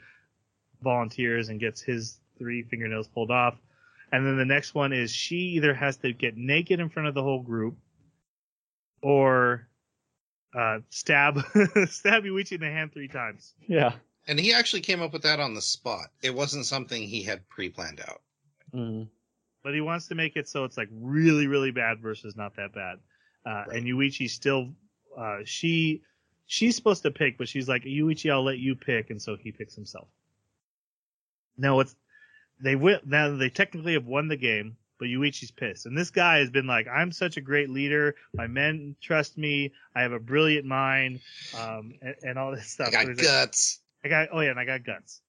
volunteers 0.81 1.49
and 1.49 1.59
gets 1.59 1.81
his 1.81 2.19
three 2.37 2.63
fingernails 2.63 3.07
pulled 3.07 3.31
off. 3.31 3.55
And 4.11 4.25
then 4.25 4.37
the 4.37 4.45
next 4.45 4.73
one 4.75 4.93
is 4.93 5.11
she 5.11 5.35
either 5.57 5.73
has 5.73 5.97
to 5.97 6.13
get 6.13 6.37
naked 6.37 6.79
in 6.79 6.89
front 6.89 7.07
of 7.07 7.13
the 7.15 7.23
whole 7.23 7.41
group, 7.41 7.77
or 9.01 9.67
uh, 10.57 10.79
stab 10.89 11.37
stab 11.89 12.23
Yuichi 12.23 12.53
in 12.53 12.61
the 12.61 12.69
hand 12.69 12.93
three 12.93 13.07
times. 13.07 13.53
Yeah. 13.67 13.93
And 14.27 14.39
he 14.39 14.53
actually 14.53 14.81
came 14.81 15.01
up 15.01 15.13
with 15.13 15.23
that 15.23 15.39
on 15.39 15.53
the 15.53 15.61
spot. 15.61 16.07
It 16.23 16.33
wasn't 16.33 16.65
something 16.65 17.03
he 17.03 17.21
had 17.23 17.47
pre-planned 17.49 17.99
out. 18.01 18.21
Mhm. 18.73 19.07
but 19.63 19.73
he 19.73 19.79
wants 19.81 20.07
to 20.07 20.15
make 20.15 20.35
it 20.35 20.49
so 20.49 20.63
it's 20.65 20.75
like 20.77 20.89
really 20.91 21.47
really 21.47 21.71
bad 21.71 21.99
versus 22.01 22.35
not 22.35 22.55
that 22.57 22.73
bad 22.73 22.97
uh, 23.45 23.63
Right. 23.67 23.77
and 23.77 23.87
yuichi 23.87 24.29
still 24.29 24.73
uh, 25.17 25.37
she 25.45 26.01
she's 26.45 26.75
supposed 26.75 27.03
to 27.03 27.11
pick 27.11 27.37
but 27.37 27.47
she's 27.47 27.67
like 27.67 27.83
yuichi 27.83 28.31
i'll 28.31 28.43
let 28.43 28.57
you 28.59 28.75
pick 28.75 29.09
and 29.09 29.21
so 29.21 29.35
he 29.35 29.51
picks 29.51 29.75
himself 29.75 30.07
now 31.57 31.79
it's 31.79 31.95
they 32.61 32.75
will 32.75 32.99
now 33.05 33.35
they 33.35 33.49
technically 33.49 33.93
have 33.93 34.05
won 34.05 34.27
the 34.27 34.37
game 34.37 34.77
but 34.99 35.05
yuichi's 35.05 35.51
pissed 35.51 35.85
and 35.87 35.97
this 35.97 36.11
guy 36.11 36.37
has 36.37 36.49
been 36.49 36.67
like 36.67 36.87
i'm 36.87 37.11
such 37.11 37.37
a 37.37 37.41
great 37.41 37.69
leader 37.69 38.15
my 38.33 38.45
men 38.47 38.95
trust 39.01 39.37
me 39.37 39.71
i 39.95 40.01
have 40.01 40.11
a 40.11 40.19
brilliant 40.19 40.65
mind 40.65 41.19
um, 41.59 41.93
and, 42.01 42.15
and 42.21 42.39
all 42.39 42.51
this 42.51 42.67
stuff 42.67 42.89
I 42.89 42.91
So 42.91 42.97
got 42.97 43.07
like, 43.07 43.17
guts. 43.17 43.79
I 44.03 44.07
got 44.07 44.29
oh 44.31 44.39
yeah, 44.39 44.51
and 44.51 44.59
I 44.59 44.65
got 44.65 44.83
guts. 44.83 45.21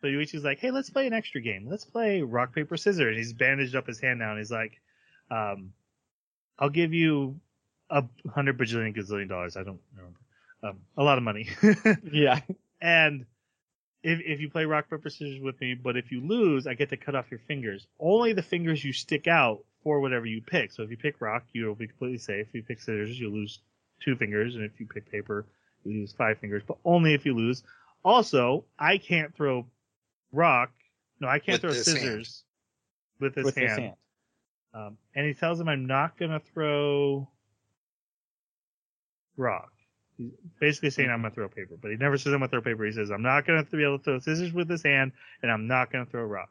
So 0.00 0.08
Yuichi's 0.08 0.42
like, 0.42 0.58
hey, 0.58 0.70
let's 0.70 0.90
play 0.90 1.06
an 1.06 1.12
extra 1.12 1.40
game. 1.40 1.66
Let's 1.68 1.84
play 1.84 2.22
rock 2.22 2.54
paper 2.54 2.76
scissors. 2.76 3.06
And 3.08 3.16
he's 3.16 3.32
bandaged 3.34 3.76
up 3.76 3.86
his 3.86 4.00
hand 4.00 4.18
now, 4.18 4.30
and 4.30 4.38
he's 4.38 4.50
like, 4.50 4.80
um, 5.30 5.72
I'll 6.58 6.70
give 6.70 6.92
you 6.94 7.38
a 7.90 8.04
hundred 8.30 8.58
bajillion 8.58 8.96
gazillion 8.96 9.28
dollars. 9.28 9.56
I 9.56 9.62
don't 9.64 9.80
remember. 9.96 10.18
Um, 10.62 10.78
a 10.96 11.02
lot 11.02 11.18
of 11.18 11.24
money. 11.24 11.48
Yeah. 12.12 12.40
and 12.80 13.24
if 14.02 14.20
if 14.24 14.40
you 14.40 14.50
play 14.50 14.64
rock 14.64 14.88
paper 14.90 15.10
scissors 15.10 15.40
with 15.40 15.60
me, 15.60 15.74
but 15.74 15.96
if 15.96 16.10
you 16.12 16.20
lose, 16.20 16.66
I 16.66 16.74
get 16.74 16.90
to 16.90 16.96
cut 16.96 17.14
off 17.14 17.30
your 17.30 17.40
fingers. 17.48 17.86
Only 17.98 18.32
the 18.32 18.42
fingers 18.42 18.84
you 18.84 18.92
stick 18.92 19.26
out 19.26 19.60
for 19.82 20.00
whatever 20.00 20.26
you 20.26 20.42
pick. 20.42 20.72
So 20.72 20.82
if 20.82 20.90
you 20.90 20.96
pick 20.96 21.20
rock, 21.20 21.44
you'll 21.52 21.74
be 21.74 21.86
completely 21.86 22.18
safe. 22.18 22.46
If 22.48 22.54
you 22.54 22.62
pick 22.62 22.80
scissors, 22.80 23.18
you 23.18 23.30
lose 23.30 23.60
two 24.04 24.16
fingers, 24.16 24.54
and 24.56 24.64
if 24.64 24.78
you 24.78 24.86
pick 24.86 25.10
paper, 25.10 25.46
you 25.84 25.92
lose 26.00 26.12
five 26.12 26.38
fingers, 26.38 26.62
but 26.66 26.76
only 26.84 27.14
if 27.14 27.24
you 27.26 27.34
lose. 27.34 27.62
Also, 28.04 28.64
I 28.78 28.98
can't 28.98 29.34
throw 29.34 29.66
rock. 30.32 30.70
No, 31.20 31.28
I 31.28 31.38
can't 31.38 31.54
With 31.56 31.60
throw 31.62 31.70
this 31.72 31.84
scissors 31.84 32.44
with 33.18 33.34
this 33.34 33.44
with 33.44 33.56
hand. 33.56 33.68
his 33.68 33.78
hand. 33.78 33.94
Um, 34.72 34.96
and 35.14 35.26
he 35.26 35.34
tells 35.34 35.60
him 35.60 35.68
I'm 35.68 35.86
not 35.86 36.16
gonna 36.18 36.40
throw 36.54 37.28
rock. 39.40 39.72
He's 40.16 40.32
basically 40.60 40.90
saying 40.90 41.08
hmm. 41.08 41.14
I'm 41.14 41.22
gonna 41.22 41.34
throw 41.34 41.48
paper, 41.48 41.76
but 41.80 41.90
he 41.90 41.96
never 41.96 42.18
says 42.18 42.32
I'm 42.32 42.40
gonna 42.40 42.48
throw 42.48 42.62
paper. 42.62 42.84
He 42.84 42.92
says 42.92 43.10
I'm 43.10 43.22
not 43.22 43.46
gonna 43.46 43.64
be 43.64 43.82
able 43.82 43.98
to 43.98 44.04
throw 44.04 44.18
scissors 44.18 44.52
with 44.52 44.68
this 44.68 44.82
hand, 44.82 45.12
and 45.42 45.50
I'm 45.50 45.66
not 45.66 45.90
gonna 45.90 46.06
throw 46.06 46.24
rock. 46.24 46.50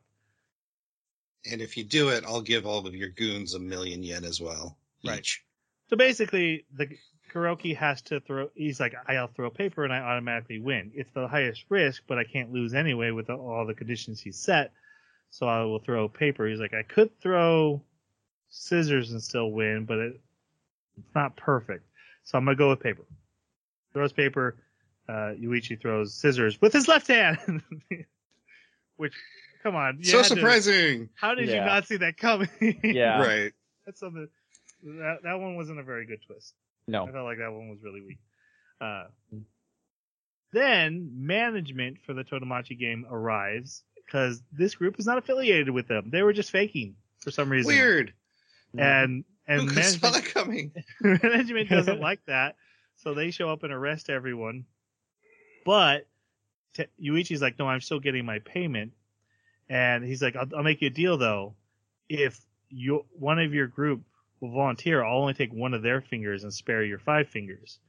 And 1.49 1.61
if 1.61 1.77
you 1.77 1.83
do 1.83 2.09
it, 2.09 2.23
I'll 2.27 2.41
give 2.41 2.65
all 2.65 2.85
of 2.85 2.95
your 2.95 3.09
goons 3.09 3.53
a 3.53 3.59
million 3.59 4.03
yen 4.03 4.25
as 4.25 4.41
well. 4.41 4.77
Right. 5.05 5.19
Each. 5.19 5.43
So 5.89 5.95
basically, 5.95 6.65
the 6.75 6.87
Kuroki 7.33 7.75
has 7.77 8.01
to 8.03 8.19
throw. 8.19 8.49
He's 8.55 8.79
like, 8.79 8.95
I'll 9.07 9.27
throw 9.27 9.49
paper 9.49 9.83
and 9.83 9.93
I 9.93 9.99
automatically 9.99 10.59
win. 10.59 10.91
It's 10.93 11.11
the 11.13 11.27
highest 11.27 11.63
risk, 11.69 12.03
but 12.07 12.17
I 12.17 12.23
can't 12.23 12.51
lose 12.51 12.73
anyway 12.73 13.11
with 13.11 13.29
all 13.29 13.65
the 13.65 13.73
conditions 13.73 14.19
he 14.19 14.31
set. 14.31 14.73
So 15.31 15.47
I 15.47 15.63
will 15.63 15.79
throw 15.79 16.09
paper. 16.09 16.47
He's 16.47 16.59
like, 16.59 16.73
I 16.73 16.83
could 16.83 17.19
throw 17.21 17.81
scissors 18.49 19.11
and 19.11 19.21
still 19.21 19.51
win, 19.51 19.85
but 19.85 19.99
it, 19.99 20.21
it's 20.97 21.15
not 21.15 21.37
perfect. 21.37 21.85
So 22.23 22.37
I'm 22.37 22.45
gonna 22.45 22.55
go 22.55 22.69
with 22.69 22.79
paper. 22.81 23.03
Throws 23.93 24.13
paper. 24.13 24.57
Uh, 25.07 25.33
Yuichi 25.41 25.79
throws 25.81 26.13
scissors 26.13 26.61
with 26.61 26.71
his 26.73 26.87
left 26.87 27.07
hand. 27.07 27.63
Which, 28.97 29.13
come 29.63 29.75
on. 29.75 30.03
So 30.03 30.17
had 30.17 30.23
to- 30.23 30.29
surprising. 30.35 31.09
how 31.15 31.33
did 31.33 31.49
you 31.49 31.55
not 31.55 31.87
see 31.87 31.97
that 31.97 32.17
coming? 32.17 32.49
Yeah. 32.83 33.19
Right. 33.21 33.51
That's 33.85 33.99
something. 33.99 34.27
That 34.83 35.17
that 35.23 35.39
one 35.39 35.55
wasn't 35.55 35.79
a 35.79 35.83
very 35.83 36.05
good 36.05 36.19
twist. 36.27 36.53
No. 36.87 37.03
I 37.07 37.11
felt 37.11 37.25
like 37.25 37.39
that 37.39 37.51
one 37.51 37.69
was 37.69 37.79
really 37.83 38.01
weak. 38.01 38.19
Uh, 38.79 39.05
then 40.51 41.11
management 41.15 41.97
for 42.05 42.13
the 42.13 42.23
Tomodachi 42.23 42.77
game 42.79 43.05
arrives 43.09 43.83
because 44.05 44.41
this 44.51 44.75
group 44.75 44.99
is 44.99 45.05
not 45.05 45.17
affiliated 45.17 45.69
with 45.69 45.87
them. 45.87 46.09
They 46.11 46.23
were 46.23 46.33
just 46.33 46.49
faking 46.51 46.95
for 47.19 47.29
some 47.31 47.49
reason. 47.51 47.67
Weird. 47.73 48.13
And 48.77 49.23
and 49.49 49.61
Who 49.61 49.69
saw 49.69 49.75
management, 49.75 50.13
that 50.13 50.25
coming? 50.33 50.71
management 51.01 51.69
doesn't 51.69 51.99
like 51.99 52.23
that, 52.27 52.55
so 52.97 53.13
they 53.13 53.31
show 53.31 53.49
up 53.49 53.63
and 53.63 53.73
arrest 53.73 54.09
everyone. 54.09 54.65
But 55.65 56.07
Te- 56.75 56.85
Yuichi's 57.03 57.41
like, 57.41 57.57
no, 57.57 57.67
I'm 57.67 57.81
still 57.81 57.99
getting 57.99 58.25
my 58.25 58.39
payment, 58.39 58.93
and 59.67 60.05
he's 60.05 60.21
like, 60.21 60.35
I'll, 60.35 60.47
I'll 60.55 60.63
make 60.63 60.81
you 60.81 60.87
a 60.87 60.91
deal 60.91 61.17
though. 61.17 61.55
If 62.07 62.39
you 62.69 63.05
one 63.11 63.39
of 63.39 63.53
your 63.53 63.67
group 63.67 64.03
will 64.39 64.51
volunteer, 64.51 65.03
I'll 65.03 65.19
only 65.19 65.33
take 65.33 65.51
one 65.51 65.73
of 65.73 65.81
their 65.81 65.99
fingers 65.99 66.43
and 66.43 66.53
spare 66.53 66.83
your 66.83 66.99
five 66.99 67.27
fingers. 67.27 67.79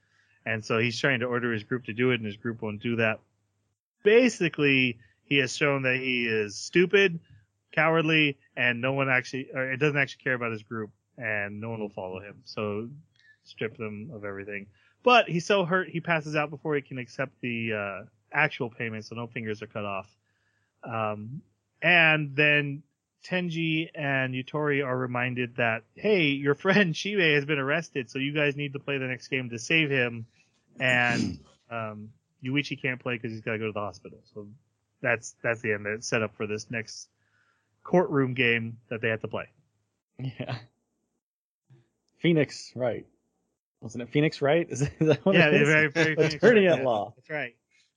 And 0.46 0.64
so 0.64 0.78
he's 0.78 0.98
trying 0.98 1.20
to 1.20 1.26
order 1.26 1.52
his 1.52 1.64
group 1.64 1.84
to 1.84 1.92
do 1.92 2.10
it, 2.10 2.16
and 2.16 2.26
his 2.26 2.38
group 2.38 2.62
won't 2.62 2.82
do 2.82 2.96
that. 2.96 3.20
Basically, 4.02 4.98
he 5.24 5.36
has 5.36 5.54
shown 5.54 5.82
that 5.82 5.96
he 5.96 6.26
is 6.26 6.56
stupid, 6.56 7.20
cowardly, 7.72 8.38
and 8.56 8.80
no 8.80 8.94
one 8.94 9.10
actually, 9.10 9.50
or 9.54 9.70
it 9.70 9.76
doesn't 9.76 9.98
actually 9.98 10.24
care 10.24 10.34
about 10.34 10.52
his 10.52 10.62
group, 10.62 10.90
and 11.20 11.60
no 11.60 11.70
one 11.70 11.80
will 11.80 11.90
follow 11.90 12.20
him. 12.20 12.42
So 12.44 12.88
strip 13.44 13.76
them 13.76 14.10
of 14.14 14.24
everything. 14.24 14.66
But 15.02 15.28
he's 15.28 15.46
so 15.46 15.64
hurt, 15.64 15.88
he 15.88 16.00
passes 16.00 16.36
out 16.36 16.50
before 16.50 16.74
he 16.74 16.82
can 16.82 16.98
accept 16.98 17.32
the 17.40 17.72
uh, 17.72 18.04
actual 18.32 18.70
payment, 18.70 19.04
so 19.06 19.16
no 19.16 19.26
fingers 19.26 19.62
are 19.62 19.66
cut 19.66 19.84
off. 19.84 20.08
Um, 20.82 21.42
and 21.82 22.36
then 22.36 22.82
Tenji 23.24 23.88
and 23.94 24.34
Yutori 24.34 24.84
are 24.84 24.96
reminded 24.96 25.56
that, 25.56 25.84
hey, 25.94 26.24
your 26.26 26.54
friend 26.64 26.94
Shibe 26.94 27.34
has 27.34 27.44
been 27.44 27.58
arrested, 27.58 28.10
so 28.10 28.18
you 28.18 28.34
guys 28.34 28.56
need 28.56 28.74
to 28.74 28.78
play 28.78 28.98
the 28.98 29.06
next 29.06 29.28
game 29.28 29.50
to 29.50 29.58
save 29.58 29.90
him. 29.90 30.26
And 30.78 31.38
um, 31.70 32.10
Yuichi 32.44 32.80
can't 32.80 33.00
play 33.00 33.14
because 33.14 33.32
he's 33.32 33.42
got 33.42 33.52
to 33.52 33.58
go 33.58 33.66
to 33.66 33.72
the 33.72 33.80
hospital. 33.80 34.18
So 34.34 34.48
that's 35.00 35.34
that's 35.42 35.60
the 35.60 35.72
end. 35.72 35.86
It's 35.86 36.08
set 36.08 36.22
up 36.22 36.34
for 36.36 36.46
this 36.46 36.70
next 36.70 37.08
courtroom 37.82 38.34
game 38.34 38.78
that 38.88 39.00
they 39.00 39.08
have 39.08 39.20
to 39.22 39.28
play. 39.28 39.48
Yeah. 40.18 40.58
Phoenix, 42.20 42.72
right? 42.74 43.06
Wasn't 43.80 44.02
it 44.02 44.10
Phoenix, 44.10 44.42
right? 44.42 44.66
Is, 44.68 44.82
is 44.82 44.88
that 45.00 45.24
what 45.24 45.34
yeah, 45.34 45.48
it 45.48 45.54
is? 45.62 45.68
very, 45.68 45.88
very 45.88 46.14
Phoenix 46.16 46.34
Attorney 46.34 46.66
Wright, 46.66 46.72
at 46.74 46.78
yeah. 46.80 46.84
law. 46.84 47.14
That's 47.16 47.30
right. 47.30 47.54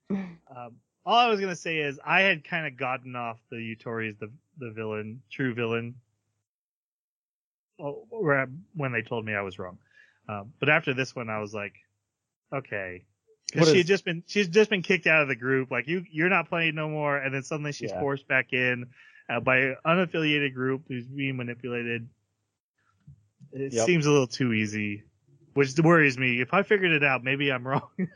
Um, 0.10 0.76
all 1.06 1.18
I 1.18 1.28
was 1.28 1.40
gonna 1.40 1.56
say 1.56 1.78
is 1.80 2.00
I 2.06 2.22
had 2.22 2.44
kind 2.44 2.68
of 2.68 2.78
gotten 2.78 3.16
off 3.16 3.38
the 3.50 3.58
Yutori 3.58 4.10
is 4.10 4.18
the 4.18 4.32
the 4.58 4.72
villain, 4.72 5.22
true 5.32 5.54
villain, 5.54 5.96
oh, 7.80 8.06
when 8.76 8.92
they 8.92 9.02
told 9.02 9.26
me 9.26 9.34
I 9.34 9.42
was 9.42 9.60
wrong. 9.60 9.78
Um, 10.30 10.54
but 10.60 10.70
after 10.70 10.94
this 10.94 11.16
one, 11.16 11.30
I 11.30 11.40
was 11.40 11.54
like, 11.54 11.74
okay, 12.54 13.04
because 13.52 13.72
she 13.72 13.80
had 13.80 13.88
just 13.88 14.06
been 14.06 14.24
she's 14.28 14.48
just 14.48 14.70
been 14.70 14.82
kicked 14.82 15.08
out 15.08 15.22
of 15.24 15.28
the 15.28 15.36
group. 15.36 15.72
Like 15.72 15.88
you 15.88 16.06
you're 16.12 16.30
not 16.30 16.48
playing 16.50 16.76
no 16.76 16.90
more, 16.90 17.18
and 17.18 17.34
then 17.34 17.44
suddenly 17.44 17.72
she's 17.72 17.92
Yeah. 17.92 18.00
forced 18.00 18.28
back 18.28 18.54
in 18.54 18.88
uh, 19.30 19.40
by 19.40 19.58
an 19.58 19.76
unaffiliated 19.86 20.54
group 20.54 20.84
who's 20.88 21.06
being 21.06 21.38
manipulated. 21.38 22.08
It 23.54 23.72
Yep. 23.74 23.86
seems 23.86 24.06
a 24.06 24.12
little 24.12 24.28
too 24.28 24.52
easy, 24.54 25.04
which 25.54 25.78
worries 25.80 26.18
me. 26.18 26.42
If 26.42 26.54
I 26.54 26.64
figured 26.64 26.92
it 26.92 27.04
out, 27.04 27.24
maybe 27.24 27.52
I'm 27.52 27.68
wrong. 27.68 27.88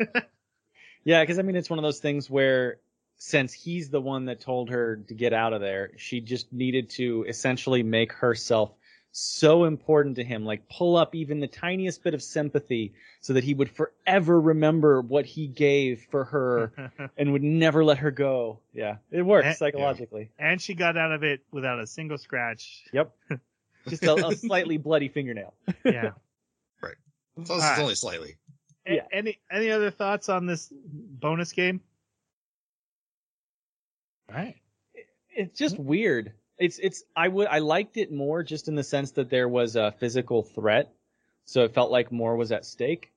Yeah, 1.04 1.24
because 1.24 1.40
I 1.40 1.42
mean, 1.42 1.56
it's 1.56 1.70
one 1.70 1.80
of 1.80 1.84
those 1.84 2.00
things 2.02 2.30
where 2.30 2.80
since 3.16 3.54
he's 3.54 3.90
the 3.90 4.02
one 4.02 4.26
that 4.26 4.42
told 4.42 4.70
her 4.70 4.98
to 5.08 5.14
get 5.14 5.32
out 5.32 5.54
of 5.54 5.62
there, 5.62 5.92
she 5.96 6.20
just 6.20 6.52
needed 6.52 6.90
to 6.92 7.24
essentially 7.30 7.82
make 7.82 8.12
herself 8.12 8.74
so 9.14 9.64
important 9.64 10.18
to 10.18 10.24
him, 10.26 10.44
like 10.44 10.68
pull 10.68 10.98
up 10.98 11.16
even 11.16 11.40
the 11.40 11.48
tiniest 11.48 12.04
bit 12.04 12.14
of 12.14 12.22
sympathy 12.22 12.94
so 13.22 13.32
that 13.32 13.46
he 13.46 13.54
would 13.54 13.70
forever 13.70 14.42
remember 14.42 15.00
what 15.02 15.26
he 15.26 15.48
gave 15.48 16.06
for 16.12 16.26
her 16.26 16.74
and 17.18 17.32
would 17.32 17.42
never 17.44 17.86
let 17.86 18.00
her 18.00 18.12
go. 18.12 18.60
Yeah, 18.74 18.98
it 19.10 19.22
works 19.22 19.48
Eh, 19.48 19.54
psychologically. 19.54 20.30
and 20.38 20.62
she 20.62 20.74
got 20.74 20.98
out 20.98 21.14
of 21.14 21.24
it 21.24 21.40
without 21.52 21.80
a 21.80 21.88
single 21.88 22.18
scratch. 22.18 22.84
Yep. 22.92 23.16
Just 23.88 24.04
a, 24.04 24.14
a 24.28 24.36
slightly 24.36 24.78
bloody 24.78 25.08
fingernail. 25.10 25.54
Yeah. 25.86 26.12
Right. 26.82 26.96
So 27.46 27.56
it's 27.56 27.64
right. 27.64 27.80
only 27.80 27.96
slightly. 27.96 28.36
A- 28.86 28.96
Yeah. 28.96 29.02
Any 29.12 29.40
any 29.52 29.70
other 29.72 29.92
thoughts 29.92 30.30
on 30.30 30.46
this 30.46 30.72
bonus 30.72 31.52
game? 31.54 31.82
All 34.30 34.36
right. 34.36 34.56
it's 35.30 35.58
just 35.58 35.78
weird. 35.80 36.34
It's 36.58 36.80
it's 36.80 37.04
I 37.16 37.28
would 37.28 37.48
I 37.48 37.60
liked 37.60 37.98
it 37.98 38.12
more 38.12 38.44
just 38.44 38.68
in 38.68 38.76
the 38.76 38.84
sense 38.84 39.12
that 39.12 39.30
there 39.30 39.48
was 39.48 39.76
a 39.76 39.92
physical 40.00 40.44
threat, 40.44 40.92
so 41.46 41.64
it 41.64 41.74
felt 41.74 41.92
like 41.92 42.12
more 42.12 42.36
was 42.36 42.52
at 42.52 42.66
stake. 42.66 43.12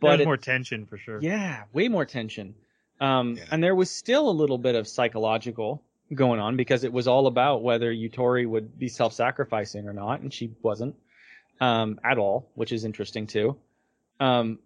But 0.00 0.20
it- 0.20 0.24
more 0.24 0.36
tension 0.36 0.86
for 0.86 0.98
sure. 0.98 1.20
yeah, 1.22 1.64
way 1.72 1.88
more 1.88 2.04
tension. 2.04 2.54
Um, 3.00 3.36
Yeah. 3.36 3.44
and 3.52 3.62
there 3.62 3.74
was 3.76 3.90
still 3.90 4.28
a 4.28 4.32
little 4.32 4.58
bit 4.58 4.74
of 4.74 4.88
psychological 4.88 5.82
going 6.14 6.40
on 6.40 6.56
because 6.56 6.84
it 6.84 6.92
was 6.92 7.06
all 7.06 7.26
about 7.26 7.62
whether 7.62 7.92
Yutori 7.92 8.48
would 8.48 8.78
be 8.78 8.88
self-sacrificing 8.88 9.86
or 9.86 9.92
not, 9.92 10.20
and 10.20 10.32
she 10.32 10.52
wasn't 10.62 10.94
um, 11.60 12.00
at 12.04 12.18
all, 12.18 12.50
which 12.54 12.72
is 12.72 12.84
interesting 12.84 13.26
too. 13.26 13.56
Um, 14.20 14.58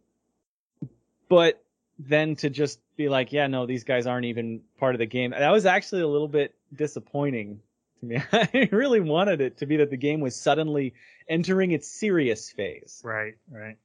but 1.28 1.62
then 1.98 2.36
to 2.36 2.50
just 2.50 2.80
be 2.96 3.08
like, 3.08 3.32
yeah, 3.32 3.46
no, 3.46 3.66
these 3.66 3.84
guys 3.84 4.06
aren't 4.06 4.26
even 4.26 4.60
part 4.78 4.94
of 4.94 4.98
the 4.98 5.06
game. 5.06 5.30
That 5.30 5.50
was 5.50 5.66
actually 5.66 6.02
a 6.02 6.08
little 6.08 6.28
bit 6.28 6.54
disappointing 6.74 7.60
to 8.00 8.06
me. 8.06 8.22
I 8.32 8.68
really 8.72 9.00
wanted 9.00 9.40
it 9.40 9.58
to 9.58 9.66
be 9.66 9.78
that 9.78 9.90
the 9.90 9.96
game 9.96 10.20
was 10.20 10.36
suddenly 10.36 10.94
entering 11.28 11.72
its 11.72 11.88
serious 11.88 12.50
phase. 12.50 13.00
Right. 13.04 13.34
Right. 13.50 13.78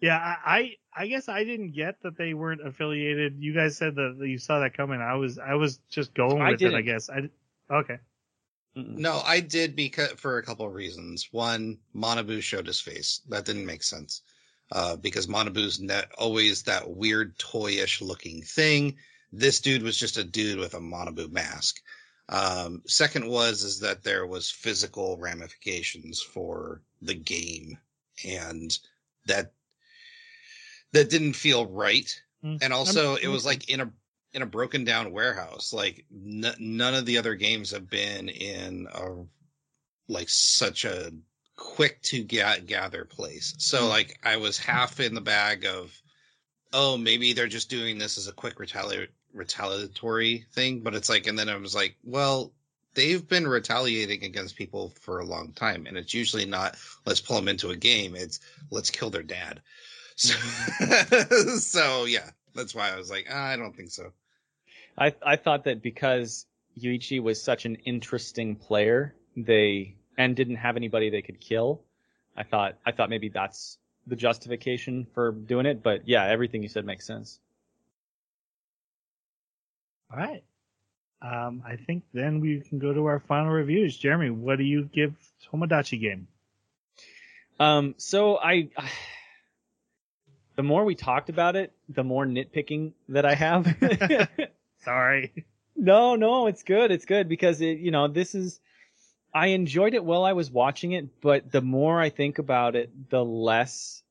Yeah, 0.00 0.16
I, 0.16 0.36
I 0.44 1.02
I 1.02 1.06
guess 1.06 1.28
I 1.28 1.44
didn't 1.44 1.72
get 1.72 2.02
that 2.02 2.16
they 2.16 2.34
weren't 2.34 2.66
affiliated. 2.66 3.36
You 3.38 3.54
guys 3.54 3.76
said 3.76 3.94
that 3.96 4.18
you 4.20 4.38
saw 4.38 4.60
that 4.60 4.76
coming. 4.76 5.00
I 5.00 5.14
was 5.14 5.38
I 5.38 5.54
was 5.54 5.78
just 5.90 6.14
going 6.14 6.42
I 6.42 6.52
with 6.52 6.62
it. 6.62 6.74
I 6.74 6.82
guess 6.82 7.08
I. 7.10 7.28
Okay. 7.72 7.98
No, 8.74 9.22
I 9.24 9.40
did 9.40 9.74
because 9.74 10.12
for 10.12 10.36
a 10.36 10.42
couple 10.42 10.66
of 10.66 10.74
reasons. 10.74 11.28
One, 11.32 11.78
Manabu 11.94 12.42
showed 12.42 12.66
his 12.66 12.80
face. 12.80 13.22
That 13.28 13.46
didn't 13.46 13.64
make 13.64 13.82
sense. 13.82 14.20
Uh, 14.70 14.96
because 14.96 15.28
Manabu's 15.28 15.80
net 15.80 16.10
always 16.18 16.64
that 16.64 16.90
weird 16.90 17.38
toyish 17.38 18.02
looking 18.02 18.42
thing. 18.42 18.96
This 19.32 19.60
dude 19.60 19.82
was 19.82 19.96
just 19.96 20.18
a 20.18 20.24
dude 20.24 20.58
with 20.58 20.74
a 20.74 20.80
Manabu 20.80 21.30
mask. 21.30 21.80
Um, 22.28 22.82
second 22.86 23.28
was 23.28 23.62
is 23.62 23.80
that 23.80 24.02
there 24.02 24.26
was 24.26 24.50
physical 24.50 25.16
ramifications 25.16 26.20
for 26.20 26.82
the 27.00 27.14
game, 27.14 27.78
and 28.24 28.76
that 29.26 29.52
that 30.96 31.10
didn't 31.10 31.34
feel 31.34 31.66
right. 31.66 32.10
Mm. 32.44 32.58
And 32.62 32.72
also, 32.72 33.12
I'm- 33.14 33.20
it 33.22 33.28
was 33.28 33.44
like 33.46 33.68
in 33.68 33.80
a 33.80 33.90
in 34.32 34.42
a 34.42 34.46
broken 34.46 34.84
down 34.84 35.12
warehouse. 35.12 35.72
Like 35.72 36.04
n- 36.12 36.54
none 36.58 36.94
of 36.94 37.06
the 37.06 37.16
other 37.18 37.34
games 37.34 37.70
have 37.70 37.88
been 37.88 38.28
in 38.28 38.86
a 38.92 39.24
like 40.08 40.28
such 40.28 40.84
a 40.84 41.10
quick 41.56 42.02
to 42.02 42.22
get 42.22 42.66
gather 42.66 43.04
place. 43.06 43.54
So 43.58 43.82
Mm. 43.82 43.88
like 43.88 44.18
I 44.22 44.36
was 44.36 44.58
half 44.58 45.00
in 45.00 45.14
the 45.14 45.22
bag 45.22 45.64
of, 45.64 45.90
oh 46.74 46.98
maybe 46.98 47.32
they're 47.32 47.46
just 47.48 47.70
doing 47.70 47.96
this 47.98 48.18
as 48.18 48.28
a 48.28 48.32
quick 48.32 48.56
retali- 48.56 49.08
retaliatory 49.32 50.44
thing, 50.52 50.80
but 50.80 50.94
it's 50.94 51.08
like, 51.08 51.26
and 51.26 51.38
then 51.38 51.48
I 51.48 51.56
was 51.56 51.74
like, 51.74 51.96
well, 52.04 52.52
they've 52.94 53.26
been 53.26 53.46
retaliating 53.48 54.22
against 54.24 54.56
people 54.56 54.92
for 55.00 55.20
a 55.20 55.24
long 55.26 55.52
time, 55.52 55.86
and 55.86 55.96
it's 55.96 56.12
usually 56.14 56.44
not 56.46 56.76
let's 57.06 57.20
pull 57.22 57.36
them 57.36 57.48
into 57.48 57.70
a 57.70 57.76
game. 57.76 58.14
It's 58.14 58.40
let's 58.70 58.90
kill 58.90 59.10
their 59.10 59.22
dad. 59.22 59.62
So, 60.16 60.34
so 61.58 62.04
yeah, 62.06 62.30
that's 62.54 62.74
why 62.74 62.92
I 62.92 62.96
was 62.96 63.10
like, 63.10 63.26
ah, 63.30 63.46
I 63.46 63.56
don't 63.56 63.76
think 63.76 63.90
so. 63.90 64.12
I 64.98 65.14
I 65.22 65.36
thought 65.36 65.64
that 65.64 65.82
because 65.82 66.46
Yuichi 66.80 67.22
was 67.22 67.42
such 67.42 67.66
an 67.66 67.76
interesting 67.84 68.56
player, 68.56 69.14
they 69.36 69.94
and 70.18 70.34
didn't 70.34 70.56
have 70.56 70.76
anybody 70.76 71.10
they 71.10 71.22
could 71.22 71.40
kill. 71.40 71.82
I 72.36 72.42
thought 72.42 72.76
I 72.84 72.92
thought 72.92 73.10
maybe 73.10 73.28
that's 73.28 73.78
the 74.06 74.16
justification 74.16 75.06
for 75.14 75.32
doing 75.32 75.66
it. 75.66 75.82
But 75.82 76.08
yeah, 76.08 76.24
everything 76.26 76.62
you 76.62 76.68
said 76.68 76.84
makes 76.84 77.06
sense. 77.06 77.38
All 80.10 80.18
right. 80.18 80.42
Um, 81.22 81.62
I 81.66 81.76
think 81.76 82.04
then 82.12 82.40
we 82.40 82.60
can 82.60 82.78
go 82.78 82.92
to 82.92 83.06
our 83.06 83.20
final 83.20 83.50
reviews. 83.50 83.96
Jeremy, 83.96 84.30
what 84.30 84.58
do 84.58 84.64
you 84.64 84.84
give 84.84 85.14
Tomodachi 85.44 86.00
game? 86.00 86.28
Um, 87.58 87.94
so 87.96 88.38
I, 88.38 88.68
the 90.56 90.62
more 90.62 90.84
we 90.84 90.94
talked 90.94 91.28
about 91.28 91.54
it, 91.54 91.72
the 91.88 92.02
more 92.02 92.26
nitpicking 92.26 92.92
that 93.10 93.24
I 93.24 93.34
have. 93.34 93.76
Sorry. 94.84 95.44
no, 95.76 96.16
no, 96.16 96.46
it's 96.46 96.62
good. 96.62 96.90
It's 96.90 97.04
good 97.04 97.28
because 97.28 97.60
it, 97.60 97.78
you 97.78 97.90
know, 97.90 98.08
this 98.08 98.34
is, 98.34 98.60
I 99.34 99.48
enjoyed 99.48 99.94
it 99.94 100.04
while 100.04 100.24
I 100.24 100.32
was 100.32 100.50
watching 100.50 100.92
it, 100.92 101.20
but 101.20 101.52
the 101.52 101.60
more 101.60 102.00
I 102.00 102.08
think 102.08 102.38
about 102.38 102.74
it, 102.74 102.90
the 103.10 103.24
less 103.24 104.02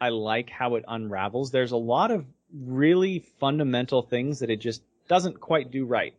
I 0.00 0.08
like 0.08 0.48
how 0.48 0.76
it 0.76 0.84
unravels. 0.88 1.50
There's 1.50 1.72
a 1.72 1.76
lot 1.76 2.10
of 2.10 2.24
really 2.58 3.26
fundamental 3.38 4.02
things 4.02 4.38
that 4.38 4.50
it 4.50 4.56
just 4.56 4.82
doesn't 5.08 5.40
quite 5.40 5.70
do 5.70 5.84
right. 5.84 6.14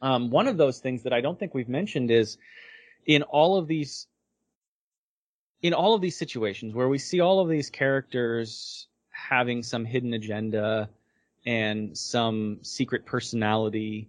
Um, 0.00 0.30
one 0.30 0.46
of 0.46 0.56
those 0.56 0.78
things 0.78 1.02
that 1.02 1.12
I 1.12 1.20
don't 1.20 1.38
think 1.38 1.54
we've 1.54 1.68
mentioned 1.68 2.10
is 2.10 2.38
in 3.06 3.22
all 3.22 3.56
of 3.56 3.66
these 3.66 4.06
in 5.64 5.72
all 5.72 5.94
of 5.94 6.02
these 6.02 6.16
situations 6.16 6.74
where 6.74 6.90
we 6.90 6.98
see 6.98 7.20
all 7.20 7.40
of 7.40 7.48
these 7.48 7.70
characters 7.70 8.86
having 9.08 9.62
some 9.62 9.86
hidden 9.86 10.12
agenda 10.12 10.90
and 11.46 11.96
some 11.96 12.58
secret 12.62 13.06
personality 13.06 14.08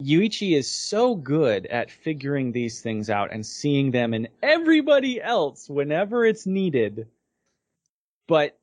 Yuichi 0.00 0.56
is 0.56 0.70
so 0.70 1.14
good 1.14 1.66
at 1.66 1.90
figuring 1.90 2.52
these 2.52 2.80
things 2.80 3.10
out 3.10 3.32
and 3.32 3.44
seeing 3.44 3.90
them 3.90 4.14
in 4.14 4.28
everybody 4.42 5.20
else 5.20 5.68
whenever 5.68 6.24
it's 6.24 6.46
needed. 6.46 7.06
But 8.26 8.58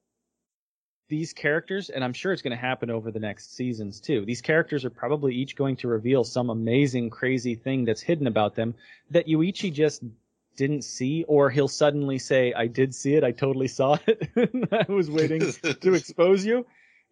these 1.09 1.33
characters, 1.33 1.89
and 1.91 2.03
I'm 2.03 2.13
sure 2.13 2.33
it's 2.33 2.41
going 2.41 2.57
to 2.57 2.61
happen 2.61 2.89
over 2.89 3.11
the 3.11 3.19
next 3.19 3.55
seasons 3.55 3.99
too, 3.99 4.25
these 4.25 4.41
characters 4.41 4.83
are 4.83 4.89
probably 4.89 5.35
each 5.35 5.55
going 5.55 5.75
to 5.77 5.87
reveal 5.87 6.23
some 6.23 6.49
amazing, 6.49 7.11
crazy 7.11 7.53
thing 7.53 7.85
that's 7.85 8.01
hidden 8.01 8.25
about 8.25 8.55
them 8.55 8.73
that 9.11 9.27
Yuichi 9.27 9.71
just 9.71 10.01
didn't 10.57 10.83
see, 10.83 11.23
or 11.27 11.49
he'll 11.49 11.67
suddenly 11.69 12.19
say, 12.19 12.51
I 12.51 12.67
did 12.67 12.93
see 12.93 13.13
it, 13.15 13.23
I 13.23 13.31
totally 13.31 13.69
saw 13.69 13.97
it. 14.07 14.29
I 14.71 14.91
was 14.91 15.09
waiting 15.09 15.39
to 15.39 15.93
expose 15.93 16.45
you. 16.45 16.65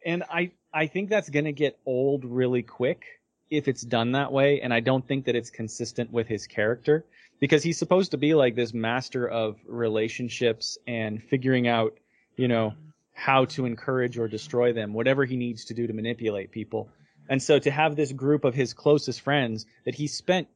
And 0.05 0.23
I, 0.29 0.51
I 0.73 0.87
think 0.87 1.09
that's 1.09 1.29
going 1.29 1.45
to 1.45 1.53
get 1.53 1.79
old 1.85 2.25
really 2.25 2.63
quick 2.63 3.05
if 3.49 3.67
it's 3.67 3.81
done 3.81 4.11
that 4.13 4.31
way. 4.31 4.59
And 4.61 4.73
I 4.73 4.81
don't 4.81 5.07
think 5.07 5.25
that 5.25 5.35
it's 5.35 5.49
consistent 5.49 6.11
with 6.11 6.27
his 6.27 6.47
character 6.47 7.05
because 7.39 7.63
he's 7.63 7.77
supposed 7.77 8.11
to 8.11 8.17
be 8.17 8.33
like 8.33 8.55
this 8.55 8.73
master 8.73 9.27
of 9.27 9.57
relationships 9.67 10.77
and 10.87 11.23
figuring 11.23 11.67
out, 11.67 11.97
you 12.35 12.47
know, 12.47 12.73
how 13.13 13.45
to 13.45 13.65
encourage 13.65 14.17
or 14.17 14.27
destroy 14.27 14.73
them, 14.73 14.93
whatever 14.93 15.23
he 15.23 15.37
needs 15.37 15.65
to 15.65 15.73
do 15.73 15.87
to 15.87 15.93
manipulate 15.93 16.51
people. 16.51 16.89
And 17.29 17.41
so 17.41 17.57
to 17.59 17.71
have 17.71 17.95
this 17.95 18.11
group 18.11 18.43
of 18.43 18.53
his 18.53 18.73
closest 18.73 19.21
friends 19.21 19.65
that 19.85 19.95
he 19.95 20.07
spent, 20.07 20.47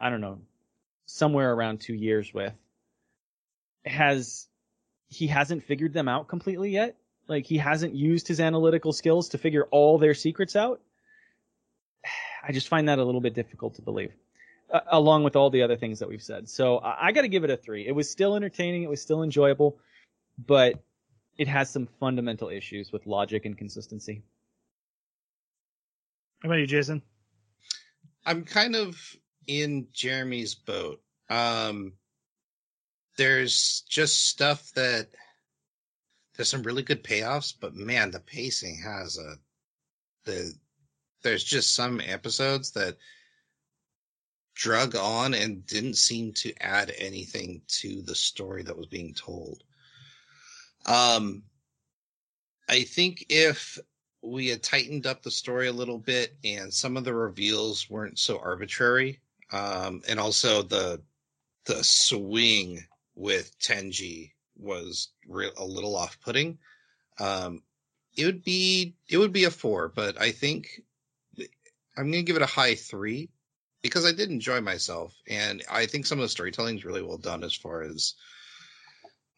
I 0.00 0.10
don't 0.10 0.20
know, 0.20 0.38
somewhere 1.08 1.52
around 1.52 1.80
two 1.80 1.94
years 1.94 2.32
with, 2.32 2.52
has, 3.84 4.46
he 5.08 5.26
hasn't 5.26 5.64
figured 5.64 5.92
them 5.92 6.06
out 6.06 6.28
completely 6.28 6.70
yet. 6.70 6.96
Like 7.26 7.46
he 7.46 7.58
hasn't 7.58 7.94
used 7.94 8.28
his 8.28 8.40
analytical 8.40 8.92
skills 8.92 9.30
to 9.30 9.38
figure 9.38 9.64
all 9.70 9.98
their 9.98 10.14
secrets 10.14 10.54
out. 10.54 10.80
I 12.46 12.52
just 12.52 12.68
find 12.68 12.88
that 12.88 12.98
a 12.98 13.04
little 13.04 13.20
bit 13.20 13.34
difficult 13.34 13.74
to 13.74 13.82
believe. 13.82 14.12
Uh, 14.70 14.80
along 14.88 15.24
with 15.24 15.34
all 15.34 15.48
the 15.48 15.62
other 15.62 15.76
things 15.76 15.98
that 15.98 16.08
we've 16.08 16.22
said. 16.22 16.46
So 16.46 16.76
I, 16.78 17.06
I 17.06 17.12
got 17.12 17.22
to 17.22 17.28
give 17.28 17.42
it 17.42 17.48
a 17.48 17.56
three. 17.56 17.86
It 17.86 17.92
was 17.92 18.08
still 18.10 18.36
entertaining. 18.36 18.82
It 18.82 18.90
was 18.90 19.00
still 19.00 19.22
enjoyable, 19.22 19.78
but 20.46 20.78
it 21.38 21.48
has 21.48 21.70
some 21.70 21.88
fundamental 21.98 22.50
issues 22.50 22.92
with 22.92 23.06
logic 23.06 23.46
and 23.46 23.56
consistency. 23.56 24.22
How 26.42 26.50
about 26.50 26.56
you, 26.56 26.66
Jason? 26.66 27.00
I'm 28.26 28.44
kind 28.44 28.76
of 28.76 29.16
in 29.48 29.88
Jeremy's 29.92 30.54
boat. 30.54 31.00
Um, 31.28 31.94
there's 33.16 33.82
just 33.88 34.28
stuff 34.28 34.70
that 34.74 35.08
there's 36.36 36.48
some 36.48 36.62
really 36.62 36.84
good 36.84 37.02
payoffs, 37.02 37.52
but 37.58 37.74
man, 37.74 38.12
the 38.12 38.20
pacing 38.20 38.76
has 38.76 39.18
a 39.18 39.34
the 40.24 40.54
there's 41.22 41.42
just 41.42 41.74
some 41.74 42.00
episodes 42.00 42.70
that 42.72 42.96
drug 44.54 44.94
on 44.94 45.34
and 45.34 45.66
didn't 45.66 45.96
seem 45.96 46.32
to 46.32 46.52
add 46.60 46.92
anything 46.98 47.62
to 47.66 48.02
the 48.02 48.14
story 48.14 48.62
that 48.62 48.76
was 48.76 48.86
being 48.86 49.14
told. 49.14 49.64
Um, 50.86 51.42
I 52.68 52.82
think 52.82 53.26
if 53.28 53.78
we 54.22 54.48
had 54.48 54.62
tightened 54.62 55.06
up 55.06 55.22
the 55.22 55.30
story 55.30 55.68
a 55.68 55.72
little 55.72 55.98
bit 55.98 56.36
and 56.44 56.72
some 56.72 56.96
of 56.96 57.04
the 57.04 57.14
reveals 57.14 57.88
weren't 57.88 58.18
so 58.18 58.38
arbitrary, 58.38 59.20
um, 59.52 60.02
and 60.08 60.18
also 60.18 60.62
the 60.62 61.00
the 61.66 61.82
swing 61.84 62.84
with 63.14 63.58
Tenji 63.58 64.32
was 64.56 65.10
a 65.28 65.64
little 65.64 65.96
off-putting. 65.96 66.58
Um, 67.20 67.62
it 68.16 68.24
would 68.24 68.42
be 68.42 68.94
it 69.08 69.18
would 69.18 69.32
be 69.32 69.44
a 69.44 69.50
four, 69.50 69.88
but 69.88 70.20
I 70.20 70.32
think 70.32 70.82
I'm 71.96 72.10
going 72.10 72.12
to 72.12 72.22
give 72.22 72.36
it 72.36 72.42
a 72.42 72.46
high 72.46 72.74
three 72.74 73.28
because 73.82 74.04
I 74.04 74.12
did 74.12 74.30
enjoy 74.30 74.60
myself, 74.60 75.14
and 75.28 75.62
I 75.70 75.86
think 75.86 76.06
some 76.06 76.18
of 76.18 76.22
the 76.22 76.28
storytelling 76.28 76.76
is 76.76 76.84
really 76.84 77.02
well 77.02 77.18
done 77.18 77.44
as 77.44 77.54
far 77.54 77.82
as 77.82 78.14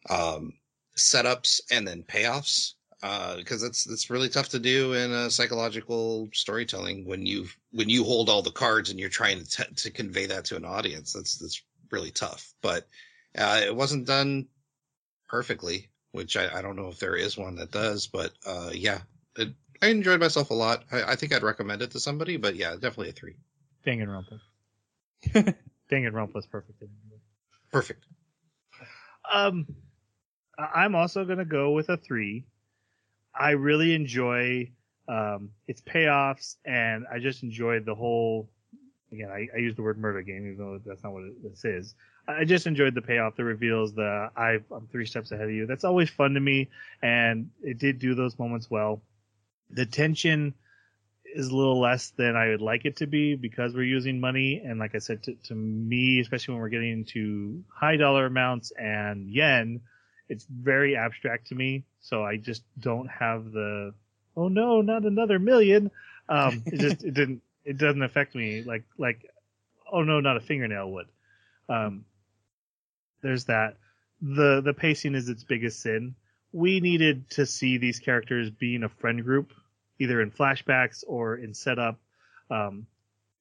um, 0.09 0.53
setups 0.97 1.61
and 1.71 1.87
then 1.87 2.03
payoffs. 2.03 2.73
Because 3.01 3.63
uh, 3.63 3.67
it's 3.67 3.89
it's 3.89 4.09
really 4.09 4.29
tough 4.29 4.49
to 4.49 4.59
do 4.59 4.93
in 4.93 5.11
a 5.11 5.31
psychological 5.31 6.29
storytelling 6.33 7.05
when 7.05 7.25
you 7.25 7.47
when 7.71 7.89
you 7.89 8.03
hold 8.03 8.29
all 8.29 8.43
the 8.43 8.51
cards 8.51 8.91
and 8.91 8.99
you're 8.99 9.09
trying 9.09 9.43
to 9.43 9.49
t- 9.49 9.73
to 9.75 9.89
convey 9.89 10.27
that 10.27 10.45
to 10.45 10.55
an 10.55 10.65
audience. 10.65 11.13
That's 11.13 11.37
that's 11.37 11.63
really 11.91 12.11
tough. 12.11 12.53
But 12.61 12.87
uh, 13.37 13.61
it 13.65 13.75
wasn't 13.75 14.07
done 14.07 14.47
perfectly, 15.29 15.89
which 16.11 16.35
I, 16.37 16.59
I, 16.59 16.61
don't 16.61 16.75
know 16.75 16.89
if 16.89 16.99
there 16.99 17.15
is 17.15 17.37
one 17.37 17.55
that 17.55 17.71
does. 17.71 18.07
But 18.07 18.31
uh, 18.45 18.71
yeah, 18.73 18.99
it, 19.37 19.53
I 19.81 19.87
enjoyed 19.87 20.19
myself 20.19 20.51
a 20.51 20.53
lot. 20.53 20.83
I, 20.91 21.03
I, 21.03 21.15
think 21.15 21.33
I'd 21.33 21.43
recommend 21.43 21.81
it 21.81 21.91
to 21.91 21.99
somebody, 21.99 22.37
but 22.37 22.55
yeah, 22.55 22.73
definitely 22.73 23.09
a 23.09 23.13
three. 23.13 23.35
Danganronpa. 23.85 24.39
Danganronpa 25.91 26.37
is 26.37 26.47
perfect. 26.47 26.83
Perfect. 27.71 28.05
Um, 29.31 29.65
I'm 30.57 30.95
also 30.95 31.23
gonna 31.25 31.45
go 31.45 31.71
with 31.71 31.89
a 31.89 31.97
three. 31.97 32.45
I 33.33 33.51
really 33.51 33.93
enjoy 33.93 34.71
um, 35.07 35.51
its 35.67 35.81
payoffs, 35.81 36.55
and 36.65 37.05
I 37.11 37.19
just 37.19 37.43
enjoyed 37.43 37.85
the 37.85 37.95
whole. 37.95 38.49
Again, 39.11 39.29
I, 39.29 39.47
I 39.53 39.59
use 39.59 39.75
the 39.75 39.81
word 39.81 39.97
murder 39.97 40.21
game, 40.21 40.45
even 40.53 40.57
though 40.57 40.79
that's 40.85 41.03
not 41.03 41.11
what 41.11 41.23
it, 41.23 41.43
this 41.43 41.65
is. 41.65 41.95
I 42.27 42.45
just 42.45 42.65
enjoyed 42.65 42.95
the 42.95 43.01
payoff, 43.01 43.35
the 43.35 43.43
reveals, 43.43 43.93
the 43.93 44.29
I, 44.37 44.59
I'm 44.73 44.87
three 44.89 45.05
steps 45.05 45.31
ahead 45.31 45.45
of 45.45 45.51
you. 45.51 45.65
That's 45.65 45.83
always 45.83 46.09
fun 46.09 46.33
to 46.35 46.39
me, 46.39 46.69
and 47.01 47.49
it 47.61 47.77
did 47.77 47.99
do 47.99 48.15
those 48.15 48.39
moments 48.39 48.69
well. 48.69 49.01
The 49.69 49.85
tension 49.85 50.53
is 51.33 51.47
a 51.47 51.55
little 51.55 51.79
less 51.79 52.11
than 52.11 52.35
I 52.35 52.49
would 52.49 52.61
like 52.61 52.85
it 52.85 52.97
to 52.97 53.07
be 53.07 53.35
because 53.35 53.73
we're 53.73 53.83
using 53.83 54.19
money. 54.19 54.61
And 54.63 54.79
like 54.79 54.95
I 54.95 54.99
said, 54.99 55.23
to, 55.23 55.35
to 55.45 55.55
me, 55.55 56.19
especially 56.19 56.53
when 56.53 56.61
we're 56.61 56.69
getting 56.69 56.91
into 56.91 57.63
high 57.73 57.97
dollar 57.97 58.25
amounts 58.25 58.71
and 58.71 59.29
yen, 59.29 59.81
it's 60.31 60.45
very 60.45 60.95
abstract 60.95 61.47
to 61.47 61.55
me. 61.55 61.83
So 61.99 62.23
I 62.23 62.37
just 62.37 62.63
don't 62.79 63.07
have 63.07 63.51
the, 63.51 63.93
oh 64.35 64.47
no, 64.47 64.81
not 64.81 65.03
another 65.03 65.39
million. 65.39 65.91
Um, 66.29 66.63
it 66.65 66.79
just, 66.79 67.03
it 67.03 67.13
didn't, 67.13 67.41
it 67.65 67.77
doesn't 67.77 68.01
affect 68.01 68.33
me 68.33 68.63
like, 68.63 68.85
like, 68.97 69.29
oh 69.91 70.03
no, 70.03 70.21
not 70.21 70.37
a 70.37 70.39
fingernail 70.39 70.91
would. 70.91 71.07
Um, 71.67 72.05
there's 73.21 73.45
that. 73.45 73.77
The, 74.21 74.61
the 74.61 74.73
pacing 74.73 75.15
is 75.15 75.29
its 75.29 75.43
biggest 75.43 75.81
sin. 75.81 76.15
We 76.53 76.79
needed 76.79 77.29
to 77.31 77.45
see 77.45 77.77
these 77.77 77.99
characters 77.99 78.49
being 78.49 78.83
a 78.83 78.89
friend 78.89 79.23
group 79.23 79.53
either 79.99 80.21
in 80.21 80.31
flashbacks 80.31 81.03
or 81.07 81.35
in 81.35 81.53
setup. 81.53 81.99
Um, 82.49 82.87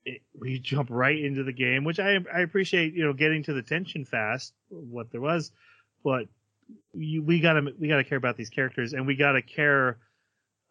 it, 0.04 0.22
we 0.38 0.58
jump 0.58 0.88
right 0.90 1.18
into 1.18 1.42
the 1.42 1.52
game, 1.52 1.84
which 1.84 1.98
I 1.98 2.18
I 2.32 2.40
appreciate. 2.40 2.94
You 2.94 3.04
know, 3.04 3.12
getting 3.12 3.42
to 3.44 3.52
the 3.52 3.62
tension 3.62 4.04
fast, 4.04 4.52
what 4.68 5.10
there 5.10 5.20
was, 5.20 5.50
but 6.04 6.28
you, 6.94 7.22
we 7.22 7.40
gotta 7.40 7.72
we 7.78 7.88
gotta 7.88 8.04
care 8.04 8.18
about 8.18 8.36
these 8.36 8.50
characters, 8.50 8.92
and 8.92 9.06
we 9.06 9.16
gotta 9.16 9.42
care 9.42 9.98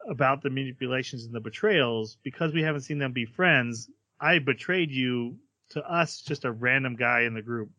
about 0.08 0.42
the 0.42 0.50
manipulations 0.50 1.26
and 1.26 1.34
the 1.34 1.40
betrayals 1.40 2.18
because 2.24 2.54
we 2.54 2.64
haven't 2.64 2.82
seen 2.82 3.00
them 3.00 3.12
be 3.12 3.26
friends. 3.26 3.90
I 4.20 4.40
betrayed 4.40 4.92
you 4.92 5.38
to 5.72 5.84
us, 5.84 6.22
just 6.22 6.46
a 6.46 6.52
random 6.52 6.96
guy 6.96 7.22
in 7.22 7.34
the 7.34 7.42
group 7.42 7.70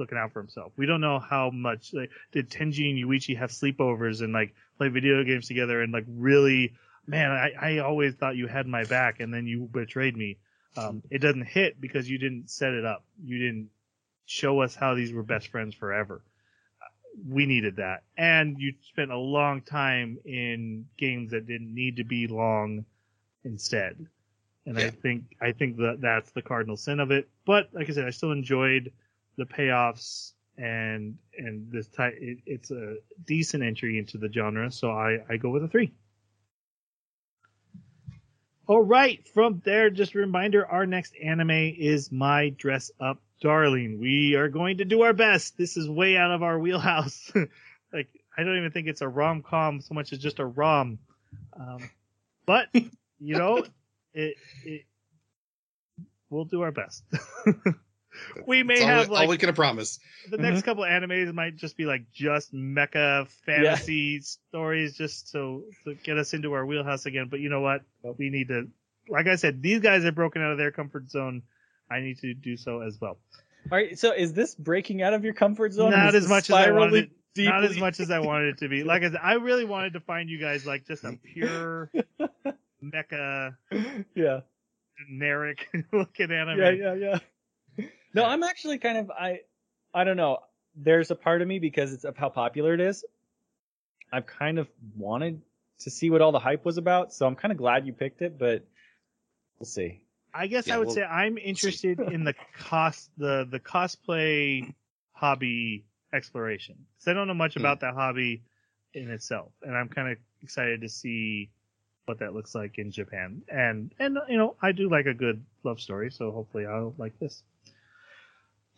looking 0.00 0.18
out 0.18 0.32
for 0.32 0.40
himself. 0.40 0.72
We 0.76 0.86
don't 0.86 1.00
know 1.00 1.20
how 1.20 1.50
much 1.50 1.92
like, 1.92 2.10
did 2.32 2.50
Tenji 2.50 2.90
and 2.90 2.98
Yuichi 2.98 3.36
have 3.38 3.50
sleepovers 3.50 4.22
and 4.22 4.32
like 4.32 4.54
play 4.78 4.88
video 4.88 5.22
games 5.22 5.46
together 5.46 5.82
and 5.82 5.92
like 5.92 6.06
really, 6.08 6.74
man, 7.06 7.30
I, 7.30 7.52
I 7.60 7.78
always 7.78 8.14
thought 8.14 8.36
you 8.36 8.48
had 8.48 8.66
my 8.66 8.84
back 8.84 9.20
and 9.20 9.32
then 9.32 9.46
you 9.46 9.68
betrayed 9.70 10.16
me. 10.16 10.38
Um, 10.76 11.02
it 11.10 11.18
doesn't 11.18 11.46
hit 11.46 11.80
because 11.80 12.08
you 12.08 12.18
didn't 12.18 12.50
set 12.50 12.72
it 12.72 12.84
up. 12.84 13.04
You 13.22 13.38
didn't 13.38 13.68
show 14.24 14.60
us 14.60 14.74
how 14.74 14.94
these 14.94 15.12
were 15.12 15.22
best 15.22 15.48
friends 15.48 15.74
forever. 15.74 16.22
We 17.28 17.46
needed 17.46 17.76
that. 17.76 18.02
And 18.16 18.56
you 18.58 18.74
spent 18.82 19.10
a 19.10 19.16
long 19.16 19.62
time 19.62 20.18
in 20.24 20.86
games 20.96 21.30
that 21.32 21.46
didn't 21.46 21.74
need 21.74 21.96
to 21.96 22.04
be 22.04 22.26
long 22.26 22.84
instead. 23.44 24.06
And 24.66 24.78
I 24.78 24.90
think 24.90 25.24
I 25.40 25.52
think 25.52 25.78
that 25.78 26.00
that's 26.00 26.30
the 26.32 26.42
cardinal 26.42 26.76
sin 26.76 27.00
of 27.00 27.10
it. 27.10 27.28
But 27.46 27.70
like 27.72 27.88
I 27.88 27.92
said, 27.92 28.06
I 28.06 28.10
still 28.10 28.32
enjoyed 28.32 28.92
the 29.36 29.46
payoffs 29.46 30.32
and 30.58 31.16
and 31.36 31.70
this 31.72 31.88
type. 31.88 32.14
It, 32.20 32.38
it's 32.46 32.70
a 32.70 32.96
decent 33.26 33.62
entry 33.62 33.98
into 33.98 34.18
the 34.18 34.30
genre, 34.30 34.70
so 34.70 34.90
I 34.90 35.20
I 35.28 35.36
go 35.38 35.48
with 35.50 35.64
a 35.64 35.68
three. 35.68 35.92
All 38.66 38.82
right, 38.82 39.26
from 39.28 39.60
there, 39.64 39.90
just 39.90 40.14
a 40.14 40.18
reminder: 40.18 40.66
our 40.66 40.86
next 40.86 41.14
anime 41.22 41.50
is 41.50 42.12
My 42.12 42.50
Dress 42.50 42.90
Up 43.00 43.18
Darling. 43.40 43.98
We 44.00 44.34
are 44.34 44.48
going 44.48 44.78
to 44.78 44.84
do 44.84 45.02
our 45.02 45.12
best. 45.12 45.56
This 45.56 45.76
is 45.76 45.88
way 45.88 46.16
out 46.16 46.30
of 46.30 46.42
our 46.42 46.58
wheelhouse. 46.58 47.30
like 47.92 48.08
I 48.36 48.42
don't 48.42 48.58
even 48.58 48.70
think 48.70 48.88
it's 48.88 49.00
a 49.00 49.08
rom 49.08 49.42
com 49.42 49.80
so 49.80 49.94
much 49.94 50.12
as 50.12 50.18
just 50.18 50.38
a 50.38 50.46
rom. 50.46 50.98
Um, 51.58 51.90
but 52.46 52.68
you 52.74 53.36
know, 53.36 53.64
it, 54.14 54.36
it 54.64 54.84
we'll 56.28 56.44
do 56.44 56.62
our 56.62 56.72
best. 56.72 57.04
we 58.46 58.62
may 58.62 58.74
That's 58.74 58.82
all, 58.82 58.88
have 58.88 59.08
we, 59.08 59.14
like 59.14 59.22
all 59.22 59.28
we 59.28 59.38
can 59.38 59.54
promise. 59.54 59.98
the 60.30 60.38
next 60.38 60.62
couple 60.62 60.84
of 60.84 60.90
animes 60.90 61.32
might 61.32 61.56
just 61.56 61.76
be 61.76 61.84
like 61.84 62.10
just 62.12 62.54
mecha 62.54 63.28
fantasy 63.46 64.20
stories 64.20 64.96
just 64.96 65.30
so 65.30 65.64
to 65.84 65.94
get 65.94 66.18
us 66.18 66.34
into 66.34 66.52
our 66.52 66.64
wheelhouse 66.64 67.06
again. 67.06 67.28
But 67.30 67.40
you 67.40 67.48
know 67.48 67.60
what? 67.60 67.82
We 68.18 68.30
need 68.30 68.48
to, 68.48 68.68
like 69.08 69.26
I 69.26 69.36
said, 69.36 69.62
these 69.62 69.80
guys 69.80 70.04
have 70.04 70.14
broken 70.14 70.42
out 70.42 70.52
of 70.52 70.58
their 70.58 70.72
comfort 70.72 71.10
zone. 71.10 71.42
I 71.90 72.00
need 72.00 72.18
to 72.18 72.34
do 72.34 72.56
so 72.56 72.80
as 72.80 72.98
well. 73.00 73.18
All 73.70 73.76
right, 73.78 73.98
so 73.98 74.12
is 74.12 74.32
this 74.32 74.54
breaking 74.54 75.02
out 75.02 75.12
of 75.14 75.24
your 75.24 75.34
comfort 75.34 75.72
zone? 75.72 75.90
Not 75.90 76.14
as 76.14 76.28
much 76.28 76.50
as 76.50 76.56
I 76.56 76.70
wanted. 76.70 77.10
it- 77.36 77.44
Not 77.44 77.64
as 77.64 77.76
much 77.78 78.00
as 78.00 78.10
I 78.10 78.18
wanted 78.20 78.48
it 78.54 78.58
to 78.58 78.68
be. 78.68 78.82
Like 78.82 79.02
I 79.02 79.10
said, 79.10 79.20
I 79.22 79.34
really 79.34 79.64
wanted 79.64 79.92
to 79.94 80.00
find 80.00 80.28
you 80.28 80.38
guys 80.38 80.66
like 80.66 80.86
just 80.86 81.04
a 81.04 81.12
pure 81.22 81.90
mecha 82.82 83.56
Yeah, 84.14 84.40
generic 84.98 85.68
looking 85.92 86.30
anime. 86.32 86.58
yeah, 86.58 86.70
yeah, 86.70 86.94
yeah. 86.94 87.18
No, 88.14 88.24
I'm 88.24 88.42
actually 88.42 88.78
kind 88.78 88.98
of 88.98 89.10
I, 89.10 89.40
I 89.94 90.04
don't 90.04 90.16
know. 90.16 90.38
There's 90.74 91.10
a 91.10 91.14
part 91.16 91.42
of 91.42 91.48
me 91.48 91.58
because 91.58 91.92
it's 91.92 92.04
of 92.04 92.16
how 92.16 92.28
popular 92.30 92.74
it 92.74 92.80
is. 92.80 93.04
I've 94.12 94.26
kind 94.26 94.58
of 94.58 94.68
wanted 94.96 95.40
to 95.80 95.90
see 95.90 96.10
what 96.10 96.20
all 96.20 96.32
the 96.32 96.38
hype 96.40 96.64
was 96.64 96.78
about, 96.78 97.12
so 97.12 97.26
I'm 97.26 97.36
kind 97.36 97.52
of 97.52 97.58
glad 97.58 97.86
you 97.86 97.92
picked 97.92 98.22
it, 98.22 98.38
but 98.38 98.64
we'll 99.58 99.66
see. 99.66 100.02
I 100.34 100.46
guess 100.46 100.66
Yeah, 100.68 100.74
I 100.74 100.78
would 100.78 100.86
well- 100.88 100.94
say 100.96 101.02
I'm 101.04 101.38
interested 101.38 102.00
in 102.00 102.24
the 102.24 102.34
cost 102.56 103.10
the 103.18 103.46
the 103.50 103.60
cosplay 103.60 104.72
hobby 105.12 105.84
exploration 106.12 106.76
because 106.94 107.08
I 107.08 107.14
don't 107.14 107.26
know 107.28 107.34
much 107.34 107.54
Hmm. 107.54 107.60
about 107.60 107.80
that 107.80 107.94
hobby 107.94 108.42
in 108.94 109.10
itself, 109.10 109.52
and 109.62 109.76
I'm 109.76 109.88
kind 109.88 110.10
of 110.12 110.18
excited 110.42 110.80
to 110.82 110.88
see 110.88 111.50
what 112.06 112.18
that 112.20 112.34
looks 112.34 112.54
like 112.54 112.78
in 112.78 112.90
Japan. 112.90 113.42
And 113.48 113.92
and 113.98 114.18
you 114.28 114.36
know 114.36 114.56
I 114.60 114.72
do 114.72 114.88
like 114.88 115.06
a 115.06 115.14
good 115.14 115.44
love 115.62 115.80
story, 115.80 116.10
so 116.10 116.30
hopefully 116.32 116.66
I'll 116.66 116.94
like 116.98 117.18
this. 117.18 117.42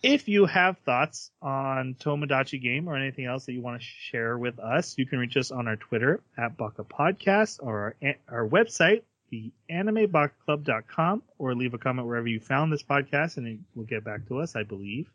If 0.02 0.26
you 0.28 0.46
have 0.46 0.78
thoughts 0.78 1.30
on 1.40 1.94
Tomodachi 1.94 2.60
Game 2.60 2.88
or 2.88 2.96
anything 2.96 3.24
else 3.24 3.46
that 3.46 3.52
you 3.52 3.60
want 3.62 3.80
to 3.80 3.86
share 3.86 4.36
with 4.36 4.58
us, 4.58 4.98
you 4.98 5.06
can 5.06 5.20
reach 5.20 5.36
us 5.36 5.52
on 5.52 5.68
our 5.68 5.76
Twitter 5.76 6.20
at 6.36 6.56
Baka 6.56 6.82
Podcast 6.82 7.60
or 7.62 7.94
our, 8.02 8.14
our 8.28 8.48
website, 8.48 9.02
the 9.32 9.50
animebakaclub.com, 9.70 11.22
or 11.38 11.54
leave 11.54 11.72
a 11.72 11.78
comment 11.78 12.06
wherever 12.06 12.28
you 12.28 12.38
found 12.38 12.70
this 12.70 12.82
podcast 12.82 13.38
and 13.38 13.48
it 13.48 13.58
will 13.74 13.84
get 13.84 14.04
back 14.04 14.28
to 14.28 14.38
us, 14.38 14.54
I 14.54 14.62
believe. 14.62 15.10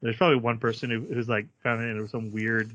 There's 0.00 0.16
probably 0.16 0.38
one 0.38 0.58
person 0.58 0.90
who, 0.90 1.00
who's 1.00 1.28
like 1.28 1.46
found 1.62 1.84
it 1.84 1.96
in 1.96 2.08
some 2.08 2.32
weird 2.32 2.74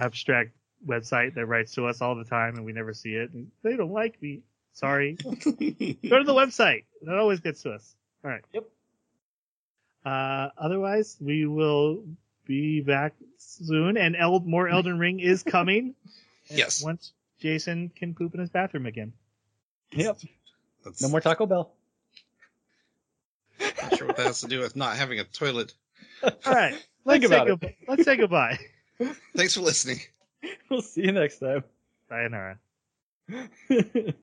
abstract 0.00 0.52
website 0.84 1.34
that 1.34 1.44
writes 1.44 1.74
to 1.74 1.86
us 1.86 2.00
all 2.00 2.14
the 2.16 2.24
time 2.24 2.56
and 2.56 2.64
we 2.64 2.72
never 2.72 2.94
see 2.94 3.10
it. 3.14 3.32
And 3.32 3.48
they 3.62 3.76
don't 3.76 3.92
like 3.92 4.20
me. 4.22 4.40
Sorry. 4.72 5.14
Go 5.22 5.30
to 5.34 5.44
the 5.44 6.34
website. 6.34 6.84
That 7.02 7.18
always 7.18 7.40
gets 7.40 7.62
to 7.64 7.72
us. 7.72 7.94
All 8.24 8.30
right. 8.30 8.42
Yep. 8.54 8.64
Uh, 10.06 10.48
otherwise, 10.56 11.18
we 11.20 11.46
will 11.46 12.02
be 12.46 12.80
back 12.80 13.12
soon, 13.36 13.96
and 13.96 14.16
El- 14.16 14.40
more 14.40 14.68
Elden 14.68 14.98
Ring 14.98 15.20
is 15.20 15.42
coming. 15.42 15.94
Yes. 16.50 16.82
Once 16.82 17.12
Jason 17.38 17.90
can 17.94 18.14
poop 18.14 18.34
in 18.34 18.40
his 18.40 18.50
bathroom 18.50 18.84
again. 18.84 19.12
Yep. 19.92 20.18
That's 20.84 21.02
No 21.02 21.08
more 21.08 21.20
Taco 21.20 21.46
Bell. 21.46 21.72
not 23.60 23.96
sure 23.96 24.06
what 24.08 24.16
that 24.16 24.26
has 24.26 24.40
to 24.40 24.48
do 24.48 24.60
with 24.60 24.74
not 24.76 24.96
having 24.96 25.20
a 25.20 25.24
toilet. 25.24 25.74
All 26.22 26.30
right. 26.46 26.74
Let's 27.04 27.20
Think 27.20 27.32
say 27.32 27.36
about 27.36 27.46
it. 27.48 27.50
goodbye. 27.50 27.76
Let's 27.88 28.04
say 28.04 28.16
goodbye. 28.16 28.58
Thanks 29.36 29.54
for 29.54 29.60
listening. 29.60 29.98
We'll 30.70 30.82
see 30.82 31.02
you 31.02 31.12
next 31.12 31.38
time. 31.38 31.64
Sayonara. 32.08 32.58